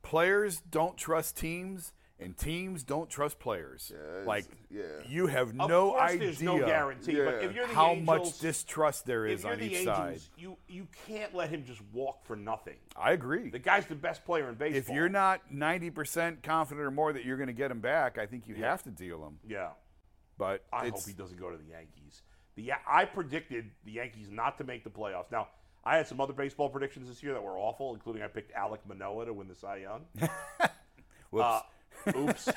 players 0.03 0.61
don't 0.61 0.97
trust 0.97 1.35
teams, 1.37 1.93
and 2.23 2.37
teams 2.37 2.83
don't 2.83 3.09
trust 3.09 3.39
players. 3.39 3.91
like 4.25 4.45
yeah. 4.69 4.83
you 5.07 5.27
have 5.27 5.49
Of 5.49 5.55
no 5.69 5.97
idea 5.97 6.19
there's 6.19 6.41
no 6.41 6.57
guarantee. 6.59 7.15
But 7.15 7.43
if 7.43 7.53
you're 7.53 7.67
the 7.67 7.73
how 7.73 7.91
Angels, 7.91 8.05
much 8.05 8.39
distrust 8.39 9.05
there 9.05 9.25
is 9.25 9.39
if 9.39 9.43
you're 9.43 9.53
on 9.53 9.59
the 9.59 9.65
each 9.65 9.77
Angels, 9.79 9.95
side. 9.95 10.19
you 10.37 10.57
you 10.67 10.87
can't 11.07 11.35
let 11.35 11.49
him 11.49 11.63
just 11.65 11.81
walk 11.91 12.25
for 12.25 12.35
nothing. 12.35 12.77
I 12.95 13.11
agree. 13.11 13.49
The 13.49 13.59
guy's 13.59 13.85
the 13.85 13.95
best 13.95 14.23
player 14.25 14.49
in 14.49 14.55
baseball. 14.55 14.77
if 14.77 14.89
you're 14.89 15.09
not 15.09 15.41
90% 15.53 16.41
confident 16.43 16.85
or 16.85 16.91
more 16.91 17.13
that 17.13 17.25
you're 17.25 17.37
going 17.37 17.47
to 17.47 17.53
get 17.53 17.71
him 17.71 17.79
back, 17.79 18.17
I 18.17 18.25
think 18.25 18.47
you 18.47 18.55
have 18.55 18.83
to 18.83 18.89
deal 18.91 19.25
him. 19.25 19.39
yeah, 19.47 19.69
But 20.37 20.63
I 20.71 20.89
hope 20.89 21.05
he 21.05 21.13
doesn't 21.13 21.39
go 21.39 21.49
to 21.49 21.57
the 21.57 21.65
Yankees. 21.71 22.21
The 22.55 22.71
I 22.87 23.05
predicted 23.05 23.71
the 23.83 23.93
Yankees 23.93 24.29
not 24.29 24.57
to 24.59 24.63
make 24.63 24.83
the 24.83 24.89
playoffs. 24.89 25.31
Now 25.31 25.47
I 25.83 25.97
had 25.97 26.07
some 26.07 26.21
other 26.21 26.33
baseball 26.33 26.69
predictions 26.69 27.07
this 27.09 27.21
year 27.23 27.33
that 27.33 27.43
were 27.43 27.57
awful, 27.57 27.93
including 27.93 28.21
I 28.21 28.27
picked 28.27 28.53
Alek 28.55 28.79
Manoah 28.87 29.25
to 29.25 29.33
win 29.33 29.47
the 29.47 29.55
Cy 29.55 29.77
Young. 29.77 30.05
whoops. 31.31 31.45
Uh, 31.45 31.59
oops. 32.15 32.49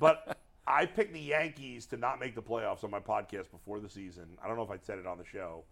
but 0.00 0.38
I 0.66 0.86
picked 0.86 1.12
the 1.12 1.20
Yankees 1.20 1.86
to 1.86 1.96
not 1.96 2.20
make 2.20 2.34
the 2.34 2.42
playoffs 2.42 2.84
on 2.84 2.90
my 2.90 3.00
podcast 3.00 3.50
before 3.50 3.80
the 3.80 3.88
season. 3.88 4.36
I 4.42 4.46
don't 4.48 4.56
know 4.56 4.62
if 4.62 4.70
I 4.70 4.78
said 4.78 4.98
it 4.98 5.06
on 5.06 5.18
the 5.18 5.24
show. 5.24 5.64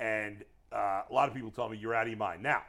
And 0.00 0.44
uh, 0.72 1.02
a 1.08 1.12
lot 1.12 1.28
of 1.28 1.34
people 1.34 1.50
tell 1.50 1.68
me 1.68 1.76
you're 1.76 1.94
out 1.94 2.02
of 2.04 2.08
your 2.08 2.18
mind. 2.18 2.42
Now, 2.42 2.62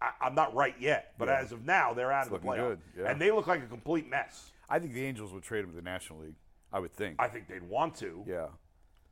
I, 0.00 0.10
I'm 0.20 0.34
not 0.34 0.54
right 0.54 0.74
yet, 0.80 1.12
but 1.18 1.28
Yeah. 1.28 1.40
as 1.40 1.52
of 1.52 1.64
now, 1.66 1.92
they're 1.92 2.12
out 2.12 2.26
It's 2.26 2.34
of 2.34 2.40
the 2.42 2.48
playoffs. 2.48 2.56
good, 2.56 2.78
yeah. 2.98 3.10
And 3.10 3.20
they 3.20 3.30
look 3.30 3.46
like 3.46 3.62
a 3.62 3.66
complete 3.66 4.08
mess. 4.08 4.50
I 4.70 4.78
think 4.78 4.92
the 4.94 5.04
Angels 5.04 5.32
would 5.32 5.42
trade 5.42 5.64
him 5.64 5.70
to 5.70 5.76
the 5.76 5.82
National 5.82 6.20
League. 6.20 6.36
I 6.72 6.78
would 6.78 6.92
think. 6.92 7.16
I 7.18 7.28
think 7.28 7.48
they'd 7.48 7.62
want 7.62 7.94
to. 7.96 8.24
yeah. 8.26 8.46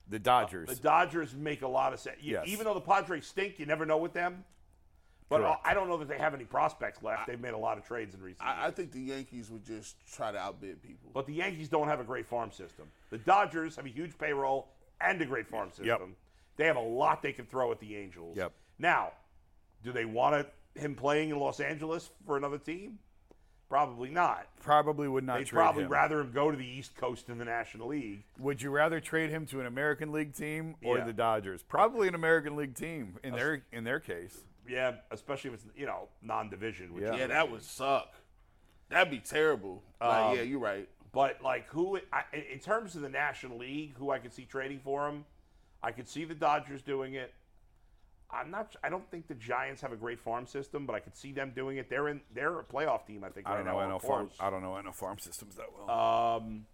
The 0.08 0.20
Dodgers. 0.20 0.68
The 0.68 0.76
Dodgers 0.76 1.34
make 1.34 1.62
a 1.62 1.68
lot 1.68 1.92
of 1.92 1.98
sense. 1.98 2.18
You- 2.20 2.34
Yes. 2.34 2.44
Even 2.46 2.64
though 2.64 2.74
the 2.74 2.80
Padres 2.80 3.26
stink, 3.26 3.58
you 3.58 3.66
never 3.66 3.84
know 3.84 3.96
with 3.98 4.12
them. 4.12 4.44
But 5.28 5.40
uh, 5.40 5.44
Correct. 5.44 5.60
I 5.64 5.74
don't 5.74 5.88
know 5.88 5.96
that 5.96 6.08
they 6.08 6.18
have 6.18 6.34
any 6.34 6.44
prospects 6.44 7.02
left. 7.02 7.26
They've 7.26 7.40
made 7.40 7.54
a 7.54 7.58
lot 7.58 7.78
of 7.78 7.84
trades 7.84 8.14
in 8.14 8.20
recent 8.22 8.46
years. 8.46 8.56
I, 8.60 8.66
I 8.68 8.70
think 8.70 8.92
the 8.92 9.00
Yankees 9.00 9.50
would 9.50 9.64
just 9.64 9.96
try 10.12 10.30
to 10.30 10.38
outbid 10.38 10.80
people. 10.82 11.10
But 11.12 11.26
the 11.26 11.34
Yankees 11.34 11.68
don't 11.68 11.88
have 11.88 11.98
a 11.98 12.04
great 12.04 12.26
farm 12.26 12.52
system. 12.52 12.86
The 13.10 13.18
Dodgers 13.18 13.74
have 13.76 13.86
a 13.86 13.90
huge 13.90 14.16
payroll 14.18 14.68
and 15.00 15.20
a 15.20 15.26
great 15.26 15.48
farm 15.48 15.70
system. 15.70 15.86
Yep. 15.86 16.00
They 16.56 16.66
have 16.66 16.76
a 16.76 16.80
lot 16.80 17.22
they 17.22 17.32
can 17.32 17.44
throw 17.44 17.72
at 17.72 17.80
the 17.80 17.96
Angels. 17.96 18.36
Yep. 18.36 18.52
Now, 18.78 19.12
do 19.82 19.92
they 19.92 20.04
want 20.04 20.46
him 20.74 20.94
playing 20.94 21.30
in 21.30 21.38
Los 21.38 21.58
Angeles 21.60 22.10
for 22.24 22.36
another 22.36 22.58
team? 22.58 22.98
Probably 23.68 24.10
not. 24.10 24.46
probably 24.62 25.08
would 25.08 25.24
not 25.24 25.38
They'd 25.38 25.48
probably 25.48 25.82
him. 25.84 25.90
rather 25.90 26.20
him 26.20 26.30
go 26.32 26.52
to 26.52 26.56
the 26.56 26.64
East 26.66 26.94
Coast 26.94 27.28
in 27.28 27.38
the 27.38 27.44
National 27.44 27.88
League. 27.88 28.22
Would 28.38 28.62
you 28.62 28.70
rather 28.70 29.00
trade 29.00 29.30
him 29.30 29.44
to 29.46 29.58
an 29.58 29.66
American 29.66 30.12
League 30.12 30.34
team 30.34 30.76
or 30.84 30.98
Yeah. 30.98 31.04
the 31.04 31.12
Dodgers? 31.12 31.64
Probably 31.64 32.06
an 32.06 32.14
American 32.14 32.54
League 32.54 32.76
team 32.76 33.16
in 33.24 33.34
their 33.34 33.64
in 33.72 33.82
their 33.82 33.98
case. 33.98 34.44
Yeah, 34.68 34.92
especially 35.10 35.50
if 35.50 35.54
it's 35.54 35.64
you 35.76 35.86
know 35.86 36.08
non-division. 36.22 36.94
Which 36.94 37.04
Yeah. 37.04 37.16
yeah, 37.16 37.26
that 37.28 37.50
would 37.50 37.62
suck. 37.62 38.14
That'd 38.88 39.10
be 39.10 39.18
terrible. 39.18 39.82
Um, 40.00 40.08
like, 40.08 40.36
yeah, 40.36 40.42
you're 40.42 40.60
right. 40.60 40.88
But 41.12 41.42
like 41.42 41.68
who, 41.68 41.98
I, 42.12 42.22
in 42.32 42.42
in 42.52 42.58
terms 42.58 42.94
of 42.94 43.02
the 43.02 43.08
National 43.08 43.58
League, 43.58 43.96
who 43.96 44.10
I 44.10 44.18
could 44.18 44.32
see 44.32 44.44
trading 44.44 44.80
for 44.80 45.08
him, 45.08 45.24
I 45.82 45.92
could 45.92 46.08
see 46.08 46.24
the 46.24 46.34
Dodgers 46.34 46.82
doing 46.82 47.14
it. 47.14 47.32
I'm 48.30 48.50
not. 48.50 48.74
I 48.82 48.88
don't 48.88 49.08
think 49.10 49.28
the 49.28 49.34
Giants 49.34 49.80
have 49.82 49.92
a 49.92 49.96
great 49.96 50.18
farm 50.18 50.46
system, 50.46 50.84
but 50.84 50.94
I 50.94 51.00
could 51.00 51.16
see 51.16 51.32
them 51.32 51.52
doing 51.54 51.76
it. 51.76 51.88
They're 51.88 52.08
in. 52.08 52.20
They're 52.34 52.58
a 52.58 52.64
playoff 52.64 53.06
team. 53.06 53.22
I 53.24 53.28
think. 53.30 53.48
I 53.48 53.56
don't 53.56 53.64
now, 53.64 53.78
know 53.80 53.94
or 53.94 53.98
NL 53.98 54.02
farm. 54.02 54.30
I 54.40 54.50
don't 54.50 54.62
know 54.62 54.72
NL 54.72 54.94
farm 54.94 55.18
systems 55.18 55.54
that 55.56 55.66
well. 55.72 56.38
Um, 56.38 56.66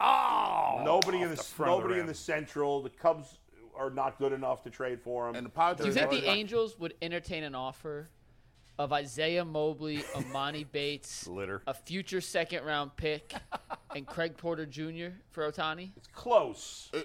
oh, 0.00 0.82
nobody 0.84 1.22
in 1.22 1.30
off 1.30 1.36
the, 1.38 1.42
front 1.42 1.72
of 1.72 1.78
nobody 1.80 2.00
in 2.00 2.06
the 2.06 2.14
Central. 2.14 2.82
The 2.82 2.90
Cubs 2.90 3.38
are 3.76 3.90
not 3.90 4.18
good 4.18 4.32
enough 4.32 4.62
to 4.62 4.70
trade 4.70 5.00
for 5.00 5.28
him. 5.28 5.34
And 5.36 5.46
the 5.46 5.50
Padres. 5.50 5.80
Do 5.80 5.86
you 5.86 5.92
think 5.92 6.10
the 6.10 6.26
got- 6.26 6.36
Angels 6.36 6.78
would 6.78 6.94
entertain 7.02 7.42
an 7.44 7.54
offer 7.54 8.08
of 8.78 8.92
Isaiah 8.92 9.44
Mobley, 9.44 9.98
Emoni 10.14 10.66
Bates, 10.72 11.26
Litter. 11.26 11.62
a 11.66 11.74
future 11.74 12.20
second 12.22 12.64
round 12.64 12.96
pick, 12.96 13.34
and 13.94 14.06
Craig 14.06 14.36
Porter 14.36 14.64
Jr. 14.64 15.14
for 15.30 15.50
Ohtani? 15.50 15.90
it's 15.96 16.08
close. 16.08 16.90
Uh, 16.94 17.00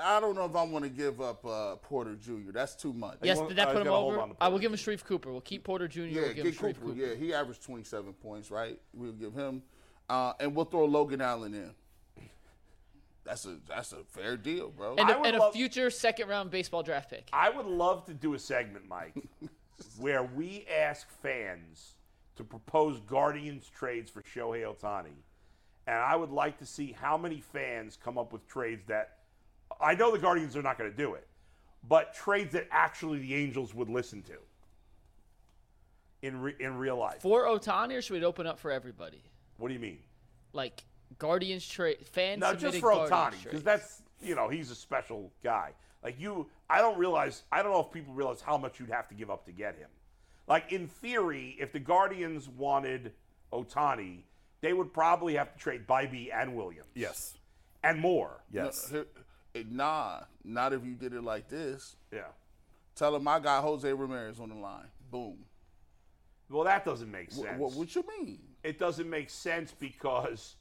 I 0.00 0.18
don't 0.18 0.34
know 0.34 0.46
if 0.46 0.56
I 0.56 0.62
want 0.64 0.84
to 0.84 0.90
give 0.90 1.20
up 1.20 1.44
uh, 1.44 1.76
Porter 1.76 2.16
Jr. 2.16 2.52
That's 2.52 2.74
too 2.74 2.92
much. 2.94 3.18
Yes, 3.22 3.38
did 3.40 3.56
that 3.58 3.68
I 3.68 3.72
put 3.74 3.86
him 3.86 3.92
over? 3.92 4.28
I 4.40 4.48
will 4.48 4.58
give 4.58 4.72
him 4.72 4.78
Sharife 4.78 5.04
Cooper. 5.04 5.30
We'll 5.30 5.42
keep 5.42 5.62
Porter 5.62 5.86
Jr. 5.88 6.00
Yeah, 6.00 6.20
we'll 6.22 6.32
give 6.34 6.44
get 6.44 6.54
Sharife 6.54 6.74
Cooper. 6.76 6.86
Cooper. 6.86 6.98
Yeah, 6.98 7.14
he 7.14 7.34
averaged 7.34 7.62
27 7.64 8.14
points, 8.14 8.50
right? 8.50 8.80
We'll 8.94 9.12
give 9.12 9.34
him, 9.34 9.62
uh, 10.08 10.32
and 10.40 10.56
we'll 10.56 10.64
throw 10.64 10.86
Logan 10.86 11.20
Allen 11.20 11.52
in. 11.54 11.74
That's 13.24 13.44
a 13.46 13.58
that's 13.68 13.92
a 13.92 14.02
fair 14.08 14.36
deal, 14.36 14.70
bro. 14.70 14.96
And, 14.96 15.10
I 15.10 15.14
a, 15.14 15.18
would 15.18 15.28
and 15.28 15.38
love- 15.38 15.54
a 15.54 15.56
future 15.56 15.90
second 15.90 16.28
round 16.28 16.50
baseball 16.50 16.82
draft 16.82 17.10
pick. 17.10 17.28
I 17.32 17.50
would 17.50 17.66
love 17.66 18.04
to 18.06 18.14
do 18.14 18.34
a 18.34 18.38
segment, 18.38 18.88
Mike, 18.88 19.14
where 19.98 20.22
we 20.22 20.66
ask 20.66 21.08
fans 21.22 21.94
to 22.36 22.44
propose 22.44 23.00
Guardians 23.00 23.68
trades 23.68 24.10
for 24.10 24.22
Shohei 24.22 24.64
Ohtani. 24.64 25.12
And 25.86 25.96
I 25.96 26.16
would 26.16 26.30
like 26.30 26.58
to 26.58 26.66
see 26.66 26.92
how 26.98 27.18
many 27.18 27.40
fans 27.40 27.98
come 28.02 28.16
up 28.16 28.32
with 28.32 28.46
trades 28.46 28.84
that 28.86 29.18
I 29.80 29.94
know 29.94 30.12
the 30.12 30.18
Guardians 30.18 30.56
are 30.56 30.62
not 30.62 30.78
going 30.78 30.90
to 30.90 30.96
do 30.96 31.14
it, 31.14 31.26
but 31.88 32.14
trades 32.14 32.52
that 32.52 32.68
actually 32.70 33.18
the 33.18 33.34
Angels 33.34 33.74
would 33.74 33.88
listen 33.88 34.22
to 34.22 34.36
in 36.22 36.40
re- 36.40 36.56
in 36.58 36.76
real 36.76 36.96
life. 36.96 37.20
For 37.22 37.44
Ohtani, 37.44 37.96
or 37.96 38.02
should 38.02 38.14
we 38.18 38.24
open 38.24 38.46
up 38.46 38.58
for 38.58 38.70
everybody? 38.70 39.22
What 39.58 39.68
do 39.68 39.74
you 39.74 39.80
mean? 39.80 39.98
Like 40.52 40.84
Guardians 41.18 41.66
trade 41.66 41.98
fans. 42.06 42.40
No, 42.40 42.54
just 42.54 42.78
for 42.78 42.92
Ohtani, 42.92 43.42
because 43.42 43.62
that's 43.62 44.02
you 44.22 44.34
know 44.34 44.48
he's 44.48 44.70
a 44.70 44.74
special 44.74 45.32
guy. 45.42 45.72
Like 46.02 46.18
you, 46.18 46.46
I 46.68 46.78
don't 46.78 46.98
realize. 46.98 47.42
I 47.52 47.62
don't 47.62 47.72
know 47.72 47.80
if 47.80 47.92
people 47.92 48.14
realize 48.14 48.40
how 48.40 48.56
much 48.56 48.80
you'd 48.80 48.90
have 48.90 49.08
to 49.08 49.14
give 49.14 49.30
up 49.30 49.44
to 49.46 49.52
get 49.52 49.76
him. 49.76 49.88
Like 50.48 50.72
in 50.72 50.88
theory, 50.88 51.56
if 51.60 51.72
the 51.72 51.78
Guardians 51.78 52.48
wanted 52.48 53.12
Ohtani, 53.52 54.22
they 54.60 54.72
would 54.72 54.92
probably 54.92 55.34
have 55.34 55.52
to 55.52 55.58
trade 55.58 55.86
Bibee 55.86 56.28
and 56.34 56.56
Williams. 56.56 56.88
Yes. 56.94 57.34
and 57.82 57.98
more. 57.98 58.42
Yes. 58.52 58.90
No, 58.92 59.04
eh, 59.54 59.62
nah, 59.70 60.20
not 60.44 60.72
if 60.72 60.84
you 60.84 60.94
did 60.94 61.12
it 61.12 61.22
like 61.22 61.48
this. 61.48 61.96
Yeah. 62.12 62.28
Tell 62.94 63.14
him 63.14 63.26
I 63.28 63.38
got 63.38 63.62
Jose 63.62 63.90
Ramirez 63.92 64.40
on 64.40 64.48
the 64.50 64.54
line. 64.56 64.88
Boom. 65.10 65.38
Well, 66.50 66.64
that 66.64 66.84
doesn't 66.84 67.10
make 67.10 67.30
Wh- 67.32 67.36
sense. 67.36 67.58
What, 67.58 67.72
what 67.72 67.94
you 67.94 68.04
mean? 68.18 68.40
it 68.62 68.78
doesn't 68.78 69.08
make 69.08 69.30
sense 69.30 69.72
because 69.78 70.56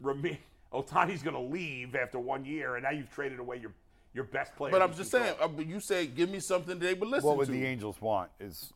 Rami- 0.00 0.40
Ohtani's 0.72 1.22
going 1.22 1.34
to 1.36 1.40
leave 1.52 1.94
after 1.94 2.18
one 2.18 2.44
year, 2.44 2.74
and 2.76 2.84
now 2.84 2.90
you've 2.90 3.10
traded 3.12 3.38
away 3.38 3.58
your 3.58 3.72
your 4.12 4.24
best 4.24 4.54
player. 4.56 4.70
But 4.70 4.82
I'm 4.82 4.94
just 4.94 5.10
saying. 5.10 5.34
throw. 5.36 5.46
uh, 5.46 5.60
you 5.60 5.80
say, 5.80 6.06
give 6.06 6.30
me 6.30 6.38
something 6.40 6.78
they 6.78 6.94
would 6.94 7.08
listen 7.08 7.26
What 7.28 7.36
would 7.38 7.46
to. 7.46 7.52
the 7.52 7.64
Angels 7.66 8.00
want? 8.00 8.30
Is 8.38 8.72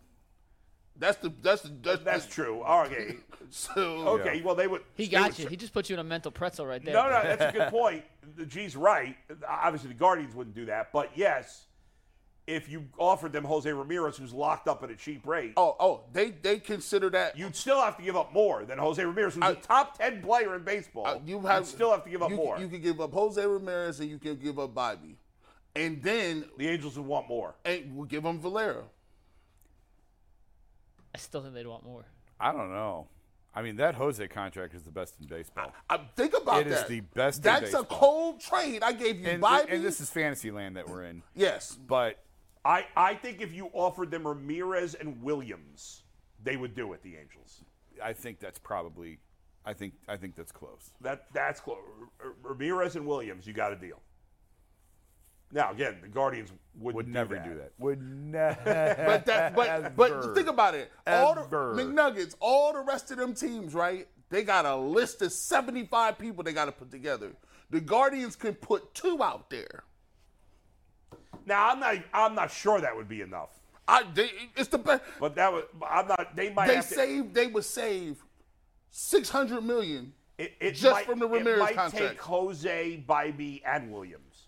That's 0.96 1.16
the 1.18 1.32
that's 1.42 1.62
the 1.62 1.70
that's, 1.82 2.02
That's 2.04 2.26
the- 2.26 2.32
true. 2.32 2.62
Okay. 2.62 3.16
So 3.50 3.80
Okay. 4.20 4.42
Well, 4.42 4.54
they 4.54 4.66
would. 4.66 4.82
He 4.94 5.06
got 5.08 5.30
would 5.30 5.38
you. 5.38 5.46
He 5.48 5.56
just 5.56 5.72
put 5.72 5.88
you 5.88 5.94
in 5.94 6.00
a 6.00 6.04
mental 6.04 6.30
pretzel 6.30 6.66
right 6.66 6.84
there. 6.84 6.92
No, 6.92 7.04
no, 7.04 7.22
that's 7.22 7.54
a 7.54 7.58
good 7.58 7.68
point. 7.70 8.04
The 8.36 8.44
G's 8.44 8.76
right. 8.76 9.16
Obviously, 9.48 9.88
the 9.88 9.94
Guardians 9.94 10.34
wouldn't 10.34 10.54
do 10.54 10.66
that. 10.66 10.92
But 10.92 11.12
yes, 11.14 11.64
if 12.48 12.68
you 12.68 12.86
offered 12.98 13.32
them 13.32 13.44
Jose 13.44 13.70
Ramirez, 13.70 14.16
who's 14.16 14.32
locked 14.32 14.66
up 14.68 14.82
at 14.82 14.90
a 14.90 14.96
cheap 14.96 15.26
rate, 15.26 15.52
oh 15.56 15.76
oh 15.78 16.00
they 16.12 16.30
they 16.30 16.58
consider 16.58 17.10
that 17.10 17.36
you'd 17.38 17.54
still 17.54 17.80
have 17.80 17.96
to 17.98 18.02
give 18.02 18.16
up 18.16 18.32
more 18.32 18.64
than 18.64 18.78
Jose 18.78 19.04
Ramirez, 19.04 19.34
who's 19.34 19.42
I- 19.44 19.50
a 19.50 19.54
top 19.54 19.98
ten 19.98 20.22
player 20.22 20.56
in 20.56 20.64
baseball. 20.64 21.06
uh, 21.06 21.18
you 21.26 21.40
You'd 21.40 21.66
still 21.66 21.90
have 21.90 22.04
to 22.04 22.10
give 22.10 22.22
up 22.22 22.30
you, 22.30 22.36
more. 22.36 22.58
You 22.58 22.68
can 22.68 22.80
give 22.80 23.00
up 23.00 23.12
Jose 23.12 23.44
Ramirez 23.44 24.00
and 24.00 24.08
you 24.10 24.18
can 24.18 24.36
give 24.36 24.58
up 24.58 24.74
Bobby, 24.74 25.16
and 25.76 26.02
then 26.02 26.46
the 26.56 26.66
Angels 26.68 26.96
would 26.96 27.06
want 27.06 27.28
more. 27.28 27.54
and 27.64 27.94
we'll 27.94 28.06
give 28.06 28.22
them 28.22 28.40
Valera. 28.40 28.84
I 31.14 31.18
still 31.18 31.42
think 31.42 31.54
they'd 31.54 31.66
want 31.66 31.84
more. 31.84 32.04
I 32.40 32.52
don't 32.52 32.70
know. 32.70 33.08
I 33.54 33.62
mean, 33.62 33.76
that 33.76 33.94
Jose 33.96 34.26
contract 34.28 34.74
is 34.74 34.82
the 34.82 34.90
best 34.90 35.14
in 35.20 35.26
baseball. 35.26 35.72
I, 35.90 35.98
think 36.14 36.34
about 36.36 36.60
It 36.60 36.68
It 36.68 36.72
is 36.74 36.84
the 36.86 37.00
best 37.00 37.38
in 37.38 37.42
That's 37.44 37.74
a 37.74 37.82
cold 37.82 38.40
trade. 38.40 38.82
I 38.82 38.92
gave 38.92 39.18
you 39.20 39.26
And, 39.26 39.40
Bobby. 39.40 39.72
and 39.72 39.84
this 39.84 40.00
is 40.00 40.10
fantasy 40.10 40.50
land 40.50 40.76
that 40.76 40.88
we're 40.88 41.04
in. 41.04 41.22
yes. 41.34 41.76
But 41.88 42.18
I, 42.68 42.84
I 42.96 43.14
think 43.14 43.40
if 43.40 43.54
you 43.54 43.70
offered 43.72 44.10
them 44.10 44.26
Ramirez 44.26 44.94
and 44.94 45.22
Williams, 45.22 46.02
they 46.44 46.56
would 46.58 46.74
do 46.74 46.92
it. 46.92 47.02
The 47.02 47.16
Angels. 47.16 47.64
I 48.02 48.12
think 48.12 48.40
that's 48.40 48.58
probably. 48.58 49.18
I 49.64 49.72
think 49.72 49.94
I 50.06 50.16
think 50.16 50.36
that's 50.36 50.52
close. 50.52 50.90
That 51.00 51.26
that's 51.32 51.60
close. 51.60 51.78
R- 52.20 52.26
R- 52.28 52.34
Ramirez 52.42 52.94
and 52.96 53.06
Williams, 53.06 53.46
you 53.46 53.54
got 53.54 53.72
a 53.72 53.76
deal. 53.76 54.00
Now 55.50 55.72
again, 55.72 55.96
the 56.02 56.08
Guardians 56.08 56.50
wouldn't 56.78 56.96
Would 56.96 57.06
do 57.06 57.12
never 57.12 57.34
that. 57.36 57.44
do 57.44 57.54
that. 57.56 57.72
Would 57.78 58.02
never. 58.02 58.94
But 59.06 59.24
that, 59.26 59.54
but 59.54 59.96
but 59.96 60.34
think 60.34 60.48
about 60.48 60.74
it. 60.74 60.92
All 61.06 61.34
the 61.34 61.40
McNuggets, 61.48 62.34
all 62.38 62.74
the 62.74 62.80
rest 62.80 63.10
of 63.10 63.16
them 63.16 63.34
teams, 63.34 63.72
right? 63.74 64.06
They 64.28 64.42
got 64.42 64.66
a 64.66 64.76
list 64.76 65.22
of 65.22 65.32
seventy-five 65.32 66.18
people 66.18 66.44
they 66.44 66.52
got 66.52 66.66
to 66.66 66.72
put 66.72 66.90
together. 66.90 67.32
The 67.70 67.80
Guardians 67.80 68.36
can 68.36 68.54
put 68.54 68.92
two 68.94 69.22
out 69.22 69.48
there. 69.48 69.84
Now 71.48 71.70
I'm 71.70 71.80
not 71.80 71.96
I'm 72.12 72.34
not 72.34 72.50
sure 72.52 72.80
that 72.80 72.94
would 72.94 73.08
be 73.08 73.22
enough. 73.22 73.50
I, 73.88 74.04
they, 74.14 74.30
it's 74.54 74.68
the 74.68 74.76
best. 74.78 75.02
But 75.18 75.34
that 75.36 75.50
would 75.52 75.64
I'm 75.88 76.06
not. 76.06 76.36
They 76.36 76.52
might 76.52 76.68
They 76.68 76.76
have 76.76 76.88
to, 76.88 76.94
save. 76.94 77.32
They 77.32 77.46
would 77.46 77.64
save 77.64 78.22
six 78.90 79.30
hundred 79.30 79.62
million. 79.64 80.12
it, 80.36 80.52
it 80.60 80.72
just 80.72 80.92
might, 80.94 81.06
from 81.06 81.18
the 81.18 81.26
Ramirez 81.26 81.58
it 81.58 81.62
might 81.62 81.74
contract. 81.74 82.08
take 82.10 82.20
Jose, 82.20 83.04
Bibee, 83.08 83.62
and 83.66 83.90
Williams. 83.90 84.44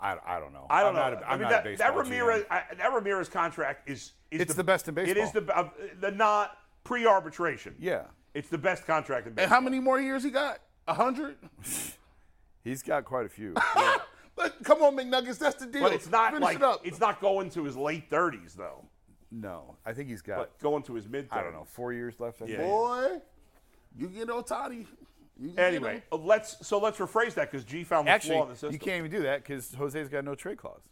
I, 0.00 0.16
I 0.26 0.40
don't 0.40 0.52
know. 0.52 0.66
I 0.68 0.80
don't 0.80 0.88
I'm 0.90 0.94
know. 0.96 1.00
Not 1.00 1.22
a, 1.22 1.30
I 1.30 1.36
mean 1.38 1.48
that, 1.48 1.78
that 1.78 1.96
Ramirez 1.96 2.44
I, 2.50 2.64
that 2.76 2.92
Ramirez 2.92 3.28
contract 3.28 3.88
is, 3.88 4.12
is 4.30 4.40
It's 4.40 4.54
the 4.54 4.64
best 4.64 4.88
in 4.88 4.94
baseball. 4.94 5.16
It 5.16 5.16
is 5.16 5.30
the 5.32 5.56
uh, 5.56 5.70
the 6.00 6.10
not 6.10 6.58
pre-arbitration. 6.82 7.76
Yeah, 7.78 8.02
It's 8.34 8.48
the 8.48 8.58
best 8.58 8.84
contract 8.84 9.28
in 9.28 9.34
baseball. 9.34 9.44
And 9.44 9.50
how 9.50 9.60
many 9.60 9.80
more 9.80 10.00
years 10.00 10.24
he 10.24 10.30
got? 10.30 10.58
A 10.88 10.94
hundred. 10.94 11.36
he's 12.64 12.82
got 12.82 13.04
quite 13.04 13.24
a 13.26 13.28
few. 13.30 13.54
But 14.36 14.62
come 14.64 14.82
on, 14.82 14.96
McNuggets, 14.96 15.38
that's 15.38 15.56
the 15.56 15.66
deal. 15.66 15.82
But 15.82 15.92
it's 15.92 16.10
not 16.10 16.32
Finish 16.32 16.42
like 16.44 16.56
it 16.56 16.62
up. 16.62 16.80
it's 16.84 16.98
not 17.00 17.20
going 17.20 17.50
to 17.50 17.64
his 17.64 17.76
late 17.76 18.10
30s 18.10 18.54
though. 18.54 18.84
no, 19.30 19.76
I 19.86 19.92
think 19.92 20.08
he's 20.08 20.22
got. 20.22 20.36
But 20.38 20.58
going 20.60 20.82
to 20.84 20.94
his 20.94 21.08
mid 21.08 21.28
30s. 21.30 21.36
I 21.36 21.42
don't 21.42 21.52
know, 21.52 21.64
four 21.64 21.92
years 21.92 22.18
left. 22.20 22.42
I 22.42 22.46
Yeah. 22.46 22.56
think. 22.58 22.68
boy. 22.68 23.08
You 23.96 24.08
get 24.08 24.28
Ohtani. 24.28 24.86
You 25.38 25.46
can 25.48 25.54
get 25.56 25.64
Anyway, 25.64 26.02
uh, 26.12 26.16
let's 26.16 26.66
so 26.66 26.78
let's 26.78 26.98
rephrase 26.98 27.34
that 27.34 27.50
because 27.50 27.64
G 27.64 27.84
found 27.84 28.08
the 28.08 28.18
flaw 28.20 28.42
in 28.44 28.48
the 28.50 28.54
system. 28.54 28.72
you 28.72 28.78
can't 28.78 28.98
even 28.98 29.10
do 29.10 29.22
that 29.22 29.42
because 29.42 29.72
Jose's 29.74 30.08
got 30.08 30.24
no 30.24 30.34
trade 30.34 30.58
clause. 30.58 30.82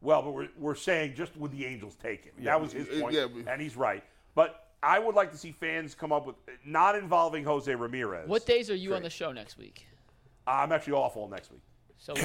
Well, 0.00 0.22
but 0.22 0.30
we're, 0.32 0.48
we're 0.56 0.74
saying 0.74 1.14
just 1.14 1.36
would 1.36 1.50
the 1.52 1.64
Angels 1.66 1.96
take 1.96 2.24
it? 2.26 2.34
that 2.44 2.60
was 2.60 2.72
his 2.72 2.88
Uh, 2.88 3.00
point, 3.00 3.14
yeah, 3.14 3.26
and 3.48 3.60
he's 3.60 3.76
right. 3.76 4.04
But 4.34 4.68
I 4.82 4.98
would 4.98 5.14
like 5.16 5.32
to 5.32 5.36
see 5.38 5.50
fans 5.52 5.94
come 5.94 6.12
up 6.12 6.24
with 6.26 6.36
not 6.64 6.94
involving 6.94 7.42
Jose 7.44 7.74
Ramirez. 7.74 8.28
What 8.28 8.46
days 8.46 8.70
are 8.70 8.74
you 8.76 8.94
on 8.94 9.02
the 9.02 9.10
show 9.10 9.32
next 9.32 9.58
week? 9.58 9.86
I'm 10.46 10.70
actually 10.72 10.92
off 10.94 11.16
all 11.16 11.28
next 11.28 11.50
week. 11.50 11.62
So 11.98 12.14
we, 12.14 12.22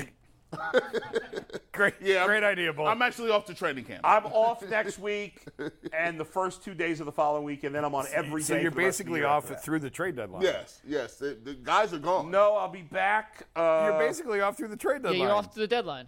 Great, 1.71 1.95
Yeah, 2.01 2.25
great 2.25 2.43
I'm- 2.43 2.51
idea, 2.51 2.71
Bull. 2.71 2.85
I'm 2.87 3.01
actually 3.01 3.31
off 3.31 3.45
to 3.45 3.53
training 3.53 3.85
camp. 3.85 4.01
I'm 4.03 4.25
off 4.27 4.67
next 4.69 4.99
week 4.99 5.43
and 5.91 6.19
the 6.19 6.25
first 6.25 6.63
two 6.63 6.73
days 6.75 6.99
of 6.99 7.05
the 7.07 7.11
following 7.11 7.43
week, 7.43 7.63
and 7.63 7.73
then 7.73 7.83
I'm 7.83 7.95
on 7.95 8.05
every 8.13 8.41
day. 8.41 8.45
so 8.47 8.53
you're 8.55 8.71
for 8.71 8.79
of 8.81 8.85
basically 8.85 9.23
off 9.23 9.63
through 9.63 9.79
the 9.79 9.89
trade 9.89 10.15
deadline. 10.15 10.43
yes, 10.43 10.81
yes. 10.87 11.15
The, 11.15 11.37
the 11.43 11.55
guys 11.55 11.91
are 11.93 11.97
gone. 11.99 12.29
No, 12.29 12.55
I'll 12.55 12.67
be 12.69 12.83
back. 12.83 13.47
Uh, 13.55 13.89
you're 13.89 13.99
basically 13.99 14.41
off 14.41 14.55
through 14.57 14.67
the 14.67 14.77
trade 14.77 15.01
deadline. 15.01 15.15
yeah, 15.19 15.25
you're 15.25 15.35
off 15.35 15.51
to 15.53 15.59
the 15.59 15.67
deadline. 15.67 16.07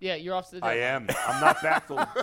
Yeah, 0.00 0.14
you're 0.16 0.34
off 0.34 0.46
to 0.48 0.56
the 0.56 0.60
deadline. 0.62 0.78
I 0.78 0.80
am. 0.80 1.06
I'm 1.28 1.40
not 1.40 1.62
back 1.62 1.86
till. 1.86 1.98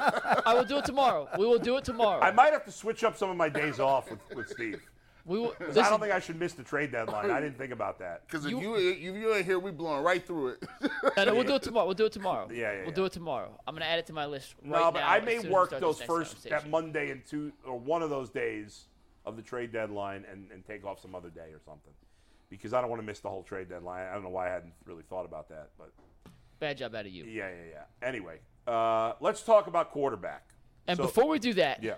I 0.46 0.54
will 0.56 0.66
do 0.66 0.78
it 0.80 0.86
tomorrow. 0.86 1.30
We 1.38 1.46
will 1.46 1.60
do 1.60 1.78
it 1.78 1.86
tomorrow. 1.86 2.22
I 2.22 2.32
might 2.32 2.52
have 2.54 2.66
to 2.66 2.72
switch 2.72 3.04
up 3.04 3.16
some 3.18 3.30
of 3.30 3.38
my 3.38 3.50
days 3.50 3.80
off 3.80 4.10
with, 4.10 4.20
with 4.36 4.50
Steve. 4.50 4.82
We 5.26 5.40
will. 5.40 5.52
'Cause 5.52 5.78
I 5.78 5.90
don't 5.90 6.00
think 6.00 6.14
I 6.14 6.20
should 6.20 6.40
miss 6.40 6.54
the 6.54 6.64
trade 6.64 6.92
deadline. 6.92 7.30
I 7.32 7.40
didn't 7.42 7.58
think 7.58 7.72
about 7.72 8.00
that. 8.00 8.26
Because 8.28 8.46
if 8.46 8.52
You- 8.52 8.78
you, 8.78 8.92
if 8.92 9.00
you 9.02 9.34
ain't 9.34 9.46
here, 9.46 9.60
we 9.60 9.72
blowing 9.72 10.04
right 10.04 10.26
through 10.26 10.50
it. 10.50 10.64
no, 11.18 11.24
no, 11.26 11.36
we'll 11.36 11.44
do 11.44 11.56
it 11.56 11.62
tomorrow. 11.62 11.86
We'll 11.86 11.96
do 11.96 12.06
it 12.06 12.12
tomorrow. 12.14 12.48
Yeah, 12.52 12.58
yeah, 12.72 12.78
We'll 12.80 12.88
yeah. 12.90 12.94
do 12.96 13.06
it 13.06 13.12
tomorrow. 13.14 13.60
I'm 13.68 13.76
gonna 13.76 13.86
add 13.86 14.00
it 14.00 14.08
to 14.08 14.14
my 14.14 14.26
list 14.26 14.56
right 14.64 14.72
no, 14.82 14.92
but 14.92 15.00
now. 15.00 15.10
I 15.10 15.20
may 15.20 15.32
soon 15.34 15.40
as 15.40 15.46
we 15.46 15.50
work 15.52 15.80
those 15.80 16.02
first 16.02 16.44
that. 16.50 16.70
Monday 16.70 17.12
and 17.12 17.26
two 17.26 17.52
or 17.66 17.78
one 17.78 18.02
of 18.02 18.10
those 18.10 18.30
days 18.30 18.86
of 19.26 19.36
the 19.36 19.42
trade 19.42 19.72
deadline 19.72 20.26
and, 20.32 20.50
and 20.52 20.66
take 20.66 20.86
off 20.86 21.02
some 21.02 21.14
other 21.16 21.30
day 21.30 21.52
or 21.54 21.60
something. 21.66 21.94
Because 22.50 22.74
I 22.74 22.82
don't 22.82 22.90
want 22.90 23.02
to 23.02 23.06
miss 23.06 23.20
the 23.20 23.30
whole 23.30 23.44
trade 23.44 23.70
deadline. 23.70 24.08
I 24.08 24.14
don't 24.14 24.24
know 24.24 24.30
why 24.30 24.48
I 24.50 24.52
hadn't 24.52 24.74
really 24.86 25.04
thought 25.04 25.26
about 25.26 25.50
that, 25.50 25.70
but 25.78 25.92
Bad 26.60 26.78
job 26.78 26.96
out 26.96 27.06
of 27.06 27.12
you. 27.12 27.24
yeah, 27.26 27.48
yeah, 27.50 27.56
yeah. 28.02 28.08
Anyway, 28.08 28.40
uh, 28.68 29.14
let's 29.22 29.44
talk 29.44 29.68
about 29.68 29.92
quarterback. 29.92 30.50
And 30.88 30.98
So- 30.98 31.04
before 31.04 31.28
we 31.28 31.38
do 31.40 31.54
that, 31.54 31.84
yeah, 31.84 31.94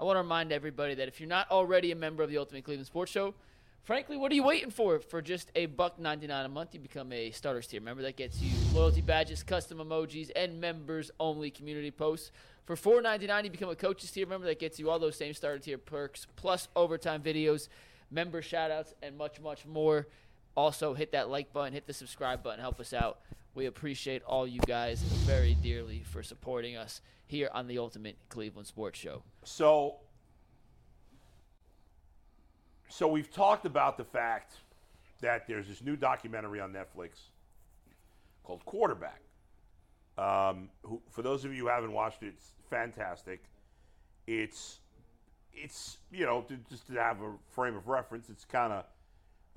I 0.00 0.04
want 0.04 0.16
to 0.16 0.22
remind 0.22 0.50
everybody 0.50 0.94
that 0.94 1.08
if 1.08 1.20
you're 1.20 1.28
not 1.28 1.50
already 1.50 1.92
a 1.92 1.94
member 1.94 2.22
of 2.22 2.30
the 2.30 2.38
Ultimate 2.38 2.64
Cleveland 2.64 2.86
Sports 2.86 3.12
Show, 3.12 3.34
frankly, 3.82 4.16
what 4.16 4.32
are 4.32 4.34
you 4.34 4.42
waiting 4.42 4.70
for? 4.70 4.98
For 4.98 5.20
just 5.20 5.50
a 5.54 5.66
buck 5.66 5.98
ninety 5.98 6.26
nine 6.26 6.46
a 6.46 6.48
month, 6.48 6.72
you 6.72 6.80
become 6.80 7.12
a 7.12 7.30
starters 7.32 7.66
tier 7.66 7.82
member. 7.82 8.00
That 8.00 8.16
gets 8.16 8.40
you 8.40 8.50
loyalty 8.72 9.02
badges, 9.02 9.42
custom 9.42 9.76
emojis, 9.76 10.30
and 10.34 10.58
members 10.58 11.10
only 11.20 11.50
community 11.50 11.90
posts. 11.90 12.32
For 12.64 12.76
four 12.76 13.02
ninety 13.02 13.26
nine, 13.26 13.44
you 13.44 13.50
become 13.50 13.68
a 13.68 13.76
coaches 13.76 14.10
tier 14.10 14.26
member. 14.26 14.46
That 14.46 14.58
gets 14.58 14.78
you 14.78 14.88
all 14.88 14.98
those 14.98 15.16
same 15.16 15.34
starter 15.34 15.58
tier 15.58 15.76
perks, 15.76 16.26
plus 16.34 16.68
overtime 16.74 17.20
videos, 17.22 17.68
member 18.10 18.40
shoutouts, 18.40 18.94
and 19.02 19.18
much, 19.18 19.38
much 19.38 19.66
more. 19.66 20.06
Also, 20.56 20.94
hit 20.94 21.12
that 21.12 21.28
like 21.28 21.52
button, 21.52 21.74
hit 21.74 21.86
the 21.86 21.92
subscribe 21.92 22.42
button, 22.42 22.60
help 22.60 22.80
us 22.80 22.94
out. 22.94 23.18
We 23.54 23.66
appreciate 23.66 24.22
all 24.22 24.46
you 24.46 24.60
guys 24.60 25.00
very 25.00 25.54
dearly 25.54 26.02
for 26.04 26.22
supporting 26.22 26.76
us 26.76 27.00
here 27.26 27.50
on 27.52 27.66
the 27.66 27.78
Ultimate 27.78 28.16
Cleveland 28.28 28.66
Sports 28.66 28.98
Show. 28.98 29.22
So, 29.44 29.96
so 32.88 33.08
we've 33.08 33.30
talked 33.30 33.66
about 33.66 33.96
the 33.96 34.04
fact 34.04 34.54
that 35.20 35.46
there's 35.48 35.66
this 35.66 35.82
new 35.82 35.96
documentary 35.96 36.60
on 36.60 36.72
Netflix 36.72 37.10
called 38.44 38.64
Quarterback. 38.64 39.20
Um, 40.16 40.68
who, 40.82 41.00
for 41.10 41.22
those 41.22 41.44
of 41.44 41.52
you 41.52 41.64
who 41.64 41.68
haven't 41.68 41.92
watched 41.92 42.22
it, 42.22 42.34
it's 42.36 42.52
fantastic. 42.68 43.42
It's, 44.26 44.78
it's 45.52 45.98
you 46.12 46.24
know, 46.24 46.42
to, 46.42 46.56
just 46.68 46.86
to 46.86 46.92
have 46.94 47.20
a 47.20 47.32
frame 47.50 47.76
of 47.76 47.88
reference, 47.88 48.28
it's 48.28 48.44
kind 48.44 48.72
of 48.72 48.84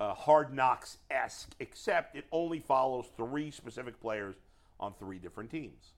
uh, 0.00 0.14
Hard 0.14 0.52
Knocks 0.52 0.98
esque, 1.10 1.54
except 1.60 2.16
it 2.16 2.24
only 2.32 2.60
follows 2.60 3.06
three 3.16 3.50
specific 3.50 4.00
players 4.00 4.36
on 4.80 4.94
three 4.94 5.18
different 5.18 5.50
teams. 5.50 5.92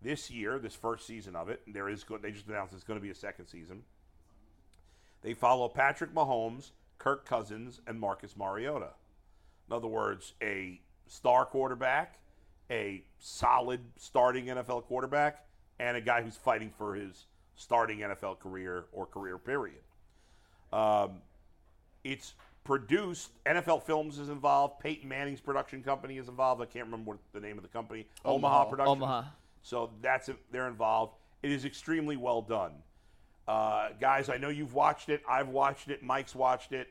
This 0.00 0.30
year, 0.30 0.58
this 0.58 0.74
first 0.74 1.06
season 1.06 1.36
of 1.36 1.48
it, 1.48 1.62
there 1.66 1.88
is 1.88 2.04
go- 2.04 2.18
they 2.18 2.32
just 2.32 2.48
announced 2.48 2.74
it's 2.74 2.84
going 2.84 2.98
to 2.98 3.02
be 3.02 3.10
a 3.10 3.14
second 3.14 3.46
season. 3.46 3.82
They 5.22 5.34
follow 5.34 5.68
Patrick 5.68 6.12
Mahomes, 6.12 6.70
Kirk 6.98 7.24
Cousins, 7.24 7.80
and 7.86 7.98
Marcus 7.98 8.36
Mariota. 8.36 8.90
In 9.68 9.76
other 9.76 9.88
words, 9.88 10.34
a 10.42 10.80
star 11.06 11.44
quarterback, 11.44 12.18
a 12.70 13.04
solid 13.18 13.80
starting 13.96 14.46
NFL 14.46 14.84
quarterback, 14.84 15.44
and 15.78 15.96
a 15.96 16.00
guy 16.00 16.22
who's 16.22 16.36
fighting 16.36 16.70
for 16.76 16.94
his 16.94 17.26
starting 17.54 18.00
NFL 18.00 18.38
career 18.40 18.86
or 18.92 19.06
career 19.06 19.38
period. 19.38 19.82
Um, 20.72 21.20
it's 22.02 22.34
produced. 22.64 23.30
NFL 23.44 23.82
Films 23.82 24.18
is 24.18 24.28
involved. 24.28 24.80
Peyton 24.80 25.08
Manning's 25.08 25.40
production 25.40 25.82
company 25.82 26.18
is 26.18 26.28
involved. 26.28 26.62
I 26.62 26.66
can't 26.66 26.84
remember 26.86 27.12
what 27.12 27.18
the 27.32 27.40
name 27.40 27.56
of 27.56 27.62
the 27.62 27.68
company. 27.68 28.06
Omaha, 28.24 28.34
Omaha. 28.34 28.70
Productions. 28.70 29.02
Omaha. 29.02 29.22
So 29.62 29.90
that's 30.00 30.30
they're 30.50 30.68
involved. 30.68 31.14
It 31.42 31.50
is 31.50 31.64
extremely 31.64 32.16
well 32.16 32.42
done. 32.42 32.72
Uh, 33.46 33.88
guys, 34.00 34.28
I 34.28 34.36
know 34.36 34.48
you've 34.48 34.74
watched 34.74 35.08
it. 35.08 35.22
I've 35.28 35.48
watched 35.48 35.88
it. 35.88 36.02
Mike's 36.02 36.34
watched 36.34 36.72
it. 36.72 36.88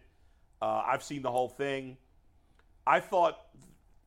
Uh, 0.61 0.83
I've 0.85 1.03
seen 1.03 1.21
the 1.21 1.31
whole 1.31 1.47
thing. 1.47 1.97
I 2.85 2.99
thought 2.99 3.37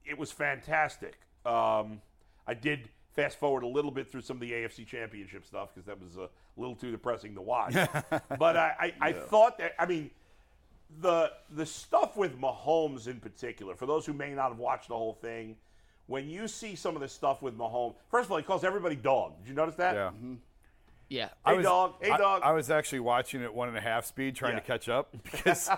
it 0.05 0.19
was 0.19 0.31
fantastic. 0.31 1.15
Um, 1.47 2.01
I 2.47 2.55
did 2.55 2.89
fast 3.15 3.39
forward 3.39 3.63
a 3.63 3.67
little 3.69 3.91
bit 3.91 4.11
through 4.11 4.21
some 4.23 4.37
of 4.37 4.41
the 4.41 4.53
AFC 4.53 4.87
Championship 4.87 5.47
stuff 5.47 5.71
because 5.75 5.87
that 5.87 6.01
was 6.01 6.17
a 6.17 6.29
little 6.57 6.75
too 6.75 6.91
depressing 6.91 7.35
to 7.35 7.41
watch. 7.41 7.75
but 8.39 8.57
I, 8.57 8.75
I, 8.79 8.93
I 9.01 9.13
thought 9.13 9.59
that 9.59 9.73
I 9.79 9.87
mean 9.87 10.11
the 11.01 11.33
the 11.51 11.67
stuff 11.67 12.17
with 12.17 12.39
Mahomes 12.41 13.09
in 13.09 13.21
particular, 13.21 13.75
for 13.75 13.87
those 13.87 14.07
who 14.07 14.13
may 14.13 14.33
not 14.35 14.49
have 14.51 14.59
watched 14.59 14.89
the 14.89 14.95
whole 14.97 15.15
thing, 15.15 15.57
when 16.07 16.29
you 16.29 16.47
see 16.49 16.75
some 16.77 16.95
of 16.95 17.01
the 17.01 17.09
stuff 17.09 17.43
with 17.43 17.57
Mahomes, 17.57 17.95
first 18.11 18.27
of 18.27 18.33
all, 18.33 18.39
he 18.39 18.45
calls 18.45 18.65
everybody 18.65 18.97
dog. 18.97 19.33
Did 19.43 19.49
you 19.49 19.55
notice 19.55 19.75
that? 19.77 19.95
Yeah. 19.95 20.09
Mm-hmm. 20.09 20.35
Yeah. 21.09 21.29
Hey 21.47 21.57
was- 21.57 21.65
dog. 21.65 21.95
Hey 22.01 22.11
I- 22.11 22.17
dog. 22.17 22.43
I, 22.45 22.53
was 22.53 22.71
actually 22.71 23.01
watching 23.01 23.41
it 23.43 23.45
at 23.45 23.55
one 23.55 23.69
and 23.69 23.77
a 23.77 23.81
half 23.81 24.05
speed, 24.07 24.37
trying 24.37 24.55
Yeah. 24.55 24.61
to 24.61 24.67
catch 24.67 24.89
up 24.89 25.11
because 25.25 25.69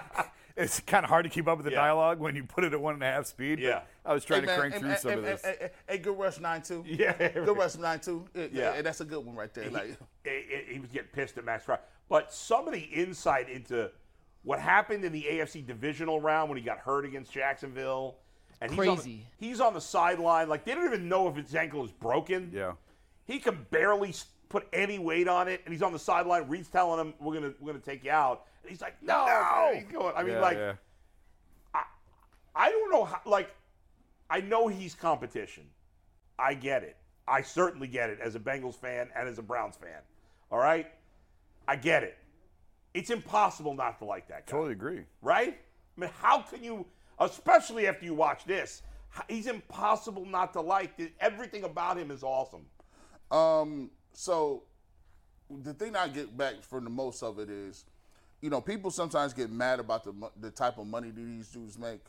it's 0.56 0.80
kind 0.80 1.04
of 1.04 1.10
hard 1.10 1.24
to 1.24 1.30
keep 1.30 1.48
up 1.48 1.56
with 1.58 1.64
the 1.66 1.72
Yeah. 1.72 1.78
dialogue 1.82 2.18
when 2.20 2.34
you 2.36 2.44
put 2.44 2.64
it 2.64 2.72
at 2.72 2.80
one 2.80 2.94
and 2.94 3.02
a 3.02 3.06
half 3.06 3.26
speed. 3.26 3.56
but 3.56 3.64
Yeah. 3.64 3.80
I 4.04 4.12
was 4.14 4.24
trying 4.24 4.40
Hey, 4.42 4.46
to 4.46 4.52
man, 4.52 4.58
crank 4.60 4.74
hey, 4.74 4.80
through 4.80 4.88
hey, 4.90 4.96
some 4.96 5.10
hey, 5.12 5.16
of 5.18 5.24
this. 5.24 5.42
Hey, 5.44 5.56
hey, 5.60 5.70
hey, 5.88 5.98
good 5.98 6.18
rush 6.18 6.38
nine 6.40 6.62
two. 6.62 6.84
Yeah. 6.86 7.12
Good 7.28 7.56
rush 7.56 7.76
nine 7.76 8.00
two. 8.00 8.26
Yeah, 8.34 8.46
Yeah. 8.52 8.74
yeah, 8.76 8.82
that's 8.82 9.00
a 9.00 9.04
good 9.04 9.24
one 9.24 9.36
right 9.36 9.52
there. 9.52 9.70
Like, 9.70 9.98
he, 10.24 10.30
he- 10.30 10.74
he 10.74 10.78
was 10.80 10.90
getting 10.90 11.08
pissed 11.08 11.36
at 11.38 11.44
Max 11.44 11.64
Fry. 11.64 11.78
But 12.08 12.32
some 12.32 12.66
of 12.66 12.72
the 12.74 12.80
insight 12.80 13.48
into 13.48 13.90
what 14.42 14.58
happened 14.60 15.04
in 15.04 15.12
the 15.12 15.22
AFC 15.30 15.66
divisional 15.66 16.20
round 16.20 16.48
when 16.48 16.58
he 16.58 16.64
got 16.64 16.78
hurt 16.78 17.04
against 17.04 17.32
Jacksonville. 17.32 18.16
And 18.62 18.70
He's 18.70 18.78
on, 18.80 18.96
Crazy. 18.96 19.26
the, 19.38 19.46
he's 19.46 19.60
on 19.60 19.74
the 19.74 19.80
sideline. 19.80 20.48
Like, 20.48 20.64
they 20.64 20.74
don't 20.74 20.84
even 20.84 21.08
know 21.08 21.28
if 21.28 21.36
his 21.36 21.54
ankle 21.54 21.84
is 21.84 21.92
broken. 21.92 22.50
yeah. 22.54 22.72
He 23.26 23.38
can 23.38 23.66
barely 23.70 24.12
put 24.48 24.66
any 24.72 24.98
weight 24.98 25.28
on 25.28 25.46
it. 25.48 25.60
And 25.64 25.72
he's 25.72 25.82
on 25.82 25.92
the 25.92 25.98
sideline. 25.98 26.48
Reid's 26.48 26.68
telling 26.68 27.00
him, 27.00 27.14
we're 27.20 27.38
going 27.38 27.52
to 27.52 27.54
we're 27.60 27.72
gonna 27.72 27.84
take 27.84 28.04
you 28.04 28.10
out. 28.10 28.46
And 28.62 28.70
he's 28.70 28.80
like, 28.80 29.00
no. 29.02 29.70
He's 29.74 29.84
going, 29.84 30.12
I 30.16 30.22
mean, 30.22 30.32
yeah, 30.34 30.40
like, 30.40 30.56
yeah. 30.58 30.72
I 32.54 32.70
don't 32.70 32.90
know 32.90 33.04
how, 33.04 33.20
like, 33.24 33.54
I 34.28 34.40
know 34.40 34.68
he's 34.68 34.94
competition. 34.94 35.64
I 36.38 36.54
get 36.54 36.82
it. 36.82 36.96
I 37.28 37.42
certainly 37.42 37.86
get 37.86 38.10
it 38.10 38.18
as 38.20 38.34
a 38.34 38.40
Bengals 38.40 38.74
fan 38.74 39.08
and 39.16 39.28
as 39.28 39.38
a 39.38 39.42
Browns 39.42 39.76
fan. 39.76 40.00
All 40.50 40.58
right? 40.58 40.86
I 41.68 41.76
get 41.76 42.02
it. 42.02 42.18
It's 42.94 43.10
impossible 43.10 43.74
not 43.74 43.98
to 43.98 44.04
like 44.04 44.28
that 44.28 44.46
guy. 44.46 44.52
Totally 44.52 44.72
agree. 44.72 45.04
Right? 45.22 45.58
I 45.96 46.00
mean, 46.00 46.10
how 46.20 46.42
can 46.42 46.64
you, 46.64 46.86
especially 47.18 47.86
after 47.86 48.04
you 48.04 48.14
watch 48.14 48.44
this, 48.44 48.82
he's 49.28 49.46
impossible 49.46 50.24
not 50.24 50.52
to 50.54 50.60
like. 50.60 50.92
Everything 51.20 51.64
about 51.64 51.98
him 51.98 52.10
is 52.10 52.22
awesome. 52.22 52.66
Um, 53.30 53.90
so 54.12 54.64
the 55.62 55.74
thing 55.74 55.96
I 55.96 56.08
get 56.08 56.36
back 56.36 56.62
from 56.62 56.84
the 56.84 56.90
most 56.90 57.22
of 57.22 57.38
it 57.38 57.50
is, 57.50 57.84
you 58.40 58.50
know, 58.50 58.60
people 58.60 58.90
sometimes 58.90 59.32
get 59.34 59.50
mad 59.50 59.80
about 59.80 60.04
the 60.04 60.14
the 60.40 60.50
type 60.50 60.78
of 60.78 60.86
money 60.86 61.10
these 61.10 61.48
dudes 61.48 61.78
make, 61.78 62.00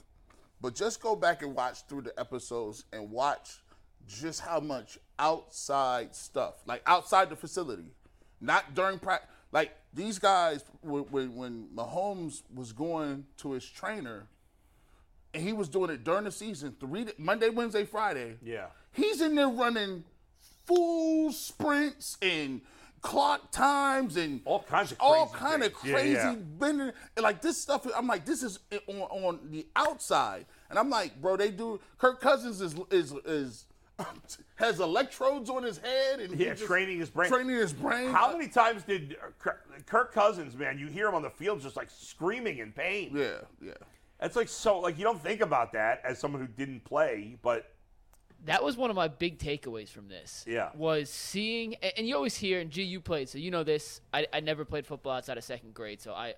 but 0.61 0.75
just 0.75 1.01
go 1.01 1.15
back 1.15 1.41
and 1.41 1.55
watch 1.55 1.85
through 1.87 2.03
the 2.03 2.19
episodes 2.19 2.85
and 2.93 3.11
watch 3.11 3.61
just 4.07 4.41
how 4.41 4.59
much 4.59 4.97
outside 5.19 6.15
stuff, 6.15 6.55
like 6.65 6.81
outside 6.85 7.29
the 7.29 7.35
facility, 7.35 7.93
not 8.39 8.73
during 8.73 8.97
practice. 8.99 9.29
Like 9.51 9.75
these 9.93 10.19
guys, 10.19 10.63
when, 10.81 11.03
when 11.03 11.35
when 11.35 11.67
Mahomes 11.75 12.43
was 12.53 12.71
going 12.71 13.25
to 13.37 13.51
his 13.51 13.65
trainer, 13.65 14.27
and 15.33 15.43
he 15.43 15.53
was 15.53 15.69
doing 15.69 15.89
it 15.89 16.03
during 16.03 16.25
the 16.25 16.31
season, 16.31 16.75
three 16.79 17.07
Monday, 17.17 17.49
Wednesday, 17.49 17.85
Friday. 17.85 18.37
Yeah. 18.41 18.67
He's 18.91 19.21
in 19.21 19.35
there 19.35 19.49
running 19.49 20.03
full 20.65 21.31
sprints 21.31 22.17
and 22.21 22.61
clock 23.01 23.51
times 23.51 24.15
and 24.15 24.41
All 24.45 24.61
kinds 24.61 24.91
of 24.91 24.97
all 24.99 25.27
kind 25.27 25.63
of 25.63 25.73
things. 25.73 25.85
Yeah, 25.85 25.93
crazy 25.93 26.13
yeah. 26.13 26.35
bending 26.59 26.91
like 27.17 27.41
this 27.41 27.57
stuff. 27.57 27.87
I'm 27.95 28.07
like, 28.07 28.25
this 28.25 28.43
is 28.43 28.59
on 28.87 28.95
on 28.95 29.39
the 29.49 29.67
outside, 29.75 30.45
and 30.69 30.77
I'm 30.77 30.89
like, 30.89 31.19
bro, 31.21 31.35
they 31.35 31.51
do. 31.51 31.79
Kirk 31.97 32.21
Cousins 32.21 32.61
is 32.61 32.75
is 32.91 33.13
is 33.25 33.65
has 34.55 34.79
electrodes 34.79 35.49
on 35.49 35.63
his 35.63 35.77
head 35.77 36.19
and 36.19 36.33
he 36.35 36.45
Yeah, 36.45 36.53
just- 36.53 36.65
training 36.65 36.99
his 36.99 37.09
brain. 37.09 37.29
Training 37.29 37.55
his 37.55 37.73
brain. 37.73 38.09
How 38.11 38.31
many 38.35 38.47
times 38.47 38.83
did 38.83 39.17
uh, 39.21 39.27
Kirk- 39.39 39.85
Kirk 39.85 40.13
Cousins, 40.13 40.55
man, 40.55 40.77
you 40.77 40.87
hear 40.87 41.07
him 41.07 41.15
on 41.15 41.21
the 41.21 41.29
field 41.29 41.61
just 41.61 41.75
like 41.75 41.89
screaming 41.89 42.59
in 42.59 42.71
pain? 42.71 43.11
Yeah, 43.15 43.37
yeah. 43.61 43.73
It's 44.21 44.35
like 44.35 44.49
so, 44.49 44.79
like 44.79 44.97
you 44.97 45.03
don't 45.03 45.21
think 45.21 45.41
about 45.41 45.73
that 45.73 46.01
as 46.03 46.19
someone 46.19 46.41
who 46.41 46.47
didn't 46.47 46.83
play, 46.83 47.37
but 47.41 47.73
that 48.45 48.63
was 48.63 48.77
one 48.77 48.89
of 48.89 48.95
my 48.95 49.07
big 49.07 49.39
takeaways 49.39 49.89
from 49.89 50.07
this. 50.07 50.43
Yeah. 50.47 50.69
Was 50.75 51.09
seeing, 51.09 51.75
and 51.81 51.93
and 51.97 52.07
you 52.07 52.15
always 52.15 52.35
hear, 52.37 52.59
and 52.59 52.69
G, 52.69 52.83
you 52.83 52.99
played, 53.01 53.29
so 53.29 53.37
you 53.39 53.49
know 53.49 53.63
this. 53.63 54.01
I, 54.13 54.27
I 54.31 54.39
never 54.39 54.63
played 54.63 54.85
football 54.85 55.13
outside 55.13 55.37
of 55.39 55.43
second 55.43 55.73
grade, 55.73 56.01
so 56.01 56.13
I 56.13 56.35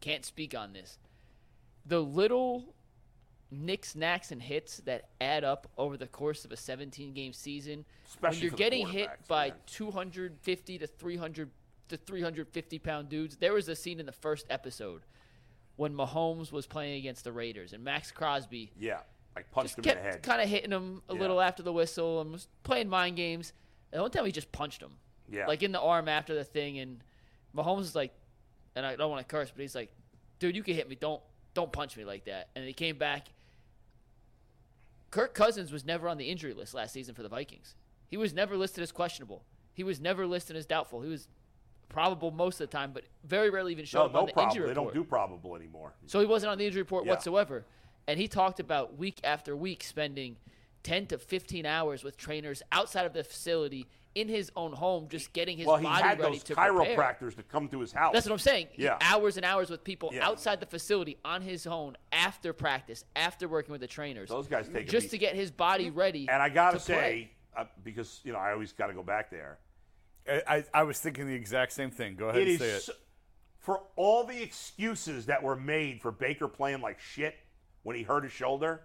can't 0.00 0.24
speak 0.24 0.56
on 0.56 0.72
this. 0.72 0.98
The 1.86 2.00
little 2.00 2.74
nicks, 3.50 3.94
knacks, 3.96 4.30
and 4.32 4.40
hits 4.42 4.78
that 4.78 5.08
add 5.20 5.44
up 5.44 5.68
over 5.76 5.96
the 5.96 6.06
course 6.06 6.44
of 6.44 6.52
a 6.52 6.56
17 6.56 7.12
game 7.12 7.32
season, 7.32 7.84
when 8.20 8.32
you're 8.34 8.50
getting 8.50 8.86
hit 8.86 9.08
by 9.28 9.48
man. 9.48 9.56
250 9.66 10.78
to 10.78 10.86
300 10.86 11.50
to 11.88 11.96
350 11.96 12.78
pound 12.78 13.08
dudes. 13.08 13.36
There 13.36 13.52
was 13.52 13.68
a 13.68 13.74
scene 13.74 13.98
in 14.00 14.06
the 14.06 14.12
first 14.12 14.46
episode 14.50 15.02
when 15.76 15.94
Mahomes 15.94 16.52
was 16.52 16.66
playing 16.66 16.98
against 16.98 17.24
the 17.24 17.32
Raiders, 17.32 17.72
and 17.72 17.82
Maxx 17.82 18.10
Crosby 18.12 18.70
yeah, 18.78 19.00
like 19.34 19.50
punched 19.50 19.78
him 19.78 19.84
in 19.84 19.96
the 19.96 20.02
head. 20.02 20.22
kind 20.22 20.40
of 20.42 20.48
hitting 20.48 20.70
him 20.70 21.02
a 21.08 21.14
Yeah. 21.14 21.20
little 21.20 21.40
after 21.40 21.62
the 21.62 21.72
whistle 21.72 22.20
and 22.20 22.30
was 22.32 22.48
playing 22.62 22.88
mind 22.88 23.16
games. 23.16 23.52
And 23.92 24.00
one 24.02 24.10
time 24.10 24.24
he 24.24 24.30
just 24.32 24.52
punched 24.52 24.80
him, 24.80 24.98
Yeah. 25.28 25.46
like 25.46 25.62
in 25.64 25.72
the 25.72 25.80
arm 25.80 26.08
after 26.08 26.34
the 26.34 26.44
thing. 26.44 26.78
And 26.78 27.02
Mahomes 27.56 27.80
is 27.82 27.94
like, 27.96 28.14
and 28.76 28.86
I 28.86 28.94
don't 28.94 29.10
want 29.10 29.26
to 29.26 29.30
curse, 29.30 29.50
but 29.50 29.60
he's 29.62 29.74
like, 29.74 29.92
"Dude, 30.38 30.54
you 30.54 30.62
can 30.62 30.74
hit 30.74 30.88
me. 30.88 30.94
Don't 30.94 31.22
don't 31.54 31.72
punch 31.72 31.96
me 31.96 32.04
like 32.04 32.26
that." 32.26 32.50
And 32.54 32.64
he 32.64 32.72
came 32.72 32.96
back. 32.98 33.28
Kirk 35.10 35.34
Cousins 35.34 35.72
was 35.72 35.84
never 35.84 36.08
on 36.08 36.18
the 36.18 36.26
injury 36.26 36.54
list 36.54 36.74
last 36.74 36.92
season 36.92 37.14
for 37.14 37.22
the 37.22 37.28
Vikings. 37.28 37.74
He 38.06 38.16
was 38.16 38.32
never 38.32 38.56
listed 38.56 38.82
as 38.82 38.92
questionable. 38.92 39.44
He 39.72 39.84
was 39.84 40.00
never 40.00 40.26
listed 40.26 40.56
as 40.56 40.66
doubtful. 40.66 41.00
He 41.02 41.08
was 41.08 41.28
probable 41.88 42.30
most 42.30 42.60
of 42.60 42.70
the 42.70 42.76
time, 42.76 42.92
but 42.92 43.04
very 43.24 43.50
rarely 43.50 43.72
even 43.72 43.84
showed 43.84 44.00
no, 44.00 44.04
up 44.06 44.12
no 44.12 44.20
on 44.20 44.26
the 44.26 44.32
problem. 44.32 44.50
injury 44.50 44.68
They 44.68 44.74
don't 44.74 44.94
do 44.94 45.04
probable 45.04 45.56
anymore. 45.56 45.92
So 46.06 46.20
he 46.20 46.26
wasn't 46.26 46.52
on 46.52 46.58
the 46.58 46.66
injury 46.66 46.82
report 46.82 47.04
Yeah. 47.04 47.12
whatsoever. 47.12 47.64
And 48.06 48.18
he 48.18 48.28
talked 48.28 48.60
about 48.60 48.96
week 48.96 49.20
after 49.24 49.56
week 49.56 49.82
spending 49.82 50.36
10 50.82 51.06
to 51.08 51.18
15 51.18 51.66
hours 51.66 52.02
with 52.04 52.16
trainers 52.16 52.62
outside 52.72 53.06
of 53.06 53.12
the 53.12 53.24
facility 53.24 53.86
in 54.14 54.28
his 54.28 54.50
own 54.56 54.72
home, 54.72 55.08
just 55.08 55.32
getting 55.32 55.56
his 55.56 55.66
well, 55.66 55.76
he 55.76 55.86
had 55.86 56.18
ready 56.18 56.32
those 56.34 56.42
to 56.44 56.54
prepare. 56.54 56.72
chiropractors 56.72 57.36
to 57.36 57.42
come 57.44 57.68
to 57.68 57.80
his 57.80 57.92
house. 57.92 58.12
That's 58.12 58.26
what 58.26 58.32
I'm 58.32 58.38
saying. 58.38 58.68
He- 58.72 58.82
Yeah. 58.84 58.98
hours 59.00 59.36
and 59.36 59.46
hours 59.46 59.70
with 59.70 59.84
people 59.84 60.10
Yeah. 60.12 60.26
outside 60.26 60.58
the 60.60 60.66
facility 60.66 61.16
on 61.24 61.42
his 61.42 61.66
own 61.66 61.96
after 62.10 62.52
practice, 62.52 63.04
after 63.14 63.46
working 63.48 63.70
with 63.72 63.80
the 63.80 63.86
trainers. 63.86 64.28
Those 64.28 64.48
guys 64.48 64.68
take 64.68 64.88
just 64.88 65.04
beat. 65.06 65.10
to 65.12 65.18
get 65.18 65.34
his 65.36 65.50
body 65.52 65.90
ready. 65.90 66.28
And 66.28 66.42
I 66.42 66.48
gotta 66.48 66.78
to 66.78 66.82
say, 66.82 67.30
uh, 67.56 67.66
because 67.84 68.20
you 68.24 68.32
know 68.32 68.38
I 68.38 68.52
always 68.52 68.72
got 68.72 68.88
to 68.88 68.94
go 68.94 69.02
back 69.04 69.30
there. 69.30 69.58
I, 70.28 70.42
I, 70.46 70.64
I 70.74 70.82
was 70.82 70.98
thinking 70.98 71.26
the 71.26 71.34
exact 71.34 71.72
same 71.72 71.90
thing. 71.90 72.16
Go 72.16 72.28
ahead 72.30 72.42
It 72.42 72.48
and 72.48 72.50
is 72.50 72.58
say 72.60 72.70
it. 72.70 72.80
so- 72.82 72.92
for 73.58 73.82
all 73.94 74.24
the 74.24 74.42
excuses 74.42 75.26
that 75.26 75.42
were 75.42 75.54
made 75.56 76.00
for 76.00 76.10
Baker 76.10 76.48
playing 76.48 76.80
like 76.80 76.98
shit 76.98 77.36
when 77.82 77.94
he 77.94 78.02
hurt 78.02 78.24
his 78.24 78.32
shoulder. 78.32 78.82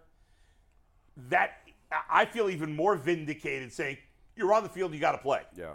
That 1.30 1.58
I- 1.92 2.22
I 2.22 2.26
feel 2.26 2.50
even 2.50 2.76
more 2.76 2.96
vindicated 2.96 3.72
saying 3.72 3.98
you're 4.36 4.54
on 4.54 4.64
the 4.64 4.70
field, 4.70 4.94
you 4.94 5.00
got 5.00 5.14
to 5.14 5.18
play 5.18 5.42
yeah. 5.58 5.74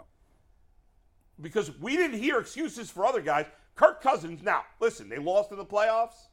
because 1.39 1.71
we 1.79 1.95
didn't 1.97 2.19
hear 2.19 2.39
excuses 2.39 2.89
for 2.89 3.05
other 3.05 3.21
guys. 3.21 3.45
Kirk 3.75 4.01
Cousins. 4.01 4.43
Now, 4.43 4.63
listen, 4.79 5.09
they 5.09 5.17
lost 5.17 5.51
in 5.51 5.57
the 5.57 5.65
playoffs. 5.65 6.27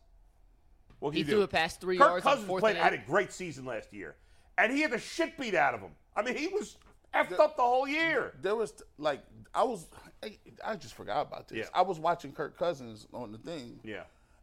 What 0.99 1.11
can 1.11 1.14
he 1.14 1.20
you 1.20 1.24
threw 1.26 1.37
do? 1.39 1.43
a 1.43 1.49
pass 1.49 1.76
three 1.76 1.97
Kirk 1.97 2.09
yards 2.09 2.26
on 2.26 2.33
Cousins 2.33 2.49
fourth 2.49 2.61
played 2.62 2.76
and 2.76 2.85
had 2.85 2.93
a 2.93 2.99
great 2.99 3.33
season 3.33 3.64
last 3.64 3.93
year, 3.93 4.16
and 4.59 4.72
he 4.72 4.83
had 4.83 4.91
the 4.91 4.99
shit 4.99 5.39
beat 5.39 5.55
out 5.55 5.74
of 5.74 5.81
him. 5.81 5.93
I 6.16 6.22
mean, 6.22 6.37
he 6.37 6.49
was 6.49 6.76
effed 7.14 7.39
up 7.39 7.57
the 7.57 7.62
whole 7.62 7.87
year. 7.87 8.35
there 8.43 8.57
was 8.57 8.83
like 8.99 9.20
I 9.55 9.62
was 9.62 9.87
I, 10.22 10.37
I 10.64 10.76
just 10.76 10.95
forgot 10.95 11.26
about 11.26 11.49
this. 11.49 11.59
Yeah. 11.59 11.64
I 11.72 11.83
was 11.83 11.99
watching 11.99 12.33
Kirk 12.33 12.59
Cousins 12.59 13.07
on 13.14 13.33
the 13.33 13.39
thing. 13.39 13.79
Yeah. 13.85 14.03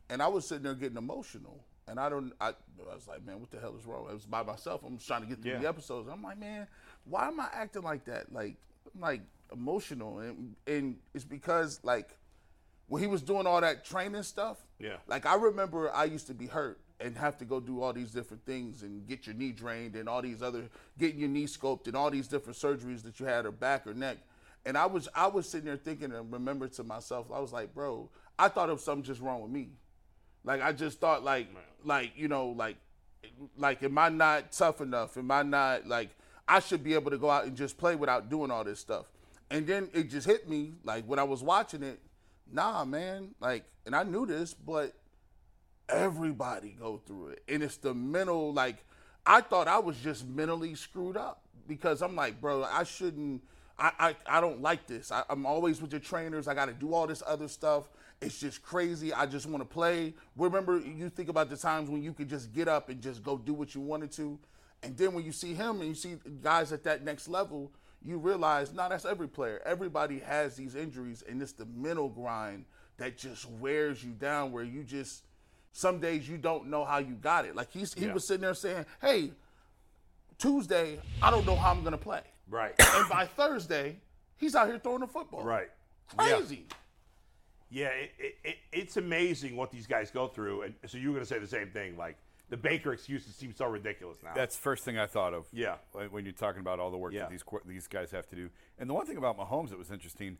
And 0.10 0.22
I 0.22 0.28
was 0.28 0.48
sitting 0.48 0.64
there 0.64 0.74
getting 0.76 0.98
emotional. 0.98 1.60
And 1.88 2.00
I 2.00 2.10
don't 2.10 2.32
I, 2.42 2.50
I 2.50 2.96
was 2.96 3.08
like, 3.08 3.24
man, 3.26 3.40
what 3.40 3.52
the 3.52 3.60
hell 3.60 3.76
is 3.78 3.86
wrong? 3.86 4.08
I 4.10 4.14
was 4.14 4.26
by 4.26 4.42
myself. 4.42 4.82
I'm 4.86 4.96
just 4.98 5.08
trying 5.08 5.22
to 5.22 5.28
get 5.28 5.42
through 5.42 5.52
Yeah. 5.52 5.60
the 5.60 5.68
episodes. 5.68 6.10
I'm 6.12 6.24
like, 6.24 6.40
man, 6.40 6.66
why 7.06 7.28
am 7.28 7.40
I 7.40 7.48
acting 7.54 7.84
like 7.84 8.06
that? 8.06 8.32
Like 8.32 8.56
I'm 8.94 9.02
like 9.02 9.22
emotional 9.54 10.20
and 10.20 10.56
and 10.68 10.98
it's 11.14 11.24
because 11.24 11.80
like 11.84 12.10
when 12.88 13.02
he 13.02 13.08
was 13.08 13.22
doing 13.22 13.48
all 13.48 13.62
that 13.62 13.84
training 13.86 14.24
stuff, 14.24 14.58
Yeah. 14.80 14.98
Like 15.08 15.26
I 15.26 15.36
remember 15.36 15.94
I 15.94 16.06
used 16.06 16.28
to 16.28 16.34
be 16.34 16.48
hurt 16.48 16.80
and 17.00 17.18
have 17.18 17.38
to 17.40 17.46
go 17.46 17.60
do 17.60 17.82
all 17.82 17.92
these 17.94 18.12
different 18.12 18.46
things 18.46 18.84
and 18.84 19.08
get 19.08 19.26
your 19.26 19.36
knee 19.36 19.52
drained 19.52 19.96
and 19.96 20.08
all 20.08 20.22
these 20.22 20.42
other 20.42 20.70
getting 20.98 21.20
your 21.20 21.30
knee 21.30 21.46
scoped 21.46 21.88
and 21.88 21.96
all 21.96 22.10
these 22.10 22.28
different 22.28 22.58
surgeries 22.58 23.04
that 23.04 23.20
you 23.20 23.26
had 23.26 23.46
or 23.46 23.52
back 23.52 23.86
or 23.88 23.94
neck. 23.94 24.18
And 24.66 24.78
I 24.78 24.86
was 24.86 25.08
I 25.14 25.28
was 25.28 25.48
sitting 25.48 25.66
there 25.66 25.78
thinking 25.78 26.12
and 26.12 26.32
remembered 26.32 26.74
to 26.74 26.84
myself, 26.84 27.28
I 27.34 27.40
was 27.40 27.52
like, 27.54 27.74
bro, 27.74 28.10
I 28.40 28.48
thought 28.48 28.70
was 28.70 28.84
something 28.84 29.04
just 29.04 29.22
wrong 29.22 29.42
with 29.42 29.52
me. 29.52 29.70
Like 30.44 30.62
I 30.62 30.72
just 30.72 31.00
thought 31.00 31.24
like 31.24 31.48
like, 31.84 32.12
you 32.16 32.28
know, 32.28 32.50
like 32.50 32.78
like 33.58 33.84
am 33.84 33.98
I 33.98 34.10
not 34.10 34.52
tough 34.52 34.82
enough? 34.82 35.18
Am 35.18 35.30
I 35.32 35.44
not 35.44 35.88
like 35.88 36.10
I 36.48 36.60
should 36.60 36.84
be 36.84 36.94
able 36.94 37.12
to 37.12 37.18
go 37.18 37.30
out 37.30 37.46
and 37.46 37.56
just 37.56 37.78
play 37.78 37.96
without 37.96 38.30
doing 38.30 38.52
all 38.52 38.64
this 38.64 38.80
stuff. 38.80 39.12
And 39.50 39.66
then 39.66 39.90
it 39.94 40.10
just 40.10 40.28
hit 40.28 40.50
me 40.50 40.74
like 40.84 41.06
when 41.06 41.20
I 41.20 41.24
was 41.24 41.42
watching 41.44 41.84
it, 41.84 42.00
nah, 42.52 42.86
man, 42.86 43.36
like 43.40 43.64
and 43.86 43.96
I 43.96 44.04
knew 44.04 44.26
this, 44.26 44.54
but 44.54 44.94
everybody 45.90 46.76
go 46.80 47.02
through 47.06 47.30
it. 47.30 47.44
And 47.48 47.64
it's 47.64 47.78
the 47.78 47.94
mental 47.94 48.54
like 48.54 48.84
I 49.26 49.42
thought 49.42 49.68
I 49.68 49.80
was 49.80 49.98
just 49.98 50.28
mentally 50.28 50.76
screwed 50.76 51.18
up 51.18 51.42
because 51.68 52.02
I'm 52.02 52.16
like, 52.16 52.40
bro, 52.40 52.64
I 52.64 52.84
shouldn't. 52.84 53.42
I 53.78 53.92
I, 54.00 54.38
I 54.38 54.42
don't 54.42 54.62
like 54.62 54.88
this. 54.88 55.12
I, 55.12 55.24
I'm 55.30 55.46
always 55.46 55.82
with 55.82 55.92
the 55.92 56.00
trainers. 56.00 56.48
I 56.48 56.54
got 56.54 56.66
to 56.66 56.74
do 56.74 56.94
all 56.94 57.08
this 57.08 57.24
other 57.26 57.48
stuff. 57.48 57.90
It's 58.22 58.40
just 58.40 58.64
crazy. 58.64 59.14
I 59.14 59.26
just 59.26 59.46
want 59.46 59.62
to 59.62 59.68
play. 59.68 60.14
Remember, 60.38 60.80
you 60.80 61.10
think 61.10 61.30
about 61.30 61.50
the 61.50 61.58
times 61.58 61.90
when 61.90 62.02
you 62.02 62.14
could 62.14 62.30
just 62.30 62.54
get 62.54 62.68
up 62.68 62.90
and 62.90 63.02
just 63.02 63.24
go 63.24 63.38
do 63.38 63.54
what 63.54 63.76
you 63.76 63.82
wanted 63.82 64.12
to, 64.14 64.40
and 64.86 64.96
then 64.98 65.14
when 65.14 65.26
you 65.26 65.32
see 65.32 65.54
him 65.54 65.80
and 65.82 65.90
you 65.90 65.96
see 65.96 66.16
guys 66.42 66.72
at 66.72 66.84
that 66.84 67.04
next 67.04 67.28
level, 67.28 67.72
you 68.04 68.18
realize, 68.18 68.72
no, 68.72 68.88
that's 68.88 69.04
every 69.06 69.28
player. 69.28 69.62
Everybody 69.66 70.20
has 70.20 70.56
these 70.56 70.76
injuries, 70.76 71.24
and 71.28 71.42
it's 71.42 71.54
the 71.54 71.66
mental 71.66 72.08
grind 72.08 72.66
that 72.98 73.18
just 73.18 73.50
wears 73.50 74.04
you 74.04 74.12
down. 74.12 74.52
Where 74.52 74.64
you 74.64 74.84
just 74.84 75.24
some 75.74 76.00
days 76.00 76.30
you 76.30 76.38
don't 76.38 76.68
know 76.68 76.86
how 76.86 77.00
you 77.00 77.16
got 77.16 77.46
it. 77.46 77.56
Like 77.56 77.72
he's, 77.72 77.94
he 77.94 78.06
Yeah. 78.06 78.14
was 78.14 78.28
sitting 78.28 78.42
there 78.42 78.54
saying, 78.54 78.86
"Hey, 79.02 79.32
Tuesday, 80.38 81.00
I 81.22 81.32
don't 81.32 81.46
know 81.46 81.56
how 81.56 81.72
I'm 81.72 81.84
gonna 81.84 81.98
play." 81.98 82.22
Right. 82.50 82.74
And 82.80 83.10
by 83.10 83.26
Thursday, 83.26 83.98
he's 84.38 84.56
out 84.56 84.68
here 84.68 84.78
throwing 84.80 85.00
the 85.02 85.08
football. 85.08 85.44
Right. 85.44 85.70
Yeah. 86.20 86.38
Crazy. 86.38 86.66
Yeah, 87.72 87.88
it, 87.88 88.12
it, 88.20 88.36
it, 88.44 88.56
it's 88.72 88.98
amazing 88.98 89.56
what 89.58 89.72
these 89.72 89.88
guys 89.88 90.12
go 90.12 90.28
through. 90.28 90.62
And 90.62 90.76
so 90.86 90.98
you 91.00 91.08
were 91.10 91.16
going 91.16 91.26
to 91.26 91.30
say 91.34 91.40
the 91.40 91.48
same 91.48 91.72
thing. 91.72 91.98
Like 91.98 92.16
the 92.50 92.58
Baker 92.58 92.94
excuses 92.94 93.36
seem 93.36 93.54
so 93.56 93.66
ridiculous 93.68 94.18
now. 94.24 94.34
That's 94.36 94.56
the 94.56 94.62
first 94.62 94.84
thing 94.84 94.98
I 94.98 95.08
thought 95.08 95.34
of. 95.34 95.46
Yeah. 95.52 95.76
when- 96.10 96.26
you're 96.26 96.34
talking 96.34 96.62
about 96.62 96.80
all 96.80 96.92
the 96.92 96.98
work 96.98 97.14
Yeah. 97.14 97.22
that 97.22 97.32
these 97.32 97.44
these 97.66 97.88
guys 97.88 98.12
have 98.12 98.28
to 98.30 98.36
do, 98.36 98.50
and 98.78 98.90
the 98.90 98.94
one 98.94 99.06
thing 99.06 99.18
about 99.18 99.38
Mahomes 99.38 99.70
that 99.70 99.78
was 99.78 99.92
interesting, 99.92 100.38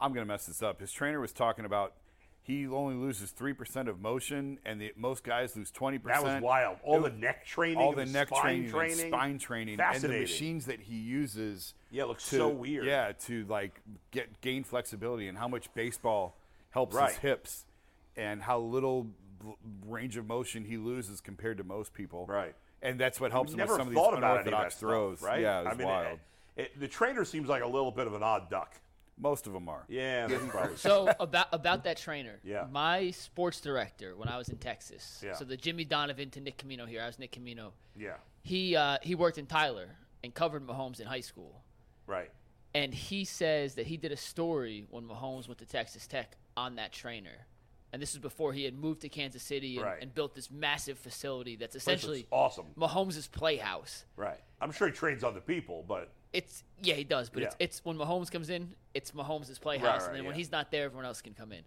I'm 0.00 0.12
going 0.12 0.24
to 0.26 0.28
mess 0.30 0.46
this 0.46 0.62
up. 0.62 0.80
His 0.80 0.92
trainer 0.92 1.20
was 1.20 1.32
talking 1.32 1.64
about 1.64 1.94
he 2.42 2.64
only 2.68 2.94
loses 2.94 3.32
three 3.32 3.52
percent 3.54 3.88
of 3.88 4.00
motion, 4.00 4.60
and 4.64 4.80
the, 4.80 4.92
most 4.96 5.24
guys 5.24 5.56
lose 5.56 5.70
twenty 5.72 5.98
percent. 5.98 6.24
that 6.24 6.34
was 6.34 6.42
wild. 6.42 6.78
All 6.84 7.00
the 7.00 7.10
neck 7.10 7.44
training, 7.44 7.78
all 7.78 7.92
the 7.92 8.04
the 8.04 8.12
neck 8.12 8.28
training, 8.28 8.70
training, 8.70 9.00
and 9.00 9.08
spine 9.12 9.38
training, 9.38 9.80
and 9.80 10.00
the 10.02 10.08
machines 10.08 10.66
that 10.66 10.80
he 10.82 10.94
uses. 10.94 11.74
Yeah, 11.90 12.04
it 12.04 12.06
looks 12.08 12.28
to- 12.30 12.36
so 12.36 12.48
weird. 12.48 12.84
Yeah, 12.86 13.12
to 13.26 13.44
like 13.46 13.80
get 14.12 14.40
gain 14.42 14.62
flexibility 14.62 15.26
and 15.26 15.36
how 15.38 15.48
much 15.48 15.72
baseball 15.74 16.36
helps 16.70 16.94
Right. 16.94 17.10
his 17.10 17.18
hips, 17.18 17.66
and 18.16 18.42
how 18.42 18.60
little 18.60 19.08
range 19.86 20.16
of 20.16 20.26
motion 20.26 20.64
he 20.64 20.76
loses 20.76 21.20
compared 21.20 21.58
to 21.58 21.64
most 21.64 21.92
people. 21.92 22.26
Right. 22.26 22.54
And 22.82 22.98
that's 23.00 23.20
what 23.20 23.30
helps 23.32 23.52
him 23.52 23.58
Never 23.58 23.72
with 23.72 23.78
some 23.80 23.88
of 23.88 23.94
thought 23.94 24.10
these 24.10 24.18
about 24.18 24.30
any 24.32 24.38
of 24.40 24.44
that 24.44 24.48
unorthodox 24.48 24.74
stuff, 24.74 24.80
throws. 24.90 25.22
right? 25.22 25.40
Yeah, 25.40 25.60
it 25.60 25.64
was 25.64 25.72
I 25.74 25.76
mean, 25.76 25.86
wild. 25.88 26.18
It, 26.56 26.62
it, 26.62 26.80
the 26.80 26.88
trainer 26.88 27.24
seems 27.24 27.48
like 27.48 27.62
a 27.62 27.66
little 27.66 27.90
bit 27.90 28.06
of 28.06 28.14
an 28.14 28.22
odd 28.22 28.50
duck. 28.50 28.74
Most 29.18 29.46
of 29.46 29.54
them 29.54 29.66
are. 29.68 29.84
Yeah, 29.88 30.28
So 30.76 31.10
about 31.18 31.46
about 31.52 31.84
that 31.84 31.96
trainer, 31.96 32.38
Yeah. 32.44 32.66
my 32.70 33.10
sports 33.12 33.62
director 33.62 34.14
when 34.14 34.28
I 34.28 34.36
was 34.36 34.50
in 34.50 34.58
Texas. 34.58 35.22
Yeah. 35.24 35.32
So 35.34 35.44
the 35.46 35.56
Jimmy 35.56 35.86
Donovan 35.86 36.28
to 36.32 36.40
Nick 36.40 36.58
Camino 36.58 36.84
here. 36.84 37.00
I 37.02 37.06
was 37.06 37.18
Nick 37.18 37.32
Camino. 37.32 37.72
yeah, 37.98 38.16
He 38.42 38.76
uh, 38.76 38.98
he 39.02 39.14
worked 39.14 39.38
in 39.38 39.46
Tyler 39.46 39.88
and 40.22 40.34
covered 40.34 40.66
Mahomes 40.66 41.00
in 41.00 41.06
high 41.06 41.20
school. 41.20 41.62
right. 42.06 42.30
And 42.74 42.92
he 42.92 43.24
says 43.24 43.74
that 43.76 43.86
he 43.86 43.96
did 43.96 44.12
a 44.12 44.18
story 44.18 44.84
when 44.90 45.04
Mahomes 45.08 45.48
went 45.48 45.56
to 45.60 45.64
Texas 45.66 46.06
Tech 46.06 46.36
on 46.58 46.76
that 46.76 46.92
trainer. 46.92 47.46
And 47.96 48.02
this 48.02 48.12
is 48.12 48.18
before 48.18 48.52
he 48.52 48.64
had 48.64 48.74
moved 48.78 49.00
to 49.00 49.08
Kansas 49.08 49.42
City 49.42 49.78
and, 49.78 49.86
Right. 49.86 50.02
and 50.02 50.14
built 50.14 50.34
this 50.34 50.50
massive 50.50 50.98
facility 50.98 51.56
that's 51.56 51.74
essentially 51.74 52.26
awesome. 52.30 52.66
Mahomes' 52.76 53.30
playhouse. 53.32 54.04
Right. 54.16 54.38
I'm 54.60 54.70
sure 54.70 54.86
he 54.88 54.92
trains 54.92 55.24
other 55.24 55.40
people, 55.40 55.82
but 55.88 56.12
It's 56.34 56.62
yeah, 56.82 56.92
he 56.92 57.04
does, 57.04 57.30
but 57.30 57.42
it's 57.44 57.56
Yeah. 57.58 57.64
it's 57.64 57.82
when 57.86 57.96
Mahomes 57.96 58.30
comes 58.30 58.50
in, 58.50 58.74
it's 58.92 59.12
Mahomes' 59.12 59.58
playhouse, 59.58 59.82
Right, 59.86 59.98
right, 60.00 60.06
and 60.08 60.16
then 60.18 60.26
when 60.26 60.34
he's 60.34 60.52
not 60.52 60.70
there, 60.70 60.84
everyone 60.84 61.06
else 61.06 61.22
can 61.22 61.32
come 61.32 61.52
in. 61.52 61.64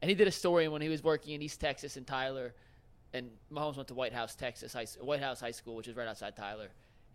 And 0.00 0.08
he 0.08 0.14
did 0.14 0.26
a 0.26 0.32
story 0.32 0.66
when 0.68 0.80
he 0.80 0.88
was 0.88 1.02
working 1.04 1.34
in 1.34 1.42
East 1.42 1.60
Texas 1.60 1.98
in 1.98 2.06
Tyler, 2.06 2.54
and 3.12 3.30
Mahomes 3.52 3.76
went 3.76 3.88
to 3.88 3.94
White 3.94 4.14
House, 4.14 4.34
Texas, 4.34 4.72
high, 4.72 4.86
White 5.02 5.20
House 5.20 5.40
High 5.40 5.50
School, 5.50 5.76
which 5.76 5.88
is 5.88 5.94
right 5.94 6.08
outside 6.08 6.36
Tyler. 6.36 6.70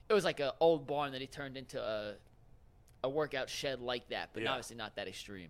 It 0.08 0.14
was 0.14 0.24
like 0.24 0.40
an 0.40 0.52
old 0.60 0.86
barn 0.86 1.14
that 1.14 1.22
he 1.22 1.26
turned 1.26 1.58
into 1.58 1.82
a 1.82 2.18
a 3.04 3.10
workout 3.10 3.50
shed 3.50 3.80
like 3.82 4.08
that, 4.10 4.30
but 4.34 4.44
Yeah. 4.44 4.52
obviously 4.52 4.76
not 4.76 4.96
that 4.98 5.08
extreme. 5.08 5.50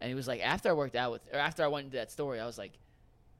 And 0.00 0.08
he 0.08 0.14
was 0.14 0.26
like, 0.26 0.40
after 0.40 0.68
I 0.70 0.72
worked 0.72 0.96
out 0.96 1.12
with, 1.12 1.22
or 1.32 1.38
after 1.38 1.62
I 1.62 1.66
went 1.68 1.86
into 1.86 1.96
that 1.98 2.10
story, 2.10 2.40
I 2.40 2.46
was 2.46 2.56
like, 2.58 2.72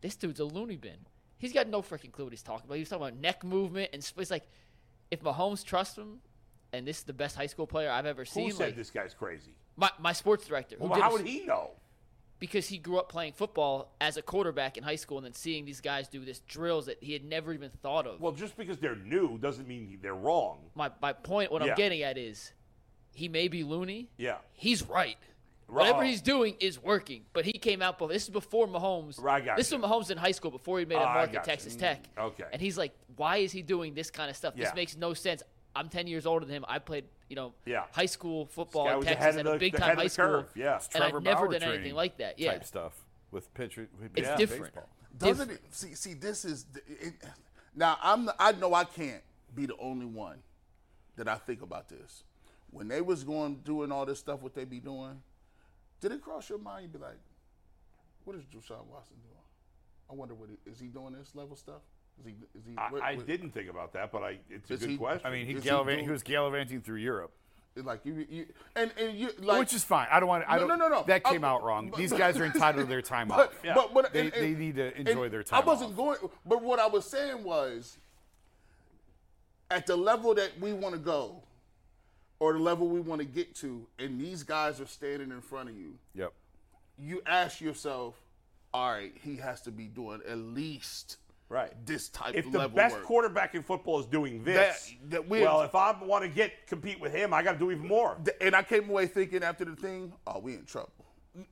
this 0.00 0.16
dude's 0.16 0.40
a 0.40 0.44
loony 0.44 0.76
bin. 0.76 0.96
He's 1.38 1.52
got 1.52 1.68
no 1.68 1.80
freaking 1.80 2.12
clue 2.12 2.24
what 2.24 2.32
he's 2.32 2.42
talking 2.42 2.66
about. 2.66 2.74
He 2.74 2.80
was 2.80 2.88
talking 2.90 3.06
about 3.06 3.18
neck 3.20 3.44
movement 3.44 3.90
and 3.92 4.02
it's 4.16 4.30
like, 4.30 4.46
if 5.10 5.22
Mahomes 5.22 5.64
trusts 5.64 5.96
him, 5.96 6.18
and 6.72 6.86
this 6.86 6.98
is 6.98 7.04
the 7.04 7.12
best 7.12 7.34
high 7.34 7.46
school 7.46 7.66
player 7.66 7.90
I've 7.90 8.06
ever 8.06 8.24
seen. 8.24 8.50
who 8.50 8.56
said 8.56 8.66
like, 8.66 8.76
this 8.76 8.90
guy's 8.90 9.14
crazy? 9.14 9.52
my, 9.76 9.90
my 9.98 10.12
sports 10.12 10.46
director, 10.46 10.76
Well, 10.78 11.00
how 11.00 11.12
would 11.12 11.26
he 11.26 11.44
know? 11.46 11.70
because 12.38 12.68
he 12.68 12.78
grew 12.78 12.98
up 12.98 13.08
playing 13.10 13.32
football 13.32 13.92
as 14.00 14.16
a 14.16 14.22
quarterback 14.22 14.76
in 14.78 14.82
high 14.84 14.96
school, 14.96 15.18
and 15.18 15.26
then 15.26 15.34
seeing 15.34 15.64
these 15.66 15.80
guys 15.80 16.08
do 16.08 16.24
this 16.24 16.40
drills 16.40 16.86
that 16.86 16.96
he 17.02 17.12
had 17.12 17.22
never 17.24 17.52
even 17.52 17.70
thought 17.82 18.06
of. 18.06 18.20
Well, 18.20 18.32
just 18.32 18.56
because 18.56 18.78
they're 18.78 18.96
new 18.96 19.36
doesn't 19.38 19.66
mean 19.68 19.98
they're 20.00 20.14
wrong. 20.14 20.58
my 20.74 20.90
my 21.02 21.12
point, 21.12 21.50
what 21.52 21.62
Yeah. 21.62 21.72
I'm 21.72 21.76
getting 21.76 22.02
at 22.02 22.16
is, 22.16 22.52
he 23.14 23.28
may 23.28 23.48
be 23.48 23.62
loony. 23.64 24.08
Yeah. 24.16 24.36
he's 24.52 24.82
right. 24.82 25.18
Right. 25.70 25.86
Whatever 25.86 26.04
he's 26.04 26.20
doing 26.20 26.56
is 26.58 26.82
working. 26.82 27.22
But 27.32 27.44
he 27.44 27.52
came 27.52 27.80
out. 27.80 27.94
before. 27.98 28.08
This 28.08 28.24
is 28.24 28.30
before 28.30 28.66
Mahomes. 28.66 29.20
Right, 29.22 29.44
got 29.44 29.56
this 29.56 29.66
is 29.68 29.72
you. 29.72 29.78
when 29.78 29.88
Mahomes 29.90 30.10
in 30.10 30.18
high 30.18 30.32
school 30.32 30.50
before 30.50 30.78
he 30.80 30.84
made 30.84 30.96
a 30.96 31.00
Ah, 31.00 31.14
mark 31.14 31.32
got 31.32 31.40
at 31.42 31.46
you. 31.46 31.52
Texas 31.52 31.76
Tech. 31.76 32.02
Mm, 32.16 32.22
okay. 32.24 32.44
And 32.52 32.60
he's 32.60 32.76
like, 32.76 32.92
why 33.16 33.36
is 33.38 33.52
he 33.52 33.62
doing 33.62 33.94
this 33.94 34.10
kind 34.10 34.28
of 34.28 34.36
stuff? 34.36 34.54
Yeah. 34.56 34.64
This 34.64 34.74
makes 34.74 34.96
no 34.96 35.14
sense. 35.14 35.42
I'm 35.76 35.88
10 35.88 36.08
years 36.08 36.26
older 36.26 36.44
than 36.44 36.56
him. 36.56 36.64
I 36.66 36.80
played, 36.80 37.04
you 37.28 37.36
know, 37.36 37.54
Yeah. 37.64 37.84
high 37.92 38.06
school 38.06 38.46
football 38.46 38.86
guy 38.86 38.96
in 38.96 39.02
Texas 39.02 39.20
ahead 39.20 39.34
of 39.40 39.46
at 39.46 39.54
a 39.54 39.58
big 39.60 39.72
the 39.72 39.78
time 39.78 39.88
head 39.90 39.98
high 39.98 40.06
school. 40.08 40.26
curve, 40.26 40.46
yeah. 40.56 40.74
And 40.74 40.90
Trevor 40.90 41.16
I've 41.18 41.22
never 41.22 41.46
Bauer 41.48 41.58
done 41.58 41.72
anything 41.74 41.94
like 41.94 42.16
that. 42.18 42.38
Yeah. 42.40 42.52
Type 42.52 42.64
stuff 42.64 43.04
with 43.30 43.54
pitcher. 43.54 43.88
With 44.00 44.10
It's 44.16 44.26
yeah, 44.26 44.36
different. 44.36 44.74
baseball. 44.74 44.88
Doesn't 45.16 45.50
it? 45.50 45.60
See, 45.70 45.94
see, 45.94 46.14
this 46.14 46.44
is 46.44 46.66
it, 46.86 47.14
now. 47.76 47.96
I'm. 48.02 48.28
I 48.38 48.52
know 48.52 48.74
I 48.74 48.84
can't 48.84 49.22
be 49.54 49.66
the 49.66 49.76
only 49.78 50.06
one 50.06 50.38
that 51.16 51.28
I 51.28 51.36
think 51.36 51.62
about 51.62 51.88
this. 51.88 52.24
When 52.70 52.88
they 52.88 53.00
was 53.00 53.22
going 53.24 53.56
doing 53.64 53.92
all 53.92 54.06
this 54.06 54.18
stuff, 54.20 54.40
what 54.40 54.54
they 54.54 54.64
be 54.64 54.80
doing, 54.80 55.20
did 56.00 56.12
it 56.12 56.20
cross 56.22 56.48
your 56.48 56.58
mind? 56.58 56.82
You'd 56.84 56.92
be 56.92 56.98
like, 56.98 57.18
what 58.24 58.36
is 58.36 58.42
Deshaun 58.44 58.86
Watson 58.86 59.16
doing? 59.22 59.36
I 60.10 60.14
wonder 60.14 60.34
what 60.34 60.48
he, 60.48 60.70
is 60.70 60.80
he 60.80 60.86
doing 60.88 61.12
this 61.12 61.34
level 61.34 61.56
stuff? 61.56 61.82
Is 62.18 62.26
he? 62.26 62.32
Is 62.58 62.64
he? 62.66 62.76
I, 62.76 62.90
what- 62.90 63.02
I 63.02 63.14
what- 63.14 63.26
didn't 63.26 63.50
think 63.50 63.70
about 63.70 63.92
that, 63.92 64.10
but 64.12 64.22
I, 64.22 64.38
it's 64.50 64.70
a 64.70 64.76
good 64.76 64.90
he- 64.90 64.96
question. 64.96 65.26
I 65.26 65.30
mean, 65.30 65.46
he, 65.46 65.52
Is 65.54 65.62
he 65.64 65.70
gallivan- 65.70 66.02
he, 66.02 66.10
was 66.10 66.22
gallivanting 66.22 66.80
through 66.82 66.96
Europe, 66.96 67.32
Like 67.76 68.00
you, 68.04 68.26
you 68.28 68.46
and 68.76 68.90
and 68.98 69.16
you 69.16 69.30
like 69.38 69.60
which 69.60 69.72
is 69.74 69.84
fine. 69.84 70.08
I 70.10 70.18
don't 70.20 70.28
want. 70.28 70.44
I 70.48 70.56
No, 70.58 70.66
don't. 70.66 70.78
no, 70.78 70.88
no, 70.88 70.96
no. 70.96 71.04
That 71.06 71.22
came 71.24 71.44
Uh, 71.44 71.48
out 71.48 71.62
wrong. 71.62 71.90
but- 71.90 71.98
These 71.98 72.12
guys 72.12 72.36
are 72.38 72.44
entitled 72.44 72.84
to 72.86 72.88
their 72.88 73.02
time 73.14 73.28
But, 73.28 73.48
off. 73.50 73.54
Yeah. 73.64 73.74
but, 73.74 73.94
but 73.94 74.12
They- 74.12 74.22
and- 74.24 74.32
they 74.32 74.50
need 74.54 74.76
to 74.76 74.98
enjoy 74.98 75.28
their 75.28 75.42
time 75.44 75.62
I 75.62 75.64
wasn't 75.64 75.90
off. 75.92 75.96
going, 75.96 76.18
but 76.44 76.62
what 76.62 76.78
I 76.80 76.86
was 76.88 77.04
saying 77.06 77.42
was, 77.44 77.96
at 79.70 79.86
the 79.86 79.96
level 79.96 80.34
that 80.34 80.58
we 80.60 80.72
want 80.72 80.94
to 80.94 81.00
go, 81.00 81.42
or 82.40 82.54
the 82.54 82.58
level 82.58 82.88
we 82.88 83.00
want 83.00 83.20
to 83.20 83.26
get 83.26 83.54
to, 83.56 83.86
and 83.98 84.20
these 84.20 84.42
guys 84.42 84.80
are 84.80 84.86
standing 84.86 85.30
in 85.30 85.40
front 85.40 85.68
of 85.68 85.76
you, 85.76 85.94
Yep. 86.14 86.32
you 86.98 87.22
ask 87.26 87.60
yourself, 87.60 88.16
all 88.74 88.90
right, 88.90 89.12
he 89.22 89.36
has 89.36 89.60
to 89.62 89.70
be 89.70 89.84
doing 89.84 90.20
at 90.26 90.38
least 90.38 91.18
right. 91.50 91.72
this 91.86 92.08
type 92.08 92.34
If 92.34 92.46
of 92.46 92.52
the 92.52 92.68
best 92.68 92.96
work. 92.96 93.04
quarterback 93.04 93.54
in 93.54 93.62
football 93.62 94.00
is 94.00 94.06
doing 94.06 94.42
this, 94.42 94.92
That- 95.04 95.10
that 95.10 95.28
well, 95.28 95.60
if 95.62 95.74
I 95.74 95.92
want 96.02 96.24
to 96.24 96.28
get 96.30 96.66
compete 96.66 96.98
with 96.98 97.12
him, 97.12 97.34
I 97.34 97.42
got 97.42 97.52
to 97.52 97.58
do 97.58 97.70
even 97.70 97.86
more. 97.86 98.16
and 98.40 98.56
I 98.56 98.62
came 98.62 98.88
away 98.88 99.06
thinking 99.06 99.42
after 99.44 99.64
the 99.66 99.76
thing, 99.76 100.12
oh, 100.26 100.38
we 100.40 100.54
in 100.54 100.64
trouble. 100.64 100.92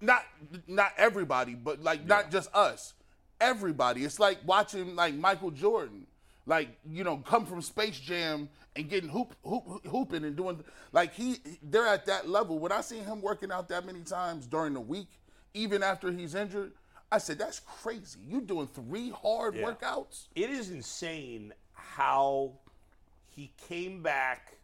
Not 0.01 0.25
not 0.67 0.93
everybody, 0.97 1.55
but 1.55 1.81
like 1.83 2.05
not 2.05 2.33
just 2.33 2.53
us. 2.53 2.95
Everybody. 3.41 4.05
It's 4.05 4.19
like 4.19 4.41
watching 4.45 4.97
like 4.97 5.15
Michael 5.15 5.53
Jordan, 5.53 6.08
like 6.49 6.71
you 6.89 7.05
know, 7.05 7.19
come 7.19 7.45
from 7.47 7.61
Space 7.63 8.01
Jam 8.01 8.49
and 8.75 8.89
getting 8.89 9.11
hoop, 9.11 9.35
hoop 9.45 9.87
hooping 9.87 10.25
and 10.25 10.35
doing 10.35 10.65
like 10.93 11.13
he. 11.15 11.37
They're 11.63 11.87
at 11.87 12.07
that 12.07 12.29
level. 12.29 12.59
When 12.59 12.73
I 12.73 12.81
seen 12.81 13.05
him 13.05 13.21
working 13.21 13.53
out 13.53 13.69
that 13.69 13.85
many 13.87 14.01
times 14.01 14.47
during 14.47 14.73
the 14.75 14.81
week, 14.81 15.09
even 15.55 15.83
after 15.83 16.11
he's 16.11 16.35
injured, 16.35 16.73
I 17.13 17.19
said 17.19 17.39
that's 17.39 17.61
crazy. 17.61 18.19
You 18.27 18.41
doing 18.41 18.67
three 18.67 19.11
hard 19.11 19.55
Yeah. 19.55 19.67
workouts. 19.71 20.29
It 20.35 20.49
is 20.51 20.71
insane 20.71 21.53
how 21.75 22.53
he 23.27 23.53
came 23.69 24.03
back. 24.03 24.55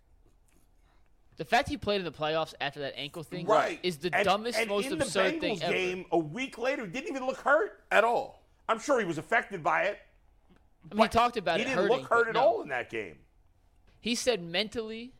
The 1.36 1.44
fact 1.44 1.68
he 1.68 1.76
played 1.76 1.98
in 1.98 2.04
the 2.04 2.12
playoffs 2.12 2.54
after 2.60 2.80
that 2.80 2.96
ankle 2.96 3.24
thing 3.24 3.44
Right. 3.44 3.80
is 3.82 3.98
the 3.98 4.14
and, 4.14 4.24
dumbest, 4.24 4.56
and 4.58 4.68
most 4.68 4.86
in 4.86 4.92
absurd 4.94 5.34
the 5.34 5.40
thing 5.40 5.56
Bengals 5.56 5.62
ever. 5.62 5.72
game 5.72 6.06
a 6.12 6.18
week 6.18 6.56
later 6.58 6.86
didn't 6.86 7.08
even 7.10 7.26
look 7.26 7.38
hurt. 7.38 7.82
At 7.90 8.04
all. 8.04 8.40
I'm 8.68 8.78
sure 8.78 9.00
he 9.00 9.04
was 9.04 9.18
affected 9.18 9.62
by 9.62 9.82
it. 9.84 9.98
I 10.90 10.94
mean, 10.94 11.02
he 11.04 11.08
talked 11.08 11.36
about 11.36 11.56
it. 11.60 11.60
he 11.60 11.64
didn't 11.64 11.78
hurting, 11.82 11.96
look 11.98 12.08
hurt 12.08 12.28
at 12.28 12.34
no. 12.34 12.40
all 12.40 12.62
in 12.62 12.68
that 12.68 12.90
game. 12.90 13.16
He 14.00 14.14
said 14.14 14.42
mentally, 14.42 15.12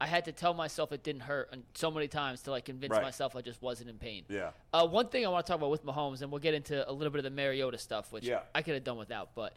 I 0.00 0.06
had 0.06 0.26
to 0.26 0.32
tell 0.32 0.52
myself 0.52 0.92
it 0.92 1.02
didn't 1.02 1.22
hurt 1.22 1.48
and 1.52 1.62
so 1.74 1.90
many 1.90 2.06
times 2.06 2.42
till 2.42 2.52
I 2.52 2.60
convinced 2.60 2.92
Right. 2.92 3.02
myself 3.02 3.34
I 3.34 3.40
just 3.40 3.62
wasn't 3.62 3.88
in 3.88 3.96
pain. 3.96 4.24
Yeah. 4.28 4.50
Uh, 4.72 4.86
one 4.86 5.08
thing 5.08 5.24
I 5.24 5.30
want 5.30 5.46
to 5.46 5.50
talk 5.50 5.58
about 5.58 5.70
with 5.70 5.86
Mahomes, 5.86 6.20
and 6.20 6.30
we'll 6.30 6.40
get 6.40 6.52
into 6.52 6.88
a 6.88 6.92
little 6.92 7.10
bit 7.10 7.18
of 7.18 7.24
the 7.24 7.30
Mariota 7.30 7.78
stuff, 7.78 8.12
which 8.12 8.24
Yeah. 8.24 8.40
I 8.54 8.60
could 8.62 8.74
have 8.74 8.84
done 8.84 8.98
without, 8.98 9.30
but 9.34 9.54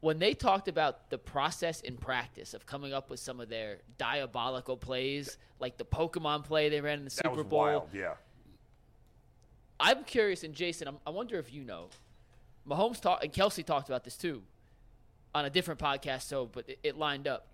when 0.00 0.18
they 0.18 0.34
talked 0.34 0.66
about 0.66 1.10
the 1.10 1.18
process 1.18 1.80
in 1.82 1.96
practice 1.96 2.54
of 2.54 2.66
coming 2.66 2.92
up 2.92 3.08
with 3.10 3.20
some 3.20 3.38
of 3.38 3.48
their 3.48 3.78
diabolical 3.98 4.76
plays, 4.76 5.36
like 5.60 5.76
the 5.76 5.84
Pokemon 5.84 6.42
play 6.44 6.68
they 6.70 6.80
ran 6.80 6.98
in 6.98 7.04
the 7.04 7.10
That 7.22 7.30
Super 7.30 7.44
Bowl, 7.44 7.58
wild. 7.60 7.88
Yeah. 7.94 8.14
I'm 9.78 10.04
curious, 10.04 10.42
and 10.42 10.54
Jason, 10.54 10.88
I'm, 10.88 10.98
I 11.06 11.10
wonder 11.10 11.38
if 11.38 11.52
you 11.52 11.62
know. 11.64 11.88
Mahomes 12.70 13.00
talked, 13.00 13.24
and 13.24 13.32
Kelce 13.32 13.64
talked 13.64 13.88
about 13.88 14.04
this 14.04 14.16
too, 14.16 14.42
on 15.34 15.44
a 15.44 15.50
different 15.50 15.80
podcast. 15.80 16.22
So, 16.22 16.46
but 16.46 16.68
it, 16.68 16.78
it 16.82 16.96
lined 16.96 17.26
up. 17.28 17.48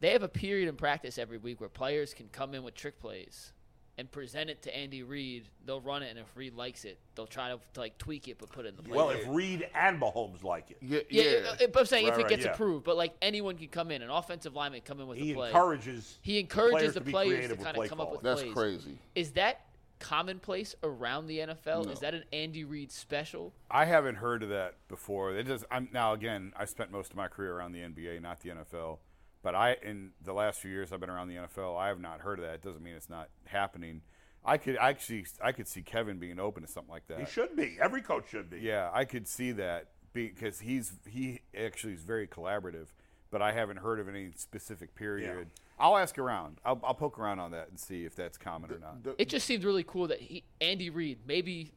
They 0.00 0.10
have 0.10 0.22
a 0.24 0.28
period 0.28 0.68
in 0.68 0.74
practice 0.76 1.16
every 1.18 1.38
week 1.38 1.60
where 1.60 1.68
players 1.68 2.12
can 2.12 2.28
come 2.32 2.54
in 2.54 2.64
with 2.64 2.74
trick 2.74 3.00
plays 3.00 3.52
and 3.98 4.10
present 4.10 4.50
it 4.50 4.62
to 4.62 4.76
Andy 4.76 5.02
Reid. 5.04 5.44
They'll 5.64 5.80
run 5.80 6.02
it, 6.02 6.10
and 6.10 6.18
if 6.18 6.26
Reid 6.34 6.54
likes 6.54 6.84
it, 6.84 6.98
they'll 7.14 7.26
try 7.26 7.50
to, 7.50 7.60
to 7.74 7.80
like 7.80 7.98
tweak 7.98 8.26
it 8.26 8.38
but 8.38 8.50
put 8.50 8.64
it 8.64 8.70
in 8.70 8.76
the 8.76 8.82
play. 8.82 8.96
Well, 8.96 9.10
if 9.10 9.22
Reid 9.28 9.68
and 9.76 10.00
Mahomes 10.00 10.42
like 10.42 10.70
it, 10.72 10.78
Yeah, 10.80 11.00
yeah, 11.08 11.22
yeah. 11.22 11.38
uh, 11.50 11.66
but 11.72 11.80
I'm 11.80 11.86
saying 11.86 12.06
Right, 12.06 12.14
if 12.14 12.18
it 12.18 12.22
right, 12.22 12.30
gets 12.30 12.44
yeah. 12.46 12.52
approved, 12.52 12.84
but 12.84 12.96
like 12.96 13.14
anyone 13.22 13.56
can 13.56 13.68
come 13.68 13.92
in, 13.92 14.02
an 14.02 14.10
offensive 14.10 14.56
lineman 14.56 14.80
can 14.80 14.96
come 14.96 15.02
in 15.02 15.06
with 15.08 15.18
he 15.18 15.32
a 15.32 15.34
play. 15.36 15.48
encourages 15.48 16.18
he 16.22 16.40
encourages 16.40 16.72
players 16.78 16.94
the 16.94 17.00
to 17.00 17.06
be 17.06 17.12
players 17.12 17.48
to 17.50 17.56
kind 17.56 17.76
of 17.76 17.88
come 17.88 18.00
up 18.00 18.06
calling. 18.08 18.12
with 18.12 18.22
That's 18.22 18.42
plays. 18.42 18.54
crazy. 18.54 18.98
Is 19.14 19.30
that 19.32 19.60
commonplace 20.02 20.74
around 20.82 21.26
the 21.26 21.38
NFL? 21.38 21.90
Is 21.90 22.00
that 22.00 22.12
an 22.12 22.24
Andy 22.32 22.64
Reid 22.64 22.90
special? 22.90 23.52
I 23.70 23.84
haven't 23.84 24.16
heard 24.16 24.42
of 24.42 24.48
that 24.48 24.74
before. 24.88 25.34
It 25.34 25.46
just 25.46 25.64
I'm 25.70 25.88
now 25.92 26.12
again. 26.12 26.52
I 26.56 26.64
spent 26.64 26.90
most 26.90 27.12
of 27.12 27.16
my 27.16 27.28
career 27.28 27.56
around 27.56 27.72
the 27.72 27.80
NBA, 27.80 28.20
not 28.20 28.40
the 28.40 28.50
NFL. 28.50 28.98
But 29.42 29.54
I, 29.54 29.76
in 29.82 30.10
the 30.22 30.32
last 30.32 30.60
few 30.60 30.70
years, 30.70 30.92
I've 30.92 31.00
been 31.00 31.10
around 31.10 31.28
the 31.28 31.34
NFL. 31.34 31.76
I 31.76 31.88
have 31.88 32.00
not 32.00 32.20
heard 32.20 32.38
of 32.38 32.44
that. 32.44 32.54
It 32.54 32.62
doesn't 32.62 32.82
mean 32.82 32.94
it's 32.94 33.10
not 33.10 33.28
happening. 33.46 34.02
I 34.44 34.56
could 34.56 34.76
actually, 34.76 35.26
I 35.42 35.52
could 35.52 35.68
see 35.68 35.82
Kevin 35.82 36.18
being 36.18 36.38
open 36.38 36.62
to 36.64 36.68
something 36.68 36.92
like 36.92 37.06
that. 37.08 37.20
He 37.20 37.26
should 37.26 37.56
be. 37.56 37.76
Every 37.80 38.02
coach 38.02 38.28
should 38.30 38.50
be. 38.50 38.58
Yeah, 38.60 38.90
I 38.92 39.04
could 39.04 39.26
see 39.26 39.52
that 39.52 39.88
because 40.12 40.60
he's 40.60 40.92
he 41.08 41.40
actually 41.56 41.94
is 41.94 42.02
very 42.02 42.26
collaborative. 42.26 42.88
But 43.32 43.40
I 43.40 43.50
haven't 43.52 43.78
heard 43.78 43.98
of 43.98 44.08
any 44.10 44.30
specific 44.36 44.94
period. 44.94 45.48
I'll 45.80 45.96
ask 45.96 46.18
around. 46.18 46.58
I'll, 46.64 46.78
I'll 46.84 46.94
poke 46.94 47.18
around 47.18 47.40
on 47.40 47.50
that 47.52 47.70
and 47.70 47.80
see 47.80 48.04
if 48.04 48.14
that's 48.14 48.36
common 48.36 48.70
or 48.70 48.78
not. 48.78 49.02
The- 49.02 49.14
It 49.20 49.30
just 49.30 49.46
seemed 49.46 49.64
really 49.64 49.82
cool 49.82 50.06
that 50.08 50.20
he, 50.20 50.44
Andy 50.60 50.90
Reid, 50.90 51.20
maybe 51.26 51.72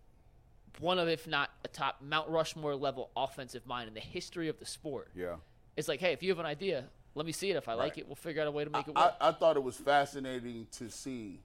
one 0.80 1.00
of, 1.00 1.08
if 1.08 1.26
not 1.28 1.50
a 1.64 1.70
top 1.70 2.02
Mount 2.02 2.30
Rushmore 2.30 2.76
level 2.76 3.10
offensive 3.16 3.66
mind 3.66 3.88
in 3.88 3.94
the 3.94 4.02
history 4.02 4.50
of 4.50 4.60
the 4.60 4.66
sport. 4.66 5.08
Yeah. 5.16 5.36
It's 5.78 5.88
like, 5.88 6.02
hey, 6.02 6.12
if 6.12 6.22
you 6.22 6.30
have 6.30 6.40
an 6.40 6.46
idea, 6.46 6.84
let 7.16 7.26
me 7.26 7.32
see 7.32 7.50
it. 7.50 7.56
If 7.56 7.70
I 7.70 7.74
like 7.74 7.98
it, 7.98 8.06
we'll 8.06 8.16
figure 8.18 8.42
out 8.42 8.50
a 8.50 8.52
way 8.52 8.66
to 8.66 8.70
make 8.70 8.88
it 8.90 8.94
work. 8.94 9.14
I 9.22 9.32
thought 9.32 9.56
it 9.56 9.64
was 9.64 9.78
fascinating 9.78 10.68
to 10.74 10.90
see. 10.90 11.40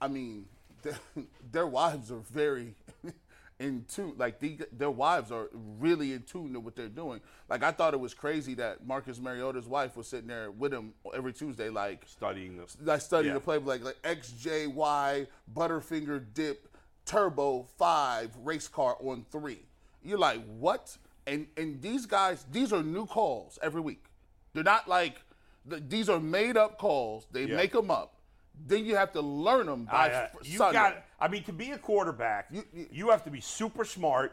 I 0.00 0.08
mean, 0.08 0.46
their, 0.82 0.98
their 1.52 1.66
wives 1.68 2.10
are 2.10 2.18
very 2.32 2.74
in 3.60 3.84
tune. 3.88 4.14
Like 4.16 4.40
the, 4.40 4.58
their 4.76 4.90
wives 4.90 5.30
are 5.30 5.48
really 5.78 6.12
in 6.14 6.22
tune 6.22 6.52
to 6.54 6.60
what 6.60 6.74
they're 6.74 6.88
doing. 6.88 7.20
Like 7.48 7.62
I 7.62 7.70
thought 7.70 7.94
it 7.94 8.00
was 8.00 8.14
crazy 8.14 8.54
that 8.54 8.84
Marcus 8.84 9.20
Mariota's 9.20 9.68
wife 9.68 9.96
was 9.96 10.08
sitting 10.08 10.26
there 10.26 10.50
with 10.50 10.72
him 10.72 10.94
every 11.14 11.32
Tuesday, 11.32 11.68
like 11.68 12.02
Studying 12.06 12.56
the. 12.56 12.66
like 12.82 13.00
studying 13.02 13.34
Yeah. 13.34 13.38
the 13.38 13.44
playbook, 13.44 13.66
like 13.66 13.84
like 13.84 14.02
XJY 14.02 15.26
Butterfinger 15.54 16.24
dip 16.34 16.66
turbo 17.04 17.66
five 17.78 18.30
race 18.42 18.68
car 18.68 18.96
on 19.00 19.24
three. 19.30 19.60
You're 20.02 20.18
like 20.18 20.40
what? 20.58 20.96
And 21.26 21.46
and 21.56 21.80
these 21.82 22.06
guys, 22.06 22.44
these 22.50 22.72
are 22.72 22.82
new 22.82 23.06
calls 23.06 23.58
every 23.62 23.80
week. 23.80 24.04
They're 24.54 24.64
not 24.64 24.88
like 24.88 25.22
th- 25.68 25.82
these 25.88 26.08
are 26.08 26.18
made 26.20 26.56
up 26.56 26.78
calls. 26.78 27.26
They 27.30 27.44
Yeah. 27.44 27.56
make 27.56 27.72
them 27.72 27.90
up. 27.90 28.14
Then 28.66 28.84
you 28.84 28.96
have 28.96 29.12
to 29.12 29.20
learn 29.20 29.66
them 29.66 29.84
by 29.84 30.10
I, 30.12 30.28
you 30.42 30.58
Sunday. 30.58 30.78
got. 30.78 31.04
I 31.20 31.28
mean, 31.28 31.42
to 31.44 31.52
be 31.52 31.72
a 31.72 31.78
quarterback, 31.78 32.46
you, 32.50 32.64
You- 32.72 32.88
you- 32.90 33.10
have 33.10 33.24
to 33.24 33.30
be 33.30 33.40
super 33.40 33.84
smart. 33.84 34.32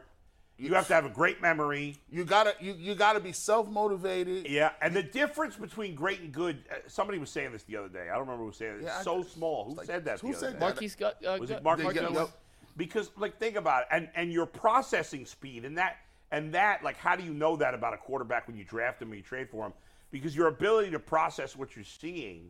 You 0.60 0.74
have 0.74 0.88
to 0.88 0.94
have 0.96 1.06
a 1.06 1.10
great 1.10 1.40
memory. 1.40 1.98
you 2.10 2.24
gotta 2.26 2.56
you, 2.60 2.74
you 2.74 2.96
gotta 2.96 3.20
be 3.20 3.32
self 3.32 3.68
motivated. 3.70 4.48
Yeah, 4.50 4.72
and 4.82 4.96
the 4.96 5.04
difference 5.04 5.56
between 5.56 5.94
great 5.94 6.22
and 6.22 6.32
good. 6.34 6.64
Uh, 6.72 6.76
somebody 6.88 7.20
was 7.20 7.30
saying 7.30 7.52
this 7.52 7.62
the 7.64 7.78
other 7.78 7.90
day. 7.90 8.10
I 8.10 8.14
don't 8.14 8.22
remember 8.22 8.42
who 8.42 8.48
was 8.48 8.58
saying 8.58 8.72
it. 8.72 8.78
It's 8.78 8.86
Yeah, 8.86 8.98
I- 8.98 9.04
so 9.04 9.22
small. 9.22 9.66
Who 9.66 9.76
like, 9.76 9.86
said 9.86 10.06
that? 10.06 10.20
who 10.20 10.32
the 10.32 10.38
said 10.40 10.46
day? 10.48 10.52
that? 10.54 10.60
Marquise 10.60 10.96
got, 10.96 11.24
uh, 11.24 11.38
Was 11.40 11.52
it 11.52 11.62
Mark 11.62 11.78
They 11.78 11.84
Marquez? 11.84 12.02
get- 12.02 12.12
yep. 12.14 12.30
Because 12.76 13.12
like 13.18 13.38
think 13.38 13.56
about 13.56 13.84
it, 13.84 13.88
and 13.92 14.10
and 14.16 14.32
your 14.32 14.48
processing 14.48 15.28
speed 15.28 15.64
and 15.64 15.78
that 15.78 15.98
and 16.32 16.52
that 16.56 16.84
like 16.84 16.98
how 16.98 17.16
do 17.16 17.24
you 17.24 17.34
know 17.36 17.56
that 17.58 17.76
about 17.76 17.94
a 17.94 17.98
quarterback 17.98 18.48
when 18.48 18.58
you 18.58 18.64
draft 18.64 19.00
him 19.00 19.10
and 19.10 19.18
you 19.18 19.24
trade 19.24 19.50
for 19.52 19.64
him? 19.66 19.74
Because 20.10 20.36
your 20.36 20.48
ability 20.48 20.90
to 20.92 21.00
process 21.00 21.56
what 21.56 21.76
you're 21.76 21.86
seeing, 21.86 22.50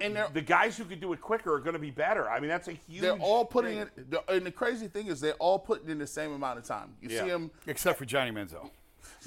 And 0.00 0.16
the 0.32 0.40
guys 0.40 0.76
who 0.78 0.84
can 0.84 1.00
do 1.00 1.12
it 1.12 1.20
quicker 1.20 1.52
are 1.52 1.58
going 1.58 1.72
to 1.72 1.78
be 1.80 1.90
better. 1.90 2.30
I 2.30 2.38
mean 2.38 2.48
that's 2.48 2.68
a 2.68 2.72
huge. 2.72 3.00
they're 3.00 3.12
all 3.18 3.44
putting 3.44 3.78
thing. 3.78 3.88
it. 4.12 4.24
And 4.28 4.46
the 4.46 4.50
crazy 4.52 4.86
thing 4.86 5.08
is, 5.08 5.20
they're 5.20 5.32
all 5.34 5.58
putting 5.58 5.88
in 5.90 5.98
the 5.98 6.06
same 6.06 6.32
amount 6.32 6.58
of 6.58 6.64
time. 6.64 6.94
You 7.02 7.08
Yeah. 7.10 7.22
see 7.24 7.28
them 7.30 7.50
Except 7.66 7.98
for 7.98 8.04
Johnny 8.04 8.30
Manziel. 8.30 8.70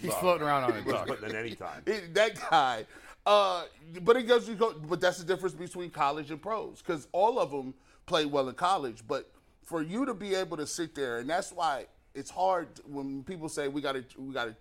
He's 0.01 0.13
floating 0.15 0.47
around 0.47 0.63
on 0.63 0.71
a 0.71 0.81
He's 0.81 0.91
duck. 0.93 1.07
putting 1.07 1.29
it 1.29 1.35
any 1.35 1.55
time. 1.67 1.83
It- 1.85 2.13
that 2.13 2.39
guy. 2.49 2.85
Uh, 3.25 3.65
but 4.01 4.15
it 4.15 4.23
goes, 4.23 4.47
you 4.49 4.55
go, 4.55 4.73
but 4.73 4.99
that's 5.01 5.19
the 5.19 5.25
difference 5.25 5.53
between 5.53 5.89
college 5.91 6.31
and 6.31 6.41
pros 6.41 6.81
because 6.81 7.07
all 7.11 7.37
of 7.37 7.51
them 7.51 7.73
play 8.05 8.25
well 8.25 8.47
in 8.49 8.55
college. 8.55 9.03
But 9.07 9.29
for 9.63 9.81
you 9.83 10.05
to 10.05 10.13
be 10.13 10.33
able 10.35 10.57
to 10.57 10.65
sit 10.65 10.95
there, 10.95 11.19
and 11.19 11.29
that's 11.29 11.51
why 11.51 11.85
it's 12.15 12.31
hard 12.31 12.67
when 12.87 13.23
people 13.23 13.47
say 13.49 13.67
we 13.67 13.79
got 13.81 13.91
to, 13.93 14.03
we 14.17 14.33
got 14.33 14.45
to, 14.45 14.55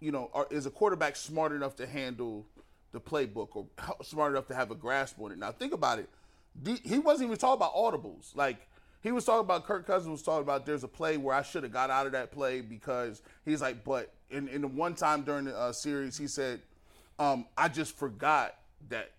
you 0.00 0.12
know, 0.12 0.30
are, 0.32 0.46
is 0.50 0.64
a 0.64 0.70
quarterback 0.70 1.14
smart 1.14 1.52
enough 1.52 1.76
to 1.76 1.86
handle 1.86 2.46
the 2.92 3.00
playbook 3.00 3.48
or 3.54 3.66
smart 4.02 4.32
enough 4.32 4.46
to 4.48 4.54
have 4.54 4.70
a 4.70 4.74
grasp 4.74 5.16
on 5.20 5.32
it? 5.32 5.38
Now 5.38 5.52
think 5.52 5.72
about 5.72 5.98
it. 5.98 6.08
He 6.84 6.98
wasn't 6.98 7.28
even 7.28 7.38
talking 7.38 7.56
about 7.58 7.74
audibles. 7.74 8.34
Like 8.34 8.56
he 9.02 9.12
was 9.12 9.24
talking 9.24 9.40
about 9.40 9.64
Kirk 9.66 9.86
Cousins 9.86 10.10
was 10.10 10.22
talking 10.22 10.42
about 10.42 10.66
there's 10.66 10.84
a 10.84 10.88
play 10.88 11.16
where 11.16 11.34
I 11.34 11.42
should 11.42 11.62
have 11.62 11.72
got 11.72 11.90
out 11.90 12.06
of 12.06 12.12
that 12.12 12.32
play 12.32 12.60
because 12.60 13.22
he's 13.44 13.60
like, 13.62 13.84
but 13.84 14.12
in, 14.30 14.48
in 14.48 14.60
the 14.62 14.68
one 14.68 14.94
time 14.94 15.22
during 15.22 15.44
the 15.46 15.56
uh, 15.56 15.72
series, 15.72 16.18
he 16.18 16.26
said, 16.26 16.60
um, 17.18 17.46
I 17.56 17.68
just 17.68 17.96
forgot 17.96 18.56
that 18.88 19.12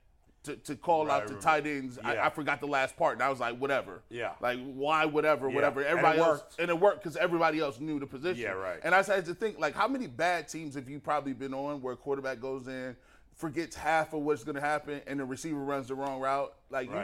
to, 0.43 0.55
to 0.55 0.75
call 0.75 1.05
Right, 1.05 1.21
out 1.21 1.27
the 1.27 1.35
tight 1.35 1.67
ends. 1.67 1.99
I, 2.03 2.15
Yeah. 2.15 2.25
I 2.25 2.29
forgot 2.31 2.59
the 2.59 2.67
last 2.67 2.97
part, 2.97 3.13
and 3.13 3.21
I 3.23 3.29
was 3.29 3.39
like, 3.39 3.57
whatever. 3.57 4.01
Yeah. 4.09 4.31
Like 4.41 4.59
why, 4.73 5.05
whatever, 5.05 5.47
Yeah. 5.49 5.55
whatever. 5.55 5.81
And 5.81 5.87
it 5.87 5.91
Everybody 5.91 6.19
else, 6.19 6.39
worked. 6.39 6.59
and 6.59 6.69
it 6.69 6.79
worked 6.79 7.03
because 7.03 7.15
everybody 7.15 7.59
else 7.59 7.79
knew 7.79 7.99
the 7.99 8.07
position. 8.07 8.41
Yeah, 8.41 8.51
right. 8.53 8.79
And 8.83 8.93
I 8.95 9.03
started 9.03 9.25
to 9.25 9.35
think, 9.35 9.59
like, 9.59 9.75
how 9.75 9.87
many 9.87 10.07
bad 10.07 10.47
teams 10.47 10.73
have 10.75 10.89
you 10.89 10.99
probably 10.99 11.33
been 11.33 11.53
on 11.53 11.81
where 11.81 11.93
a 11.93 11.97
quarterback 11.97 12.39
goes 12.41 12.67
in, 12.67 12.95
forgets 13.41 13.75
half 13.75 14.13
of 14.13 14.21
what's 14.21 14.43
going 14.45 14.55
to 14.55 14.61
happen, 14.61 15.01
and 15.07 15.19
the 15.19 15.25
receiver 15.25 15.59
runs 15.59 15.87
the 15.87 15.95
wrong 15.95 16.21
route? 16.21 16.53
Like, 16.69 16.89
you- 16.89 16.95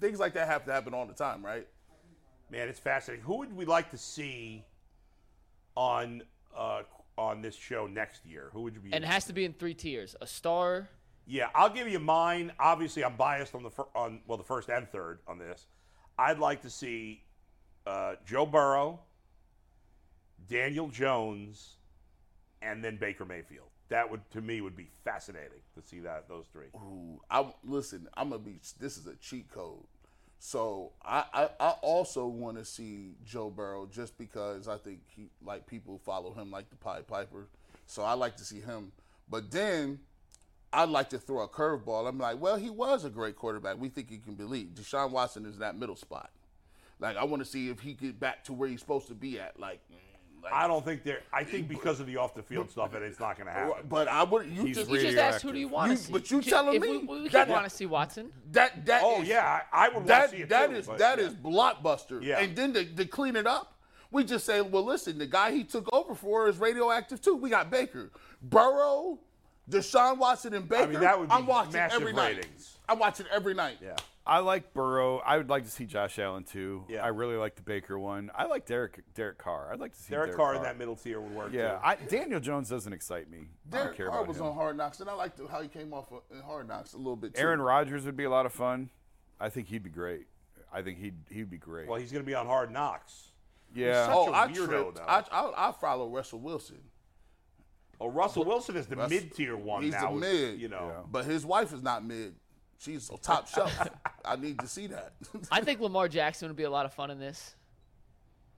things 0.00 0.18
like 0.18 0.34
that 0.34 0.48
have 0.48 0.64
to 0.66 0.72
happen 0.72 0.92
all 0.92 1.06
the 1.06 1.14
time, 1.14 1.42
right? 1.46 1.66
Man, 2.50 2.68
it's 2.68 2.78
fascinating. 2.78 3.24
Who 3.24 3.38
would 3.38 3.56
we 3.56 3.64
like 3.64 3.90
to 3.92 3.96
see 3.98 4.64
on 5.76 6.22
uh, 6.56 6.82
on 7.16 7.40
this 7.42 7.54
show 7.56 7.86
next 7.86 8.24
year? 8.26 8.50
Who 8.52 8.62
would 8.62 8.74
you 8.74 8.80
be? 8.80 8.92
and 8.92 9.02
it 9.04 9.06
has 9.08 9.24
to 9.26 9.32
be 9.32 9.44
in 9.44 9.52
three 9.54 9.74
tiers: 9.74 10.14
a 10.20 10.26
star, 10.26 10.88
Yeah, 11.26 11.48
I'll 11.54 11.70
give 11.70 11.88
you 11.88 11.98
mine. 11.98 12.52
Obviously, 12.60 13.04
I'm 13.04 13.16
biased 13.16 13.54
on 13.54 13.62
the 13.62 13.70
fir- 13.70 13.88
on 13.94 14.20
well 14.26 14.38
the 14.38 14.44
first 14.44 14.68
and 14.68 14.88
third 14.90 15.20
on 15.26 15.38
this. 15.38 15.66
I'd 16.18 16.38
like 16.38 16.62
to 16.62 16.70
see 16.70 17.24
uh, 17.86 18.14
Joe 18.24 18.46
Burrow, 18.46 19.00
Daniel 20.48 20.88
Jones, 20.88 21.78
and 22.62 22.82
then 22.84 22.96
Baker 22.96 23.24
Mayfield. 23.24 23.68
That 23.88 24.10
would 24.10 24.28
to 24.32 24.40
me 24.40 24.60
would 24.60 24.76
be 24.76 24.88
fascinating 25.04 25.60
to 25.74 25.82
see 25.86 26.00
that 26.00 26.28
those 26.28 26.46
three. 26.52 26.66
Ooh, 26.74 27.20
I 27.30 27.46
listen. 27.64 28.08
I'm 28.16 28.30
gonna 28.30 28.42
be. 28.42 28.58
This 28.80 28.96
is 28.96 29.06
a 29.06 29.14
cheat 29.16 29.50
code. 29.50 29.84
So 30.38 30.92
I, 31.04 31.24
I, 31.32 31.48
I 31.58 31.70
also 31.82 32.26
want 32.26 32.58
to 32.58 32.64
see 32.64 33.14
Joe 33.24 33.50
Burrow 33.50 33.86
just 33.86 34.18
because 34.18 34.68
I 34.68 34.76
think 34.76 35.00
he 35.06 35.28
like 35.44 35.66
people 35.66 35.98
follow 36.04 36.32
him 36.32 36.50
like 36.50 36.68
the 36.70 36.76
Pied 36.76 37.06
Piper. 37.06 37.46
So 37.86 38.02
I 38.02 38.12
like 38.12 38.36
to 38.36 38.44
see 38.44 38.60
him. 38.60 38.92
But 39.28 39.50
then 39.50 40.00
I'd 40.72 40.88
like 40.90 41.10
to 41.10 41.18
throw 41.18 41.42
a 41.42 41.48
curveball. 41.48 42.08
I'm 42.08 42.18
like, 42.18 42.40
well, 42.40 42.56
he 42.56 42.70
was 42.70 43.04
a 43.04 43.10
great 43.10 43.36
quarterback. 43.36 43.78
We 43.78 43.88
think 43.88 44.10
he 44.10 44.18
can 44.18 44.34
believe. 44.34 44.68
Deshaun 44.74 45.10
Watson 45.10 45.46
is 45.46 45.58
that 45.58 45.76
middle 45.76 45.96
spot. 45.96 46.30
Like 46.98 47.16
I 47.16 47.24
want 47.24 47.42
to 47.42 47.48
see 47.48 47.68
if 47.68 47.80
he 47.80 47.94
get 47.94 48.18
back 48.20 48.44
to 48.44 48.52
where 48.52 48.68
he's 48.68 48.80
supposed 48.80 49.08
to 49.08 49.14
be 49.14 49.40
at. 49.40 49.58
Like, 49.58 49.80
like 50.52 50.54
I 50.54 50.66
don't 50.66 50.84
think 50.84 51.02
they're. 51.04 51.20
I 51.32 51.44
think 51.44 51.68
because 51.68 52.00
of 52.00 52.06
the 52.06 52.16
off 52.16 52.34
the 52.34 52.42
field 52.42 52.70
stuff, 52.70 52.94
and 52.94 53.04
it's 53.04 53.20
not 53.20 53.36
going 53.36 53.46
to 53.46 53.52
happen. 53.52 53.86
But 53.88 54.08
I 54.08 54.22
would. 54.22 54.46
You 54.46 54.64
He's 54.64 54.76
just 54.76 54.90
you 54.90 55.00
just 55.00 55.18
asked 55.18 55.42
who 55.42 55.52
do 55.52 55.58
you 55.58 55.68
want 55.68 55.90
to 55.92 55.96
see? 55.96 56.12
but 56.12 56.30
you 56.30 56.40
Ju- 56.40 56.50
telling 56.50 56.76
if 56.76 56.82
me 56.82 56.98
we, 56.98 57.22
we 57.22 57.28
that- 57.30 57.48
want 57.48 57.64
to 57.64 57.70
see 57.70 57.86
Watson. 57.86 58.32
that 58.52 58.86
that 58.86 59.02
Oh 59.04 59.22
is- 59.22 59.28
yeah, 59.28 59.60
I, 59.72 59.86
I 59.86 59.88
would 59.88 59.94
want 59.96 60.06
to 60.06 60.12
that 60.12 60.30
see 60.30 60.36
it 60.38 60.48
that 60.48 60.70
too, 60.70 60.76
is 60.76 60.86
but, 60.86 60.98
that 60.98 61.18
yeah. 61.18 61.24
is 61.26 61.34
blockbuster. 61.34 62.22
Yeah. 62.22 62.38
And 62.40 62.54
then 62.56 62.72
to, 62.74 62.84
to 62.84 63.04
clean 63.06 63.36
it 63.36 63.46
up, 63.46 63.74
we 64.10 64.24
just 64.24 64.46
say, 64.46 64.60
well, 64.60 64.84
listen, 64.84 65.18
the 65.18 65.26
guy 65.26 65.50
he 65.52 65.64
took 65.64 65.92
over 65.92 66.14
for 66.14 66.48
is 66.48 66.58
radioactive 66.58 67.20
too. 67.20 67.34
We 67.36 67.50
got 67.50 67.70
Baker, 67.70 68.10
Burrow, 68.40 69.18
Deshaun 69.70 70.18
Watson, 70.18 70.54
and 70.54 70.68
Baker. 70.68 70.82
I 70.84 70.86
mean, 70.86 71.00
that 71.00 71.18
would 71.18 71.28
be 71.28 71.34
I'm 71.34 71.46
watching 71.46 71.72
massive 71.72 72.00
every 72.00 72.12
night. 72.12 72.36
ratings. 72.36 72.76
I'm 72.88 72.98
watching 72.98 73.26
every 73.32 73.54
night. 73.54 73.78
Yeah. 73.82 73.96
I 74.28 74.40
like 74.40 74.74
Burrow. 74.74 75.18
I 75.18 75.36
would 75.36 75.48
like 75.48 75.64
to 75.64 75.70
see 75.70 75.86
Josh 75.86 76.18
Allen 76.18 76.42
too. 76.42 76.84
Yeah. 76.88 77.04
I 77.04 77.08
really 77.08 77.36
like 77.36 77.54
the 77.54 77.62
Baker 77.62 77.96
one. 77.98 78.30
I 78.34 78.46
like 78.46 78.66
Derek 78.66 79.00
Derek 79.14 79.38
Carr. 79.38 79.70
I'd 79.72 79.78
like 79.78 79.92
to 79.92 79.98
see 80.00 80.10
Derek 80.10 80.28
Derek, 80.30 80.36
Carr 80.36 80.54
in 80.56 80.62
that 80.64 80.76
middle 80.78 80.96
tier 80.96 81.20
would 81.20 81.32
work. 81.32 81.52
Yeah, 81.52 81.74
too. 81.74 81.78
I, 81.84 81.94
Daniel 81.94 82.40
Jones 82.40 82.68
doesn't 82.68 82.92
excite 82.92 83.30
me. 83.30 83.38
I 83.38 83.70
Derek 83.70 83.96
care 83.96 84.08
Carr 84.08 84.18
about 84.18 84.28
was 84.28 84.38
him. 84.38 84.46
on 84.46 84.54
Hard 84.54 84.76
Knocks, 84.76 84.98
and 85.00 85.08
I 85.08 85.12
liked 85.12 85.40
how 85.50 85.62
he 85.62 85.68
came 85.68 85.94
off 85.94 86.10
of, 86.10 86.22
in 86.32 86.40
Hard 86.40 86.66
Knocks 86.66 86.94
a 86.94 86.98
little 86.98 87.14
bit. 87.16 87.34
Too. 87.34 87.40
Aaron 87.40 87.60
Rodgers 87.60 88.04
would 88.04 88.16
be 88.16 88.24
a 88.24 88.30
lot 88.30 88.46
of 88.46 88.52
fun. 88.52 88.90
I 89.38 89.48
think 89.48 89.68
he'd 89.68 89.84
be 89.84 89.90
great. 89.90 90.26
I 90.72 90.82
think 90.82 90.98
he'd 90.98 91.14
he'd 91.30 91.48
be 91.48 91.58
great. 91.58 91.86
Well, 91.88 92.00
he's 92.00 92.10
going 92.10 92.24
to 92.24 92.26
be 92.26 92.34
on 92.34 92.46
Hard 92.46 92.72
Knocks. 92.72 93.30
yeah. 93.74 94.06
such 94.06 94.14
Oh, 94.16 94.28
a 94.28 94.32
I 94.32 94.48
weirdo, 94.48 94.66
tripped. 94.66 94.94
though. 94.96 95.02
I, 95.06 95.22
I 95.30 95.68
I 95.68 95.72
follow 95.72 96.08
Russell 96.08 96.40
Wilson, 96.40 96.80
Oh, 98.00 98.08
Russell 98.08 98.44
Wilson 98.44 98.76
is 98.76 98.86
the 98.88 98.96
mid 99.08 99.34
tier 99.34 99.56
one 99.56 99.82
he's 99.84 99.92
now. 99.92 100.10
the 100.12 100.16
mid. 100.18 100.60
You 100.60 100.68
know. 100.68 101.06
but 101.10 101.24
his 101.24 101.46
wife 101.46 101.72
is 101.72 101.82
not 101.82 102.04
mid. 102.04 102.34
She's 102.78 103.10
top 103.22 103.48
shelf. 103.48 103.72
I 104.24 104.36
need 104.36 104.58
to 104.60 104.68
see 104.68 104.86
that. 104.88 105.14
I 105.50 105.60
think 105.62 105.80
Lamar 105.80 106.08
Jackson 106.08 106.48
would 106.48 106.56
be 106.56 106.64
a 106.64 106.70
lot 106.70 106.84
of 106.86 106.92
fun 106.92 107.10
in 107.10 107.18
this. 107.18 107.54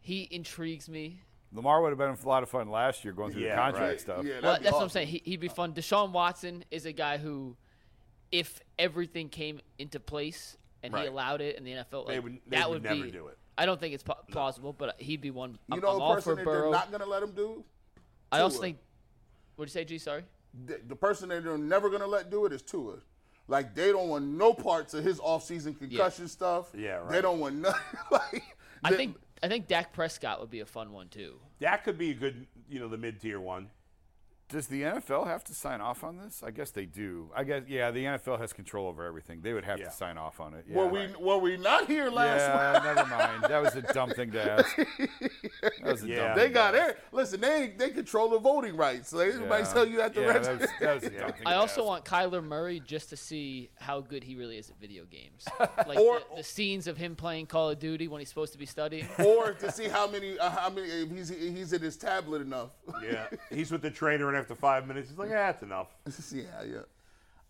He 0.00 0.26
intrigues 0.30 0.88
me. 0.88 1.20
Lamar 1.52 1.80
would 1.82 1.90
have 1.90 1.98
been 1.98 2.10
a 2.22 2.28
lot 2.28 2.42
of 2.42 2.48
fun 2.48 2.68
last 2.70 3.04
year 3.04 3.12
going 3.14 3.32
through 3.32 3.42
Yeah, 3.42 3.56
the 3.56 3.62
contract 3.62 3.80
right. 3.90 4.00
stuff. 4.00 4.24
Yeah, 4.24 4.40
Well, 4.42 4.58
be 4.58 4.64
that's 4.64 4.74
what 4.74 4.82
I'm 4.82 4.88
saying. 4.88 5.08
He, 5.08 5.22
he'd 5.24 5.40
be 5.40 5.48
fun. 5.48 5.72
Deshaun 5.72 6.12
Watson 6.12 6.64
is 6.70 6.84
a 6.84 6.92
guy 6.92 7.16
who 7.18 7.56
if 8.30 8.60
everything 8.78 9.28
came 9.28 9.60
into 9.78 9.98
place 10.00 10.56
and 10.82 10.94
he 10.94 11.06
allowed 11.06 11.40
it, 11.40 11.56
and 11.56 11.66
the 11.66 11.72
NFL, 11.72 12.06
They 12.06 12.14
like, 12.16 12.22
would- 12.24 12.38
they 12.46 12.56
that 12.56 12.68
would 12.68 12.82
would, 12.82 12.90
never 12.90 13.04
be. 13.04 13.10
do 13.10 13.26
it. 13.28 13.38
I 13.56 13.66
don't 13.66 13.80
think 13.80 13.94
it's 13.94 14.04
po- 14.04 14.18
plausible, 14.30 14.72
but 14.72 15.00
he'd 15.00 15.20
be 15.20 15.30
one. 15.32 15.52
You 15.68 15.74
I'm, 15.74 15.80
know 15.80 15.88
I'm 15.88 16.00
a 16.00 16.04
all 16.04 16.14
person 16.14 16.32
for 16.32 16.36
that 16.36 16.44
Burrow. 16.44 16.62
they're 16.62 16.70
not 16.70 16.90
going 16.90 17.00
to 17.02 17.08
let 17.08 17.22
him 17.22 17.32
do? 17.32 17.64
I 18.30 18.40
also 18.40 18.60
think. 18.60 18.78
What'd 19.56 19.74
you 19.74 19.80
say, 19.80 19.84
G? 19.84 19.98
Sorry. 19.98 20.22
The, 20.66 20.80
the 20.86 20.94
person 20.94 21.30
that 21.30 21.42
they're 21.42 21.58
never 21.58 21.88
going 21.88 22.02
to 22.02 22.06
let 22.06 22.30
do 22.30 22.46
it 22.46 22.52
is 22.52 22.62
Tua. 22.62 22.98
Like, 23.48 23.74
they 23.74 23.90
don't 23.90 24.08
want 24.08 24.26
no 24.26 24.52
parts 24.52 24.92
of 24.94 25.02
his 25.02 25.18
offseason 25.20 25.78
concussion 25.78 26.28
stuff. 26.28 26.70
Yeah, 26.76 26.96
right. 26.96 27.10
They 27.12 27.22
don't 27.22 27.40
want 27.40 27.56
nothing. 27.56 27.80
like, 28.10 28.42
I 28.84 28.90
they- 28.90 28.96
think 28.96 29.16
I 29.42 29.48
think 29.48 29.68
Dak 29.68 29.92
Prescott 29.92 30.40
would 30.40 30.50
be 30.50 30.60
a 30.60 30.66
fun 30.66 30.92
one 30.92 31.08
too. 31.08 31.38
That 31.60 31.84
could 31.84 31.96
be 31.96 32.10
a 32.10 32.14
good, 32.14 32.46
you 32.68 32.78
know, 32.80 32.88
the 32.88 32.98
mid 32.98 33.20
tier 33.20 33.40
one. 33.40 33.70
Does 34.48 34.66
the 34.68 34.80
NFL 34.82 35.26
have 35.26 35.44
to 35.44 35.54
sign 35.54 35.82
off 35.82 36.02
on 36.02 36.16
this? 36.16 36.42
I 36.42 36.50
guess 36.50 36.70
they 36.70 36.86
do. 36.86 37.30
I 37.36 37.44
guess 37.44 37.64
yeah. 37.68 37.90
The 37.90 38.04
NFL 38.04 38.38
has 38.40 38.54
control 38.54 38.86
over 38.88 39.04
everything. 39.04 39.42
They 39.42 39.52
would 39.52 39.64
have 39.66 39.78
Yeah. 39.78 39.86
to 39.86 39.92
sign 39.92 40.16
off 40.16 40.40
on 40.40 40.54
it. 40.54 40.64
Yeah. 40.66 40.76
Were 40.78 40.86
we 40.86 41.06
were 41.20 41.36
we 41.36 41.56
not 41.58 41.86
here 41.86 42.08
last 42.08 42.40
yeah, 42.40 42.80
never 42.94 43.08
mind. 43.10 43.42
That 43.44 43.62
was 43.62 43.76
a 43.76 43.82
dumb 43.92 44.10
thing 44.10 44.30
to 44.32 44.52
ask. 44.52 44.76
That 45.82 45.92
was 45.92 46.02
a 46.02 46.06
Yeah. 46.08 46.28
dumb 46.28 46.36
They 46.36 46.44
thing 46.44 46.52
got 46.54 46.70
to 46.72 46.80
ask. 46.80 46.90
it. 46.92 46.98
Listen, 47.12 47.40
they 47.40 47.74
they 47.76 47.90
control 47.90 48.30
the 48.30 48.38
voting 48.38 48.76
rights. 48.76 49.10
So 49.10 49.18
everybody 49.18 49.64
Yeah. 49.64 49.72
tell 49.72 49.86
you 49.86 50.00
at 50.00 50.14
the 50.14 50.20
yeah, 50.22 50.26
red. 50.28 50.44
that 50.44 50.60
was, 50.60 50.70
that 50.80 50.94
was 50.94 51.04
a 51.04 51.10
dumb 51.18 51.32
thing 51.32 51.42
I 51.46 51.54
also 51.54 51.80
ask. 51.82 51.86
want 51.88 52.04
Kyler 52.04 52.42
Murray 52.42 52.80
just 52.80 53.10
to 53.10 53.16
see 53.16 53.70
how 53.78 54.00
good 54.00 54.24
he 54.24 54.34
really 54.34 54.56
is 54.58 54.70
at 54.70 54.80
video 54.80 55.04
games. 55.04 55.44
Like 55.86 55.98
Or- 55.98 56.20
the, 56.30 56.36
the 56.38 56.42
scenes 56.44 56.86
of 56.86 56.96
him 56.96 57.14
playing 57.16 57.46
Call 57.46 57.70
of 57.70 57.78
Duty 57.78 58.08
when 58.08 58.20
he's 58.20 58.28
supposed 58.28 58.52
to 58.52 58.58
be 58.58 58.66
studying. 58.66 59.06
or 59.24 59.52
to 59.52 59.70
see 59.70 59.88
how 59.88 60.06
many 60.10 60.38
uh, 60.38 60.50
how 60.50 60.70
many 60.70 60.88
if 60.88 61.10
he's 61.10 61.28
he's 61.28 61.72
in 61.72 61.82
his 61.82 61.96
tablet 61.96 62.42
enough. 62.42 62.70
Yeah. 63.02 63.26
He's 63.50 63.70
with 63.70 63.82
the 63.82 63.90
trainer, 63.90 64.28
and 64.28 64.37
after 64.38 64.54
five 64.54 64.86
minutes, 64.86 65.08
he's 65.10 65.18
like, 65.18 65.30
yeah, 65.30 65.50
that's 65.50 65.62
enough. 65.62 65.88
yeah, 66.32 66.42
yeah. 66.66 66.78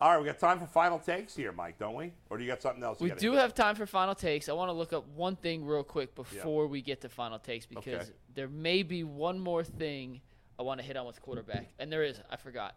All 0.01 0.13
right, 0.13 0.21
we 0.21 0.27
got 0.27 0.39
time 0.39 0.61
for 0.61 0.67
final 0.67 0.99
takes 0.99 1.35
here, 1.35 1.51
Mike, 1.51 1.77
don't 1.79 1.95
we? 1.97 2.13
Or 2.31 2.39
do 2.39 2.45
you 2.45 2.51
got 2.51 2.63
something 2.63 2.83
else? 2.85 3.01
We 3.01 3.09
gotta 3.09 3.21
do 3.21 3.33
hit? 3.33 3.41
have 3.41 3.53
time 3.55 3.75
for 3.75 3.85
final 3.85 4.15
takes. 4.15 4.49
I 4.49 4.53
want 4.53 4.69
to 4.69 4.73
look 4.73 4.93
up 4.93 5.09
one 5.09 5.35
thing 5.35 5.65
real 5.65 5.83
quick 5.83 6.15
before 6.15 6.69
we 6.69 6.83
get 6.83 7.01
to 7.01 7.09
final 7.09 7.39
takes 7.41 7.67
because 7.67 7.87
Okay. 7.87 8.11
there 8.35 8.47
may 8.49 8.85
be 8.85 9.03
one 9.03 9.41
more 9.41 9.65
thing 9.65 10.21
I 10.57 10.63
want 10.63 10.79
to 10.81 10.87
hit 10.87 10.97
on 10.97 11.05
with 11.07 11.21
quarterback, 11.21 11.69
and 11.81 11.91
there 11.93 12.05
is. 12.05 12.21
I 12.31 12.37
forgot. 12.37 12.77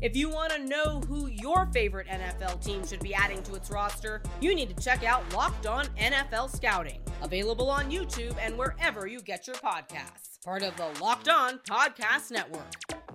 If 0.00 0.16
you 0.16 0.30
want 0.30 0.50
to 0.52 0.64
know 0.64 1.00
who 1.08 1.26
your 1.26 1.66
favorite 1.66 2.06
NFL 2.06 2.64
team 2.64 2.86
should 2.86 3.00
be 3.00 3.12
adding 3.12 3.42
to 3.42 3.54
its 3.54 3.70
roster, 3.70 4.22
you 4.40 4.54
need 4.54 4.74
to 4.74 4.82
check 4.82 5.04
out 5.04 5.30
Locked 5.34 5.66
On 5.66 5.84
NFL 5.98 6.56
Scouting, 6.56 7.00
available 7.20 7.68
on 7.68 7.90
YouTube 7.90 8.34
and 8.40 8.56
wherever 8.56 9.06
you 9.06 9.20
get 9.20 9.46
your 9.46 9.56
podcasts. 9.56 10.42
Part 10.42 10.62
of 10.62 10.74
the 10.78 10.88
Locked 11.02 11.28
On 11.28 11.58
Podcast 11.58 12.30
Network. 12.30 12.64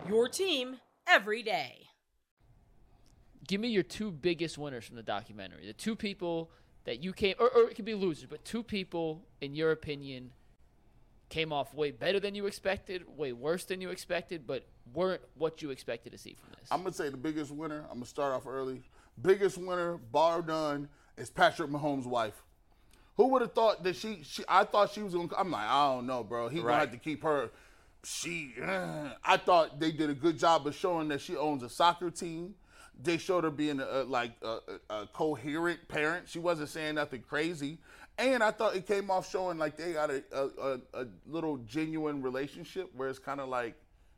Your 0.07 0.29
team 0.29 0.77
every 1.07 1.41
day. 1.41 1.87
Give 3.47 3.59
me 3.59 3.69
your 3.69 3.81
two 3.81 4.11
biggest 4.11 4.59
winners 4.59 4.85
from 4.85 4.95
the 4.95 5.03
documentary. 5.03 5.65
The 5.65 5.73
two 5.73 5.95
people 5.95 6.51
that 6.83 7.03
you 7.03 7.13
came, 7.13 7.33
or, 7.39 7.49
or 7.49 7.67
it 7.67 7.75
could 7.75 7.85
be 7.85 7.95
losers, 7.95 8.27
but 8.29 8.45
two 8.45 8.61
people, 8.61 9.25
in 9.41 9.55
your 9.55 9.71
opinion, 9.71 10.29
came 11.29 11.51
off 11.51 11.73
way 11.73 11.91
better 11.91 12.19
than 12.19 12.35
you 12.35 12.45
expected, 12.45 13.03
way 13.17 13.33
worse 13.33 13.65
than 13.65 13.81
you 13.81 13.89
expected, 13.89 14.45
but 14.45 14.65
weren't 14.93 15.21
what 15.35 15.61
you 15.61 15.71
expected 15.71 16.11
to 16.11 16.17
see 16.17 16.35
from 16.35 16.51
this. 16.59 16.67
I'm 16.71 16.83
gonna 16.83 16.93
say 16.93 17.09
the 17.09 17.17
biggest 17.17 17.51
winner. 17.51 17.85
I'm 17.89 17.97
gonna 17.97 18.05
start 18.05 18.33
off 18.33 18.47
early. 18.47 18.83
Biggest 19.21 19.57
winner, 19.57 19.97
bar 19.97 20.41
none, 20.41 20.89
is 21.17 21.29
Patrick 21.29 21.69
Mahomes' 21.69 22.05
wife. 22.05 22.43
Who 23.17 23.27
would 23.29 23.41
have 23.41 23.53
thought 23.53 23.83
that 23.83 23.95
she, 23.95 24.19
she? 24.23 24.43
I 24.47 24.65
thought 24.65 24.91
she 24.91 25.01
was 25.01 25.13
gonna. 25.13 25.29
I'm 25.37 25.51
like, 25.51 25.65
I 25.65 25.93
don't 25.93 26.05
know, 26.05 26.23
bro. 26.23 26.49
He 26.49 26.61
gonna 26.61 26.73
have 26.73 26.91
to 26.91 26.97
keep 26.97 27.23
her. 27.23 27.49
She. 28.03 28.53
uh, 28.61 29.11
I 29.23 29.37
thought 29.37 29.79
they 29.79 29.91
did 29.91 30.09
a 30.09 30.13
good 30.13 30.37
job 30.37 30.67
of 30.67 30.75
showing 30.75 31.07
that 31.07 31.21
she 31.21 31.35
owns 31.35 31.63
a 31.63 31.69
soccer 31.69 32.11
team. 32.11 32.55
They 33.01 33.17
showed 33.17 33.43
her 33.43 33.51
being 33.51 33.81
a, 33.81 34.03
like 34.03 34.31
a, 34.41 34.59
a 34.89 35.07
coherent 35.07 35.87
parent. 35.87 36.29
She 36.29 36.39
wasn't 36.39 36.69
saying 36.69 36.95
nothing 36.95 37.21
crazy. 37.21 37.79
And 38.17 38.41
I 38.41 38.51
thought 38.51 38.75
it 38.75 38.87
came 38.87 39.11
off 39.11 39.29
showing 39.29 39.57
like 39.57 39.75
they 39.75 39.93
got 39.93 40.09
a, 40.09 40.23
a, 40.31 40.45
a, 40.45 40.79
a 41.01 41.07
little 41.27 41.57
genuine 41.57 42.21
relationship 42.21 42.89
where 42.95 43.09
it's 43.09 43.19
kind 43.19 43.41
of 43.41 43.49
like 43.49 43.75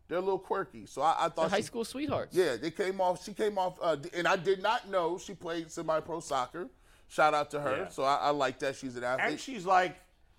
they're 0.08 0.20
a 0.20 0.22
little 0.22 0.38
quirky. 0.40 0.86
So 0.86 1.02
I, 1.02 1.16
I 1.18 1.22
They're 1.24 1.30
thought 1.32 1.50
high 1.50 1.58
she- 1.58 1.64
school 1.64 1.84
sweethearts. 1.86 2.36
yeah, 2.36 2.56
they 2.58 2.70
came 2.72 3.02
off. 3.02 3.24
She 3.24 3.34
came 3.34 3.58
off, 3.58 3.78
uh, 3.82 3.98
and 4.14 4.28
I 4.28 4.36
did 4.36 4.62
not 4.62 4.88
know 4.90 5.18
she 5.18 5.34
played 5.34 5.72
semi-pro 5.72 6.20
soccer. 6.20 6.68
Shout 7.10 7.34
out 7.34 7.50
to 7.52 7.60
her. 7.60 7.78
Yeah. 7.78 7.88
So 7.90 8.04
I, 8.04 8.16
I 8.16 8.30
like 8.30 8.60
that 8.60 8.76
she's 8.76 8.96
an 8.98 9.04
athlete. 9.04 9.28
And 9.32 9.40
she's 9.40 9.66
like, 9.66 9.98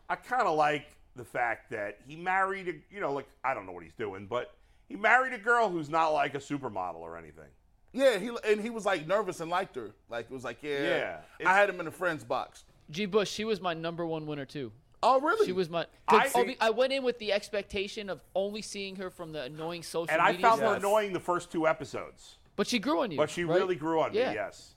I 0.09 0.17
kind 0.17 0.43
of 0.47 0.57
like 0.57 0.87
the 1.17 1.25
fact 1.25 1.71
that 1.71 1.99
he 2.07 2.15
married 2.15 2.69
a, 2.69 2.95
you 2.95 3.01
know, 3.01 3.13
like 3.13 3.27
I 3.43 3.55
don't 3.55 3.67
know 3.67 3.73
what 3.73 3.83
he's 3.83 3.95
doing, 3.95 4.27
but 4.27 4.55
he 4.89 4.95
married 4.95 5.33
a 5.33 5.39
girl 5.39 5.69
who's 5.69 5.89
not 5.91 6.11
like 6.11 6.35
a 6.35 6.39
supermodel 6.39 6.97
or 6.97 7.17
anything. 7.19 7.49
yeah, 7.93 8.19
he 8.19 8.31
and 8.47 8.61
he 8.61 8.71
was 8.71 8.87
like 8.87 9.07
nervous 9.07 9.41
and 9.41 9.51
liked 9.51 9.75
her. 9.77 9.91
Like 10.09 10.27
it 10.27 10.33
was 10.33 10.45
like, 10.45 10.63
yeah, 10.63 11.19
Yeah, 11.41 11.49
I 11.51 11.57
had 11.57 11.69
him 11.69 11.81
in 11.81 11.87
a 11.89 11.91
friends 11.91 12.23
box. 12.23 12.65
G. 12.91 13.07
Bush, 13.07 13.31
she 13.31 13.45
was 13.45 13.61
my 13.61 13.75
number 13.75 14.07
one 14.07 14.27
winner 14.27 14.45
too. 14.45 14.73
Oh, 15.03 15.21
really? 15.21 15.47
She 15.47 15.53
was 15.53 15.69
my. 15.71 15.87
I- 16.09 16.31
I, 16.35 16.57
I 16.61 16.71
went 16.71 16.93
in 16.93 17.05
with 17.05 17.19
the 17.19 17.33
expectation 17.33 18.11
of 18.11 18.21
only 18.35 18.63
seeing 18.63 18.97
her 18.97 19.11
from 19.11 19.33
the 19.33 19.43
annoying 19.43 19.83
social 19.83 20.13
And 20.13 20.21
I 20.21 20.33
media 20.33 20.47
found 20.49 20.61
her 20.63 20.75
annoying 20.75 21.13
the 21.13 21.21
first 21.21 21.53
two 21.53 21.69
episodes, 21.69 22.39
but 22.57 22.67
she 22.67 22.79
grew 22.79 23.01
on 23.03 23.11
you. 23.13 23.17
but 23.17 23.31
she 23.31 23.45
right? 23.45 23.59
really 23.59 23.77
grew 23.77 24.01
on 24.01 24.13
Yeah. 24.13 24.31
me. 24.31 24.35
Yes. 24.35 24.75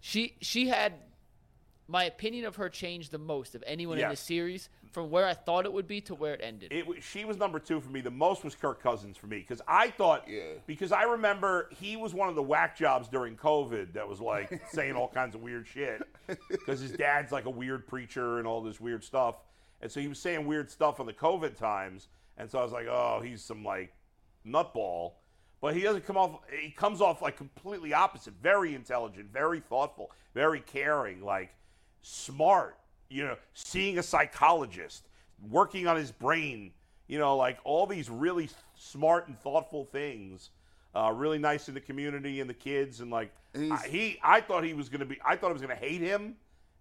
She 0.00 0.36
she 0.40 0.68
had 0.68 0.92
my 1.88 2.04
opinion 2.04 2.44
of 2.44 2.56
her 2.56 2.68
changed 2.68 3.10
the 3.10 3.18
most 3.18 3.54
of 3.54 3.64
anyone 3.66 3.96
in 3.98 4.02
Yes. 4.02 4.12
this 4.12 4.20
series 4.20 4.68
from 4.94 5.10
where 5.10 5.26
I 5.26 5.34
thought 5.34 5.66
it 5.66 5.72
would 5.72 5.88
be 5.88 6.00
to 6.02 6.14
where 6.14 6.34
it 6.34 6.40
ended. 6.42 6.72
It, 6.72 6.86
wa- 6.86 6.94
she 7.00 7.24
was 7.24 7.36
number 7.36 7.58
two 7.58 7.80
for 7.80 7.90
me. 7.90 8.00
The 8.00 8.10
most 8.12 8.44
was 8.44 8.54
Kirk 8.54 8.80
Cousins 8.82 9.16
for 9.16 9.26
me 9.26 9.38
because 9.40 9.60
I 9.68 9.90
thought, 9.90 10.26
Yeah. 10.28 10.42
because 10.66 10.92
I 10.92 11.02
remember 11.02 11.68
he 11.78 11.96
was 11.96 12.14
one 12.14 12.28
of 12.28 12.36
the 12.36 12.42
whack 12.42 12.78
jobs 12.78 13.08
during 13.08 13.36
COVID 13.36 13.92
that 13.94 14.08
was 14.08 14.20
like 14.20 14.62
saying 14.70 14.94
all 14.94 15.08
kinds 15.08 15.34
of 15.34 15.42
weird 15.42 15.66
shit 15.66 16.00
because 16.48 16.78
his 16.80 16.92
dad's 16.92 17.32
like 17.32 17.44
a 17.46 17.50
weird 17.50 17.86
preacher 17.88 18.38
and 18.38 18.46
all 18.46 18.62
this 18.62 18.80
weird 18.80 19.02
stuff, 19.04 19.34
and 19.82 19.90
so 19.90 20.00
he 20.00 20.06
was 20.08 20.18
saying 20.20 20.46
weird 20.46 20.70
stuff 20.70 21.00
on 21.00 21.06
the 21.06 21.12
COVID 21.12 21.56
times, 21.58 22.06
and 22.38 22.48
so 22.48 22.60
I 22.60 22.62
was 22.62 22.72
like, 22.72 22.86
oh, 22.88 23.20
he's 23.22 23.42
some 23.42 23.64
like 23.64 23.92
nutball. 24.46 25.12
But 25.60 25.74
he 25.74 25.80
doesn't 25.80 26.06
come 26.06 26.16
off. 26.16 26.40
He 26.60 26.70
comes 26.70 27.00
off 27.00 27.20
like 27.22 27.36
completely 27.36 27.92
opposite. 27.94 28.34
Very 28.42 28.74
intelligent, 28.74 29.32
very 29.32 29.60
thoughtful, 29.60 30.10
very 30.34 30.60
caring, 30.60 31.20
like 31.22 31.52
smart. 32.02 32.78
You 33.08 33.24
know, 33.24 33.36
seeing 33.54 33.98
a 33.98 34.02
psychologist, 34.02 35.06
working 35.50 35.86
on 35.86 35.96
his 35.96 36.10
brain. 36.10 36.72
You 37.06 37.18
know, 37.18 37.36
like 37.36 37.58
all 37.64 37.86
these 37.86 38.08
really 38.08 38.48
smart 38.76 39.28
and 39.28 39.38
thoughtful 39.38 39.84
things. 39.84 40.50
Uh, 40.96 41.10
really 41.10 41.38
nice 41.38 41.66
in 41.68 41.74
the 41.74 41.80
community 41.80 42.40
and 42.40 42.48
the 42.48 42.54
kids, 42.54 43.00
and 43.00 43.10
like 43.10 43.32
And 43.52 43.72
I, 43.72 43.88
he, 43.88 44.18
I 44.22 44.40
thought 44.40 44.62
he 44.64 44.74
was 44.74 44.88
gonna 44.88 45.04
be. 45.04 45.18
I 45.24 45.34
thought 45.36 45.50
I 45.50 45.52
was 45.52 45.60
gonna 45.60 45.74
hate 45.74 46.00
him, 46.00 46.36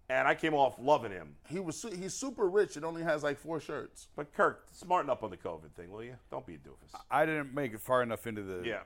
and 0.07 0.27
I 0.27 0.35
came 0.35 0.53
off 0.53 0.75
loving 0.79 1.11
him. 1.11 1.35
he 1.49 1.59
was 1.59 1.75
su- 1.81 1.89
he's 1.89 2.13
super 2.13 2.47
rich 2.47 2.75
and 2.75 2.85
only 2.85 3.01
has 3.01 3.23
like 3.23 3.39
four 3.39 3.59
shirts. 3.59 4.07
But 4.15 4.31
Kirk, 4.31 4.65
smarten 4.71 5.09
up 5.09 5.23
on 5.23 5.31
the 5.31 5.37
COVID 5.37 5.71
thing, 5.75 5.91
will 5.91 6.03
you? 6.03 6.15
Don't 6.29 6.45
be 6.45 6.53
a 6.53 6.57
doofus. 6.59 6.93
I 7.09 7.25
didn't 7.25 7.55
make 7.55 7.73
it 7.73 7.81
far 7.81 8.03
enough 8.03 8.27
into 8.27 8.43
the 8.43 8.61
Yeah. 8.63 8.81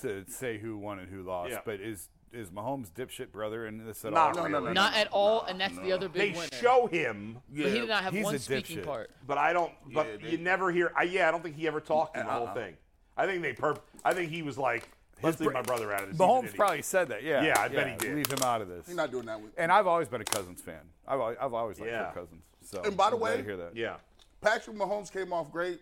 to 0.00 0.24
say 0.28 0.58
who 0.58 0.76
won 0.76 0.98
and 0.98 1.08
who 1.08 1.22
lost. 1.22 1.52
Yeah. 1.52 1.60
But 1.64 1.80
is 1.80 2.08
is 2.32 2.50
Mahomes 2.50 2.90
dipshit 2.90 3.30
brother 3.32 3.66
in 3.66 3.84
this 3.86 4.04
at 4.04 4.12
Not 4.12 4.36
all? 4.36 4.44
No, 4.44 4.48
no, 4.48 4.58
really. 4.58 4.66
no, 4.68 4.72
Not 4.82 4.94
at 4.96 5.08
all, 5.12 5.42
and 5.44 5.60
that's 5.60 5.76
the 5.78 5.92
other 5.92 6.08
They 6.08 6.28
big 6.30 6.36
winner. 6.36 6.48
show 6.60 6.86
him, 6.86 7.38
but 7.48 7.66
he 7.66 7.72
did 7.80 7.88
not 7.88 8.02
have 8.02 8.12
he's 8.12 8.24
one 8.24 8.34
a 8.34 8.38
speaking 8.38 8.78
dipshit. 8.78 8.84
part. 8.84 9.10
but 9.26 9.38
I 9.38 9.52
don't. 9.52 9.72
But 9.92 10.06
Yeah, 10.06 10.16
they- 10.22 10.30
you 10.32 10.38
never 10.38 10.70
hear. 10.70 10.92
I, 10.96 11.04
yeah, 11.04 11.28
I 11.28 11.30
don't 11.30 11.42
think 11.42 11.56
he 11.56 11.66
ever 11.66 11.80
talked 11.80 12.16
in 12.16 12.26
the 12.26 12.32
whole 12.32 12.48
Uh-uh. 12.48 12.54
thing. 12.54 12.76
I 13.16 13.26
think 13.26 13.42
they 13.42 13.54
perp. 13.54 13.78
I 14.04 14.12
think 14.12 14.30
he 14.30 14.42
was 14.42 14.58
like, 14.58 14.88
let's 15.22 15.40
leave 15.40 15.48
br- 15.48 15.54
my 15.54 15.62
brother 15.62 15.92
out 15.92 16.02
of 16.02 16.08
this. 16.10 16.16
He's 16.16 16.20
an 16.20 16.26
Mahomes 16.28 16.38
idiot. 16.40 16.56
probably 16.56 16.82
said 16.82 17.08
that. 17.08 17.22
Yeah. 17.22 17.42
Yeah, 17.44 17.58
I 17.60 17.68
bet 17.68 17.88
he 17.88 17.96
did. 17.96 18.14
Leave 18.16 18.30
him 18.30 18.42
out 18.42 18.60
of 18.60 18.68
this. 18.68 18.86
He's 18.86 18.96
not 18.96 19.10
doing 19.10 19.24
that 19.26 19.40
with. 19.40 19.52
and 19.56 19.72
I've 19.72 19.86
always 19.86 20.08
been 20.08 20.20
a 20.20 20.24
Cousins 20.24 20.60
fan. 20.60 20.80
I've 21.08 21.20
always, 21.20 21.38
I've 21.40 21.54
always 21.54 21.80
liked 21.80 21.90
Yeah. 21.92 22.04
Kirk 22.06 22.14
Cousins. 22.24 22.42
So 22.62 22.82
And 22.82 22.96
by 22.96 23.08
the 23.10 23.14
I'm 23.16 23.20
glad 23.20 23.30
way- 23.30 23.36
to 23.38 23.42
hear 23.44 23.56
that. 23.56 23.74
Yeah. 23.76 23.96
Patrick 24.42 24.76
Mahomes 24.76 25.10
came 25.10 25.32
off 25.32 25.50
great. 25.50 25.80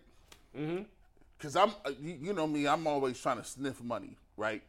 Mm-hmm. 0.57 0.83
Cause 1.41 1.57
I'm, 1.57 1.71
uh, 1.85 1.91
you, 2.01 2.17
you 2.23 2.33
know 2.33 2.47
me, 2.47 2.67
I'm 2.69 2.87
always 2.87 3.21
trying 3.21 3.39
to 3.39 3.45
sniff 3.45 3.83
money, 3.83 4.17
right? 4.37 4.63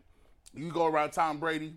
You 0.55 0.71
go 0.71 0.85
around 0.85 1.11
Tom 1.11 1.37
Brady, 1.39 1.73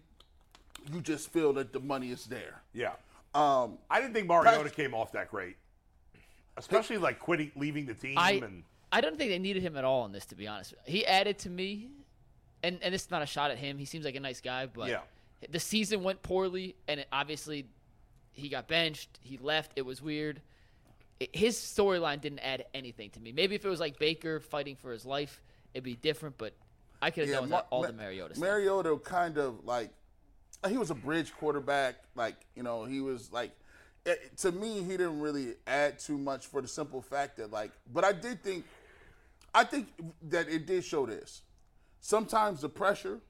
you 0.93 1.01
just 1.01 1.31
feel 1.33 1.53
that 1.55 1.73
the 1.73 1.81
money 1.81 2.11
is 2.11 2.27
there. 2.27 2.63
Yeah. 2.73 2.93
Um, 3.35 3.79
I 3.91 4.01
didn't 4.01 4.15
think 4.15 4.27
Mariota 4.29 4.65
Pat- 4.65 4.75
came 4.75 4.95
off 4.95 5.13
that 5.13 5.31
great, 5.31 5.57
especially 6.57 6.99
like 6.99 7.19
quitting, 7.19 7.51
leaving 7.57 7.87
the 7.87 7.95
team, 7.95 8.17
I 8.17 8.33
and 8.33 8.63
I 8.91 9.01
don't 9.01 9.19
think 9.19 9.31
they 9.31 9.39
needed 9.39 9.63
him 9.63 9.77
at 9.77 9.85
all 9.85 10.07
in 10.07 10.13
this, 10.13 10.25
to 10.27 10.35
be 10.35 10.47
honest. 10.49 10.75
He 10.87 11.05
added 11.07 11.39
to 11.41 11.51
me, 11.51 11.89
and 12.63 12.79
and 12.83 12.95
it's 12.95 13.11
not 13.11 13.23
a 13.23 13.27
shot 13.27 13.51
at 13.51 13.59
him. 13.59 13.79
He 13.79 13.85
seems 13.85 14.05
like 14.05 14.15
a 14.15 14.21
nice 14.21 14.41
guy, 14.41 14.67
but 14.67 14.89
Yeah. 14.89 15.01
the 15.51 15.61
season 15.61 16.03
went 16.03 16.23
poorly, 16.23 16.75
and 16.89 17.01
it, 17.01 17.09
obviously 17.13 17.67
he 18.33 18.49
got 18.49 18.67
benched. 18.67 19.19
He 19.23 19.37
left. 19.39 19.73
It 19.77 19.83
was 19.85 20.01
weird. 20.01 20.41
it, 21.21 21.35
his 21.35 21.57
storyline 21.57 22.21
didn't 22.21 22.39
add 22.41 22.65
anything 22.73 23.11
to 23.11 23.21
me. 23.21 23.33
Maybe 23.33 23.55
if 23.57 23.65
it 23.65 23.69
was 23.69 23.81
like 23.81 23.99
Baker 23.99 24.39
fighting 24.41 24.77
for 24.77 24.93
his 24.93 25.05
life, 25.05 25.43
it'd 25.75 25.85
be 25.85 25.97
different. 25.97 26.39
But 26.39 26.55
I 27.01 27.11
could 27.11 27.29
have 27.29 27.41
done 27.41 27.51
Ma- 27.51 27.57
without 27.57 27.67
all 27.71 27.81
Ma- 27.83 27.87
the 27.89 27.93
Mariota 27.93 28.35
stuff. 28.35 28.49
Mariota 28.49 28.97
kind 28.99 29.39
of 29.39 29.65
like 29.65 29.91
he 30.69 30.77
was 30.79 30.91
a 30.91 30.95
bridge 30.95 31.33
quarterback. 31.35 31.97
Like 32.15 32.37
you 32.55 32.63
know, 32.63 32.85
he 32.85 33.01
was 33.01 33.33
like 33.33 33.53
eh, 34.07 34.15
to 34.39 34.53
me, 34.53 34.83
he 34.83 34.91
didn't 34.91 35.21
really 35.21 35.55
add 35.67 35.99
too 35.99 36.19
much 36.19 36.47
for 36.47 36.61
the 36.61 36.69
simple 36.69 37.01
fact 37.03 37.37
that 37.37 37.51
like. 37.53 37.73
But 37.93 38.05
I 38.05 38.13
did 38.13 38.43
think, 38.43 38.65
I 39.55 39.65
think 39.65 39.89
that 40.23 40.49
it 40.49 40.67
did 40.67 40.85
show 40.85 41.07
this. 41.07 41.43
Sometimes 42.01 42.61
the 42.61 42.69
pressure 42.69 43.21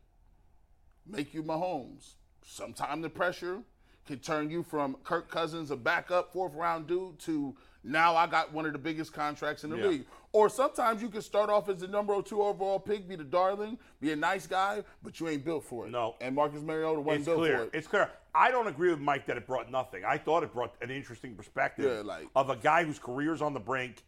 make 1.07 1.35
you 1.35 1.43
Mahomes. 1.43 2.15
Sometimes 2.45 3.03
the 3.03 3.11
pressure 3.11 3.61
can 4.07 4.19
turn 4.19 4.51
you 4.51 4.63
from 4.63 4.97
Kirk 5.05 5.31
Cousins, 5.31 5.71
a 5.71 5.77
backup 5.77 6.33
fourth 6.33 6.55
round 6.55 6.87
dude, 6.87 7.19
to 7.21 7.55
now 7.89 8.15
I 8.15 8.27
got 8.27 8.53
one 8.53 8.67
of 8.67 8.73
the 8.73 8.79
biggest 8.79 9.13
contracts 9.13 9.65
in 9.65 9.71
the 9.71 9.77
Yeah. 9.79 9.87
league. 9.87 10.07
Or 10.33 10.51
sometimes 10.51 11.01
you 11.01 11.09
can 11.09 11.23
start 11.23 11.49
off 11.49 11.69
as 11.71 11.79
the 11.81 11.89
number 11.89 12.21
two 12.21 12.43
overall 12.43 12.79
pick, 12.79 13.09
be 13.09 13.17
the 13.17 13.25
darling, 13.25 13.79
be 13.99 14.13
a 14.13 14.17
nice 14.17 14.47
guy, 14.47 14.85
but 15.03 15.19
you 15.19 15.29
ain't 15.29 15.45
built 15.45 15.65
for 15.65 15.87
it. 15.87 15.91
No. 15.91 16.17
And 16.21 16.35
Marcus 16.35 16.61
Mariota 16.63 17.01
wasn't 17.01 17.21
It's 17.21 17.27
built 17.27 17.39
clear. 17.39 17.57
for 17.59 17.65
it. 17.65 17.71
It's 17.73 17.87
clear. 17.87 18.11
I 18.35 18.51
don't 18.51 18.67
agree 18.67 18.91
with 18.91 19.01
Mike 19.01 19.25
that 19.27 19.39
it 19.39 19.47
brought 19.47 19.71
nothing. 19.71 20.05
I 20.05 20.19
thought 20.19 20.43
it 20.43 20.53
brought 20.53 20.75
an 20.83 20.91
interesting 20.91 21.35
perspective 21.35 21.87
Yeah, 21.87 22.03
like- 22.03 22.29
of 22.37 22.51
a 22.51 22.57
guy 22.57 22.85
whose 22.85 22.99
career's 22.99 23.41
on 23.41 23.55
the 23.55 23.61
brink 23.61 24.05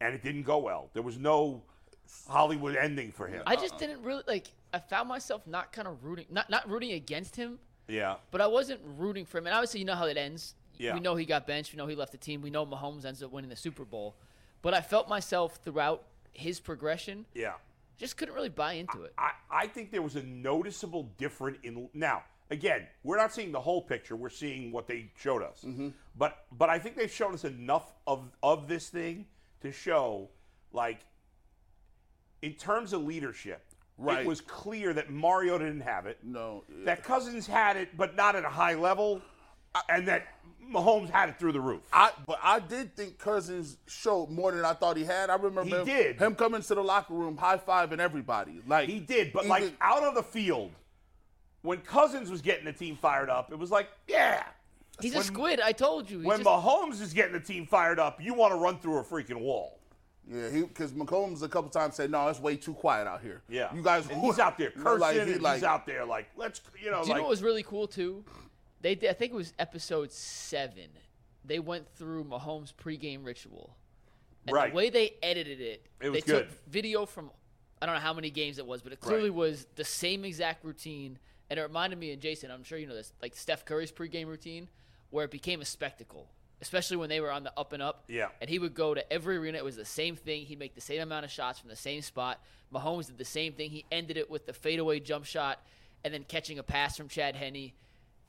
and 0.00 0.12
it 0.14 0.22
didn't 0.22 0.42
go 0.42 0.58
well. 0.58 0.90
There 0.92 1.02
was 1.02 1.18
no 1.18 1.62
Hollywood 2.28 2.74
ending 2.74 3.12
for 3.12 3.28
him. 3.28 3.42
I 3.46 3.54
just 3.54 3.74
uh-uh. 3.74 3.78
didn't 3.78 4.02
really 4.02 4.24
like. 4.26 4.48
I 4.74 4.80
found 4.80 5.08
myself 5.08 5.46
not 5.46 5.72
kind 5.72 5.86
of 5.86 6.04
rooting, 6.04 6.26
not 6.30 6.50
not 6.50 6.68
rooting 6.68 6.92
against 6.92 7.36
him, 7.36 7.60
yeah. 7.86 8.16
but 8.32 8.40
I 8.40 8.46
wasn't 8.48 8.80
rooting 8.84 9.24
for 9.24 9.38
him. 9.38 9.46
And 9.46 9.54
obviously, 9.54 9.80
you 9.80 9.86
know 9.86 9.94
how 9.94 10.06
it 10.06 10.16
ends. 10.16 10.54
Yeah. 10.80 10.94
We 10.94 11.00
know 11.00 11.14
he 11.14 11.24
got 11.26 11.46
benched. 11.46 11.72
We 11.72 11.76
know 11.76 11.86
he 11.86 11.94
left 11.94 12.12
the 12.12 12.18
team. 12.18 12.40
We 12.40 12.50
know 12.50 12.64
Mahomes 12.64 13.04
ends 13.04 13.22
up 13.22 13.30
winning 13.30 13.50
the 13.50 13.56
Super 13.56 13.84
Bowl. 13.84 14.16
But 14.62 14.74
I 14.74 14.80
felt 14.80 15.08
myself 15.08 15.60
throughout 15.62 16.04
his 16.32 16.58
progression. 16.58 17.26
Yeah. 17.34 17.54
Just 17.98 18.16
couldn't 18.16 18.34
really 18.34 18.48
buy 18.48 18.74
into 18.74 19.02
it. 19.02 19.12
I, 19.18 19.32
I 19.50 19.66
think 19.66 19.90
there 19.90 20.02
was 20.02 20.16
a 20.16 20.22
noticeable 20.22 21.10
difference 21.18 21.58
in 21.62 21.88
now 21.92 22.22
again 22.50 22.86
we're 23.04 23.16
not 23.16 23.32
seeing 23.32 23.52
the 23.52 23.60
whole 23.60 23.80
picture 23.80 24.16
we're 24.16 24.28
seeing 24.28 24.72
what 24.72 24.86
they 24.86 25.10
showed 25.16 25.42
us 25.42 25.62
mm-hmm. 25.64 25.88
but 26.16 26.46
but 26.58 26.68
i 26.68 26.78
think 26.78 26.96
they've 26.96 27.10
shown 27.10 27.32
us 27.32 27.44
enough 27.44 27.92
of 28.06 28.28
of 28.42 28.68
this 28.68 28.88
thing 28.88 29.24
to 29.60 29.70
show 29.70 30.28
like 30.72 31.00
in 32.42 32.52
terms 32.54 32.92
of 32.92 33.02
leadership 33.04 33.64
Right. 34.02 34.20
it 34.20 34.26
was 34.26 34.40
clear 34.40 34.94
that 34.94 35.10
Mario 35.10 35.58
didn't 35.58 35.82
have 35.82 36.06
it 36.06 36.18
No. 36.24 36.64
that 36.86 37.00
uh, 37.00 37.02
cousins 37.02 37.46
had 37.46 37.76
it 37.76 37.94
but 37.98 38.16
not 38.16 38.34
at 38.34 38.44
a 38.44 38.48
high 38.48 38.72
level 38.74 39.20
uh, 39.74 39.80
and 39.90 40.08
that 40.08 40.26
mahomes 40.70 41.10
had 41.10 41.28
it 41.28 41.38
through 41.38 41.52
the 41.52 41.60
roof 41.60 41.80
I 41.92 42.12
but 42.26 42.38
I 42.42 42.60
did 42.60 42.94
think 42.96 43.18
Cousins 43.18 43.76
showed 43.86 44.30
more 44.30 44.52
than 44.52 44.64
I 44.64 44.72
thought 44.74 44.96
he 44.96 45.04
had. 45.04 45.30
I 45.30 45.34
remember 45.34 45.64
He 45.64 45.70
him, 45.70 45.84
did. 45.84 46.18
him 46.18 46.34
coming 46.34 46.62
to 46.62 46.74
the 46.74 46.82
locker 46.82 47.14
room, 47.14 47.36
high 47.36 47.56
fiving 47.58 47.98
everybody. 47.98 48.60
Like 48.66 48.88
He 48.88 49.00
did, 49.00 49.32
but 49.32 49.46
like 49.46 49.62
even- 49.64 49.76
out 49.80 50.02
of 50.04 50.14
the 50.14 50.22
field, 50.22 50.70
when 51.62 51.78
Cousins 51.78 52.30
was 52.30 52.40
getting 52.40 52.64
the 52.64 52.72
team 52.72 52.96
fired 52.96 53.28
up, 53.28 53.52
it 53.52 53.58
was 53.58 53.70
like, 53.70 53.88
yeah. 54.08 54.44
He's 55.00 55.12
when- 55.12 55.20
a 55.22 55.24
squid. 55.24 55.60
I 55.60 55.72
told 55.72 56.10
you. 56.10 56.18
He's 56.18 56.26
When 56.26 56.42
just- 56.42 56.48
Mahomes 56.48 57.00
is 57.00 57.12
getting 57.12 57.32
the 57.32 57.40
team 57.40 57.66
fired 57.66 57.98
up, 57.98 58.20
you 58.22 58.34
want 58.34 58.52
to 58.52 58.58
run 58.58 58.78
through 58.78 58.98
a 58.98 59.04
freaking 59.04 59.40
wall. 59.40 59.78
Yeah, 60.30 60.48
he 60.50 60.60
because 60.62 60.92
Mahomes 60.92 61.42
a 61.42 61.48
couple 61.48 61.70
times 61.70 61.96
said, 61.96 62.10
"No, 62.10 62.28
it's 62.28 62.38
way 62.38 62.54
too 62.54 62.74
quiet 62.74 63.08
out 63.08 63.20
here." 63.20 63.42
Yeah, 63.48 63.74
you 63.74 63.82
guys. 63.82 64.08
And 64.08 64.20
he's 64.20 64.38
out 64.38 64.56
there 64.58 64.70
you 64.76 64.84
know, 64.84 64.96
cursing, 64.96 65.00
like, 65.18 65.26
he, 65.26 65.34
like, 65.38 65.54
he's 65.54 65.64
out 65.64 65.86
there 65.86 66.04
like, 66.04 66.28
let's, 66.36 66.60
you 66.80 66.90
know, 66.90 67.00
Do 67.02 67.08
you 67.08 67.12
like, 67.14 67.16
know 67.16 67.22
what 67.24 67.30
was 67.30 67.42
really 67.42 67.64
cool 67.64 67.88
too? 67.88 68.22
They 68.80 68.94
did, 68.94 69.10
I 69.10 69.12
think 69.12 69.32
it 69.32 69.36
was 69.36 69.52
episode 69.58 70.10
seven. 70.12 70.88
They 71.44 71.58
went 71.58 71.88
through 71.96 72.24
Mahomes' 72.24 72.72
pregame 72.74 73.24
ritual, 73.24 73.76
and 74.46 74.54
Right. 74.54 74.70
the 74.70 74.76
way 74.76 74.90
they 74.90 75.14
edited 75.22 75.60
it, 75.60 75.86
It 76.00 76.10
was 76.10 76.24
they 76.24 76.32
took 76.32 76.48
video 76.66 77.06
from 77.06 77.30
I 77.82 77.86
don't 77.86 77.94
know 77.94 78.00
how 78.02 78.12
many 78.12 78.28
games 78.30 78.58
it 78.58 78.66
was, 78.66 78.82
but 78.82 78.92
it 78.92 79.00
clearly 79.00 79.30
was 79.30 79.66
the 79.76 79.84
same 79.84 80.24
exact 80.26 80.64
routine. 80.64 81.18
And 81.48 81.58
it 81.58 81.62
reminded 81.62 81.98
me, 81.98 82.12
and 82.12 82.20
Jason, 82.20 82.50
I'm 82.50 82.62
sure 82.62 82.76
you 82.78 82.86
know 82.86 82.94
this, 82.94 83.12
like 83.22 83.34
Steph 83.34 83.64
Curry's 83.64 83.90
pregame 83.90 84.26
routine, 84.26 84.68
where 85.08 85.24
it 85.24 85.30
became 85.30 85.62
a 85.62 85.64
spectacle, 85.64 86.28
especially 86.60 86.98
when 86.98 87.08
they 87.08 87.20
were 87.20 87.32
on 87.32 87.42
the 87.42 87.52
up 87.58 87.72
and 87.72 87.82
up. 87.82 88.04
Yeah. 88.06 88.28
And 88.40 88.50
he 88.50 88.58
would 88.58 88.74
go 88.74 88.92
to 88.92 89.10
every 89.12 89.38
arena. 89.38 89.56
It 89.56 89.64
was 89.64 89.76
the 89.76 89.84
same 89.86 90.14
thing. 90.14 90.44
He'd 90.44 90.58
make 90.58 90.74
the 90.74 90.80
same 90.82 91.00
amount 91.00 91.24
of 91.24 91.30
shots 91.30 91.58
from 91.58 91.70
the 91.70 91.76
same 91.76 92.02
spot. 92.02 92.38
Mahomes 92.72 93.06
did 93.06 93.16
the 93.16 93.24
same 93.24 93.54
thing. 93.54 93.70
He 93.70 93.86
ended 93.90 94.18
it 94.18 94.30
with 94.30 94.44
the 94.44 94.52
fadeaway 94.52 95.00
jump 95.00 95.24
shot 95.24 95.64
and 96.04 96.12
then 96.12 96.22
catching 96.24 96.58
a 96.58 96.62
pass 96.62 96.98
from 96.98 97.08
Chad 97.08 97.34
Henne. 97.34 97.72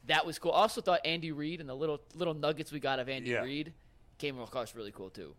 That 0.07 0.25
was 0.25 0.39
cool. 0.39 0.51
I 0.51 0.61
also 0.61 0.81
thought 0.81 1.01
Andy 1.05 1.31
Reid 1.31 1.59
and 1.59 1.69
the 1.69 1.75
little 1.75 2.01
little 2.15 2.33
nuggets 2.33 2.71
we 2.71 2.79
got 2.79 2.99
of 2.99 3.07
Andy 3.09 3.31
Yeah. 3.31 3.41
Reid 3.41 3.73
came 4.17 4.39
across 4.39 4.75
really 4.75 4.91
cool 4.91 5.09
too. 5.09 5.35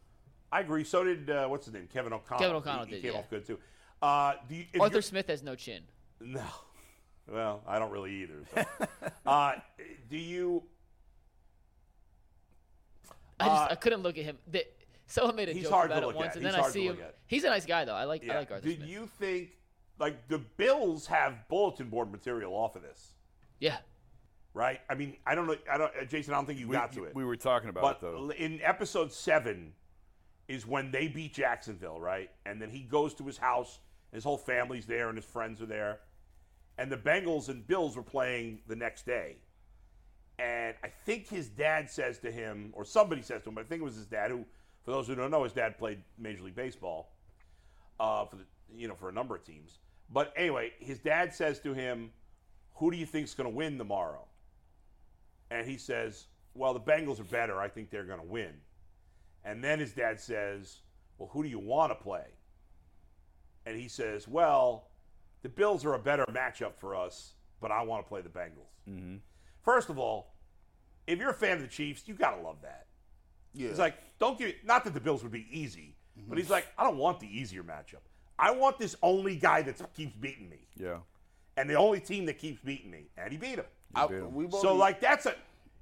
I 0.50 0.60
agree. 0.60 0.84
So 0.84 1.02
did 1.04 1.28
uh, 1.30 1.46
what's 1.48 1.66
his 1.66 1.74
name, 1.74 1.88
Kevin 1.92 2.12
O'Connell. 2.12 2.40
Kevin 2.40 2.56
O'Connell 2.56 2.84
he, 2.84 2.90
he 2.90 2.94
did, 2.96 3.02
came 3.02 3.12
yeah. 3.12 3.18
off 3.18 3.30
good 3.30 3.46
too. 3.46 3.58
Uh, 4.00 4.34
do 4.48 4.54
you, 4.56 4.64
Arthur 4.80 5.02
Smith 5.02 5.26
has 5.28 5.42
no 5.42 5.54
chin. 5.54 5.82
No. 6.20 6.44
Well, 7.28 7.62
I 7.66 7.78
don't 7.80 7.90
really 7.90 8.12
either. 8.22 8.44
so. 8.54 8.64
uh, 9.26 9.54
do 10.08 10.16
you? 10.16 10.62
I 13.40 13.46
just 13.46 13.62
Uh, 13.62 13.68
I 13.70 13.74
couldn't 13.76 14.02
look 14.02 14.18
at 14.18 14.24
him. 14.24 14.38
The, 14.46 14.64
someone 15.06 15.36
made 15.36 15.48
a 15.48 15.52
He's 15.52 15.64
joke 15.64 15.72
hard 15.72 15.90
to 15.90 15.98
about 15.98 16.10
it 16.10 16.16
once, 16.16 16.28
at. 16.30 16.36
and 16.36 16.44
He's 16.44 16.54
then 16.54 16.64
I 16.64 16.68
see 16.68 16.86
him. 16.86 16.98
at. 17.02 17.16
He's 17.26 17.44
a 17.44 17.48
nice 17.50 17.66
guy 17.66 17.84
though. 17.84 17.94
I 17.94 18.04
like 18.04 18.28
I 18.28 18.38
like 18.38 18.50
Arthur 18.50 18.68
Do 18.68 18.74
Smith. 18.76 18.88
you 18.88 19.08
think 19.18 19.50
like 19.98 20.28
the 20.28 20.38
Bills 20.38 21.06
have 21.06 21.48
bulletin 21.48 21.88
board 21.88 22.10
material 22.12 22.54
off 22.54 22.76
of 22.76 22.82
this? 22.82 23.12
yeah. 23.60 23.78
Right. 24.54 24.80
I 24.90 24.94
mean, 24.94 25.16
I 25.26 25.34
don't 25.34 25.46
know. 25.46 25.56
I 25.70 25.78
don't, 25.78 25.90
uh, 26.00 26.04
Jason. 26.04 26.34
I 26.34 26.36
don't 26.36 26.46
think 26.46 26.58
you 26.58 26.68
We, 26.68 26.74
got 26.76 26.92
to 26.92 27.04
it. 27.04 27.14
we 27.14 27.24
were 27.24 27.36
talking 27.36 27.70
about 27.70 27.82
but 27.82 28.06
it 28.06 28.12
though. 28.12 28.30
in 28.32 28.60
episode 28.62 29.10
seven 29.12 29.72
is 30.48 30.66
when 30.66 30.90
they 30.90 31.08
beat 31.08 31.32
Jacksonville, 31.32 31.98
right? 32.00 32.30
And 32.44 32.60
then 32.60 32.68
he 32.68 32.80
goes 32.80 33.14
to 33.14 33.24
his 33.24 33.38
house. 33.38 33.78
His 34.12 34.24
whole 34.24 34.36
family's 34.36 34.84
there, 34.84 35.08
and 35.08 35.16
his 35.16 35.24
friends 35.24 35.62
are 35.62 35.66
there. 35.66 36.00
And 36.76 36.92
the 36.92 36.98
Bengals 36.98 37.48
and 37.48 37.66
Bills 37.66 37.96
were 37.96 38.02
playing 38.02 38.60
the 38.66 38.76
next 38.76 39.06
day. 39.06 39.36
And 40.38 40.74
I 40.84 40.88
think 41.06 41.28
his 41.28 41.48
dad 41.48 41.88
says 41.88 42.18
to 42.18 42.30
him, 42.30 42.72
or 42.74 42.84
somebody 42.84 43.22
says 43.22 43.42
to 43.44 43.48
him, 43.48 43.54
but 43.54 43.62
I 43.64 43.68
think 43.68 43.80
it 43.80 43.84
was 43.84 43.96
his 43.96 44.06
dad, 44.06 44.30
who, 44.30 44.44
for 44.84 44.90
those 44.90 45.06
who 45.06 45.14
don't 45.14 45.30
know, 45.30 45.44
his 45.44 45.52
dad 45.52 45.78
played 45.78 46.02
Major 46.18 46.42
League 46.42 46.54
Baseball 46.56 47.10
uh, 48.00 48.26
for 48.26 48.36
the, 48.36 48.44
you 48.76 48.88
know, 48.88 48.94
for 48.94 49.08
a 49.08 49.12
number 49.12 49.34
of 49.34 49.44
teams. 49.44 49.78
But 50.10 50.32
anyway, 50.36 50.72
his 50.78 50.98
dad 50.98 51.32
says 51.34 51.58
to 51.60 51.72
him, 51.72 52.10
"Who 52.74 52.90
do 52.90 52.98
you 52.98 53.06
think's 53.06 53.32
going 53.34 53.48
to 53.50 53.54
win 53.56 53.78
tomorrow?" 53.78 54.26
And 55.52 55.68
he 55.68 55.76
says, 55.76 56.26
Well, 56.54 56.72
the 56.72 56.80
Bengals 56.80 57.20
are 57.20 57.24
better. 57.24 57.60
I 57.60 57.68
think 57.68 57.90
they're 57.90 58.04
going 58.04 58.20
to 58.20 58.26
win. 58.26 58.52
And 59.44 59.62
then 59.62 59.78
his 59.78 59.92
dad 59.92 60.18
says, 60.18 60.78
Well, 61.18 61.28
who 61.32 61.42
do 61.42 61.48
you 61.48 61.58
want 61.58 61.90
to 61.90 61.94
play? 61.94 62.24
And 63.66 63.78
he 63.78 63.88
says, 63.88 64.26
Well, 64.26 64.88
the 65.42 65.48
Bills 65.48 65.84
are 65.84 65.94
a 65.94 65.98
better 65.98 66.24
matchup 66.30 66.72
for 66.78 66.94
us, 66.94 67.34
but 67.60 67.70
I 67.70 67.82
want 67.82 68.04
to 68.04 68.08
play 68.08 68.22
the 68.22 68.28
Bengals. 68.28 68.72
Mm-hmm. 68.88 69.16
First 69.62 69.90
of 69.90 69.98
all, 69.98 70.34
if 71.06 71.18
you're 71.18 71.30
a 71.30 71.34
fan 71.34 71.56
of 71.58 71.62
the 71.62 71.68
Chiefs, 71.68 72.04
you 72.06 72.14
got 72.14 72.36
to 72.36 72.42
love 72.42 72.56
that. 72.62 72.86
yeah. 73.52 73.68
He's 73.68 73.78
like, 73.78 73.96
Don't 74.18 74.38
give 74.38 74.54
not 74.64 74.84
that 74.84 74.94
the 74.94 75.00
Bills 75.00 75.22
would 75.22 75.32
be 75.32 75.46
easy, 75.50 75.96
mm-hmm. 76.18 76.28
but 76.28 76.38
he's 76.38 76.50
like, 76.50 76.66
I 76.78 76.84
don't 76.84 76.96
want 76.96 77.20
the 77.20 77.26
easier 77.26 77.62
matchup. 77.62 78.02
I 78.38 78.50
want 78.52 78.78
this 78.78 78.96
only 79.02 79.36
guy 79.36 79.62
that 79.62 79.80
keeps 79.94 80.16
beating 80.16 80.48
me. 80.48 80.66
yeah. 80.76 80.96
And 81.58 81.68
the 81.68 81.74
only 81.74 82.00
team 82.00 82.24
that 82.26 82.38
keeps 82.38 82.62
beating 82.62 82.90
me. 82.90 83.08
And 83.18 83.30
he 83.30 83.36
beat 83.36 83.56
him. 83.56 83.66
I, 83.94 84.06
we've 84.06 84.52
So 84.52 84.74
like 84.74 85.00
that's 85.00 85.26
a 85.26 85.34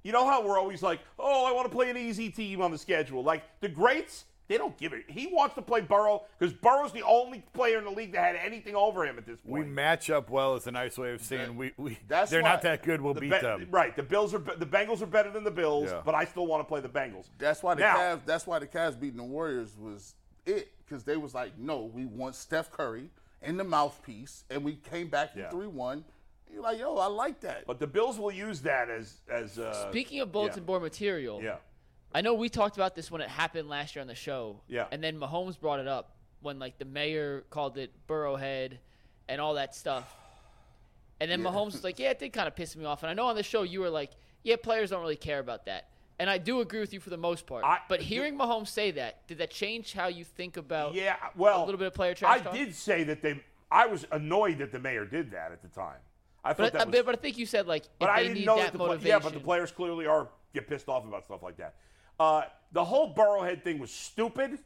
you 0.03 0.11
know 0.11 0.27
how 0.27 0.43
we're 0.43 0.57
always 0.59 0.81
like, 0.81 0.99
oh, 1.19 1.45
I 1.45 1.51
want 1.51 1.69
to 1.69 1.75
play 1.75 1.89
an 1.89 1.97
easy 1.97 2.29
team 2.29 2.61
on 2.61 2.71
the 2.71 2.77
schedule. 2.77 3.23
Like 3.23 3.43
the 3.61 3.69
greats, 3.69 4.25
they 4.47 4.57
don't 4.57 4.75
give 4.77 4.93
it. 4.93 5.03
He 5.07 5.27
wants 5.27 5.53
to 5.55 5.61
play 5.61 5.81
Burrow 5.81 6.23
because 6.39 6.53
Burrow's 6.53 6.91
the 6.91 7.03
only 7.03 7.43
player 7.53 7.77
in 7.77 7.83
the 7.85 7.91
league 7.91 8.11
that 8.13 8.23
had 8.23 8.35
anything 8.43 8.75
over 8.75 9.05
him 9.05 9.19
at 9.19 9.25
this 9.27 9.39
point. 9.39 9.63
We 9.63 9.69
match 9.71 10.09
up 10.09 10.29
well 10.31 10.55
is 10.55 10.65
a 10.65 10.71
nice 10.71 10.97
way 10.97 11.11
of 11.13 11.21
saying 11.23 11.55
we, 11.55 11.71
we 11.77 11.99
That's 12.07 12.31
they're 12.31 12.41
not 12.41 12.63
that 12.63 12.81
good. 12.83 12.99
We'll 12.99 13.13
The 13.13 13.21
beat 13.21 13.31
Be- 13.31 13.39
them. 13.41 13.67
Right. 13.69 13.95
The 13.95 14.01
Bills 14.03 14.33
are 14.33 14.39
the 14.39 14.65
Bengals 14.65 15.01
are 15.03 15.05
better 15.05 15.29
than 15.29 15.43
the 15.43 15.51
Bills, 15.51 15.89
Yeah. 15.91 16.01
but 16.03 16.15
I 16.15 16.25
still 16.25 16.47
want 16.47 16.61
to 16.61 16.67
play 16.67 16.81
the 16.81 16.89
Bengals. 16.89 17.27
That's 17.37 17.61
why 17.61 17.75
the 17.75 17.81
Now- 17.81 17.97
Cavs. 17.97 18.25
That's 18.25 18.47
why 18.47 18.57
the 18.59 18.67
Cavs 18.67 18.99
beating 18.99 19.17
the 19.17 19.23
Warriors 19.23 19.77
was 19.77 20.15
it 20.47 20.71
because 20.83 21.03
they 21.03 21.15
was 21.15 21.35
like, 21.35 21.57
no, 21.59 21.83
we 21.93 22.05
want 22.05 22.33
Steph 22.33 22.71
Curry 22.71 23.09
in 23.43 23.55
the 23.57 23.63
mouthpiece, 23.63 24.43
and 24.49 24.63
we 24.63 24.75
came 24.75 25.07
back 25.09 25.33
from 25.33 25.41
Yeah. 25.43 25.49
three 25.51 25.67
one. 25.67 26.03
You're 26.51 26.61
like, 26.63 26.79
yo, 26.79 26.97
I 26.97 27.07
like 27.07 27.39
that. 27.41 27.65
But 27.65 27.79
the 27.79 27.87
Bills 27.87 28.19
will 28.19 28.31
use 28.31 28.61
that 28.61 28.89
as 28.89 29.21
as 29.29 29.57
uh, 29.59 29.89
Speaking 29.89 30.19
of 30.19 30.31
bulletin 30.31 30.59
yeah. 30.59 30.65
board 30.65 30.81
material, 30.81 31.41
Yeah. 31.41 31.57
I 32.13 32.19
know 32.21 32.33
we 32.33 32.49
talked 32.49 32.75
about 32.75 32.93
this 32.95 33.09
when 33.09 33.21
it 33.21 33.29
happened 33.29 33.69
last 33.69 33.95
year 33.95 34.01
on 34.01 34.07
the 34.07 34.15
show. 34.15 34.59
Yeah. 34.67 34.85
And 34.91 35.01
then 35.01 35.17
Mahomes 35.17 35.57
brought 35.59 35.79
it 35.79 35.87
up 35.87 36.15
when 36.41 36.59
like 36.59 36.77
the 36.77 36.85
mayor 36.85 37.45
called 37.49 37.77
it 37.77 37.91
Burrowhead 38.07 38.79
and 39.29 39.39
all 39.39 39.53
that 39.53 39.73
stuff. 39.75 40.13
And 41.21 41.29
then 41.31 41.41
Mahomes 41.41 41.73
was 41.73 41.83
like, 41.83 41.99
"Yeah, 41.99 42.09
it 42.09 42.19
did 42.19 42.33
kind 42.33 42.47
of 42.47 42.55
piss 42.55 42.75
me 42.75 42.83
off." 42.83 43.03
And 43.03 43.09
I 43.09 43.13
know 43.13 43.27
on 43.27 43.35
the 43.35 43.43
show 43.43 43.61
you 43.63 43.79
were 43.79 43.89
like, 43.91 44.11
"Yeah, 44.43 44.55
players 44.61 44.89
don't 44.89 45.01
really 45.01 45.15
care 45.15 45.39
about 45.39 45.65
that." 45.67 45.87
And 46.19 46.29
I 46.29 46.37
do 46.37 46.59
agree 46.61 46.79
with 46.79 46.93
you 46.93 46.99
for 46.99 47.11
the 47.11 47.17
most 47.17 47.45
part. 47.45 47.63
I- 47.63 47.79
but 47.87 48.01
hearing 48.01 48.37
Mahomes 48.37 48.67
say 48.67 48.91
that, 48.91 49.25
did 49.27 49.37
that 49.39 49.49
change 49.51 49.93
how 49.93 50.07
you 50.07 50.23
think 50.23 50.57
about 50.57 50.93
Yeah, 50.93 51.15
well, 51.35 51.63
a 51.63 51.65
little 51.65 51.79
bit 51.79 51.87
of 51.87 51.93
player 51.93 52.13
trash 52.13 52.39
I 52.39 52.43
talk? 52.43 52.53
did 52.53 52.75
say 52.75 53.03
that 53.05 53.21
they. 53.21 53.41
I 53.71 53.85
was 53.85 54.05
annoyed 54.11 54.57
that 54.57 54.71
the 54.71 54.79
mayor 54.79 55.05
did 55.05 55.31
that 55.31 55.51
at 55.51 55.61
the 55.61 55.67
time. 55.69 55.99
I 56.43 56.53
thought 56.53 56.57
But, 56.57 56.73
that 56.73 56.81
I, 56.81 56.85
was, 56.85 57.01
but 57.05 57.15
I 57.15 57.17
think 57.21 57.37
you 57.37 57.45
said 57.45 57.67
like 57.67 57.85
but 57.99 58.05
if 58.05 58.11
I 58.11 58.17
they 58.17 58.23
didn't 58.23 58.39
need 58.39 58.45
know 58.45 58.57
that 58.57 58.73
that 58.73 59.01
the 59.01 59.07
yeah, 59.07 59.19
but 59.19 59.33
the 59.33 59.39
players 59.39 59.71
clearly 59.71 60.07
are 60.07 60.29
get 60.53 60.67
pissed 60.67 60.89
off 60.89 61.05
about 61.05 61.25
stuff 61.25 61.43
like 61.43 61.57
that. 61.57 61.75
Uh, 62.19 62.43
the 62.71 62.83
whole 62.83 63.13
Burrowhead 63.13 63.63
thing 63.63 63.79
was 63.79 63.91
stupid. 63.91 64.59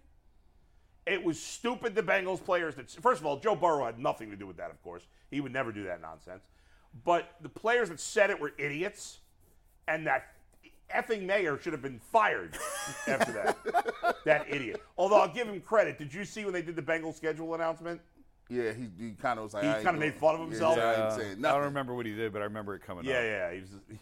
It 1.05 1.23
was 1.23 1.39
stupid. 1.39 1.93
The 1.93 2.03
Bengals 2.03 2.43
players 2.43 2.75
that 2.75 2.89
first 2.89 3.19
of 3.19 3.25
all, 3.25 3.37
Joe 3.39 3.55
Burrow 3.55 3.85
had 3.85 3.99
nothing 3.99 4.29
to 4.31 4.35
do 4.35 4.47
with 4.47 4.57
that. 4.57 4.71
Of 4.71 4.81
course, 4.83 5.05
he 5.29 5.41
would 5.41 5.53
never 5.53 5.71
do 5.71 5.83
that 5.83 6.01
nonsense. 6.01 6.43
But 7.03 7.35
the 7.41 7.49
players 7.49 7.89
that 7.89 7.99
said 7.99 8.29
it 8.29 8.39
were 8.39 8.53
idiots, 8.57 9.19
and 9.87 10.07
that 10.07 10.27
effing 10.93 11.23
mayor 11.23 11.59
should 11.61 11.73
have 11.73 11.81
been 11.81 11.99
fired 11.99 12.57
after 13.07 13.31
that. 13.33 14.15
that 14.25 14.45
idiot. 14.49 14.81
Although 14.97 15.19
I'll 15.19 15.33
give 15.33 15.47
him 15.47 15.59
credit. 15.61 15.97
Did 15.97 16.13
you 16.13 16.25
see 16.25 16.45
when 16.45 16.53
they 16.53 16.61
did 16.61 16.75
the 16.75 16.81
Bengals 16.81 17.15
schedule 17.15 17.53
announcement? 17.53 18.01
Yeah, 18.49 18.73
he, 18.73 18.87
he 18.99 19.11
kind 19.13 19.39
of 19.39 19.45
was 19.45 19.53
like. 19.53 19.63
He 19.63 19.83
kinda 19.83 19.99
made 19.99 20.15
fun 20.15 20.35
of 20.35 20.41
himself? 20.41 20.77
Yeah, 20.77 20.85
I, 21.09 21.21
ain't 21.31 21.45
I 21.45 21.51
don't 21.51 21.63
remember 21.63 21.93
what 21.95 22.05
he 22.05 22.13
did, 22.13 22.31
but 22.31 22.41
I 22.41 22.45
remember 22.45 22.75
it 22.75 22.81
coming 22.83 23.03
Yeah, 23.05 23.15
up. 23.15 23.23
yeah. 23.23 23.53
He 23.53 23.59
was, 23.61 23.69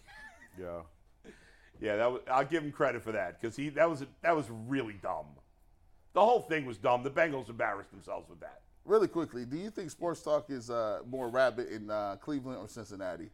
Yeah. 0.60 1.32
yeah, 1.80 1.96
that 1.96 2.12
was, 2.12 2.22
I'll 2.30 2.46
give 2.46 2.64
him 2.64 2.72
credit 2.72 3.02
for 3.02 3.12
that 3.14 3.40
because 3.40 3.56
he 3.56 3.70
that 3.70 3.90
was 3.90 4.04
that 4.22 4.36
was 4.36 4.46
really 4.50 5.00
dumb. 5.02 5.26
The 6.14 6.22
whole 6.22 6.42
thing 6.42 6.66
was 6.66 6.78
dumb. 6.78 7.04
The 7.04 7.10
Bengals 7.10 7.50
embarrassed 7.50 7.92
themselves 7.92 8.30
with 8.30 8.40
that. 8.42 8.62
Really 8.86 9.08
quickly, 9.08 9.46
do 9.46 9.58
you 9.58 9.70
think 9.72 9.90
sports 9.90 10.22
talk 10.22 10.50
is 10.50 10.70
uh, 10.70 11.00
more 11.10 11.30
rabid 11.30 11.70
in 11.72 11.90
uh, 11.90 12.18
Cleveland 12.22 12.58
or 12.60 12.68
Cincinnati? 12.68 13.30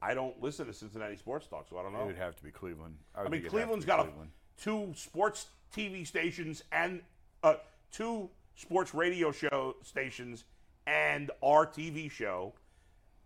I 0.00 0.14
don't 0.14 0.40
listen 0.40 0.66
to 0.66 0.72
Cincinnati 0.72 1.16
sports 1.16 1.46
talk, 1.48 1.66
so 1.68 1.76
I 1.78 1.82
don't 1.82 1.92
know. 1.92 2.02
It 2.02 2.06
would 2.06 2.16
have 2.16 2.36
to 2.36 2.44
be 2.44 2.50
Cleveland. 2.52 2.96
I, 3.14 3.20
I 3.20 3.22
mean, 3.24 3.32
think 3.32 3.44
it'd 3.46 3.52
have 3.52 3.52
to 3.52 3.56
Cleveland's 3.58 3.84
be 3.84 3.88
got 3.88 4.04
Cleveland. 4.04 4.30
A, 4.30 4.60
two 4.62 4.92
sports 4.94 5.46
TV 5.74 6.06
stations 6.06 6.62
and 6.70 7.00
uh, 7.42 7.54
two 7.90 8.30
sports 8.56 8.92
radio 8.94 9.30
show 9.30 9.76
stations 9.82 10.44
and 10.86 11.30
our 11.42 11.66
TV 11.66 12.10
show. 12.10 12.54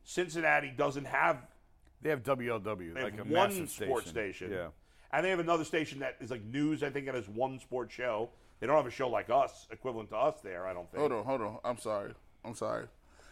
Cincinnati 0.05 0.73
doesn't 0.77 1.07
have 1.07 1.47
They 2.03 2.11
have 2.11 2.23
WLW, 2.23 2.95
they 2.95 3.03
like 3.03 3.17
have 3.17 3.31
a 3.31 3.33
one 3.33 3.49
massive 3.51 3.71
sports 3.71 4.09
station. 4.11 4.49
station. 4.49 4.53
Yeah. 4.53 4.69
And 5.13 5.25
they 5.25 5.31
have 5.31 5.41
another 5.41 5.65
station 5.65 5.99
that 6.01 6.17
is 6.21 6.31
like 6.31 6.45
news. 6.45 6.83
I 6.83 6.91
think 6.91 7.07
it 7.09 7.15
has 7.15 7.29
one 7.29 7.59
sports 7.59 7.93
show. 7.95 8.31
They 8.61 8.67
don't 8.67 8.77
have 8.77 8.87
a 8.87 8.91
show 8.91 9.09
like 9.09 9.31
us, 9.31 9.67
equivalent 9.71 10.11
to 10.11 10.17
us 10.17 10.41
there. 10.43 10.67
I 10.67 10.73
don't 10.75 10.89
think. 10.91 11.01
Hold 11.01 11.13
on, 11.13 11.25
hold 11.25 11.41
on. 11.41 11.59
I'm 11.65 11.79
sorry. 11.79 12.13
I'm 12.45 12.55
sorry. 12.55 12.87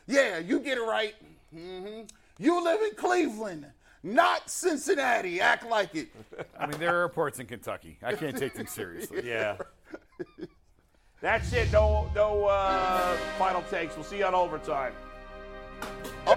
Yeah, 0.07 0.39
you 0.39 0.59
get 0.61 0.79
it 0.79 0.83
right. 0.83 1.15
hmm 1.53 2.01
You 2.39 2.62
live 2.65 2.81
in 2.83 2.95
Cleveland, 2.97 3.66
not 4.03 4.49
Cincinnati. 4.51 5.41
Act 5.41 5.69
like 5.69 5.95
it. 5.95 6.09
I 6.59 6.66
mean, 6.66 6.79
there 6.81 6.97
are 6.99 7.03
reports 7.03 7.39
in 7.39 7.47
Kentucky. 7.47 7.99
I 8.03 8.15
can't 8.15 8.37
take 8.37 8.55
them 8.55 8.66
seriously. 8.66 9.23
Yeah. 9.29 9.57
That's 11.20 11.53
it. 11.53 11.73
No, 11.73 12.11
no 12.15 12.47
uh, 12.47 13.16
final 13.39 13.62
takes. 13.62 13.97
We'll 13.97 14.05
see 14.05 14.19
you 14.19 14.27
on 14.27 14.35
overtime. 14.35 14.93
Hey, 16.24 16.36